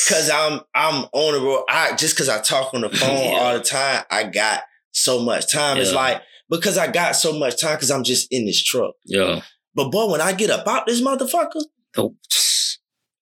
cause 0.07 0.29
I'm 0.29 0.61
I'm 0.75 1.05
on 1.13 1.33
the 1.33 1.39
road, 1.41 1.65
I 1.69 1.95
just 1.95 2.17
cause 2.17 2.29
I 2.29 2.39
talk 2.41 2.73
on 2.73 2.81
the 2.81 2.89
phone 2.95 3.09
Yeah. 3.31 3.37
all 3.39 3.53
the 3.57 3.63
time, 3.63 4.03
I 4.09 4.23
got 4.23 4.63
so 4.91 5.19
much 5.21 5.51
time. 5.51 5.77
It's 5.77 5.93
like 5.93 6.21
because 6.49 6.77
I 6.77 6.91
got 6.91 7.15
so 7.15 7.37
much 7.37 7.59
time 7.61 7.75
because 7.75 7.91
I'm 7.91 8.03
just 8.03 8.27
in 8.31 8.45
this 8.45 8.61
truck. 8.63 8.95
Yeah. 9.05 9.41
But 9.75 9.89
boy, 9.91 10.09
when 10.11 10.21
I 10.21 10.33
get 10.33 10.49
up 10.49 10.67
out 10.67 10.87
this 10.87 11.01
motherfucker, 11.01 11.61
oh, 11.97 12.15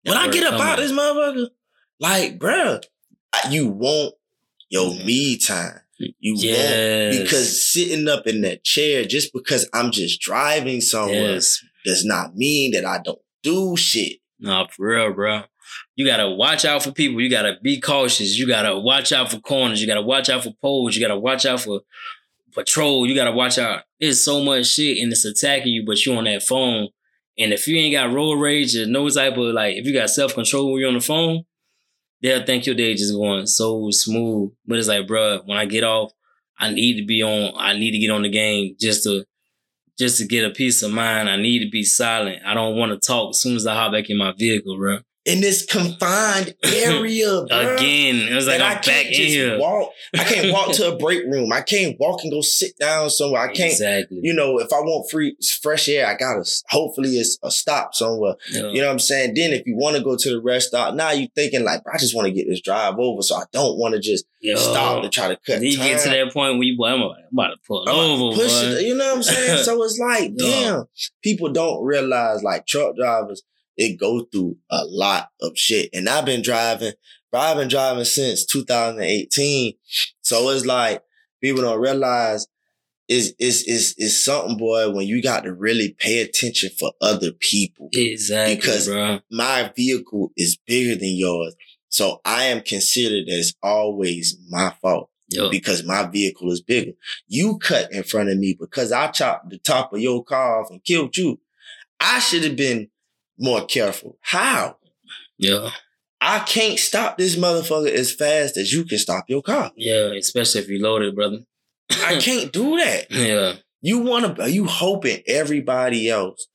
when 0.03 0.17
I 0.17 0.29
get 0.29 0.45
up 0.51 0.59
out 0.59 0.77
this 0.77 0.91
motherfucker, 0.91 1.47
like, 1.99 2.39
bruh, 2.39 2.81
you 3.49 3.67
want 3.67 4.13
your 4.69 4.91
Mhm. 4.91 5.05
me 5.05 5.37
time. 5.37 5.81
You 5.99 6.33
want 6.35 7.23
because 7.23 7.69
sitting 7.71 8.07
up 8.07 8.27
in 8.27 8.41
that 8.41 8.63
chair 8.63 9.03
just 9.03 9.33
because 9.33 9.67
I'm 9.73 9.91
just 9.91 10.21
driving 10.21 10.79
somewhere 10.79 11.33
yes. 11.33 11.59
does 11.85 12.05
not 12.05 12.35
mean 12.35 12.71
that 12.71 12.85
I 12.85 12.99
don't 13.03 13.19
do 13.43 13.75
shit. 13.75 14.19
Nah, 14.39 14.67
for 14.67 14.87
real, 14.87 15.13
bro. 15.13 15.43
You 15.95 16.05
gotta 16.05 16.29
watch 16.29 16.65
out 16.65 16.83
for 16.83 16.91
people. 16.91 17.21
You 17.21 17.29
gotta 17.29 17.57
be 17.61 17.79
cautious. 17.79 18.37
You 18.37 18.47
gotta 18.47 18.77
watch 18.77 19.11
out 19.11 19.31
for 19.31 19.39
corners. 19.39 19.81
You 19.81 19.87
gotta 19.87 20.01
watch 20.01 20.29
out 20.29 20.43
for 20.43 20.53
poles. 20.61 20.95
You 20.95 21.01
gotta 21.05 21.19
watch 21.19 21.45
out 21.45 21.61
for 21.61 21.81
patrol. 22.53 23.07
You 23.07 23.15
gotta 23.15 23.31
watch 23.31 23.57
out. 23.57 23.83
There's 23.99 24.23
so 24.23 24.43
much 24.43 24.67
shit 24.67 24.99
and 24.99 25.11
it's 25.11 25.25
attacking 25.25 25.73
you, 25.73 25.85
but 25.85 26.05
you 26.05 26.13
on 26.15 26.25
that 26.25 26.43
phone. 26.43 26.89
And 27.37 27.53
if 27.53 27.67
you 27.67 27.77
ain't 27.77 27.93
got 27.93 28.13
road 28.13 28.39
rage 28.39 28.75
or 28.75 28.87
no 28.87 29.09
type 29.09 29.37
of 29.37 29.53
like, 29.53 29.75
if 29.75 29.85
you 29.85 29.93
got 29.93 30.09
self 30.09 30.33
control 30.33 30.71
when 30.71 30.79
you're 30.79 30.89
on 30.89 30.95
the 30.95 31.01
phone, 31.01 31.43
they'll 32.21 32.45
think 32.45 32.65
your 32.65 32.75
day 32.75 32.93
just 32.93 33.13
going 33.13 33.45
so 33.45 33.89
smooth. 33.91 34.51
But 34.65 34.79
it's 34.79 34.87
like, 34.87 35.07
bro, 35.07 35.41
when 35.45 35.57
I 35.57 35.65
get 35.65 35.83
off, 35.83 36.11
I 36.59 36.71
need 36.71 36.97
to 36.97 37.05
be 37.05 37.21
on. 37.21 37.53
I 37.57 37.73
need 37.73 37.91
to 37.91 37.99
get 37.99 38.09
on 38.09 38.23
the 38.23 38.29
game 38.29 38.75
just 38.79 39.03
to 39.03 39.25
just 39.97 40.17
to 40.19 40.27
get 40.27 40.45
a 40.45 40.51
peace 40.51 40.83
of 40.83 40.91
mind. 40.91 41.29
I 41.29 41.37
need 41.37 41.63
to 41.63 41.69
be 41.69 41.83
silent. 41.83 42.41
I 42.45 42.53
don't 42.53 42.75
want 42.75 42.91
to 42.91 43.05
talk 43.05 43.31
as 43.31 43.41
soon 43.41 43.55
as 43.55 43.65
I 43.65 43.73
hop 43.73 43.93
back 43.93 44.09
in 44.09 44.17
my 44.17 44.33
vehicle, 44.37 44.77
bro. 44.77 44.99
In 45.27 45.41
this 45.41 45.65
confined 45.65 46.55
area, 46.63 47.39
Again, 47.51 48.15
it 48.29 48.33
was 48.33 48.47
like 48.47 48.59
that 48.59 48.65
I'm 48.65 48.71
I 48.71 48.75
back 48.75 48.83
can't 48.85 49.07
in 49.07 49.13
just 49.13 49.27
here. 49.27 49.59
walk. 49.59 49.91
I 50.17 50.23
can't 50.23 50.53
walk 50.53 50.71
to 50.75 50.93
a 50.93 50.97
break 50.99 51.25
room. 51.25 51.51
I 51.51 51.59
can't 51.61 51.97
walk 51.99 52.21
and 52.23 52.31
go 52.31 52.39
sit 52.41 52.77
down 52.79 53.09
somewhere. 53.09 53.41
I 53.41 53.47
can't. 53.47 53.71
exactly. 53.73 54.21
You 54.23 54.33
know, 54.33 54.57
if 54.59 54.71
I 54.71 54.77
want 54.79 55.11
free 55.11 55.35
fresh 55.61 55.89
air, 55.89 56.07
I 56.07 56.15
gotta. 56.15 56.49
Hopefully, 56.69 57.09
it's 57.17 57.37
a 57.43 57.51
stop 57.51 57.93
somewhere. 57.93 58.35
Yeah. 58.51 58.69
You 58.69 58.79
know 58.81 58.87
what 58.87 58.93
I'm 58.93 58.99
saying? 58.99 59.33
Then 59.35 59.51
if 59.51 59.65
you 59.67 59.75
want 59.75 59.97
to 59.97 60.03
go 60.03 60.15
to 60.15 60.29
the 60.29 60.41
rest 60.41 60.69
stop, 60.69 60.95
now 60.95 61.11
you're 61.11 61.27
thinking 61.35 61.63
like, 61.65 61.81
I 61.93 61.97
just 61.97 62.15
want 62.15 62.27
to 62.27 62.31
get 62.33 62.47
this 62.47 62.61
drive 62.61 62.97
over, 62.97 63.21
so 63.21 63.35
I 63.35 63.43
don't 63.51 63.77
want 63.77 63.95
to 63.95 63.99
just 63.99 64.25
Yo. 64.39 64.55
stop 64.55 65.03
to 65.03 65.09
try 65.09 65.27
to 65.27 65.35
cut 65.35 65.59
Then 65.59 65.63
you 65.63 65.77
time. 65.77 65.87
get 65.87 66.01
to 66.03 66.09
that 66.09 66.31
point 66.31 66.53
where 66.55 66.63
you, 66.63 66.77
boy, 66.77 66.85
I'm, 66.87 67.01
I'm 67.01 67.11
about 67.33 67.47
to 67.49 67.57
pull 67.67 67.89
over, 67.89 68.35
push 68.35 68.63
it, 68.63 68.85
you 68.85 68.95
know 68.95 69.07
what 69.07 69.15
I'm 69.17 69.23
saying? 69.23 69.57
so 69.65 69.83
it's 69.83 69.99
like, 69.99 70.35
damn, 70.37 70.85
people 71.21 71.51
don't 71.51 71.83
realize 71.83 72.43
like 72.43 72.65
truck 72.65 72.95
drivers, 72.95 73.41
it 73.77 73.99
go 73.99 74.25
through 74.31 74.57
a 74.69 74.83
lot 74.85 75.29
of 75.41 75.57
shit. 75.57 75.89
And 75.93 76.09
I've 76.09 76.25
been 76.25 76.41
driving, 76.41 76.93
but 77.31 77.39
I've 77.39 77.57
been 77.57 77.67
driving 77.67 78.05
since 78.05 78.45
2018. 78.45 79.73
So 80.21 80.49
it's 80.49 80.65
like 80.65 81.03
people 81.41 81.61
don't 81.61 81.79
realize 81.81 82.47
is 83.07 83.33
is 83.39 83.63
is 83.63 83.95
is 83.97 84.21
something, 84.23 84.57
boy, 84.57 84.91
when 84.91 85.07
you 85.07 85.21
got 85.21 85.43
to 85.43 85.53
really 85.53 85.95
pay 85.97 86.21
attention 86.21 86.69
for 86.77 86.91
other 87.01 87.31
people. 87.31 87.89
Exactly, 87.93 88.55
Because- 88.55 88.87
bro. 88.87 89.19
My 89.31 89.71
vehicle 89.75 90.31
is 90.35 90.57
bigger 90.67 90.95
than 90.95 91.15
yours. 91.15 91.55
So 91.89 92.19
I 92.25 92.45
am 92.45 92.61
considered 92.61 93.29
as 93.29 93.53
always 93.63 94.37
my 94.49 94.73
fault 94.81 95.09
Yo, 95.29 95.49
because 95.49 95.83
my 95.83 96.05
vehicle 96.05 96.51
is 96.51 96.61
bigger. 96.61 96.91
You 97.27 97.57
cut 97.59 97.91
in 97.93 98.03
front 98.03 98.29
of 98.29 98.37
me 98.37 98.57
because 98.59 98.91
I 98.91 99.07
chopped 99.07 99.49
the 99.49 99.57
top 99.57 99.93
of 99.93 99.99
your 99.99 100.23
car 100.23 100.61
off 100.61 100.69
and 100.69 100.83
killed 100.83 101.15
you. 101.15 101.39
I 101.99 102.19
should 102.19 102.43
have 102.43 102.55
been 102.57 102.89
more 103.39 103.65
careful. 103.65 104.17
How? 104.21 104.77
Yeah. 105.37 105.69
I 106.19 106.39
can't 106.39 106.79
stop 106.79 107.17
this 107.17 107.35
motherfucker 107.35 107.91
as 107.91 108.11
fast 108.13 108.57
as 108.57 108.73
you 108.73 108.83
can 108.85 108.97
stop 108.97 109.25
your 109.27 109.41
car. 109.43 109.71
yeah. 109.75 110.11
Especially 110.17 110.61
if 110.61 110.69
you 110.69 110.81
loaded, 110.81 111.15
brother. 111.15 111.39
I 112.03 112.15
can't 112.19 112.51
do 112.51 112.77
that. 112.77 113.11
Yeah, 113.11 113.53
You 113.81 113.99
want 113.99 114.37
to, 114.37 114.51
you 114.51 114.65
hoping 114.65 115.21
everybody 115.27 116.09
else 116.09 116.47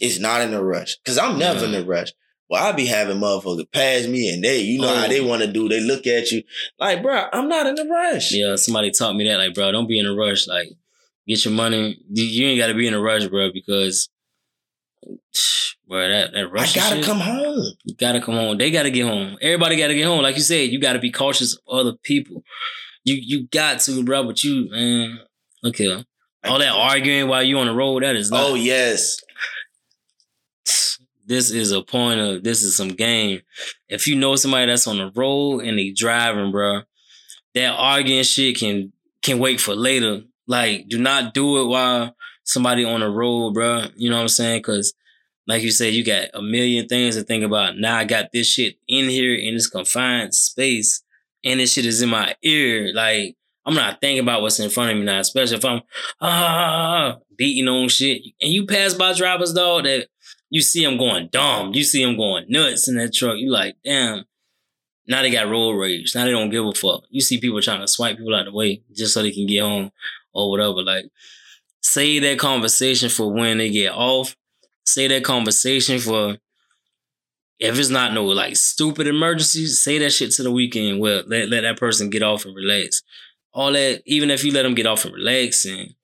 is 0.00 0.20
not 0.20 0.40
in 0.42 0.54
a 0.54 0.62
rush. 0.62 0.96
Cause 1.04 1.18
I'm 1.18 1.36
never 1.38 1.64
in 1.64 1.74
a 1.74 1.82
rush. 1.82 2.12
Well, 2.48 2.64
I 2.64 2.72
be 2.72 2.86
having 2.86 3.18
motherfuckers 3.18 3.70
pass 3.72 4.06
me 4.06 4.28
and 4.32 4.42
they, 4.42 4.60
you 4.60 4.80
know 4.80 4.94
how 4.94 5.04
Oh. 5.06 5.08
they 5.08 5.20
want 5.20 5.42
to 5.42 5.52
do. 5.52 5.68
They 5.68 5.80
look 5.80 6.06
at 6.06 6.30
you 6.30 6.42
like, 6.78 7.02
bro, 7.02 7.24
I'm 7.32 7.48
not 7.48 7.66
in 7.66 7.78
a 7.78 7.84
rush. 7.90 8.32
yeah. 8.32 8.54
Somebody 8.56 8.90
taught 8.92 9.14
me 9.16 9.28
that, 9.28 9.36
like, 9.38 9.54
bro, 9.54 9.70
don't 9.72 9.88
be 9.88 9.98
in 9.98 10.06
a 10.06 10.14
rush. 10.14 10.46
Like, 10.48 10.68
get 11.26 11.44
your 11.44 11.54
money. 11.54 11.98
You- 12.08 12.24
You 12.24 12.46
ain't 12.48 12.58
got 12.58 12.68
to 12.68 12.74
be 12.74 12.86
in 12.86 12.94
a 12.94 13.00
rush, 13.00 13.26
bro, 13.26 13.50
because, 13.52 14.08
bro, 15.90 16.08
that 16.08 16.32
that 16.32 16.46
I 16.46 16.50
gotta 16.50 16.68
shit, 16.96 17.04
come 17.04 17.18
home. 17.18 17.74
You 17.84 17.94
gotta 17.96 18.20
come 18.20 18.34
home. 18.34 18.56
They 18.56 18.70
gotta 18.70 18.90
get 18.90 19.06
home. 19.06 19.36
Everybody 19.42 19.76
gotta 19.76 19.94
get 19.94 20.06
home. 20.06 20.22
Like 20.22 20.36
you 20.36 20.42
said, 20.42 20.70
you 20.70 20.80
gotta 20.80 21.00
be 21.00 21.10
cautious 21.10 21.54
of 21.54 21.60
other 21.68 21.92
people. 22.02 22.44
You 23.04 23.16
you 23.20 23.48
got 23.48 23.80
to, 23.80 24.02
bro. 24.04 24.24
But 24.24 24.42
you, 24.44 24.70
man, 24.70 25.18
look 25.62 25.76
here. 25.76 26.04
All 26.44 26.58
that 26.58 26.72
arguing 26.72 27.28
while 27.28 27.42
you 27.42 27.58
on 27.58 27.66
the 27.66 27.74
road, 27.74 28.02
that 28.02 28.16
is 28.16 28.30
not. 28.30 28.42
Oh 28.42 28.54
yes. 28.54 29.18
This 31.26 31.52
is 31.52 31.70
a 31.70 31.80
point 31.80 32.18
of 32.18 32.42
this 32.42 32.60
is 32.64 32.74
some 32.74 32.88
game. 32.88 33.42
If 33.88 34.08
you 34.08 34.16
know 34.16 34.34
somebody 34.34 34.66
that's 34.66 34.88
on 34.88 34.98
the 34.98 35.12
road 35.14 35.60
and 35.60 35.78
they 35.78 35.92
driving, 35.92 36.50
bro, 36.50 36.80
that 37.54 37.68
arguing 37.68 38.24
shit 38.24 38.58
can 38.58 38.92
can 39.22 39.38
wait 39.38 39.60
for 39.60 39.76
later. 39.76 40.22
Like, 40.48 40.88
do 40.88 40.98
not 40.98 41.32
do 41.32 41.60
it 41.60 41.66
while 41.66 42.16
somebody 42.42 42.84
on 42.84 42.98
the 42.98 43.08
road, 43.08 43.54
bro. 43.54 43.84
You 43.94 44.10
know 44.10 44.16
what 44.16 44.22
I'm 44.22 44.28
saying? 44.28 44.58
Because, 44.58 44.92
like 45.46 45.62
you 45.62 45.70
said, 45.70 45.94
you 45.94 46.04
got 46.04 46.28
a 46.34 46.42
million 46.42 46.86
things 46.86 47.16
to 47.16 47.22
think 47.22 47.44
about. 47.44 47.76
Now 47.76 47.96
I 47.96 48.04
got 48.04 48.32
this 48.32 48.46
shit 48.46 48.76
in 48.86 49.08
here 49.08 49.34
in 49.34 49.54
this 49.54 49.68
confined 49.68 50.34
space, 50.34 51.02
and 51.44 51.60
this 51.60 51.72
shit 51.72 51.86
is 51.86 52.02
in 52.02 52.10
my 52.10 52.34
ear. 52.42 52.92
Like, 52.94 53.36
I'm 53.66 53.74
not 53.74 54.00
thinking 54.00 54.22
about 54.22 54.42
what's 54.42 54.60
in 54.60 54.70
front 54.70 54.92
of 54.92 54.98
me 54.98 55.04
now, 55.04 55.20
especially 55.20 55.56
if 55.56 55.64
I'm 55.64 55.82
ah 56.20 57.18
beating 57.36 57.68
on 57.68 57.88
shit. 57.88 58.22
And 58.40 58.52
you 58.52 58.66
pass 58.66 58.94
by 58.94 59.12
drivers 59.14 59.54
though 59.54 59.82
that 59.82 60.08
you 60.50 60.60
see 60.60 60.84
them 60.84 60.98
going 60.98 61.28
dumb, 61.28 61.72
you 61.74 61.84
see 61.84 62.04
them 62.04 62.16
going 62.16 62.46
nuts 62.48 62.88
in 62.88 62.96
that 62.96 63.14
truck. 63.14 63.36
You 63.36 63.50
like, 63.50 63.76
damn. 63.84 64.24
Now 65.06 65.22
they 65.22 65.30
got 65.30 65.48
road 65.48 65.72
rage. 65.72 66.14
Now 66.14 66.24
they 66.24 66.30
don't 66.30 66.50
give 66.50 66.64
a 66.64 66.72
fuck. 66.72 67.02
You 67.10 67.20
see 67.20 67.40
people 67.40 67.60
trying 67.60 67.80
to 67.80 67.88
swipe 67.88 68.18
people 68.18 68.34
out 68.34 68.46
of 68.46 68.52
the 68.52 68.56
way 68.56 68.82
just 68.94 69.14
so 69.14 69.22
they 69.22 69.32
can 69.32 69.46
get 69.46 69.62
home 69.62 69.90
or 70.32 70.50
whatever. 70.50 70.82
Like, 70.82 71.06
save 71.80 72.22
that 72.22 72.38
conversation 72.38 73.08
for 73.08 73.32
when 73.32 73.58
they 73.58 73.70
get 73.70 73.92
off. 73.92 74.36
Say 74.90 75.06
that 75.06 75.22
conversation 75.22 76.00
for 76.00 76.36
if 77.60 77.78
it's 77.78 77.90
not 77.90 78.12
no 78.12 78.24
like 78.24 78.56
stupid 78.56 79.06
emergencies, 79.06 79.80
say 79.80 79.98
that 79.98 80.10
shit 80.10 80.32
to 80.32 80.42
the 80.42 80.50
weekend. 80.50 80.98
Well, 80.98 81.22
let, 81.26 81.48
let 81.48 81.60
that 81.60 81.78
person 81.78 82.10
get 82.10 82.24
off 82.24 82.44
and 82.44 82.56
relax. 82.56 83.02
All 83.52 83.70
that, 83.72 84.02
even 84.04 84.30
if 84.30 84.42
you 84.42 84.52
let 84.52 84.62
them 84.62 84.74
get 84.74 84.86
off 84.86 85.04
and 85.04 85.14
relax 85.14 85.64
and 85.64 85.94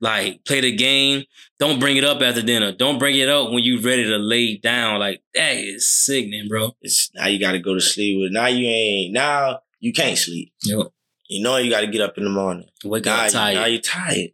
like 0.00 0.44
play 0.44 0.60
the 0.60 0.76
game, 0.76 1.24
don't 1.58 1.80
bring 1.80 1.96
it 1.96 2.04
up 2.04 2.20
after 2.20 2.42
dinner. 2.42 2.72
Don't 2.72 2.98
bring 2.98 3.16
it 3.16 3.30
up 3.30 3.50
when 3.50 3.64
you 3.64 3.80
ready 3.80 4.04
to 4.04 4.18
lay 4.18 4.58
down. 4.58 5.00
Like 5.00 5.22
that 5.34 5.56
is 5.56 5.88
sickening, 5.88 6.48
bro. 6.48 6.72
It's 6.82 7.10
now 7.14 7.28
you 7.28 7.40
gotta 7.40 7.60
go 7.60 7.72
to 7.74 7.80
sleep 7.80 8.18
with 8.20 8.32
now 8.32 8.46
you 8.46 8.66
ain't 8.68 9.14
now 9.14 9.60
you 9.80 9.94
can't 9.94 10.18
sleep. 10.18 10.52
Yep. 10.64 10.88
You 11.28 11.42
know 11.42 11.56
you 11.56 11.70
gotta 11.70 11.86
get 11.86 12.02
up 12.02 12.18
in 12.18 12.24
the 12.24 12.30
morning. 12.30 12.68
Wake 12.84 13.06
now, 13.06 13.20
up 13.20 13.24
you- 13.26 13.30
tired. 13.30 13.54
now 13.54 13.64
you're 13.64 13.80
tired. 13.80 14.30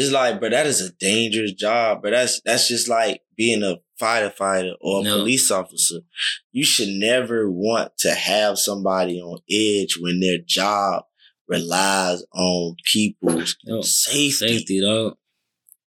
It's 0.00 0.12
like, 0.12 0.38
bro, 0.38 0.50
that 0.50 0.66
is 0.66 0.80
a 0.80 0.92
dangerous 0.92 1.52
job, 1.52 2.02
but 2.02 2.10
that's 2.12 2.40
that's 2.44 2.68
just 2.68 2.88
like 2.88 3.20
being 3.36 3.62
a 3.64 3.76
firefighter 4.00 4.74
or 4.80 5.00
a 5.00 5.04
No. 5.04 5.16
police 5.18 5.50
officer. 5.50 6.00
You 6.52 6.64
should 6.64 6.88
never 6.88 7.50
want 7.50 7.92
to 7.98 8.12
have 8.12 8.58
somebody 8.58 9.20
on 9.20 9.40
edge 9.50 9.96
when 10.00 10.20
their 10.20 10.38
job 10.38 11.02
relies 11.48 12.22
on 12.32 12.76
people's 12.84 13.56
Yo, 13.64 13.80
safety. 13.82 14.30
safety, 14.30 14.80
dog. 14.80 15.16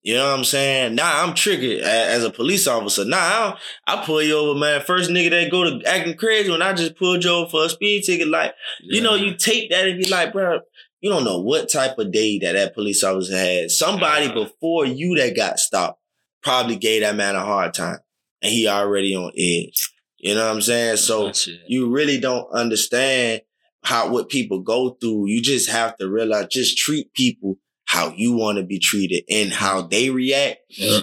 You 0.02 0.16
know 0.16 0.32
what 0.32 0.40
I'm 0.40 0.46
saying? 0.46 0.96
Nah, 0.96 1.24
I'm 1.24 1.36
triggered 1.36 1.82
as 1.82 2.24
a 2.24 2.30
police 2.30 2.68
officer. 2.68 3.04
Nah, 3.04 3.18
I, 3.18 3.58
I 3.86 4.06
pull 4.06 4.22
you 4.22 4.38
over, 4.38 4.58
man. 4.58 4.82
First 4.82 5.10
nigga 5.10 5.30
that 5.32 5.52
go 5.52 5.66
to 5.66 5.86
acting 5.86 6.16
crazy 6.16 6.50
when 6.50 6.62
I 6.62 6.74
just 6.74 6.96
pulled 6.96 7.24
you 7.24 7.32
over 7.32 7.50
for 7.50 7.66
a 7.66 7.70
speed 7.70 8.04
ticket. 8.06 8.30
Like, 8.30 8.54
you 8.82 9.02
know, 9.02 9.16
you 9.16 9.36
take 9.36 9.70
that 9.72 9.88
and 9.88 10.00
be 10.00 10.08
like, 10.08 10.32
bro, 10.32 10.60
you 11.02 11.10
don't 11.10 11.26
know 11.26 11.42
what 11.42 11.70
type 11.70 11.98
of 11.98 12.14
day 12.14 12.40
that 12.40 12.54
that 12.54 12.74
police 12.74 13.04
officer 13.04 13.38
had. 13.38 13.72
Somebody 13.72 14.32
before 14.32 14.86
you 14.86 15.16
that 15.18 15.36
got 15.36 15.60
stopped 15.60 16.02
probably 16.42 16.78
gave 16.78 17.02
that 17.02 17.16
man 17.16 17.36
a 17.36 17.44
hard 17.44 17.74
time, 17.74 18.00
and 18.42 18.52
he 18.52 18.68
already 18.70 19.16
on 19.16 19.32
edge. 19.38 19.92
You 20.18 20.36
know 20.36 20.46
what 20.46 20.56
I'm 20.56 20.62
saying? 20.62 20.98
So 20.98 21.32
you 21.68 21.90
really 21.90 22.20
don't 22.20 22.50
understand 22.54 23.42
how 23.84 24.10
what 24.10 24.30
people 24.30 24.60
go 24.62 24.92
through. 25.02 25.28
You 25.28 25.42
just 25.42 25.70
have 25.70 25.96
to 25.98 26.10
realize, 26.10 26.48
just 26.48 26.78
treat 26.78 27.14
people 27.14 27.58
how 27.90 28.14
you 28.16 28.34
want 28.34 28.60
to 28.60 28.64
be 28.64 28.78
treated 28.78 29.24
and 29.32 29.52
how 29.52 29.82
they 29.82 30.12
react. 30.12 30.60
Uh, 30.80 31.02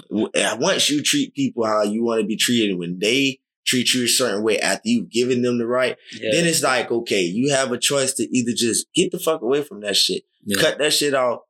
Once 0.60 0.88
you 0.88 1.02
treat 1.02 1.34
people 1.34 1.66
how 1.66 1.82
you 1.82 2.04
want 2.04 2.20
to 2.20 2.26
be 2.26 2.36
treated, 2.36 2.78
when 2.78 3.00
they 3.00 3.40
treat 3.66 3.92
you 3.92 4.04
a 4.04 4.08
certain 4.08 4.44
way 4.44 4.60
after 4.60 4.82
you've 4.88 5.10
given 5.10 5.42
them 5.42 5.58
the 5.58 5.66
right, 5.66 5.96
Yeah. 6.12 6.28
then 6.30 6.46
it's 6.46 6.62
like, 6.62 6.92
okay, 6.92 7.22
you 7.22 7.50
have 7.50 7.72
a 7.72 7.78
choice 7.78 8.12
to 8.14 8.22
either 8.36 8.52
just 8.56 8.86
get 8.94 9.10
the 9.10 9.18
fuck 9.18 9.42
away 9.42 9.62
from 9.64 9.80
that 9.80 9.96
shit, 9.96 10.22
Yeah. 10.44 10.60
cut 10.62 10.78
that 10.78 10.92
shit 10.92 11.12
off, 11.14 11.40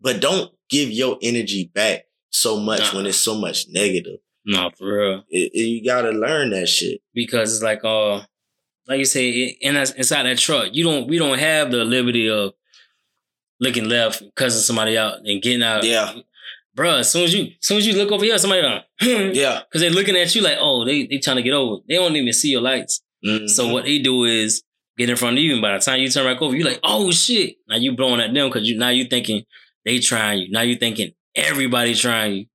but 0.00 0.20
don't 0.20 0.52
give 0.70 0.92
your 0.92 1.18
energy 1.20 1.68
back 1.74 2.04
so 2.30 2.60
much 2.60 2.78
Nah. 2.92 2.98
when 2.98 3.06
it's 3.06 3.18
so 3.18 3.34
much 3.34 3.66
negative. 3.68 4.20
No, 4.46 4.70
for 4.78 4.96
real. 4.96 5.24
It- 5.28 5.50
it- 5.52 5.58
you 5.66 5.84
gotta 5.84 6.10
learn 6.12 6.50
that 6.50 6.68
shit. 6.68 7.00
because 7.12 7.52
it's 7.52 7.62
like 7.64 7.84
uh 7.84 8.20
like 8.86 9.00
you 9.00 9.04
say 9.04 9.28
it- 9.30 9.56
in 9.60 9.74
inside 9.76 10.22
that 10.22 10.38
truck 10.38 10.68
you 10.72 10.84
don't 10.84 11.08
we 11.08 11.18
don't 11.18 11.38
have 11.40 11.72
the 11.72 11.84
liberty 11.84 12.28
of 12.28 12.52
looking 13.62 13.88
left 13.88 14.22
cussing 14.34 14.60
somebody 14.60 14.98
out 14.98 15.18
and 15.24 15.40
getting 15.40 15.62
out. 15.62 15.84
Yeah. 15.84 16.12
Bruh, 16.76 17.00
as 17.00 17.10
soon 17.10 17.24
as 17.24 17.32
you 17.34 17.44
as 17.44 17.66
soon 17.66 17.78
as 17.78 17.86
you 17.86 17.94
look 17.94 18.10
over 18.10 18.24
here 18.24 18.36
somebody 18.38 18.62
done 18.62 18.82
yeah. 19.34 19.60
because 19.64 19.80
they're 19.82 19.90
looking 19.90 20.16
at 20.16 20.34
you 20.34 20.42
like 20.42 20.56
oh 20.58 20.84
they 20.84 21.06
they 21.06 21.18
trying 21.18 21.36
to 21.36 21.42
get 21.42 21.52
over. 21.54 21.82
They 21.88 21.94
don't 21.94 22.16
even 22.16 22.32
see 22.32 22.50
your 22.50 22.60
lights. 22.62 23.00
Mhm. 23.24 23.48
so 23.48 23.68
what 23.72 23.84
they 23.84 23.98
do 24.00 24.24
is 24.24 24.64
get 24.98 25.08
in 25.08 25.16
front 25.16 25.38
of 25.38 25.44
you 25.44 25.52
and 25.52 25.62
by 25.62 25.72
the 25.72 25.78
time 25.78 26.00
you 26.00 26.08
turn 26.08 26.26
back 26.26 26.42
over 26.42 26.56
you're 26.56 26.68
like 26.68 26.80
oh 26.82 27.10
shit. 27.12 27.56
Now 27.68 27.76
you 27.76 27.94
blowing 27.94 28.20
at 28.20 28.34
them 28.34 28.48
because 28.48 28.68
you 28.68 28.76
now 28.76 28.88
you 28.88 29.04
thinking 29.04 29.44
they 29.84 29.98
trying 29.98 30.40
you. 30.40 30.50
Now 30.50 30.62
you 30.62 30.76
thinking 30.76 31.12
everybody 31.36 31.94
trying 31.94 32.34
you. 32.34 32.46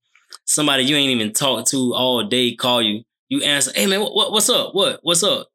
Somebody 0.46 0.84
you 0.84 0.96
ain't 0.96 1.12
even 1.12 1.32
talked 1.32 1.70
to 1.72 1.94
all 1.94 2.28
day 2.28 2.56
call 2.56 2.82
you. 2.82 3.04
You 3.30 3.44
answer 3.44 3.72
hey 3.74 3.86
man 3.86 4.02
what, 4.02 4.14
what 4.16 4.32
what's 4.32 4.50
up? 4.50 4.74
What 4.74 5.00
what's 5.04 5.24
up 5.24 5.48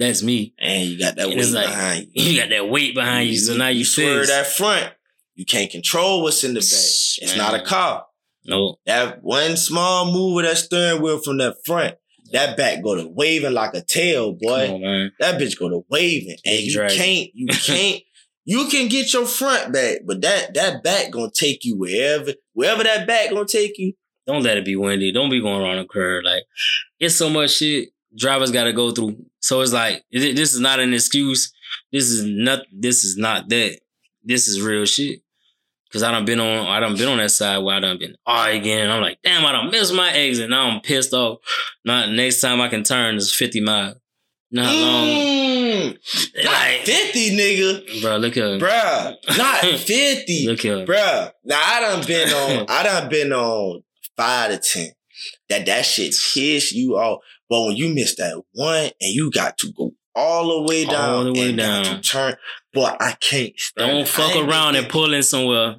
that's 0.00 0.22
me 0.22 0.54
and 0.58 0.88
you 0.88 0.98
got 0.98 1.16
that 1.16 1.28
And 1.28 1.38
weight 1.38 1.50
like- 1.52 1.66
behind 1.66 2.06
you. 2.14 2.24
you 2.32 2.40
got 2.40 2.48
that 2.50 2.68
weight 2.68 2.94
behind 2.94 3.28
you 3.28 3.36
so 3.36 3.56
now 3.56 3.68
you, 3.68 3.84
swerve 3.84 4.22
pissed. 4.22 4.30
that 4.32 4.46
front. 4.46 4.92
You 5.36 5.44
can't 5.46 5.70
control 5.70 6.22
what's 6.22 6.42
in 6.44 6.54
the 6.54 6.60
back. 6.60 7.22
It's 7.22 7.36
not 7.36 7.54
a 7.54 7.62
car. 7.62 8.06
no 8.44 8.76
That 8.86 9.22
one 9.22 9.56
small 9.56 10.12
move 10.12 10.38
of 10.38 10.44
that 10.50 10.56
steering 10.58 11.00
wheel 11.02 11.18
from 11.18 11.38
that 11.38 11.56
front, 11.64 11.94
that 12.32 12.56
back 12.56 12.82
go 12.82 12.94
to 12.96 13.08
waving 13.08 13.52
like 13.54 13.74
a 13.74 13.82
tail, 13.82 14.32
boy. 14.32 14.68
on, 14.70 15.12
That 15.20 15.40
bitch 15.40 15.58
go 15.58 15.68
to 15.68 15.84
waving, 15.88 16.36
and 16.44 16.60
you 16.60 16.72
dragon. 16.72 16.96
can't, 16.96 17.30
you 17.34 17.46
can't, 17.50 18.02
you 18.44 18.66
can 18.68 18.88
get 18.88 19.12
your 19.12 19.26
front 19.26 19.72
back, 19.72 19.98
but 20.06 20.20
that 20.22 20.54
that 20.54 20.82
back 20.82 21.10
gonna 21.10 21.30
take 21.30 21.64
you 21.64 21.76
wherever, 21.78 22.32
wherever 22.52 22.82
that 22.82 23.06
back 23.06 23.30
gonna 23.30 23.46
take 23.46 23.78
you. 23.78 23.92
don't 24.26 24.42
let 24.42 24.58
it 24.58 24.64
be 24.64 24.76
windy. 24.76 25.12
Don't 25.12 25.30
be 25.30 25.40
going 25.40 25.62
around 25.62 25.78
a 25.78 25.86
curve. 25.86 26.24
Like 26.24 26.42
it's 26.98 27.14
so 27.16 27.30
much 27.30 27.52
shit 27.52 27.90
drivers 28.16 28.50
got 28.50 28.64
to 28.64 28.72
go 28.72 28.90
through. 28.90 29.24
So 29.40 29.60
it's 29.62 29.72
like 29.72 30.04
this 30.12 30.54
is 30.54 30.60
not 30.60 30.80
an 30.80 30.92
excuse. 30.94 31.52
This 31.92 32.04
is 32.10 32.24
not. 32.24 32.60
This 32.72 33.04
is 33.04 33.16
not 33.16 33.48
that. 33.48 33.80
This 34.22 34.48
is 34.48 34.60
real 34.60 34.84
shit. 34.84 35.20
Cause 35.92 36.04
I 36.04 36.12
done 36.12 36.24
been 36.24 36.38
on. 36.38 36.66
I 36.68 36.78
done 36.78 36.96
been 36.96 37.08
on 37.08 37.18
that 37.18 37.30
side 37.32 37.58
where 37.58 37.74
I 37.76 37.80
done 37.80 37.98
been 37.98 38.14
arguing. 38.24 38.88
I'm 38.88 39.00
like, 39.00 39.18
damn, 39.24 39.44
I 39.44 39.50
done 39.52 39.70
missed 39.72 39.92
my 39.92 40.12
exit. 40.12 40.48
Now 40.48 40.68
I'm 40.68 40.80
pissed 40.80 41.12
off. 41.12 41.38
Now 41.84 42.06
next 42.06 42.40
time 42.40 42.60
I 42.60 42.68
can 42.68 42.84
turn 42.84 43.16
is 43.16 43.34
50 43.34 43.60
miles. 43.60 43.96
Not 44.52 44.72
long. 44.74 45.06
Mm, 45.06 45.98
not 46.36 46.44
Like, 46.44 46.80
50, 46.84 47.36
nigga. 47.36 48.02
bro, 48.02 48.16
look 48.18 48.34
here. 48.34 48.58
Bro, 48.58 49.14
not 49.36 49.60
50. 49.64 50.46
Look 50.48 50.60
here. 50.60 50.84
Bruh, 50.86 51.30
now 51.44 51.60
I 51.62 51.80
done 51.80 52.06
been 52.06 52.28
on, 52.60 52.66
I 52.68 52.82
done 52.82 53.08
been 53.08 53.32
on 53.32 53.82
five 54.16 54.50
to 54.50 54.58
ten. 54.58 54.90
That 55.48 55.66
that 55.66 55.84
shit 55.84 56.14
piss 56.34 56.72
you 56.72 56.96
off. 56.98 57.20
But 57.50 57.62
when 57.66 57.76
you 57.76 57.92
miss 57.92 58.14
that 58.16 58.40
one 58.52 58.84
and 59.00 59.12
you 59.14 59.30
got 59.30 59.58
to 59.58 59.72
go 59.72 59.92
all 60.14 60.60
the 60.64 60.72
way 60.72 60.84
down, 60.86 61.10
All 61.10 61.24
the 61.24 61.32
way 61.32 61.52
down. 61.54 61.84
to 61.84 62.00
turn, 62.00 62.36
boy, 62.72 62.92
I 63.00 63.12
can't. 63.20 63.52
stand. 63.58 63.90
Don't 63.90 64.00
I 64.02 64.04
fuck 64.04 64.36
around 64.36 64.76
and 64.76 64.88
pull 64.88 65.12
in 65.12 65.22
somewhere 65.22 65.76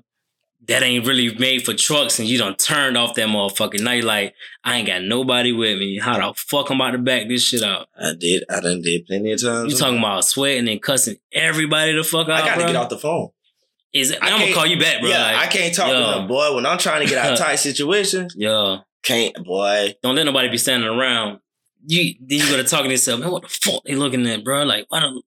that 0.67 0.83
ain't 0.83 1.07
really 1.07 1.33
made 1.37 1.65
for 1.65 1.73
trucks 1.73 2.19
and 2.19 2.27
you 2.27 2.37
done 2.37 2.55
turned 2.55 2.95
off 2.97 3.15
that 3.15 3.27
motherfucker. 3.27 3.79
Now 3.81 3.93
you 3.93 4.03
like, 4.03 4.35
I 4.63 4.77
ain't 4.77 4.87
got 4.87 5.01
nobody 5.01 5.51
with 5.53 5.79
me. 5.79 5.97
How 5.97 6.17
the 6.17 6.33
fuck 6.37 6.69
I'm 6.69 6.79
about 6.79 6.91
to 6.91 6.97
back 6.99 7.27
this 7.27 7.43
shit 7.43 7.63
out? 7.63 7.87
I 7.99 8.13
did. 8.19 8.43
I 8.49 8.59
done 8.59 8.81
did 8.81 9.05
plenty 9.07 9.31
of 9.31 9.41
times. 9.41 9.71
You 9.73 9.79
talking 9.79 9.97
about 9.97 10.23
sweating 10.25 10.69
and 10.69 10.81
cussing 10.81 11.15
everybody 11.33 11.93
the 11.93 12.03
fuck 12.03 12.27
out, 12.29 12.43
I 12.43 12.45
gotta 12.45 12.57
bro? 12.59 12.67
get 12.67 12.75
off 12.75 12.89
the 12.89 12.99
phone. 12.99 13.29
Is 13.93 14.11
it, 14.11 14.19
I 14.21 14.29
I'm 14.31 14.39
gonna 14.39 14.53
call 14.53 14.65
you 14.67 14.79
back, 14.79 15.01
bro. 15.01 15.09
yeah, 15.09 15.21
like, 15.23 15.35
I 15.37 15.47
can't 15.47 15.73
talk 15.75 15.87
yo. 15.89 15.99
to 16.13 16.19
them, 16.19 16.27
boy. 16.27 16.53
When 16.55 16.65
I'm 16.65 16.77
trying 16.77 17.01
to 17.01 17.07
get 17.09 17.17
out 17.17 17.33
of 17.33 17.39
tight 17.45 17.55
situations, 17.55 18.33
Yo, 18.37 18.79
can't, 19.03 19.35
boy. 19.43 19.95
don't 20.03 20.15
let 20.15 20.25
nobody 20.25 20.47
be 20.49 20.57
standing 20.57 20.87
around. 20.87 21.39
You 21.85 22.15
then 22.19 22.39
you 22.39 22.49
gotta 22.49 22.63
talk 22.63 22.83
to 22.83 22.89
yourself, 22.89 23.19
man. 23.19 23.31
What 23.31 23.43
the 23.43 23.49
fuck 23.49 23.83
they 23.83 23.95
looking 23.95 24.27
at, 24.27 24.43
bro? 24.43 24.63
Like, 24.63 24.85
why 24.89 24.99
don't 24.99 25.23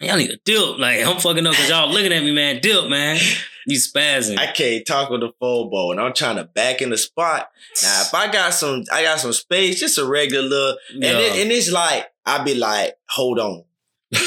man, 0.00 0.08
y'all 0.08 0.18
need 0.18 0.28
to 0.28 0.38
dip? 0.44 0.78
Like, 0.78 1.04
I'm 1.04 1.18
fucking 1.18 1.46
up 1.46 1.52
because 1.52 1.68
y'all 1.68 1.90
looking 1.90 2.12
at 2.12 2.22
me, 2.22 2.32
man. 2.32 2.60
Dip, 2.60 2.88
man. 2.88 3.18
You 3.66 3.78
spazzing. 3.78 4.38
I 4.38 4.52
can't 4.52 4.86
talk 4.86 5.10
with 5.10 5.22
the 5.22 5.32
phone, 5.40 5.70
boy. 5.70 5.90
And 5.90 6.00
I'm 6.00 6.12
trying 6.12 6.36
to 6.36 6.44
back 6.44 6.80
in 6.80 6.90
the 6.90 6.96
spot. 6.96 7.50
Now, 7.82 8.02
if 8.02 8.14
I 8.14 8.30
got 8.30 8.54
some, 8.54 8.84
I 8.92 9.02
got 9.02 9.18
some 9.18 9.32
space, 9.32 9.80
just 9.80 9.98
a 9.98 10.06
regular 10.06 10.48
little, 10.48 10.78
and, 10.94 11.02
Yo. 11.02 11.18
it, 11.18 11.42
and 11.42 11.50
it's 11.50 11.72
like, 11.72 12.06
I 12.24 12.44
be 12.44 12.54
like, 12.54 12.94
hold 13.08 13.40
on. 13.40 13.64
like, 14.12 14.22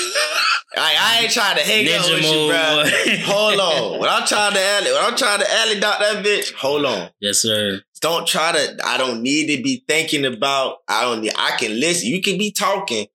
I 0.76 1.20
ain't 1.22 1.32
trying 1.32 1.56
to 1.56 1.64
hang 1.64 1.88
out 1.94 2.10
with 2.10 2.24
you, 2.24 2.50
bro. 2.50 2.84
Hold 3.34 3.60
on. 3.62 4.00
When 4.02 4.10
I'm 4.10 4.28
trying 4.28 4.54
to 4.54 4.62
alley, 4.62 4.92
when 4.92 5.06
I'm 5.06 5.16
trying 5.16 5.40
to 5.40 5.54
alley 5.54 5.80
dock 5.80 6.00
that 6.00 6.26
bitch, 6.26 6.54
hold 6.54 6.84
on. 6.84 7.10
yes, 7.22 7.38
sir. 7.38 7.82
Don't 8.02 8.28
try 8.28 8.52
to, 8.52 8.78
I 8.86 8.98
don't 8.98 9.22
need 9.22 9.56
to 9.56 9.62
be 9.62 9.84
thinking 9.88 10.26
about, 10.26 10.78
I 10.88 11.04
don't 11.04 11.22
need, 11.22 11.34
I 11.38 11.58
can 11.58 11.80
listen. 11.80 12.08
You 12.10 12.22
can 12.22 12.38
be 12.38 12.52
talking. 12.52 13.08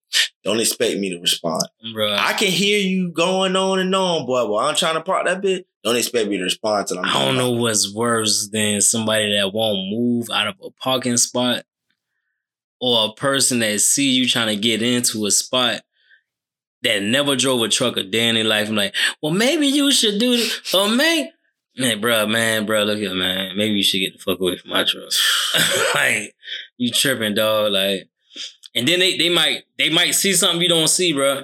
Don't 0.45 0.61
expect 0.61 0.99
me 0.99 1.11
to 1.11 1.21
respond. 1.21 1.63
Bro. 1.93 2.17
I 2.19 2.35
can 2.35 2.49
hear 2.49 2.79
you 2.79 3.11
going 3.11 3.57
on 3.57 3.79
and 3.79 3.95
on, 3.95 4.27
boy. 4.27 4.47
While 4.47 4.67
I'm 4.67 4.77
trying 4.77 4.95
to 4.95 5.01
park 5.01 5.27
that 5.27 5.43
bitch, 5.43 5.65
don't 5.83 5.97
expect 5.97 6.31
me 6.31 6.39
to 6.39 6.45
respond 6.45 6.89
I'm 6.93 7.05
I 7.05 7.25
don't 7.25 7.37
know 7.37 7.53
what's 7.53 7.95
worse 7.95 8.49
than 8.51 8.81
somebody 8.81 9.37
that 9.37 9.53
won't 9.53 9.91
move 9.91 10.29
out 10.31 10.49
of 10.49 10.55
a 10.63 10.71
parking 10.71 11.19
spot 11.19 11.65
or 12.81 13.07
a 13.07 13.13
person 13.15 13.59
that 13.61 13.81
see 13.81 14.11
you 14.11 14.27
trying 14.29 14.49
to 14.49 14.57
get 14.57 14.83
into 14.83 15.27
a 15.27 15.31
spot 15.31 15.83
that 16.83 17.03
never 17.03 17.37
drove 17.37 17.63
a 17.63 17.69
truck 17.69 17.97
a 17.97 18.03
day 18.03 18.29
in 18.29 18.35
their 18.35 18.45
life. 18.45 18.69
I'm 18.69 18.77
like, 18.77 18.95
well, 19.23 19.33
maybe 19.33 19.67
you 19.67 19.91
should 19.91 20.19
do 20.21 20.37
this. 20.37 20.75
Or 20.75 20.89
maybe, 20.89 21.31
man, 21.77 22.01
bro, 22.01 22.27
man, 22.27 22.67
bro, 22.67 22.85
look 22.85 22.99
here, 22.99 23.15
man. 23.15 23.57
Maybe 23.57 23.75
you 23.75 23.83
should 23.83 23.99
get 24.01 24.13
the 24.15 24.19
fuck 24.19 24.41
away 24.41 24.57
from 24.57 24.71
my 24.71 24.85
truck. 24.85 25.11
like, 25.95 26.35
you 26.77 26.91
tripping, 26.91 27.35
dog. 27.35 27.73
Like, 27.73 28.09
and 28.75 28.87
then 28.89 29.01
they, 29.01 29.17
they 29.17 29.29
might 29.29 29.63
they 29.79 29.91
might 29.91 30.15
see 30.15 30.33
something 30.33 30.61
you 30.61 30.69
don't 30.69 30.89
see, 30.89 31.13
bro. 31.13 31.43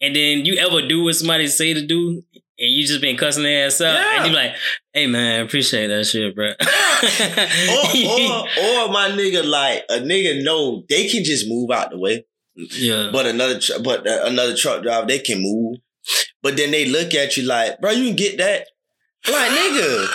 and 0.00 0.14
then 0.16 0.44
you 0.44 0.56
ever 0.56 0.86
do 0.86 1.04
what 1.04 1.14
somebody 1.14 1.46
say 1.46 1.72
to 1.74 1.86
do, 1.86 2.22
and 2.58 2.70
you 2.72 2.86
just 2.86 3.00
been 3.00 3.16
cussing 3.16 3.42
their 3.44 3.66
ass 3.66 3.80
out, 3.80 3.94
Yeah. 3.94 4.16
and 4.22 4.30
you 4.30 4.36
like, 4.36 4.52
hey 4.92 5.06
man, 5.06 5.44
appreciate 5.44 5.86
that 5.88 6.04
shit, 6.04 6.34
bro. 6.34 6.46
or, 6.50 6.54
or, 7.76 8.86
or 8.86 8.92
my 8.92 9.10
nigga, 9.10 9.44
like 9.48 9.84
a 9.90 9.98
nigga 10.02 10.42
know 10.42 10.84
they 10.88 11.06
can 11.08 11.22
just 11.24 11.48
move 11.48 11.70
out 11.70 11.90
the 11.90 11.98
way, 11.98 12.26
yeah, 12.56 13.10
but 13.12 13.26
another 13.26 13.60
tr- 13.60 13.80
but 13.84 14.06
uh, 14.06 14.20
another 14.24 14.56
truck 14.56 14.82
driver 14.82 15.06
they 15.06 15.18
can 15.18 15.42
move, 15.42 15.78
but 16.42 16.56
then 16.56 16.70
they 16.70 16.86
look 16.86 17.14
at 17.14 17.36
you 17.36 17.44
like, 17.44 17.80
bro, 17.80 17.90
you 17.92 18.06
can 18.08 18.16
get 18.16 18.38
that, 18.38 18.66
like 19.28 19.50
nigga. 19.50 20.06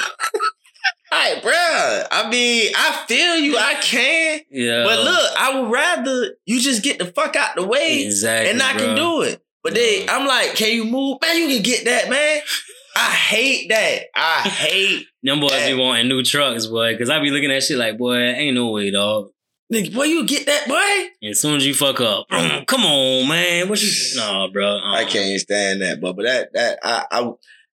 Like, 1.11 1.43
bruh, 1.43 2.07
I 2.09 2.29
mean, 2.31 2.71
I 2.73 3.03
feel 3.05 3.35
you, 3.35 3.57
I 3.57 3.73
can. 3.81 4.39
yeah. 4.49 4.83
But 4.85 4.99
look, 4.99 5.31
I 5.37 5.59
would 5.59 5.69
rather 5.69 6.35
you 6.45 6.61
just 6.61 6.83
get 6.83 6.99
the 6.99 7.05
fuck 7.05 7.35
out 7.35 7.55
the 7.55 7.67
way 7.67 8.03
exactly, 8.05 8.49
and 8.51 8.61
I 8.61 8.71
can 8.73 8.95
do 8.95 9.21
it. 9.23 9.41
But 9.63 9.73
they, 9.73 10.05
Yeah. 10.05 10.15
I'm 10.15 10.25
like, 10.25 10.55
can 10.55 10.73
you 10.73 10.85
move? 10.85 11.17
Man, 11.21 11.37
you 11.37 11.47
can 11.49 11.63
get 11.63 11.83
that, 11.85 12.09
man. 12.09 12.41
I 12.95 13.09
hate 13.11 13.69
that. 13.69 14.03
I 14.15 14.41
hate 14.41 15.05
Them 15.23 15.39
boys 15.41 15.51
Yeah. 15.51 15.67
be 15.67 15.73
wanting 15.75 16.07
new 16.07 16.23
trucks, 16.23 16.65
boy. 16.67 16.97
Cause 16.97 17.09
I 17.09 17.19
be 17.19 17.29
looking 17.29 17.51
at 17.51 17.61
shit 17.63 17.77
like, 17.77 17.97
boy, 17.97 18.15
ain't 18.17 18.55
no 18.55 18.71
way, 18.71 18.89
dog. 18.91 19.31
nigga. 19.71 19.93
Boy, 19.93 20.03
you 20.05 20.25
get 20.25 20.45
that, 20.45 20.67
boy. 20.67 21.09
And 21.21 21.31
as 21.31 21.39
soon 21.41 21.57
as 21.57 21.65
you 21.67 21.73
fuck 21.73 21.99
up, 22.01 22.27
come 22.29 22.85
on, 22.85 23.27
man. 23.27 23.67
What 23.67 23.81
you? 23.81 23.91
No, 24.15 24.47
bro. 24.51 24.65
uh-uh. 24.77 24.93
I 24.95 25.03
can't 25.05 25.39
stand 25.41 25.81
that, 25.81 25.99
but 25.99 26.15
but 26.15 26.23
that 26.23 26.53
that 26.53 26.79
I 26.83 27.05
I 27.11 27.31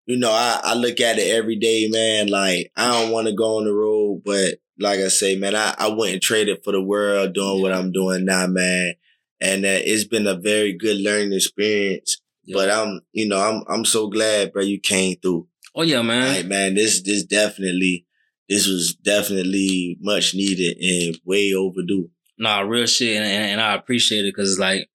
you 0.07 0.17
know 0.17 0.31
I 0.31 0.59
I 0.63 0.73
look 0.73 0.99
at 0.99 1.19
it 1.19 1.35
every 1.35 1.57
day, 1.57 1.87
man. 1.89 2.27
Like 2.27 2.71
I 2.75 2.91
don't 2.91 3.11
want 3.11 3.27
to 3.27 3.33
go 3.33 3.57
on 3.57 3.65
the 3.65 3.73
road, 3.73 4.23
but 4.25 4.55
like 4.79 4.99
I 4.99 5.09
say, 5.09 5.35
man, 5.35 5.55
I 5.55 5.75
I 5.77 5.89
wouldn't 5.89 6.23
trade 6.23 6.47
it 6.47 6.63
for 6.63 6.71
the 6.71 6.81
world 6.81 7.33
doing 7.33 7.61
what 7.61 7.73
I'm 7.73 7.91
doing 7.91 8.25
now, 8.25 8.47
man. 8.47 8.93
And 9.39 9.65
uh, 9.65 9.79
it's 9.83 10.05
been 10.05 10.25
a 10.25 10.33
very 10.33 10.73
good 10.73 10.97
learning 10.97 11.33
experience. 11.33 12.19
But 12.51 12.71
I'm, 12.71 13.01
you 13.11 13.27
know, 13.27 13.37
I'm 13.39 13.63
I'm 13.69 13.85
so 13.85 14.07
glad, 14.07 14.53
bro, 14.53 14.63
you 14.63 14.79
came 14.79 15.17
through. 15.17 15.47
Oh 15.75 15.81
yeah, 15.83 16.01
man. 16.01 16.35
Like, 16.35 16.45
man, 16.45 16.75
this 16.75 17.01
this 17.03 17.23
definitely 17.23 18.05
this 18.47 18.65
was 18.65 18.95
definitely 18.95 19.97
much 19.99 20.33
needed 20.33 20.77
and 20.77 21.19
way 21.25 21.53
overdue. 21.53 22.09
Nah, 22.39 22.61
real 22.61 22.85
shit, 22.85 23.17
and, 23.17 23.25
and, 23.25 23.51
and 23.51 23.61
I 23.61 23.73
appreciate 23.73 24.21
it 24.21 24.33
because 24.33 24.51
it's 24.51 24.59
like 24.59 24.89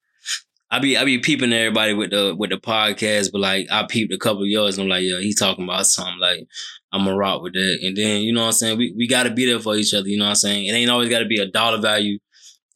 I 0.72 0.78
be 0.78 0.96
I 0.96 1.04
be 1.04 1.18
peeping 1.18 1.52
everybody 1.52 1.92
with 1.92 2.10
the 2.10 2.34
with 2.34 2.48
the 2.48 2.56
podcast, 2.56 3.30
but 3.30 3.42
like 3.42 3.66
I 3.70 3.84
peeped 3.86 4.10
a 4.10 4.16
couple 4.16 4.42
of 4.42 4.48
yours, 4.48 4.78
and 4.78 4.84
I'm 4.84 4.88
like, 4.88 5.04
yo, 5.04 5.20
he 5.20 5.34
talking 5.34 5.64
about 5.64 5.86
something. 5.86 6.18
Like 6.18 6.46
I'm 6.90 7.04
gonna 7.04 7.14
rock 7.14 7.42
with 7.42 7.52
that, 7.52 7.80
and 7.82 7.94
then 7.94 8.22
you 8.22 8.32
know 8.32 8.40
what 8.40 8.46
I'm 8.46 8.52
saying. 8.52 8.78
We 8.78 8.94
we 8.96 9.06
got 9.06 9.24
to 9.24 9.30
be 9.30 9.44
there 9.44 9.60
for 9.60 9.76
each 9.76 9.92
other. 9.92 10.08
You 10.08 10.16
know 10.16 10.24
what 10.24 10.30
I'm 10.30 10.36
saying. 10.36 10.64
It 10.64 10.72
ain't 10.72 10.90
always 10.90 11.10
got 11.10 11.18
to 11.18 11.26
be 11.26 11.38
a 11.38 11.46
dollar 11.46 11.76
value 11.76 12.18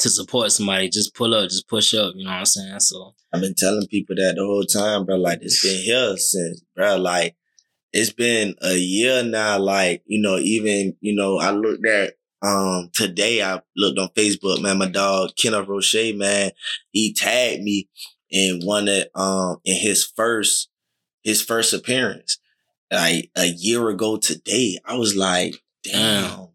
to 0.01 0.10
support 0.10 0.52
somebody. 0.52 0.90
Just 0.90 1.14
pull 1.14 1.32
up, 1.32 1.48
just 1.48 1.68
push 1.68 1.94
up. 1.94 2.12
You 2.16 2.24
know 2.27 2.32
what 2.32 2.40
I'm 2.40 2.44
saying. 2.44 2.81
So 2.81 3.14
I've 3.32 3.40
been 3.40 3.55
telling 3.55 3.86
people 3.86 4.14
that 4.16 4.35
the 4.36 4.44
whole 4.44 4.64
time, 4.64 5.06
bro. 5.06 5.16
Like 5.16 5.39
it's 5.40 5.66
been 5.66 5.82
here 5.82 6.18
since, 6.18 6.60
bro. 6.77 6.97
Like 6.97 7.35
it's 7.94 8.12
been 8.12 8.56
a 8.60 8.74
year 8.74 9.23
now. 9.23 9.59
Like 9.59 10.02
you 10.05 10.20
know, 10.20 10.36
even 10.36 10.94
you 11.01 11.14
know, 11.14 11.39
I 11.39 11.51
looked 11.52 11.86
at 11.86 12.15
um 12.43 12.91
today. 12.93 13.43
I 13.43 13.61
looked 13.77 13.99
on 13.99 14.09
Facebook, 14.11 14.61
man. 14.61 14.79
My 14.79 14.89
dog 14.89 15.31
Kenneth 15.41 15.69
Roche, 15.69 16.15
man, 16.15 16.51
he 16.91 17.13
tagged 17.13 17.63
me 17.63 17.89
in 18.31 18.61
one 18.65 18.89
of 18.89 19.05
um 19.15 19.61
in 19.65 19.77
his 19.77 20.05
first 20.05 20.69
his 21.23 21.43
first 21.43 21.73
appearance, 21.73 22.39
like 22.91 23.31
a 23.37 23.47
year 23.47 23.89
ago 23.89 24.17
today. 24.17 24.79
I 24.85 24.97
was 24.97 25.17
like, 25.17 25.57
damn, 25.83 26.49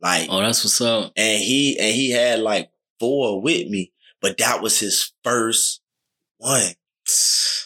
like 0.00 0.28
oh, 0.30 0.40
that's 0.40 0.64
what's 0.64 0.80
up. 0.80 1.12
and 1.16 1.42
he 1.42 1.78
and 1.78 1.94
he 1.94 2.10
had 2.10 2.40
like 2.40 2.70
four 3.00 3.40
with 3.40 3.68
me, 3.68 3.92
but 4.20 4.38
that 4.38 4.62
was 4.62 4.78
his 4.80 5.12
first 5.24 5.80
one. 6.38 6.72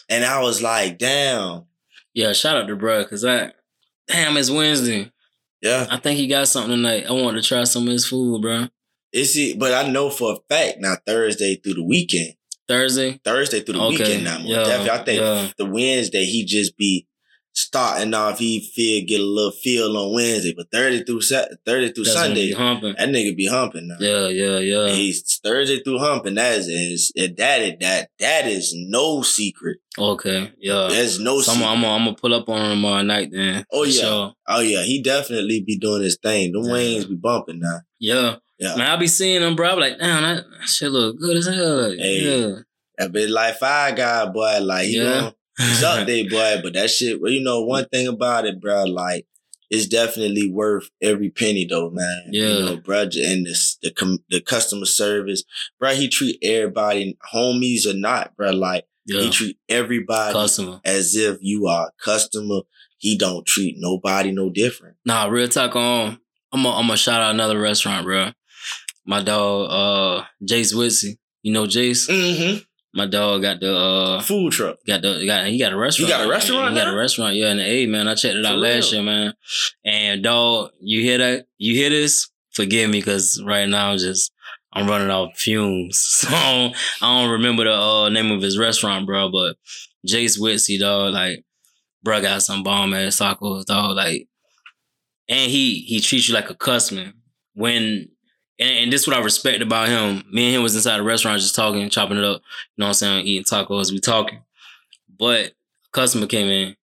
And 0.09 0.25
I 0.25 0.41
was 0.41 0.61
like, 0.61 0.99
damn. 0.99 1.63
Yeah, 2.13 2.33
shout 2.33 2.57
out 2.57 2.67
to 2.67 2.75
bro, 2.75 3.03
cause 3.05 3.23
I 3.25 3.53
damn 4.07 4.35
it's 4.37 4.51
Wednesday. 4.51 5.11
Yeah. 5.63 5.87
I 5.89 5.97
think 5.97 6.19
he 6.19 6.27
got 6.27 6.47
something 6.49 6.71
tonight. 6.71 7.05
I 7.07 7.13
want 7.13 7.37
to 7.37 7.41
try 7.41 7.63
some 7.63 7.87
of 7.87 7.93
his 7.93 8.05
food, 8.05 8.41
bro. 8.41 8.67
It's 9.13 9.35
it, 9.37 9.57
but 9.57 9.73
I 9.73 9.89
know 9.89 10.09
for 10.09 10.33
a 10.33 10.37
fact 10.53 10.79
now 10.79 10.97
Thursday 11.07 11.55
through 11.55 11.75
the 11.75 11.83
weekend. 11.85 12.33
Thursday. 12.67 13.19
Thursday 13.23 13.61
through 13.61 13.75
the 13.75 13.81
Okay. 13.81 13.97
weekend 13.97 14.23
now. 14.25 14.39
Yeah, 14.39 14.63
definitely. 14.63 14.89
I 14.89 15.03
think 15.05 15.21
yeah. 15.21 15.51
the 15.57 15.65
Wednesday 15.65 16.25
he 16.25 16.45
just 16.45 16.77
be 16.77 17.07
starting 17.53 18.13
off, 18.13 18.39
he 18.39 18.59
feel 18.59 19.05
get 19.07 19.21
a 19.21 19.23
little 19.23 19.51
feel 19.51 19.95
on 19.97 20.13
Wednesday, 20.13 20.53
but 20.55 20.71
Thursday 20.71 21.03
through 21.03 21.21
Thursday 21.21 21.91
through 21.93 22.03
That's 22.03 22.15
Sunday, 22.15 22.51
humping. 22.51 22.95
that 22.97 23.09
nigga 23.09 23.35
be 23.35 23.45
humping 23.47 23.87
now. 23.87 23.95
Yeah, 23.99 24.27
yeah, 24.27 24.57
yeah. 24.59 24.89
He's 24.89 25.39
Thursday 25.43 25.79
through 25.81 25.99
humping. 25.99 26.35
That 26.35 26.57
is, 26.57 26.67
is 26.67 27.11
that 27.37 27.61
is 27.61 27.73
that 27.79 28.09
that 28.19 28.47
is 28.47 28.73
no 28.75 29.21
secret. 29.21 29.77
Okay, 29.97 30.51
yeah. 30.59 30.87
There's 30.89 31.19
no 31.19 31.41
So 31.41 31.51
I'm, 31.51 31.57
secret. 31.59 31.71
I'm, 31.71 31.85
I'm 31.85 32.03
gonna 32.05 32.15
pull 32.15 32.33
up 32.33 32.49
on 32.49 32.59
him 32.65 32.69
tomorrow 32.77 33.03
night 33.03 33.29
then. 33.31 33.65
Oh, 33.71 33.83
yeah. 33.83 34.01
sure. 34.01 34.33
Oh 34.47 34.59
yeah, 34.61 34.81
he 34.83 35.01
definitely 35.01 35.63
be 35.65 35.77
doing 35.77 36.01
his 36.03 36.17
thing. 36.21 36.51
The 36.51 36.61
Yeah. 36.61 36.71
wings 36.73 37.05
be 37.05 37.15
bumping 37.15 37.59
now. 37.59 37.81
Yeah. 37.99 38.35
Yeah. 38.59 38.75
Man, 38.75 38.87
I 38.91 38.95
be 38.97 39.07
seeing 39.07 39.41
him, 39.41 39.55
bro. 39.55 39.71
I 39.71 39.75
be 39.75 39.81
like, 39.81 39.99
damn, 39.99 40.23
that, 40.23 40.45
that 40.59 40.67
shit 40.69 40.91
look 40.91 41.19
good 41.19 41.37
as 41.37 41.47
hell. 41.47 41.89
Like, 41.89 41.97
Hey. 41.99 42.21
Yeah. 42.49 42.55
That 42.97 43.11
bit 43.11 43.29
like 43.29 43.57
five 43.57 43.95
guy 43.95 44.25
boy, 44.27 44.59
like 44.61 44.87
Yeah. 44.89 45.03
gon- 45.21 45.33
he's 45.57 45.83
up 45.83 46.07
there, 46.07 46.29
boy. 46.29 46.61
But 46.63 46.73
that 46.73 46.89
shit, 46.89 47.21
well, 47.21 47.31
you 47.31 47.43
know, 47.43 47.61
one 47.61 47.85
thing 47.85 48.07
about 48.07 48.45
it, 48.45 48.61
bro, 48.61 48.83
like 48.83 49.25
it's 49.69 49.87
definitely 49.87 50.51
worth 50.51 50.89
every 51.01 51.29
penny, 51.29 51.65
though, 51.69 51.89
man. 51.89 52.23
Yeah. 52.31 52.47
you 52.47 52.59
know, 52.65 52.77
bro, 52.77 53.01
and 53.01 53.45
this, 53.45 53.77
the 53.81 53.91
com- 53.91 54.23
the 54.29 54.39
customer 54.41 54.85
service, 54.85 55.43
bro. 55.79 55.93
He 55.95 56.07
treat 56.07 56.37
everybody, 56.43 57.17
homies 57.33 57.87
or 57.87 57.95
not, 57.95 58.35
bro. 58.35 58.51
Like 58.51 58.85
yeah. 59.05 59.21
he 59.21 59.29
treat 59.29 59.57
everybody 59.69 60.33
Customer. 60.33 60.79
as 60.85 61.15
if 61.15 61.37
you 61.41 61.67
are 61.67 61.87
a 61.87 62.03
customer. 62.03 62.61
He 62.97 63.17
don't 63.17 63.45
treat 63.45 63.75
nobody 63.77 64.31
no 64.31 64.49
different. 64.49 64.95
Nah, 65.05 65.25
real 65.25 65.47
talk 65.49 65.75
on. 65.75 66.19
I'm 66.53 66.63
gonna 66.63 66.77
I'm 66.77 66.87
gonna 66.87 66.95
shout 66.97 67.21
out 67.21 67.33
another 67.33 67.59
restaurant, 67.59 68.05
bro. 68.05 68.29
My 69.05 69.21
dog, 69.21 69.67
uh, 69.69 70.25
Jace 70.45 70.73
Witsy. 70.73 71.17
You 71.41 71.51
know 71.51 71.65
Jace? 71.65 72.09
Mm-hmm. 72.09 72.59
My 72.95 73.07
dog 73.07 73.41
got 73.41 73.59
the 73.59 73.75
uh 73.75 74.21
Food 74.21 74.53
truck. 74.53 74.77
got 74.85 75.01
the 75.01 75.25
got 75.25 75.47
he 75.47 75.57
got 75.57 75.73
a 75.73 75.77
restaurant. 75.77 76.09
You 76.11 76.15
got 76.17 76.25
a 76.25 76.29
restaurant 76.29 76.73
He 76.73 76.79
got 76.79 76.93
a 76.93 76.95
restaurant, 76.95 77.35
yeah, 77.35 77.51
in 77.51 77.57
the 77.57 77.63
A, 77.65 77.85
man. 77.87 78.07
I 78.07 78.13
checked 78.15 78.35
it 78.35 78.45
out 78.45 78.53
For 78.53 78.57
last 78.59 78.91
real? 78.91 79.03
year, 79.03 79.11
man. 79.11 79.33
And 79.83 80.23
dog, 80.23 80.71
you 80.79 81.01
hear 81.01 81.17
that? 81.17 81.45
You 81.57 81.73
hear 81.73 81.89
this? 81.89 82.29
Forgive 82.51 82.89
me, 82.91 83.01
cause 83.01 83.41
right 83.43 83.67
now 83.67 83.91
I'm 83.91 83.97
just 83.97 84.31
I'm 84.71 84.87
running 84.87 85.09
off 85.09 85.37
fumes. 85.37 85.97
So 86.23 86.27
I 86.29 86.71
don't 87.01 87.31
remember 87.31 87.63
the 87.63 87.73
uh, 87.73 88.09
name 88.09 88.31
of 88.31 88.41
his 88.41 88.57
restaurant, 88.59 89.05
bro. 89.07 89.29
But 89.31 89.55
Jace 90.07 90.39
Witsy, 90.39 90.79
dog, 90.79 91.13
like, 91.13 91.43
bro, 92.03 92.21
got 92.21 92.43
some 92.43 92.61
bomb 92.63 92.93
ass 92.93 93.17
tacos, 93.19 93.65
dog. 93.65 93.95
Like, 93.95 94.27
and 95.27 95.49
he 95.49 95.79
he 95.81 95.99
treats 95.99 96.27
you 96.29 96.35
like 96.35 96.49
a 96.51 96.55
customer. 96.55 97.11
When 97.55 98.09
and, 98.63 98.79
and 98.79 98.93
this 98.93 99.01
is 99.01 99.07
what 99.07 99.17
I 99.17 99.21
respect 99.21 99.61
about 99.61 99.89
him. 99.89 100.23
Me 100.31 100.45
and 100.45 100.55
him 100.55 100.63
was 100.63 100.75
inside 100.75 100.97
the 100.97 101.03
restaurant 101.03 101.41
just 101.41 101.53
talking, 101.53 101.89
chopping 101.89 102.17
it 102.17 102.23
up. 102.23 102.41
You 102.75 102.81
know 102.81 102.85
what 102.85 102.89
I'm 102.89 102.93
saying? 102.93 103.27
Eating 103.27 103.43
tacos, 103.43 103.91
we 103.91 103.99
talking. 103.99 104.41
But 105.19 105.47
a 105.47 105.89
customer 105.91 106.27
came 106.27 106.47
in, 106.47 106.75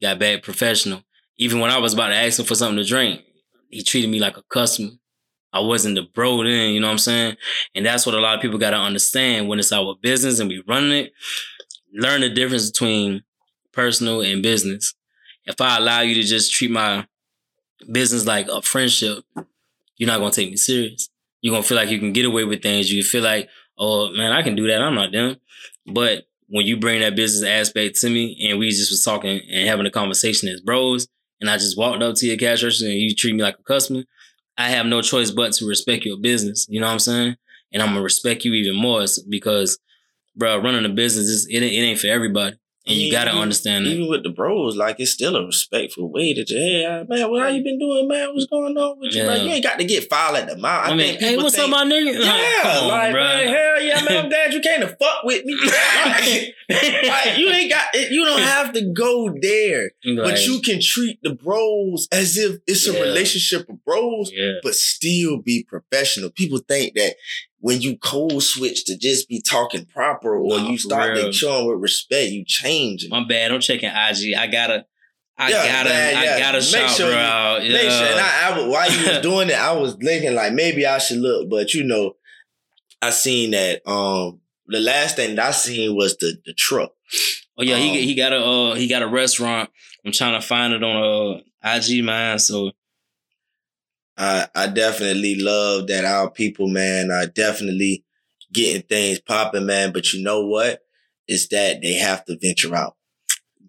got 0.00 0.18
back 0.18 0.42
professional. 0.42 1.02
Even 1.36 1.60
when 1.60 1.70
I 1.70 1.78
was 1.78 1.92
about 1.92 2.08
to 2.08 2.14
ask 2.14 2.38
him 2.38 2.46
for 2.46 2.54
something 2.54 2.78
to 2.78 2.88
drink, 2.88 3.22
he 3.68 3.82
treated 3.82 4.10
me 4.10 4.20
like 4.20 4.38
a 4.38 4.42
customer. 4.42 4.92
I 5.52 5.60
wasn't 5.60 5.96
the 5.96 6.02
bro 6.02 6.44
then, 6.44 6.70
you 6.72 6.80
know 6.80 6.86
what 6.86 6.92
I'm 6.92 6.98
saying? 6.98 7.36
And 7.74 7.84
that's 7.84 8.06
what 8.06 8.14
a 8.14 8.20
lot 8.20 8.34
of 8.34 8.40
people 8.40 8.58
gotta 8.58 8.78
understand 8.78 9.48
when 9.48 9.58
it's 9.58 9.72
our 9.72 9.94
business 10.00 10.40
and 10.40 10.48
we 10.48 10.64
running 10.66 10.92
it. 10.92 11.12
Learn 11.92 12.22
the 12.22 12.30
difference 12.30 12.70
between 12.70 13.22
personal 13.70 14.22
and 14.22 14.42
business. 14.42 14.94
If 15.44 15.60
I 15.60 15.76
allow 15.76 16.00
you 16.00 16.14
to 16.14 16.22
just 16.22 16.54
treat 16.54 16.70
my 16.70 17.06
business 17.90 18.24
like 18.24 18.48
a 18.48 18.62
friendship, 18.62 19.24
you're 20.02 20.10
not 20.10 20.18
gonna 20.18 20.32
take 20.32 20.50
me 20.50 20.56
serious. 20.56 21.08
You're 21.42 21.52
gonna 21.52 21.62
feel 21.62 21.76
like 21.76 21.88
you 21.88 22.00
can 22.00 22.12
get 22.12 22.24
away 22.24 22.42
with 22.42 22.60
things. 22.60 22.90
You 22.90 23.04
feel 23.04 23.22
like, 23.22 23.48
oh 23.78 24.10
man, 24.10 24.32
I 24.32 24.42
can 24.42 24.56
do 24.56 24.66
that. 24.66 24.82
I'm 24.82 24.96
not 24.96 25.12
them. 25.12 25.36
But 25.86 26.24
when 26.48 26.66
you 26.66 26.76
bring 26.76 27.02
that 27.02 27.14
business 27.14 27.48
aspect 27.48 28.00
to 28.00 28.10
me 28.10 28.36
and 28.48 28.58
we 28.58 28.70
just 28.70 28.90
was 28.90 29.04
talking 29.04 29.40
and 29.48 29.68
having 29.68 29.86
a 29.86 29.92
conversation 29.92 30.48
as 30.48 30.60
bros, 30.60 31.06
and 31.40 31.48
I 31.48 31.56
just 31.56 31.78
walked 31.78 32.02
up 32.02 32.16
to 32.16 32.26
your 32.26 32.36
cash 32.36 32.64
register 32.64 32.86
and 32.86 32.96
you 32.98 33.14
treat 33.14 33.36
me 33.36 33.44
like 33.44 33.60
a 33.60 33.62
customer, 33.62 34.02
I 34.58 34.70
have 34.70 34.86
no 34.86 35.02
choice 35.02 35.30
but 35.30 35.52
to 35.52 35.68
respect 35.68 36.04
your 36.04 36.18
business. 36.18 36.66
You 36.68 36.80
know 36.80 36.86
what 36.86 36.94
I'm 36.94 36.98
saying? 36.98 37.36
And 37.72 37.80
I'm 37.80 37.90
gonna 37.90 38.02
respect 38.02 38.44
you 38.44 38.54
even 38.54 38.74
more 38.74 39.04
because, 39.28 39.78
bro, 40.34 40.58
running 40.58 40.84
a 40.84 40.88
business 40.88 41.46
it, 41.48 41.62
it 41.62 41.66
ain't 41.66 42.00
for 42.00 42.08
everybody, 42.08 42.56
and 42.84 42.96
you 42.96 43.12
gotta 43.12 43.30
Even- 43.30 43.42
understand 43.42 43.86
that. 43.86 43.90
Even 43.90 44.08
with 44.08 44.24
the 44.24 44.30
bros, 44.30 44.76
like 44.76 44.96
it's 44.98 45.12
still 45.12 45.36
a 45.36 45.46
respectful 45.46 46.10
way 46.10 46.34
that 46.34 46.50
you, 46.50 46.56
hey 46.56 46.84
uh, 46.84 47.04
man, 47.08 47.30
what 47.30 47.42
how 47.42 47.48
you 47.48 47.62
been 47.62 47.78
doing, 47.78 48.08
man? 48.08 48.34
What's 48.34 48.46
going 48.46 48.76
on 48.76 48.98
with 48.98 49.14
you? 49.14 49.22
Yeah. 49.22 49.28
Like 49.28 49.42
you 49.42 49.48
ain't 49.50 49.62
got 49.62 49.78
to 49.78 49.84
get 49.84 50.08
filed 50.10 50.36
at 50.36 50.48
the 50.48 50.56
mouth. 50.56 50.88
I, 50.88 50.90
I, 50.90 50.94
mean, 50.94 51.18
hey, 51.18 51.36
what's 51.36 51.54
think, 51.54 51.64
up, 51.64 51.70
my 51.70 51.84
nigga? 51.84 52.18
Yeah, 52.18 52.80
on, 52.80 52.88
like 52.88 53.12
man, 53.12 53.46
hell 53.46 53.82
yeah, 53.82 54.02
man. 54.02 54.24
I'm 54.24 54.28
glad 54.28 54.52
you 54.52 54.60
came 54.60 54.80
to 54.80 54.88
fuck 54.88 55.22
with 55.22 55.44
me. 55.44 55.54
like, 55.64 56.54
like, 56.68 57.38
you 57.38 57.50
ain't 57.50 57.70
got, 57.70 57.94
you 57.94 58.24
don't 58.24 58.42
have 58.42 58.72
to 58.72 58.92
go 58.92 59.32
there, 59.40 59.90
but 60.16 60.44
you 60.44 60.60
can 60.60 60.80
treat 60.80 61.20
the 61.22 61.34
bros 61.34 62.08
as 62.10 62.36
if 62.36 62.60
it's 62.66 62.86
a 62.88 62.92
relationship 62.92 63.68
of 63.68 63.84
bros, 63.84 64.32
yeah. 64.32 64.54
but 64.62 64.74
still 64.74 65.40
be 65.40 65.64
professional. 65.68 66.30
People 66.30 66.58
think 66.58 66.94
that 66.94 67.14
when 67.62 67.80
you 67.80 67.96
code 67.96 68.42
switch 68.42 68.84
to 68.84 68.96
just 68.98 69.28
be 69.28 69.40
talking 69.40 69.86
proper 69.86 70.36
or 70.36 70.58
No, 70.58 70.68
you 70.68 70.76
start 70.78 71.16
to 71.16 71.32
showing 71.32 71.66
with 71.68 71.80
respect, 71.80 72.30
you 72.30 72.44
change. 72.46 73.04
It. 73.04 73.10
My 73.10 73.24
bad. 73.24 73.50
I'm 73.52 73.60
checking 73.60 73.88
IG. 73.88 74.34
I 74.36 74.46
gotta. 74.48 74.84
I 75.38 75.48
Yeah, 75.50 75.66
gotta. 75.66 75.88
man, 75.88 76.16
I 76.16 76.24
yeah. 76.24 76.38
gotta 76.40 76.58
Make 76.58 76.64
shout 76.66 76.90
sure 76.90 77.06
bro 77.06 77.14
you- 77.16 77.22
out. 77.22 77.64
Yeah. 77.64 77.72
Make 77.72 77.90
sure, 77.90 78.06
and 78.06 78.20
I, 78.20 78.50
I, 78.64 78.68
while 78.68 78.92
you 78.92 79.08
was 79.08 79.18
doing 79.22 79.48
it, 79.48 79.54
I 79.58 79.72
was 79.72 79.94
thinking 79.94 80.34
like 80.34 80.52
maybe 80.52 80.84
I 80.86 80.98
should 80.98 81.18
look, 81.18 81.48
but 81.48 81.72
you 81.72 81.84
know, 81.84 82.16
I 83.00 83.10
seen 83.10 83.52
that. 83.52 83.80
Um, 83.88 84.40
the 84.66 84.80
last 84.80 85.16
thing 85.16 85.36
that 85.36 85.46
I 85.46 85.50
seen 85.52 85.96
was 85.96 86.16
the 86.18 86.36
the 86.44 86.52
truck. 86.52 86.92
oh 87.58 87.62
yeah, 87.62 87.76
um, 87.76 87.80
he 87.80 88.02
he 88.06 88.14
got 88.14 88.32
a 88.34 88.44
uh, 88.44 88.74
he 88.74 88.86
got 88.88 89.02
a 89.02 89.08
restaurant. 89.08 89.70
I'm 90.04 90.12
trying 90.12 90.38
to 90.40 90.46
find 90.46 90.74
it 90.74 90.82
on 90.84 91.40
uh 91.64 91.76
IG 91.76 92.04
man. 92.04 92.38
So 92.38 92.72
I 94.16 94.48
I 94.54 94.66
definitely 94.68 95.36
love 95.36 95.88
that 95.88 96.04
our 96.04 96.30
people, 96.30 96.68
man, 96.68 97.10
are 97.10 97.26
definitely 97.26 98.04
getting 98.52 98.82
things 98.82 99.20
popping, 99.20 99.66
man. 99.66 99.92
But 99.92 100.12
you 100.12 100.22
know 100.22 100.46
what? 100.46 100.82
It's 101.28 101.48
that 101.48 101.80
they 101.82 101.94
have 101.94 102.24
to 102.26 102.38
venture 102.40 102.74
out. 102.74 102.96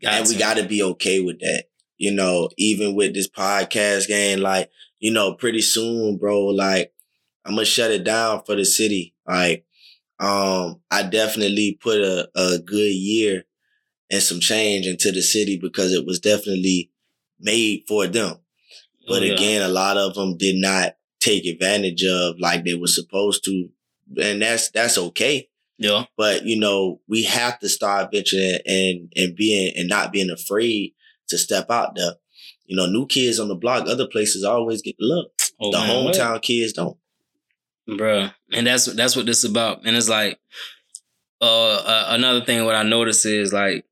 and 0.04 0.28
we 0.28 0.36
got 0.38 0.58
to 0.58 0.64
be 0.68 0.84
okay 0.84 1.20
with 1.22 1.40
that. 1.40 1.66
You 1.98 2.12
know, 2.14 2.50
even 2.58 2.96
with 2.96 3.14
this 3.14 3.30
podcast 3.30 4.08
game, 4.08 4.40
like, 4.40 4.70
you 5.00 5.12
know, 5.12 5.34
pretty 5.36 5.62
soon, 5.62 6.18
bro, 6.18 6.46
like, 6.48 6.92
I'm 7.46 7.54
gonna 7.56 7.66
shut 7.66 7.92
it 7.92 8.04
down 8.04 8.44
for 8.46 8.56
the 8.56 8.66
city. 8.66 9.16
Like, 9.28 9.66
um, 10.20 10.82
I 10.92 11.04
definitely 11.04 11.78
put 11.82 12.00
a, 12.02 12.30
a 12.36 12.60
good 12.60 12.94
year 12.94 13.44
and 14.12 14.22
some 14.22 14.40
change 14.40 14.88
into 14.88 15.12
the 15.12 15.22
city 15.22 15.58
because 15.58 15.94
it 15.94 16.06
was 16.06 16.20
definitely 16.20 16.92
made 17.40 17.84
for 17.88 18.08
them. 18.08 18.38
But 19.08 19.22
Oh, 19.22 19.26
yeah. 19.26 19.34
again, 19.34 19.62
a 19.62 19.68
lot 19.68 19.98
of 19.98 20.14
them 20.16 20.38
did 20.38 20.56
not 20.56 20.96
take 21.20 21.46
advantage 21.46 22.04
of 22.04 22.36
like 22.40 22.64
they 22.64 22.76
were 22.76 22.88
supposed 22.88 23.44
to. 23.46 23.70
And 24.22 24.42
that's 24.42 24.70
that's 24.72 24.98
okay 24.98 25.50
yeah, 25.78 26.06
but 26.18 26.46
you 26.46 26.60
know 26.60 27.02
we 27.08 27.24
have 27.24 27.60
to 27.60 27.70
start 27.70 28.12
venturing 28.12 28.60
and 28.66 29.12
and 29.16 29.36
being 29.36 29.74
and 29.76 29.90
not 29.90 30.12
being 30.12 30.30
afraid 30.30 30.94
to 31.28 31.38
step 31.38 31.72
out 31.72 31.96
there 31.96 32.14
you 32.66 32.76
know 32.76 32.86
new 32.86 33.08
kids 33.08 33.40
on 33.40 33.48
the 33.48 33.56
block 33.56 33.88
other 33.88 34.08
places 34.08 34.44
always 34.44 34.82
get 34.82 34.96
the 35.00 35.06
look 35.06 35.32
oh, 35.60 35.72
the 35.72 35.80
man, 35.80 36.06
what? 36.06 36.16
hometown 36.16 36.42
kids 36.42 36.74
don't 36.74 36.98
Bruh. 37.88 38.34
And 38.54 38.66
that's 38.66 38.86
that's 38.86 39.14
what 39.18 39.26
this 39.26 39.44
about. 39.44 39.86
And 39.86 39.98
it's 39.98 40.08
like 40.08 40.40
uh, 41.42 41.74
uh 41.76 42.06
another 42.12 42.46
thing 42.46 42.64
what 42.64 42.76
I 42.76 42.84
notice 42.84 43.26
is 43.26 43.52
like 43.52 43.84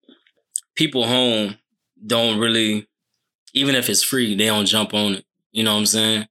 people 0.76 1.06
home 1.06 1.58
don't 2.08 2.40
really 2.40 2.88
even 3.54 3.76
if 3.76 3.90
it's 3.90 4.04
free, 4.04 4.36
they 4.36 4.46
don't 4.48 4.66
jump 4.66 4.94
on 4.94 5.16
it. 5.16 5.26
You 5.52 5.64
know 5.64 5.74
what 5.74 5.80
I'm 5.80 5.86
saying? 5.86 6.28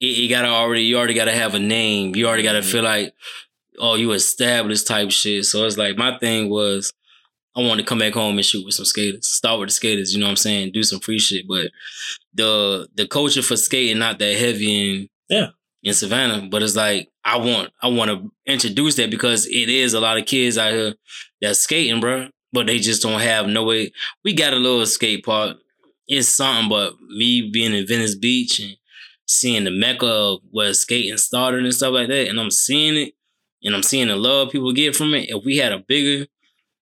You, 0.00 0.08
you 0.10 0.28
gotta 0.28 0.48
already 0.48 0.82
you 0.84 0.96
already 0.98 1.14
gotta 1.14 1.32
have 1.32 1.54
a 1.54 1.58
name. 1.58 2.14
You 2.14 2.26
already 2.26 2.42
gotta 2.42 2.60
Mhm. 2.60 2.70
feel 2.70 2.82
like, 2.82 3.14
oh, 3.78 3.94
you 3.94 4.12
established 4.12 4.86
type 4.86 5.10
shit. 5.10 5.44
So 5.46 5.64
it's 5.64 5.78
like 5.78 5.96
my 5.96 6.18
thing 6.18 6.50
was 6.50 6.92
I 7.56 7.60
wanted 7.60 7.82
to 7.84 7.88
come 7.88 7.98
back 8.00 8.14
home 8.14 8.36
and 8.36 8.44
shoot 8.44 8.64
with 8.64 8.74
some 8.74 8.84
skaters. 8.84 9.28
Start 9.30 9.60
with 9.60 9.68
the 9.68 9.74
skaters, 9.74 10.12
you 10.12 10.18
know 10.20 10.26
what 10.26 10.30
I'm 10.30 10.36
saying? 10.36 10.72
Do 10.72 10.82
some 10.82 10.98
free 11.00 11.18
shit. 11.20 11.46
But 11.48 11.70
the 12.34 12.88
the 12.94 13.06
culture 13.06 13.42
for 13.42 13.56
skating 13.56 13.98
not 13.98 14.18
that 14.18 14.36
heavy 14.36 14.90
in 14.90 15.08
Yeah. 15.30 15.48
in 15.82 15.94
Savannah. 15.94 16.48
But 16.50 16.62
it's 16.62 16.76
like 16.76 17.08
I 17.24 17.36
want 17.38 17.70
I 17.82 17.88
want 17.88 18.10
to 18.10 18.32
introduce 18.52 18.96
that 18.96 19.10
because 19.10 19.46
it 19.46 19.68
is 19.68 19.94
a 19.94 20.00
lot 20.00 20.18
of 20.18 20.26
kids 20.26 20.58
out 20.58 20.72
here 20.72 20.94
that's 21.40 21.60
skating, 21.60 22.00
bro. 22.00 22.28
But 22.52 22.66
they 22.66 22.78
just 22.78 23.02
don't 23.02 23.20
have 23.20 23.46
no 23.48 23.64
way. 23.64 23.92
We 24.24 24.32
got 24.32 24.52
a 24.52 24.56
little 24.56 24.84
skate 24.86 25.24
park. 25.24 25.56
It's 26.06 26.28
something, 26.28 26.68
but 26.68 26.94
me 27.00 27.50
being 27.50 27.72
in 27.72 27.86
Venice 27.86 28.14
Beach 28.14 28.60
and 28.60 28.76
seeing 29.26 29.64
the 29.64 29.70
mecca 29.70 30.06
of 30.06 30.40
where 30.50 30.74
skating 30.74 31.16
started 31.16 31.64
and 31.64 31.74
stuff 31.74 31.94
like 31.94 32.08
that, 32.08 32.28
and 32.28 32.38
I'm 32.38 32.50
seeing 32.50 32.96
it, 32.96 33.14
and 33.62 33.74
I'm 33.74 33.82
seeing 33.82 34.08
the 34.08 34.16
love 34.16 34.50
people 34.50 34.72
get 34.72 34.94
from 34.94 35.14
it. 35.14 35.30
If 35.30 35.44
we 35.44 35.56
had 35.56 35.72
a 35.72 35.78
bigger, 35.78 36.26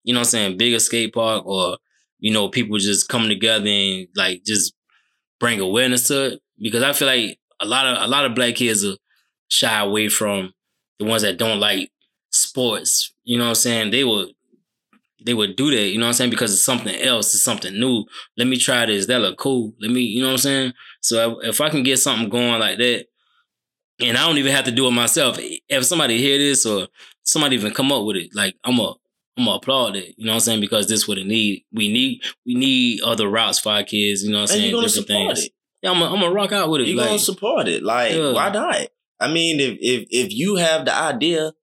you 0.03 0.13
know 0.13 0.19
what 0.19 0.27
I'm 0.27 0.31
saying, 0.31 0.57
bigger 0.57 0.79
skate 0.79 1.13
park 1.13 1.45
or, 1.45 1.77
you 2.19 2.31
know, 2.31 2.49
people 2.49 2.77
just 2.77 3.09
coming 3.09 3.29
together 3.29 3.67
and 3.67 4.07
like 4.15 4.43
just 4.45 4.73
bring 5.39 5.59
awareness 5.59 6.07
to 6.09 6.33
it. 6.33 6.41
Because 6.59 6.83
I 6.83 6.93
feel 6.93 7.07
like 7.07 7.39
a 7.59 7.65
lot 7.65 7.87
of 7.87 8.03
a 8.03 8.07
lot 8.07 8.25
of 8.25 8.35
black 8.35 8.55
kids 8.55 8.85
are 8.85 8.97
shy 9.47 9.79
away 9.79 10.07
from 10.09 10.53
the 10.99 11.05
ones 11.05 11.23
that 11.23 11.37
don't 11.37 11.59
like 11.59 11.91
sports. 12.29 13.13
You 13.23 13.37
know 13.37 13.45
what 13.45 13.49
I'm 13.49 13.55
saying? 13.55 13.91
They 13.91 14.03
would 14.03 14.29
they 15.27 15.33
would 15.35 15.55
do 15.57 15.69
that, 15.69 15.89
you 15.89 15.97
know 15.99 16.05
what 16.05 16.09
I'm 16.09 16.13
saying? 16.13 16.29
Because 16.31 16.53
it's 16.53 16.63
something 16.63 16.95
else, 16.95 17.33
it's 17.35 17.43
something 17.43 17.77
new. 17.79 18.05
Let 18.37 18.47
me 18.47 18.57
try 18.57 18.85
this. 18.85 19.05
That 19.07 19.19
look 19.19 19.37
cool. 19.37 19.73
Let 19.79 19.91
me, 19.91 20.01
you 20.01 20.21
know 20.21 20.27
what 20.29 20.33
I'm 20.33 20.37
saying? 20.39 20.73
So 21.01 21.39
if, 21.41 21.61
I 21.61 21.69
can 21.69 21.83
get 21.83 21.97
something 21.97 22.29
going 22.29 22.59
like 22.59 22.77
that, 22.79 23.05
and 23.99 24.17
I 24.17 24.25
don't 24.25 24.37
even 24.37 24.51
have 24.53 24.65
to 24.65 24.71
do 24.71 24.87
it 24.87 24.91
myself. 24.91 25.37
If 25.39 25.85
somebody 25.85 26.17
hear 26.19 26.37
this 26.37 26.65
or 26.65 26.87
somebody 27.23 27.55
even 27.57 27.73
come 27.73 27.91
up 27.91 28.05
with 28.05 28.15
it, 28.17 28.29
like 28.33 28.55
I'm 28.63 28.79
a 28.79 28.93
I'm 29.37 29.45
gonna 29.45 29.57
applaud 29.57 29.95
it. 29.95 30.15
You 30.17 30.25
know 30.25 30.31
what 30.31 30.35
I'm 30.35 30.39
saying? 30.41 30.61
Because 30.61 30.87
this 30.87 31.07
what 31.07 31.17
it 31.17 31.27
need. 31.27 31.65
We 31.71 31.91
need 31.91 32.21
we 32.45 32.55
need 32.55 33.01
other 33.01 33.27
routes 33.27 33.59
for 33.59 33.71
our 33.73 33.83
kids. 33.83 34.23
You 34.23 34.31
know 34.31 34.41
what 34.41 34.49
I'm 34.51 34.55
and 34.55 34.61
saying? 34.61 34.63
you're 34.71 34.77
gonna 34.77 34.87
Different 34.87 35.07
support 35.07 35.35
things. 35.35 35.45
it 35.45 35.51
Yeah, 35.83 35.91
I'm 35.91 35.99
gonna 35.99 36.13
I'm 36.13 36.19
gonna 36.21 36.33
rock 36.33 36.51
out 36.51 36.69
with 36.69 36.81
it. 36.81 36.87
you're 36.87 36.97
like, 36.97 37.07
gonna 37.07 37.19
support 37.19 37.67
it 37.67 37.83
like 37.83 38.13
Yeah. 38.13 38.31
why 38.33 38.49
not 38.49 38.87
i 39.19 39.27
mean 39.31 39.59
if 39.59 39.77
if 39.81 40.07
if 40.11 40.31
you 40.31 40.55
have 40.57 40.85
the 40.85 40.93
idea 40.95 41.53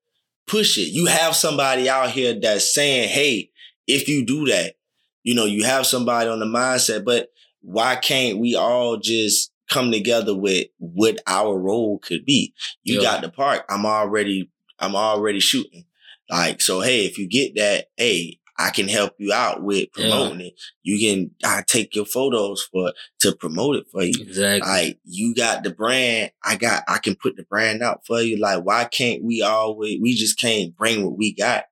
push 0.46 0.76
it 0.76 0.88
you 0.92 1.06
have 1.06 1.34
somebody 1.36 1.88
out 1.88 2.10
here 2.10 2.34
that's 2.40 2.74
saying 2.74 3.08
hey 3.08 3.50
if 3.86 4.08
you 4.08 4.24
do 4.24 4.46
that 4.46 4.74
you 5.22 5.34
know 5.34 5.44
you 5.44 5.64
have 5.64 5.86
somebody 5.86 6.28
on 6.28 6.38
the 6.40 6.46
mindset 6.46 7.04
but 7.04 7.28
why 7.60 7.96
can't 7.96 8.38
we 8.38 8.54
all 8.54 8.96
just 8.98 9.50
come 9.70 9.90
together 9.90 10.34
with 10.36 10.66
what 10.78 11.20
our 11.26 11.58
role 11.58 11.98
could 11.98 12.24
be 12.24 12.52
you 12.82 12.96
Yeah. 12.96 13.02
got 13.02 13.22
the 13.22 13.28
park 13.30 13.64
i'm 13.68 13.86
already 13.86 14.50
i'm 14.78 14.94
already 14.94 15.40
shooting 15.40 15.84
like 16.30 16.60
so 16.60 16.80
hey 16.80 17.04
if 17.06 17.18
you 17.18 17.26
get 17.28 17.54
that 17.56 17.86
hey 17.96 18.38
i 18.58 18.70
can 18.70 18.88
help 18.88 19.12
you 19.18 19.32
out 19.32 19.62
with 19.62 19.88
Yeah. 19.96 20.08
promoting 20.08 20.40
it 20.42 20.54
you 20.82 20.98
can 20.98 21.30
i 21.44 21.62
take 21.66 21.94
your 21.96 22.04
photos 22.04 22.62
for 22.70 22.92
to 23.20 23.34
promote 23.34 23.76
it 23.76 23.86
for 23.90 24.02
you 24.04 24.12
exactly. 24.20 24.70
like 24.70 24.98
you 25.04 25.34
got 25.34 25.64
the 25.64 25.70
brand, 25.70 26.30
I 26.44 26.56
got 26.56 26.82
I 26.86 26.98
can 26.98 27.14
put 27.16 27.36
the 27.36 27.44
brand 27.44 27.82
out 27.82 28.02
for 28.06 28.20
you. 28.20 28.36
Like, 28.38 28.62
why 28.64 28.84
can't 28.84 29.24
we 29.24 29.40
always 29.40 29.98
we 30.02 30.14
just 30.14 30.38
can't 30.38 30.76
bring 30.76 31.02
what 31.04 31.16
we 31.16 31.34
got 31.34 31.64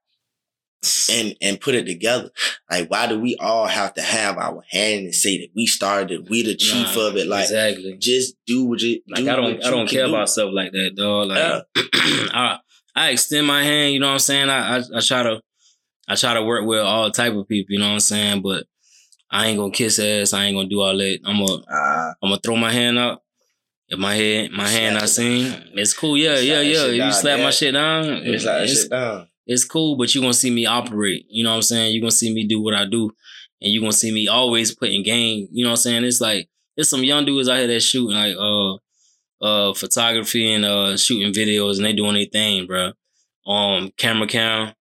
and 1.10 1.36
and 1.40 1.60
put 1.60 1.74
it 1.74 1.86
together? 1.86 2.30
Like, 2.70 2.90
why 2.90 3.06
do 3.06 3.18
we 3.20 3.36
all 3.36 3.66
have 3.66 3.94
to 3.94 4.02
have 4.02 4.36
our 4.38 4.62
hand 4.70 5.04
and 5.06 5.14
say 5.14 5.38
that 5.38 5.48
we 5.54 5.66
started 5.66 6.10
it, 6.10 6.30
we 6.30 6.42
the 6.42 6.54
chief 6.56 6.96
Nah, 6.96 7.09
of 7.09 7.16
it? 7.16 7.26
Like, 7.26 7.44
exactly. 7.44 7.96
just 7.98 8.34
do 8.46 8.64
what 8.66 8.80
you 8.80 9.00
Like 9.09 9.24
do 9.24 9.30
I 9.30 9.36
don't 9.36 9.64
I 9.64 9.70
don't 9.70 9.88
care 9.88 10.06
do. 10.06 10.14
about 10.14 10.28
stuff 10.30 10.50
like 10.52 10.72
that, 10.72 10.92
dog. 10.96 11.28
Like 11.28 11.38
Yeah. 11.38 11.60
I 12.34 12.59
I 12.94 13.10
extend 13.10 13.46
my 13.46 13.62
hand, 13.62 13.94
you 13.94 14.00
know 14.00 14.06
what 14.09 14.12
I'm 14.14 14.18
saying? 14.18 14.48
I, 14.50 14.78
I 14.78 14.82
I 14.96 15.00
try 15.00 15.22
to 15.22 15.40
I 16.09 16.14
try 16.16 16.34
to 16.34 16.42
work 16.42 16.66
with 16.66 16.80
all 16.80 17.10
type 17.10 17.32
of 17.34 17.48
people, 17.48 17.72
you 17.74 17.78
know 17.78 17.86
what 17.86 17.92
I'm 17.94 18.00
saying? 18.00 18.42
But 18.42 18.66
I 19.30 19.46
ain't 19.46 19.59
gonna 19.59 19.72
kiss 19.72 19.98
ass, 19.98 20.32
I 20.34 20.44
ain't 20.44 20.56
gonna 20.56 20.68
do 20.68 20.80
all 20.80 20.96
that. 20.96 21.18
I'm 21.24 21.38
gonna 21.46 21.62
Ah, 21.70 22.14
I'm 22.22 22.30
gonna 22.30 22.40
throw 22.42 22.56
my 22.56 22.72
hand 22.72 22.98
up. 22.98 23.22
If 23.88 23.98
my 23.98 24.14
head 24.14 24.50
my 24.52 24.66
hand 24.68 24.96
I 24.98 25.04
seen, 25.06 25.54
it's 25.74 25.92
cool. 25.94 26.16
Yeah, 26.16 26.34
Slap 26.36 26.44
yeah, 26.46 26.60
yeah. 26.60 26.84
If 26.86 26.92
you 26.92 26.98
down, 26.98 27.12
slap 27.12 27.38
my 27.38 27.44
yeah. 27.44 27.50
shit 27.50 27.74
down, 27.74 28.04
it's 28.06 28.44
like 28.44 28.62
it's, 28.62 28.80
shit 28.82 28.90
down. 28.90 29.28
It's 29.52 29.64
cool, 29.64 29.96
but 29.96 30.14
you're 30.14 30.22
gonna 30.22 30.34
see 30.34 30.50
me 30.50 30.66
operate. 30.66 31.26
You 31.28 31.44
know 31.44 31.50
what 31.50 31.56
I'm 31.56 31.62
saying? 31.62 31.92
You're 31.94 32.00
gonna 32.02 32.10
see 32.12 32.32
me 32.32 32.46
do 32.46 32.60
what 32.60 32.74
I 32.74 32.84
do. 32.86 33.10
And 33.60 33.72
you're 33.72 33.80
gonna 33.82 33.92
see 33.92 34.12
me 34.12 34.28
always 34.28 34.74
putting 34.74 35.02
game. 35.02 35.48
You 35.52 35.64
know 35.64 35.70
what 35.70 35.78
I'm 35.78 35.82
saying? 35.82 36.04
It's 36.04 36.20
like 36.20 36.48
there's 36.76 36.88
some 36.90 37.04
young 37.04 37.24
dudes 37.24 37.48
out 37.48 37.58
here 37.58 37.66
that 37.68 37.80
shooting 37.80 38.16
like 38.16 38.36
uh 38.36 38.74
uh 39.44 39.74
photography 39.74 40.52
and 40.52 40.64
uh 40.64 40.96
shooting 40.96 41.32
videos 41.32 41.76
and 41.76 41.84
they 41.84 41.92
doing 41.92 42.14
their 42.14 42.24
thing, 42.26 42.66
bro. 42.66 42.92
Um 43.46 43.90
camera 43.96 44.26
cam, 44.26 44.72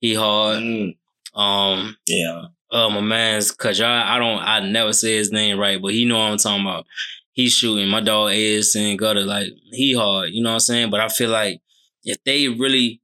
he 0.00 0.14
hard. 0.14 0.58
Mm, 0.58 0.96
Um 1.34 1.96
yeah, 2.06 2.42
uh 2.70 2.88
my 2.90 3.00
man's 3.00 3.52
Kajar, 3.54 4.02
I 4.04 4.18
don't 4.18 4.38
I 4.40 4.60
never 4.60 4.92
say 4.92 5.16
his 5.16 5.32
name 5.32 5.58
right, 5.58 5.80
but 5.80 5.92
he 5.92 6.04
know 6.04 6.18
what 6.18 6.32
I'm 6.32 6.38
talking 6.38 6.66
about. 6.66 6.86
He's 7.32 7.52
shooting. 7.52 7.88
My 7.88 8.00
dog 8.00 8.32
is 8.34 8.74
and 8.74 8.98
gutter, 8.98 9.22
like 9.24 9.48
he 9.72 9.94
hard, 9.94 10.30
you 10.30 10.42
know 10.42 10.50
what 10.50 10.54
I'm 10.54 10.60
saying? 10.60 10.90
But 10.90 11.00
I 11.00 11.08
feel 11.08 11.30
like 11.30 11.60
if 12.04 12.22
they 12.24 12.48
really 12.48 12.99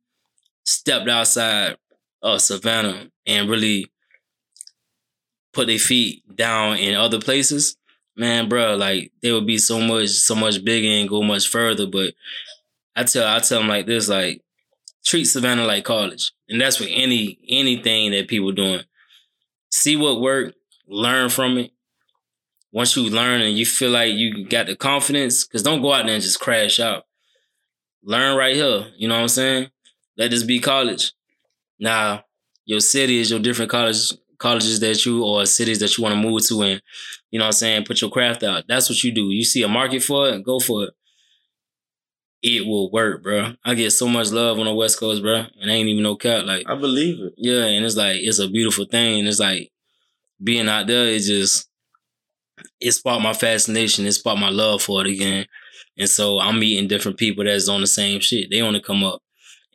stepped 0.67 1.09
outside 1.09 1.79
of 2.21 2.43
Savannah 2.43 3.11
and 3.27 3.49
really 3.49 3.91
put 5.55 5.69
their 5.69 5.79
feet 5.79 6.23
down 6.37 6.77
in 6.77 6.95
other 6.95 7.19
places, 7.19 7.79
man, 8.17 8.51
bro, 8.51 8.77
like 8.77 9.13
they 9.23 9.33
would 9.33 9.47
be 9.47 9.57
so 9.57 9.81
much, 9.81 10.11
so 10.11 10.35
much 10.35 10.63
bigger 10.63 10.89
and 10.89 11.09
go 11.09 11.23
much 11.23 11.49
further. 11.49 11.87
But 11.87 12.13
I 12.95 13.05
tell 13.05 13.27
I 13.27 13.39
tell 13.39 13.61
them 13.61 13.69
like 13.69 13.87
this, 13.87 14.09
like 14.09 14.43
treat 15.05 15.25
Savannah 15.25 15.65
like 15.65 15.85
college. 15.85 16.33
And 16.49 16.61
that's 16.61 16.77
for 16.77 16.85
any 16.85 17.39
anything 17.49 18.11
that 18.11 18.29
people 18.29 18.53
doing 18.53 18.83
see 19.71 19.97
what 19.97 20.21
worked, 20.21 20.57
learn 20.87 21.29
from 21.29 21.59
it. 21.59 21.73
Once 22.73 22.97
you 22.97 23.09
learn 23.09 23.41
and 23.41 23.57
you 23.57 23.65
feel 23.65 23.91
like 23.91 24.13
you 24.13 24.47
got 24.47 24.67
the 24.67 24.77
confidence, 24.77 25.47
because 25.47 25.63
don't 25.63 25.83
go 25.83 25.93
out 25.93 26.05
there 26.05 26.15
and 26.15 26.23
just 26.23 26.41
crash 26.41 26.79
out. 26.79 27.05
Learn 28.03 28.37
right 28.37 28.55
here. 28.55 28.87
You 28.97 29.09
know 29.09 29.15
what 29.15 29.23
I'm 29.23 29.29
saying? 29.29 29.71
Let 30.17 30.31
this 30.31 30.43
be 30.43 30.61
college. 30.61 31.13
Now, 31.79 32.25
your 32.65 32.81
city 32.81 33.19
is 33.21 33.31
your 33.31 33.41
different 33.41 33.71
college 33.71 34.13
colleges 34.39 34.81
that 34.81 35.05
you 35.07 35.25
or 35.25 35.47
cities 35.47 35.79
that 35.81 35.97
you 35.97 36.05
want 36.05 36.15
to 36.15 36.21
move 36.21 36.47
to 36.47 36.63
and 36.63 36.83
you 37.31 37.39
know 37.39 37.45
what 37.45 37.49
I'm 37.49 37.53
saying, 37.53 37.85
put 37.85 38.01
your 38.01 38.11
craft 38.11 38.43
out. 38.43 38.65
That's 38.69 38.89
what 38.89 39.03
you 39.03 39.13
do. 39.13 39.31
You 39.31 39.45
see 39.45 39.63
a 39.63 39.69
market 39.69 40.03
for 40.03 40.29
it, 40.29 40.43
go 40.45 40.61
for 40.61 40.85
it. 40.85 40.91
it 42.43 42.67
will 42.67 42.91
work, 42.91 43.23
bro. 43.23 43.55
I 43.65 43.75
get 43.75 43.91
so 43.91 44.07
much 44.09 44.31
love 44.31 44.59
on 44.59 44.67
the 44.67 44.75
West 44.75 45.01
Coast, 45.01 45.23
bro, 45.23 45.47
and 45.61 45.71
ain't 45.71 45.89
even 45.89 46.03
no 46.03 46.17
cut. 46.17 46.47
Like 46.47 46.69
I 46.69 46.75
believe 46.77 47.19
it. 47.21 47.35
Yeah, 47.37 47.65
and 47.65 47.85
it's 47.85 47.97
like 47.97 48.19
it's 48.21 48.39
a 48.39 48.49
beautiful 48.49 48.85
thing. 48.85 49.27
It's 49.27 49.41
like 49.41 49.73
being 50.43 50.69
out 50.69 50.87
there, 50.87 51.07
it 51.09 51.21
just 51.23 51.69
it 52.81 52.93
sparked 52.93 53.23
my 53.23 53.33
fascination. 53.33 54.07
It 54.07 54.13
sparked 54.13 54.41
my 54.41 54.51
love 54.51 54.83
for 54.83 55.01
it 55.01 55.09
again. 55.09 55.47
And 55.99 56.09
so 56.09 56.39
I'm 56.39 56.59
meeting 56.61 56.89
different 56.89 57.19
people 57.19 57.45
that's 57.45 57.69
on 57.69 57.81
the 57.81 57.87
same 57.87 58.21
shit. 58.21 58.51
They 58.51 58.63
want 58.63 58.77
to 58.77 58.83
come 58.83 59.03
up, 59.03 59.23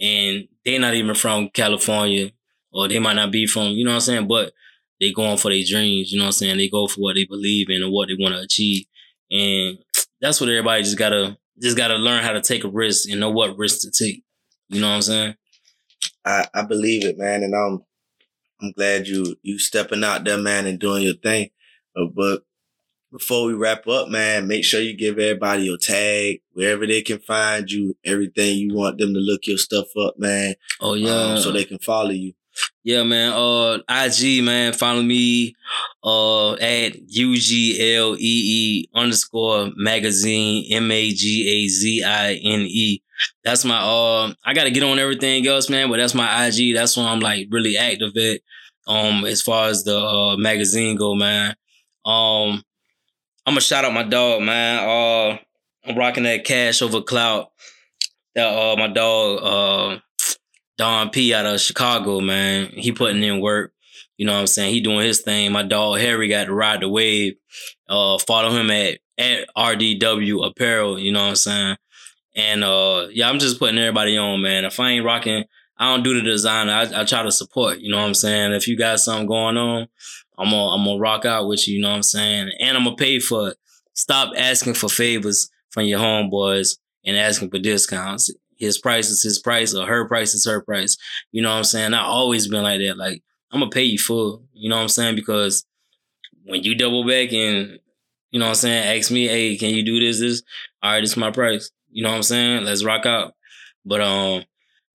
and 0.01 0.47
they're 0.65 0.79
not 0.79 0.95
even 0.95 1.15
from 1.15 1.49
California, 1.53 2.31
or 2.73 2.87
they 2.87 2.99
might 2.99 3.15
not 3.15 3.31
be 3.31 3.45
from, 3.45 3.67
you 3.67 3.85
know 3.85 3.91
what 3.91 3.95
I'm 3.95 4.01
saying, 4.01 4.27
but 4.27 4.51
they 4.99 5.11
going 5.11 5.37
for 5.37 5.49
their 5.49 5.63
dreams. 5.67 6.11
You 6.11 6.17
know 6.17 6.25
what 6.25 6.29
I'm 6.29 6.33
saying? 6.33 6.57
They 6.57 6.69
go 6.69 6.87
for 6.87 7.01
what 7.01 7.15
they 7.15 7.25
believe 7.25 7.69
in 7.69 7.83
and 7.83 7.91
what 7.91 8.09
they 8.09 8.15
want 8.19 8.35
to 8.35 8.41
achieve, 8.41 8.85
and 9.29 9.77
that's 10.19 10.41
what 10.41 10.49
everybody 10.49 10.83
just 10.83 10.97
gotta 10.97 11.37
just 11.61 11.77
gotta 11.77 11.95
learn 11.95 12.23
how 12.23 12.33
to 12.33 12.41
take 12.41 12.63
a 12.63 12.69
risk 12.69 13.09
and 13.09 13.19
know 13.19 13.31
what 13.31 13.57
risk 13.57 13.81
to 13.81 13.91
take. 13.91 14.23
You 14.69 14.81
know 14.81 14.89
what 14.89 14.95
I'm 14.95 15.01
saying? 15.01 15.35
I, 16.25 16.47
I 16.53 16.63
believe 16.63 17.05
it, 17.05 17.17
man, 17.17 17.43
and 17.43 17.55
I'm 17.55 17.83
I'm 18.61 18.71
glad 18.73 19.07
you 19.07 19.35
you 19.41 19.59
stepping 19.59 20.03
out 20.03 20.23
there, 20.23 20.37
man, 20.37 20.65
and 20.65 20.79
doing 20.79 21.03
your 21.03 21.15
thing. 21.15 21.49
Uh, 21.95 22.05
but 22.05 22.43
before 23.11 23.45
we 23.45 23.53
wrap 23.53 23.87
up, 23.87 24.07
man, 24.07 24.47
make 24.47 24.63
sure 24.63 24.79
you 24.81 24.95
give 24.95 25.19
everybody 25.19 25.63
your 25.63 25.77
tag, 25.77 26.41
wherever 26.53 26.87
they 26.87 27.01
can 27.01 27.19
find 27.19 27.69
you, 27.69 27.95
everything 28.05 28.57
you 28.57 28.73
want 28.73 28.97
them 28.97 29.13
to 29.13 29.19
look 29.19 29.45
your 29.47 29.57
stuff 29.57 29.87
up, 29.97 30.17
man. 30.17 30.55
Oh 30.79 30.93
yeah, 30.93 31.33
um, 31.33 31.37
so 31.37 31.51
they 31.51 31.65
can 31.65 31.79
follow 31.79 32.11
you. 32.11 32.33
Yeah, 32.83 33.03
man. 33.03 33.33
Uh, 33.33 33.79
IG, 33.89 34.43
man. 34.43 34.73
Follow 34.73 35.01
me 35.01 35.55
uh 36.03 36.53
at 36.53 36.95
U 37.07 37.37
G 37.37 37.95
L 37.95 38.15
E 38.15 38.17
E 38.19 38.89
underscore 38.93 39.71
magazine 39.75 40.65
M 40.71 40.91
A 40.91 41.11
G 41.11 41.47
A 41.49 41.67
Z 41.67 42.03
I 42.03 42.33
N 42.33 42.61
E. 42.61 43.01
That's 43.43 43.65
my 43.65 43.77
uh. 43.77 44.33
I 44.45 44.53
gotta 44.53 44.71
get 44.71 44.83
on 44.83 44.99
everything 44.99 45.45
else, 45.47 45.69
man. 45.69 45.89
But 45.89 45.97
that's 45.97 46.15
my 46.15 46.47
IG. 46.47 46.75
That's 46.75 46.97
when 46.97 47.05
I'm 47.05 47.19
like 47.19 47.47
really 47.51 47.77
active 47.77 48.15
at. 48.17 48.41
Um, 48.87 49.25
as 49.25 49.43
far 49.43 49.67
as 49.67 49.83
the 49.83 49.97
uh, 49.97 50.37
magazine 50.37 50.97
go, 50.97 51.13
man. 51.13 51.55
Um, 52.03 52.63
I'm 53.45 53.53
gonna 53.53 53.61
shout 53.61 53.85
out 53.85 53.93
my 53.93 54.03
dog, 54.03 54.41
man. 54.43 54.79
Uh, 54.87 55.37
I'm 55.85 55.97
rocking 55.97 56.23
that 56.23 56.45
cash 56.45 56.81
over 56.81 57.01
clout. 57.01 57.51
That 58.35 58.47
uh, 58.47 58.75
my 58.77 58.87
dog, 58.87 59.39
uh 59.43 59.99
Don 60.77 61.09
P 61.09 61.33
out 61.33 61.45
of 61.45 61.59
Chicago, 61.59 62.19
man. 62.19 62.67
He 62.73 62.91
putting 62.91 63.23
in 63.23 63.41
work. 63.41 63.73
You 64.17 64.25
know 64.25 64.33
what 64.33 64.39
I'm 64.39 64.47
saying? 64.47 64.73
He 64.73 64.81
doing 64.81 65.05
his 65.05 65.21
thing. 65.21 65.51
My 65.51 65.63
dog 65.63 65.99
Harry 65.99 66.27
got 66.27 66.45
to 66.45 66.53
ride 66.53 66.81
the 66.81 66.89
wave. 66.89 67.33
Uh, 67.89 68.17
follow 68.19 68.51
him 68.51 68.69
at 68.69 68.99
at 69.17 69.47
RDW 69.55 70.45
Apparel. 70.45 70.99
You 70.99 71.11
know 71.11 71.21
what 71.21 71.29
I'm 71.29 71.35
saying? 71.35 71.77
And 72.35 72.63
uh, 72.63 73.07
yeah, 73.11 73.29
I'm 73.29 73.39
just 73.39 73.59
putting 73.59 73.77
everybody 73.77 74.17
on, 74.17 74.41
man. 74.41 74.65
If 74.65 74.79
I 74.79 74.91
ain't 74.91 75.05
rocking, 75.05 75.45
I 75.77 75.85
don't 75.85 76.03
do 76.03 76.13
the 76.13 76.21
design. 76.21 76.69
I, 76.69 77.01
I 77.01 77.03
try 77.03 77.23
to 77.23 77.31
support. 77.31 77.79
You 77.79 77.91
know 77.91 77.97
what 77.97 78.07
I'm 78.07 78.13
saying? 78.13 78.53
If 78.53 78.67
you 78.67 78.77
got 78.77 78.99
something 78.99 79.27
going 79.27 79.57
on, 79.57 79.87
I'm 80.41 80.51
gonna 80.51 80.75
I'm 80.75 80.85
gonna 80.85 80.99
rock 80.99 81.25
out 81.25 81.47
with 81.47 81.67
you. 81.67 81.75
You 81.75 81.81
know 81.81 81.89
what 81.89 81.95
I'm 81.95 82.03
saying? 82.03 82.51
And 82.59 82.77
I'm 82.77 82.83
gonna 82.83 82.95
pay 82.95 83.19
for 83.19 83.49
it. 83.49 83.57
Stop 83.93 84.33
asking 84.37 84.73
for 84.73 84.89
favors 84.89 85.49
from 85.69 85.85
your 85.85 85.99
homeboys 85.99 86.77
and 87.05 87.17
asking 87.17 87.49
for 87.49 87.59
discounts 87.59 88.31
his 88.61 88.77
price 88.77 89.09
is 89.09 89.23
his 89.23 89.39
price 89.39 89.73
or 89.73 89.87
her 89.87 90.07
price 90.07 90.35
is 90.35 90.45
her 90.45 90.61
price. 90.61 90.95
You 91.31 91.41
know 91.41 91.49
what 91.49 91.57
I'm 91.57 91.63
saying? 91.63 91.95
I 91.95 92.03
always 92.03 92.47
been 92.47 92.61
like 92.61 92.79
that. 92.79 92.95
Like 92.95 93.23
I'm 93.51 93.59
gonna 93.59 93.71
pay 93.71 93.83
you 93.83 93.97
full. 93.97 94.43
You 94.53 94.69
know 94.69 94.75
what 94.75 94.83
I'm 94.83 94.89
saying? 94.89 95.15
Because 95.15 95.65
when 96.45 96.61
you 96.61 96.75
double 96.75 97.03
back 97.05 97.33
and 97.33 97.79
you 98.29 98.39
know 98.39 98.45
what 98.45 98.49
I'm 98.49 98.55
saying, 98.55 98.99
ask 98.99 99.11
me, 99.11 99.27
hey, 99.27 99.57
can 99.57 99.71
you 99.71 99.83
do 99.83 99.99
this? 99.99 100.19
This 100.19 100.43
all 100.83 100.91
right, 100.91 101.01
this 101.01 101.11
is 101.11 101.17
my 101.17 101.31
price. 101.31 101.71
You 101.89 102.03
know 102.03 102.11
what 102.11 102.17
I'm 102.17 102.23
saying? 102.23 102.63
Let's 102.63 102.85
rock 102.85 103.07
out. 103.07 103.33
But 103.83 103.99
um, 103.99 104.43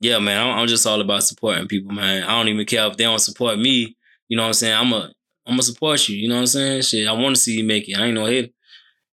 yeah, 0.00 0.20
man, 0.20 0.46
I'm, 0.46 0.60
I'm 0.60 0.68
just 0.68 0.86
all 0.86 1.00
about 1.00 1.24
supporting 1.24 1.66
people, 1.66 1.92
man. 1.92 2.22
I 2.22 2.38
don't 2.38 2.48
even 2.48 2.66
care 2.66 2.86
if 2.86 2.96
they 2.96 3.04
don't 3.04 3.18
support 3.18 3.58
me. 3.58 3.96
You 4.28 4.36
know 4.36 4.44
what 4.44 4.48
I'm 4.48 4.54
saying? 4.54 4.76
I'm 4.76 4.92
a 4.92 5.10
I'm 5.46 5.52
gonna 5.52 5.62
support 5.62 6.08
you. 6.08 6.16
You 6.16 6.28
know 6.28 6.36
what 6.36 6.40
I'm 6.42 6.46
saying? 6.46 6.82
Shit, 6.82 7.08
I 7.08 7.12
want 7.12 7.36
to 7.36 7.40
see 7.40 7.58
you 7.58 7.64
make 7.64 7.88
it. 7.88 7.98
I 7.98 8.06
ain't 8.06 8.14
no 8.14 8.26
hate. 8.26 8.52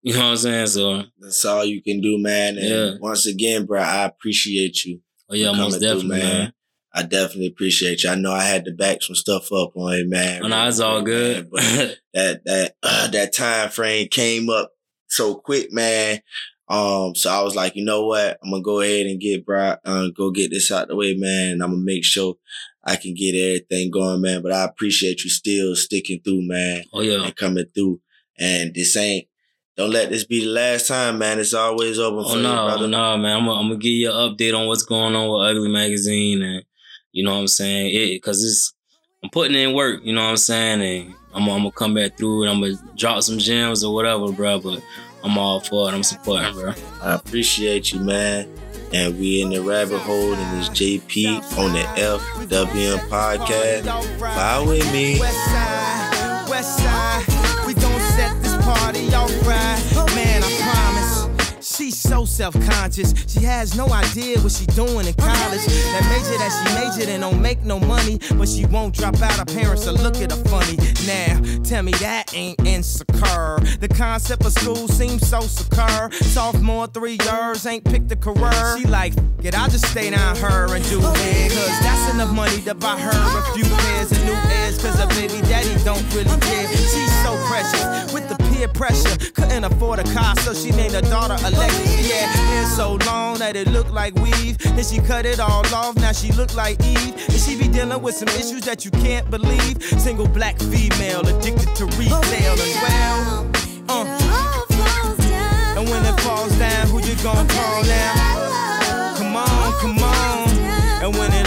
You 0.01 0.13
know 0.13 0.19
what 0.19 0.25
I'm 0.27 0.37
saying? 0.37 0.67
So 0.67 1.03
that's 1.19 1.43
all 1.43 1.65
you 1.65 1.83
can 1.83 1.99
do, 1.99 2.17
man. 2.17 2.57
And 2.57 2.69
yeah. 2.69 2.91
once 3.01 3.25
again, 3.25 3.65
bro, 3.65 3.81
I 3.81 4.05
appreciate 4.05 4.85
you. 4.85 5.01
Oh 5.29 5.35
yeah, 5.35 5.51
most 5.51 5.81
definitely, 5.81 5.99
through, 5.99 6.09
man. 6.09 6.37
man. 6.37 6.53
I 6.93 7.03
definitely 7.03 7.47
appreciate 7.47 8.03
you. 8.03 8.09
I 8.09 8.15
know 8.15 8.31
I 8.31 8.43
had 8.43 8.63
to 8.63 8.71
back 8.71 9.03
some 9.03 9.15
stuff 9.15 9.51
up 9.51 9.75
on 9.75 9.93
it, 9.95 10.07
man. 10.07 10.43
Oh, 10.43 10.47
no, 10.47 10.67
it's 10.69 10.79
all 10.79 11.01
good. 11.01 11.49
Man, 11.51 11.95
that 12.13 12.45
that 12.45 12.75
uh, 12.81 13.07
that 13.09 13.33
time 13.33 13.69
frame 13.71 14.07
came 14.07 14.49
up 14.49 14.71
so 15.07 15.35
quick, 15.35 15.73
man. 15.73 16.21
Um, 16.69 17.15
so 17.15 17.29
I 17.29 17.41
was 17.41 17.55
like, 17.55 17.75
you 17.75 17.83
know 17.83 18.05
what? 18.05 18.37
I'm 18.43 18.51
gonna 18.51 18.63
go 18.63 18.79
ahead 18.79 19.05
and 19.05 19.19
get 19.19 19.45
bro, 19.45 19.75
uh, 19.83 20.07
go 20.15 20.31
get 20.31 20.49
this 20.51 20.71
out 20.71 20.87
the 20.87 20.95
way, 20.95 21.15
man. 21.15 21.53
And 21.53 21.63
I'm 21.63 21.71
gonna 21.71 21.83
make 21.83 22.05
sure 22.05 22.35
I 22.89 22.95
can 22.95 23.13
get 23.13 23.35
everything 23.35 23.91
going, 23.91 24.21
man. 24.21 24.41
But 24.41 24.51
I 24.51 24.63
appreciate 24.63 25.23
you 25.23 25.29
still 25.29 25.75
sticking 25.75 26.21
through, 26.21 26.47
man. 26.47 26.83
Oh 26.91 27.01
yeah, 27.01 27.23
and 27.23 27.35
coming 27.35 27.65
through. 27.73 28.01
And 28.37 28.73
this 28.73 28.95
ain't 28.97 29.27
don't 29.77 29.91
let 29.91 30.09
this 30.09 30.25
be 30.25 30.41
the 30.41 30.51
last 30.51 30.87
time, 30.87 31.19
man. 31.19 31.39
It's 31.39 31.53
always 31.53 31.99
open 31.99 32.25
oh, 32.25 32.33
for 32.33 32.41
no, 32.41 32.49
you, 32.49 32.69
brother. 32.69 32.87
no, 32.87 33.17
man. 33.17 33.37
I'm 33.37 33.45
gonna 33.45 33.77
give 33.77 33.91
you 33.91 34.11
an 34.11 34.35
update 34.35 34.57
on 34.57 34.67
what's 34.67 34.83
going 34.83 35.15
on 35.15 35.29
with 35.29 35.55
Ugly 35.55 35.71
Magazine, 35.71 36.41
and 36.41 36.65
you 37.11 37.23
know 37.23 37.35
what 37.35 37.41
I'm 37.41 37.47
saying? 37.47 37.91
It 37.93 38.15
because 38.15 38.43
it's 38.43 38.73
I'm 39.23 39.29
putting 39.29 39.55
in 39.55 39.73
work. 39.73 40.01
You 40.03 40.13
know 40.13 40.23
what 40.23 40.31
I'm 40.31 40.37
saying? 40.37 40.81
And 40.81 41.15
I'm, 41.33 41.43
I'm 41.43 41.59
gonna 41.59 41.71
come 41.71 41.93
back 41.93 42.17
through 42.17 42.43
and 42.43 42.51
I'm 42.51 42.61
gonna 42.61 42.95
drop 42.97 43.21
some 43.21 43.37
gems 43.37 43.83
or 43.83 43.93
whatever, 43.93 44.31
bro. 44.31 44.59
But 44.59 44.83
I'm 45.23 45.37
all 45.37 45.59
for 45.59 45.89
it. 45.89 45.93
I'm 45.93 46.03
supporting, 46.03 46.53
bro. 46.53 46.73
I 47.01 47.15
appreciate 47.15 47.93
you, 47.93 47.99
man. 47.99 48.49
And 48.91 49.19
we 49.19 49.41
in 49.41 49.49
the 49.49 49.61
rabbit 49.61 49.99
hole, 49.99 50.33
and 50.33 50.59
it's 50.59 50.69
JP 50.69 51.57
on 51.57 51.73
the 51.73 51.83
FWM 52.47 52.97
podcast. 53.07 53.83
Fly 54.17 54.63
with 54.67 54.91
me. 54.91 55.19
West 55.19 55.45
side, 55.45 56.49
west 56.49 56.77
side. 56.77 57.67
We 57.67 57.75
gon' 57.75 57.99
set 58.17 58.41
this 58.41 58.55
party 58.57 59.13
off 59.13 59.29
right. 59.47 59.98
I. 61.89 61.91
She's 61.91 61.97
so 61.97 62.23
self-conscious. 62.23 63.15
She 63.27 63.39
has 63.45 63.75
no 63.75 63.89
idea 63.89 64.39
what 64.41 64.51
she's 64.51 64.67
doing 64.67 65.07
in 65.07 65.13
college. 65.15 65.65
That 65.65 66.05
major 66.09 66.37
that 66.37 66.51
she 66.53 66.75
majored 66.75 67.09
in 67.09 67.21
don't 67.21 67.41
make 67.41 67.63
no 67.63 67.79
money, 67.79 68.19
but 68.35 68.47
she 68.47 68.65
won't 68.67 68.93
drop 68.93 69.19
out. 69.21 69.33
Her 69.33 69.45
parents 69.45 69.87
will 69.87 69.95
look 69.95 70.17
at 70.17 70.31
her 70.31 70.43
funny. 70.45 70.77
Now, 71.07 71.41
tell 71.63 71.81
me 71.81 71.91
that 71.93 72.31
ain't 72.35 72.59
insecure. 72.63 73.57
The 73.79 73.87
concept 73.87 74.45
of 74.45 74.53
school 74.53 74.87
seems 74.87 75.27
so 75.27 75.41
secure. 75.41 76.11
Sophomore, 76.11 76.85
three 76.87 77.17
years, 77.25 77.65
ain't 77.65 77.85
picked 77.85 78.11
a 78.11 78.15
career. 78.15 78.77
She 78.77 78.85
like, 78.85 79.13
get, 79.41 79.57
I'll 79.57 79.69
just 79.69 79.87
stay 79.87 80.11
down 80.11 80.35
her 80.37 80.75
and 80.75 80.85
do 80.89 80.99
oh, 81.01 81.13
it. 81.15 81.51
Cause 81.51 81.79
that's 81.81 82.13
enough 82.13 82.31
money 82.35 82.61
to 82.61 82.75
buy 82.75 82.99
her 82.99 83.09
a 83.09 83.53
few 83.55 83.65
pairs 83.65 84.11
of 84.11 84.23
new 84.25 84.37
ears. 84.61 84.79
Cause 84.79 84.99
her 84.99 85.07
baby 85.07 85.41
daddy 85.47 85.73
don't 85.83 86.05
really 86.13 86.29
oh, 86.29 86.39
care. 86.39 86.67
She's 86.67 87.23
so 87.23 87.35
precious 87.47 88.13
with 88.13 88.29
the 88.29 88.48
peer 88.59 88.67
pressure. 88.67 89.17
Couldn't 89.33 89.63
afford 89.63 89.99
a 89.99 90.03
car, 90.13 90.35
so 90.37 90.53
she 90.53 90.71
named 90.71 90.93
her 90.93 91.01
daughter 91.01 91.35
Alexis. 91.45 92.09
Yeah, 92.09 92.27
hair 92.27 92.65
so 92.65 92.97
long 93.05 93.37
that 93.39 93.55
it 93.55 93.67
looked 93.67 93.91
like 93.91 94.13
weave. 94.15 94.57
Then 94.57 94.83
she 94.83 94.99
cut 94.99 95.25
it 95.25 95.39
all 95.39 95.65
off, 95.73 95.95
now 95.95 96.11
she 96.11 96.31
look 96.33 96.53
like 96.55 96.81
Eve. 96.83 97.13
And 97.29 97.39
she 97.39 97.57
be 97.57 97.67
dealing 97.67 98.01
with 98.01 98.15
some 98.15 98.27
issues 98.29 98.61
that 98.65 98.83
you 98.85 98.91
can't 98.91 99.29
believe. 99.29 99.81
Single 99.83 100.27
black 100.27 100.59
female 100.59 101.21
addicted 101.27 101.73
to 101.75 101.85
retail 101.97 102.53
as 102.67 102.75
well. 102.83 103.51
Uh. 103.87 104.05
And 105.77 105.89
when 105.89 106.05
it 106.05 106.19
falls 106.21 106.53
down, 106.57 106.87
who 106.87 106.99
you 106.99 107.15
gonna 107.23 107.47
call 107.47 107.83
now? 107.83 109.15
Come 109.17 109.35
on, 109.35 109.73
come 109.79 109.99
on. 109.99 110.49
And 111.03 111.15
when 111.15 111.31
it 111.31 111.38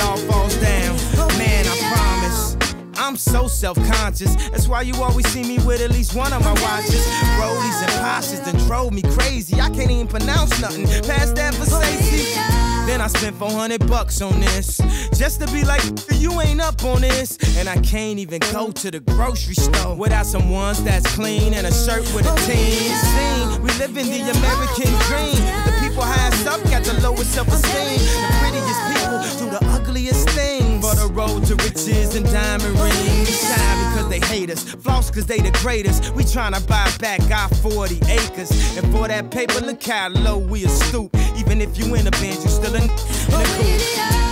I'm 3.12 3.18
so 3.18 3.46
self-conscious. 3.46 4.36
That's 4.48 4.66
why 4.66 4.80
you 4.80 4.94
always 5.02 5.28
see 5.28 5.42
me 5.42 5.58
with 5.66 5.82
at 5.82 5.90
least 5.90 6.14
one 6.14 6.32
of 6.32 6.42
my 6.42 6.52
watches. 6.62 7.04
Rollies 7.36 7.82
and 7.82 7.92
Porsches 8.00 8.42
that 8.42 8.56
drove 8.66 8.94
me 8.94 9.02
crazy. 9.02 9.60
I 9.60 9.68
can't 9.68 9.90
even 9.90 10.06
pronounce 10.06 10.58
nothing 10.62 10.86
past 11.02 11.36
that 11.36 11.54
for 11.54 11.66
safety. 11.66 12.32
Then 12.86 13.02
I 13.02 13.08
spent 13.08 13.36
400 13.36 13.86
bucks 13.86 14.22
on 14.22 14.40
this. 14.40 14.78
Just 15.12 15.42
to 15.42 15.46
be 15.52 15.62
like, 15.62 15.82
you 16.10 16.40
ain't 16.40 16.62
up 16.62 16.82
on 16.84 17.02
this. 17.02 17.36
And 17.58 17.68
I 17.68 17.76
can't 17.80 18.18
even 18.18 18.40
go 18.50 18.72
to 18.72 18.90
the 18.90 19.00
grocery 19.00 19.56
store 19.56 19.94
without 19.94 20.24
some 20.24 20.48
ones 20.48 20.82
that's 20.82 21.06
clean 21.14 21.52
and 21.52 21.66
a 21.66 21.72
shirt 21.72 22.08
with 22.14 22.24
a 22.24 22.34
team. 22.48 22.96
Scene. 22.96 23.62
We 23.62 23.68
live 23.76 23.94
in 23.98 24.08
the 24.08 24.24
American 24.24 24.88
dream. 25.04 25.36
The 25.68 25.76
people 25.84 26.02
highest 26.02 26.46
up 26.46 26.62
got 26.70 26.82
the 26.84 26.98
lowest 27.02 27.30
self 27.32 27.48
esteem. 27.48 27.98
The 28.00 28.32
prettiest 28.40 28.80
people 28.88 29.20
do 29.38 29.50
the 29.52 29.71
to 31.56 31.64
riches 31.64 32.14
and 32.14 32.24
diamond 32.26 32.78
rings. 32.78 33.40
Shine 33.40 33.92
because 33.92 34.08
they 34.08 34.20
hate 34.20 34.50
us. 34.50 34.64
Floss 34.64 35.10
because 35.10 35.26
they 35.26 35.38
the 35.38 35.50
greatest. 35.62 36.14
We 36.14 36.24
tryna 36.24 36.66
buy 36.66 36.90
back 36.98 37.20
our 37.30 37.48
40 37.48 37.96
acres. 38.10 38.76
And 38.76 38.90
for 38.92 39.08
that 39.08 39.30
paper, 39.30 39.60
look 39.60 39.82
how 39.82 40.08
low 40.08 40.38
we 40.38 40.64
are 40.64 40.68
stoop. 40.68 41.14
Even 41.36 41.60
if 41.60 41.78
you 41.78 41.94
in 41.94 42.06
a 42.06 42.10
band, 42.12 42.42
you 42.42 42.48
still 42.48 42.74
in, 42.74 42.84
in 42.84 42.88
a 42.88 43.44
coupe. 43.56 44.31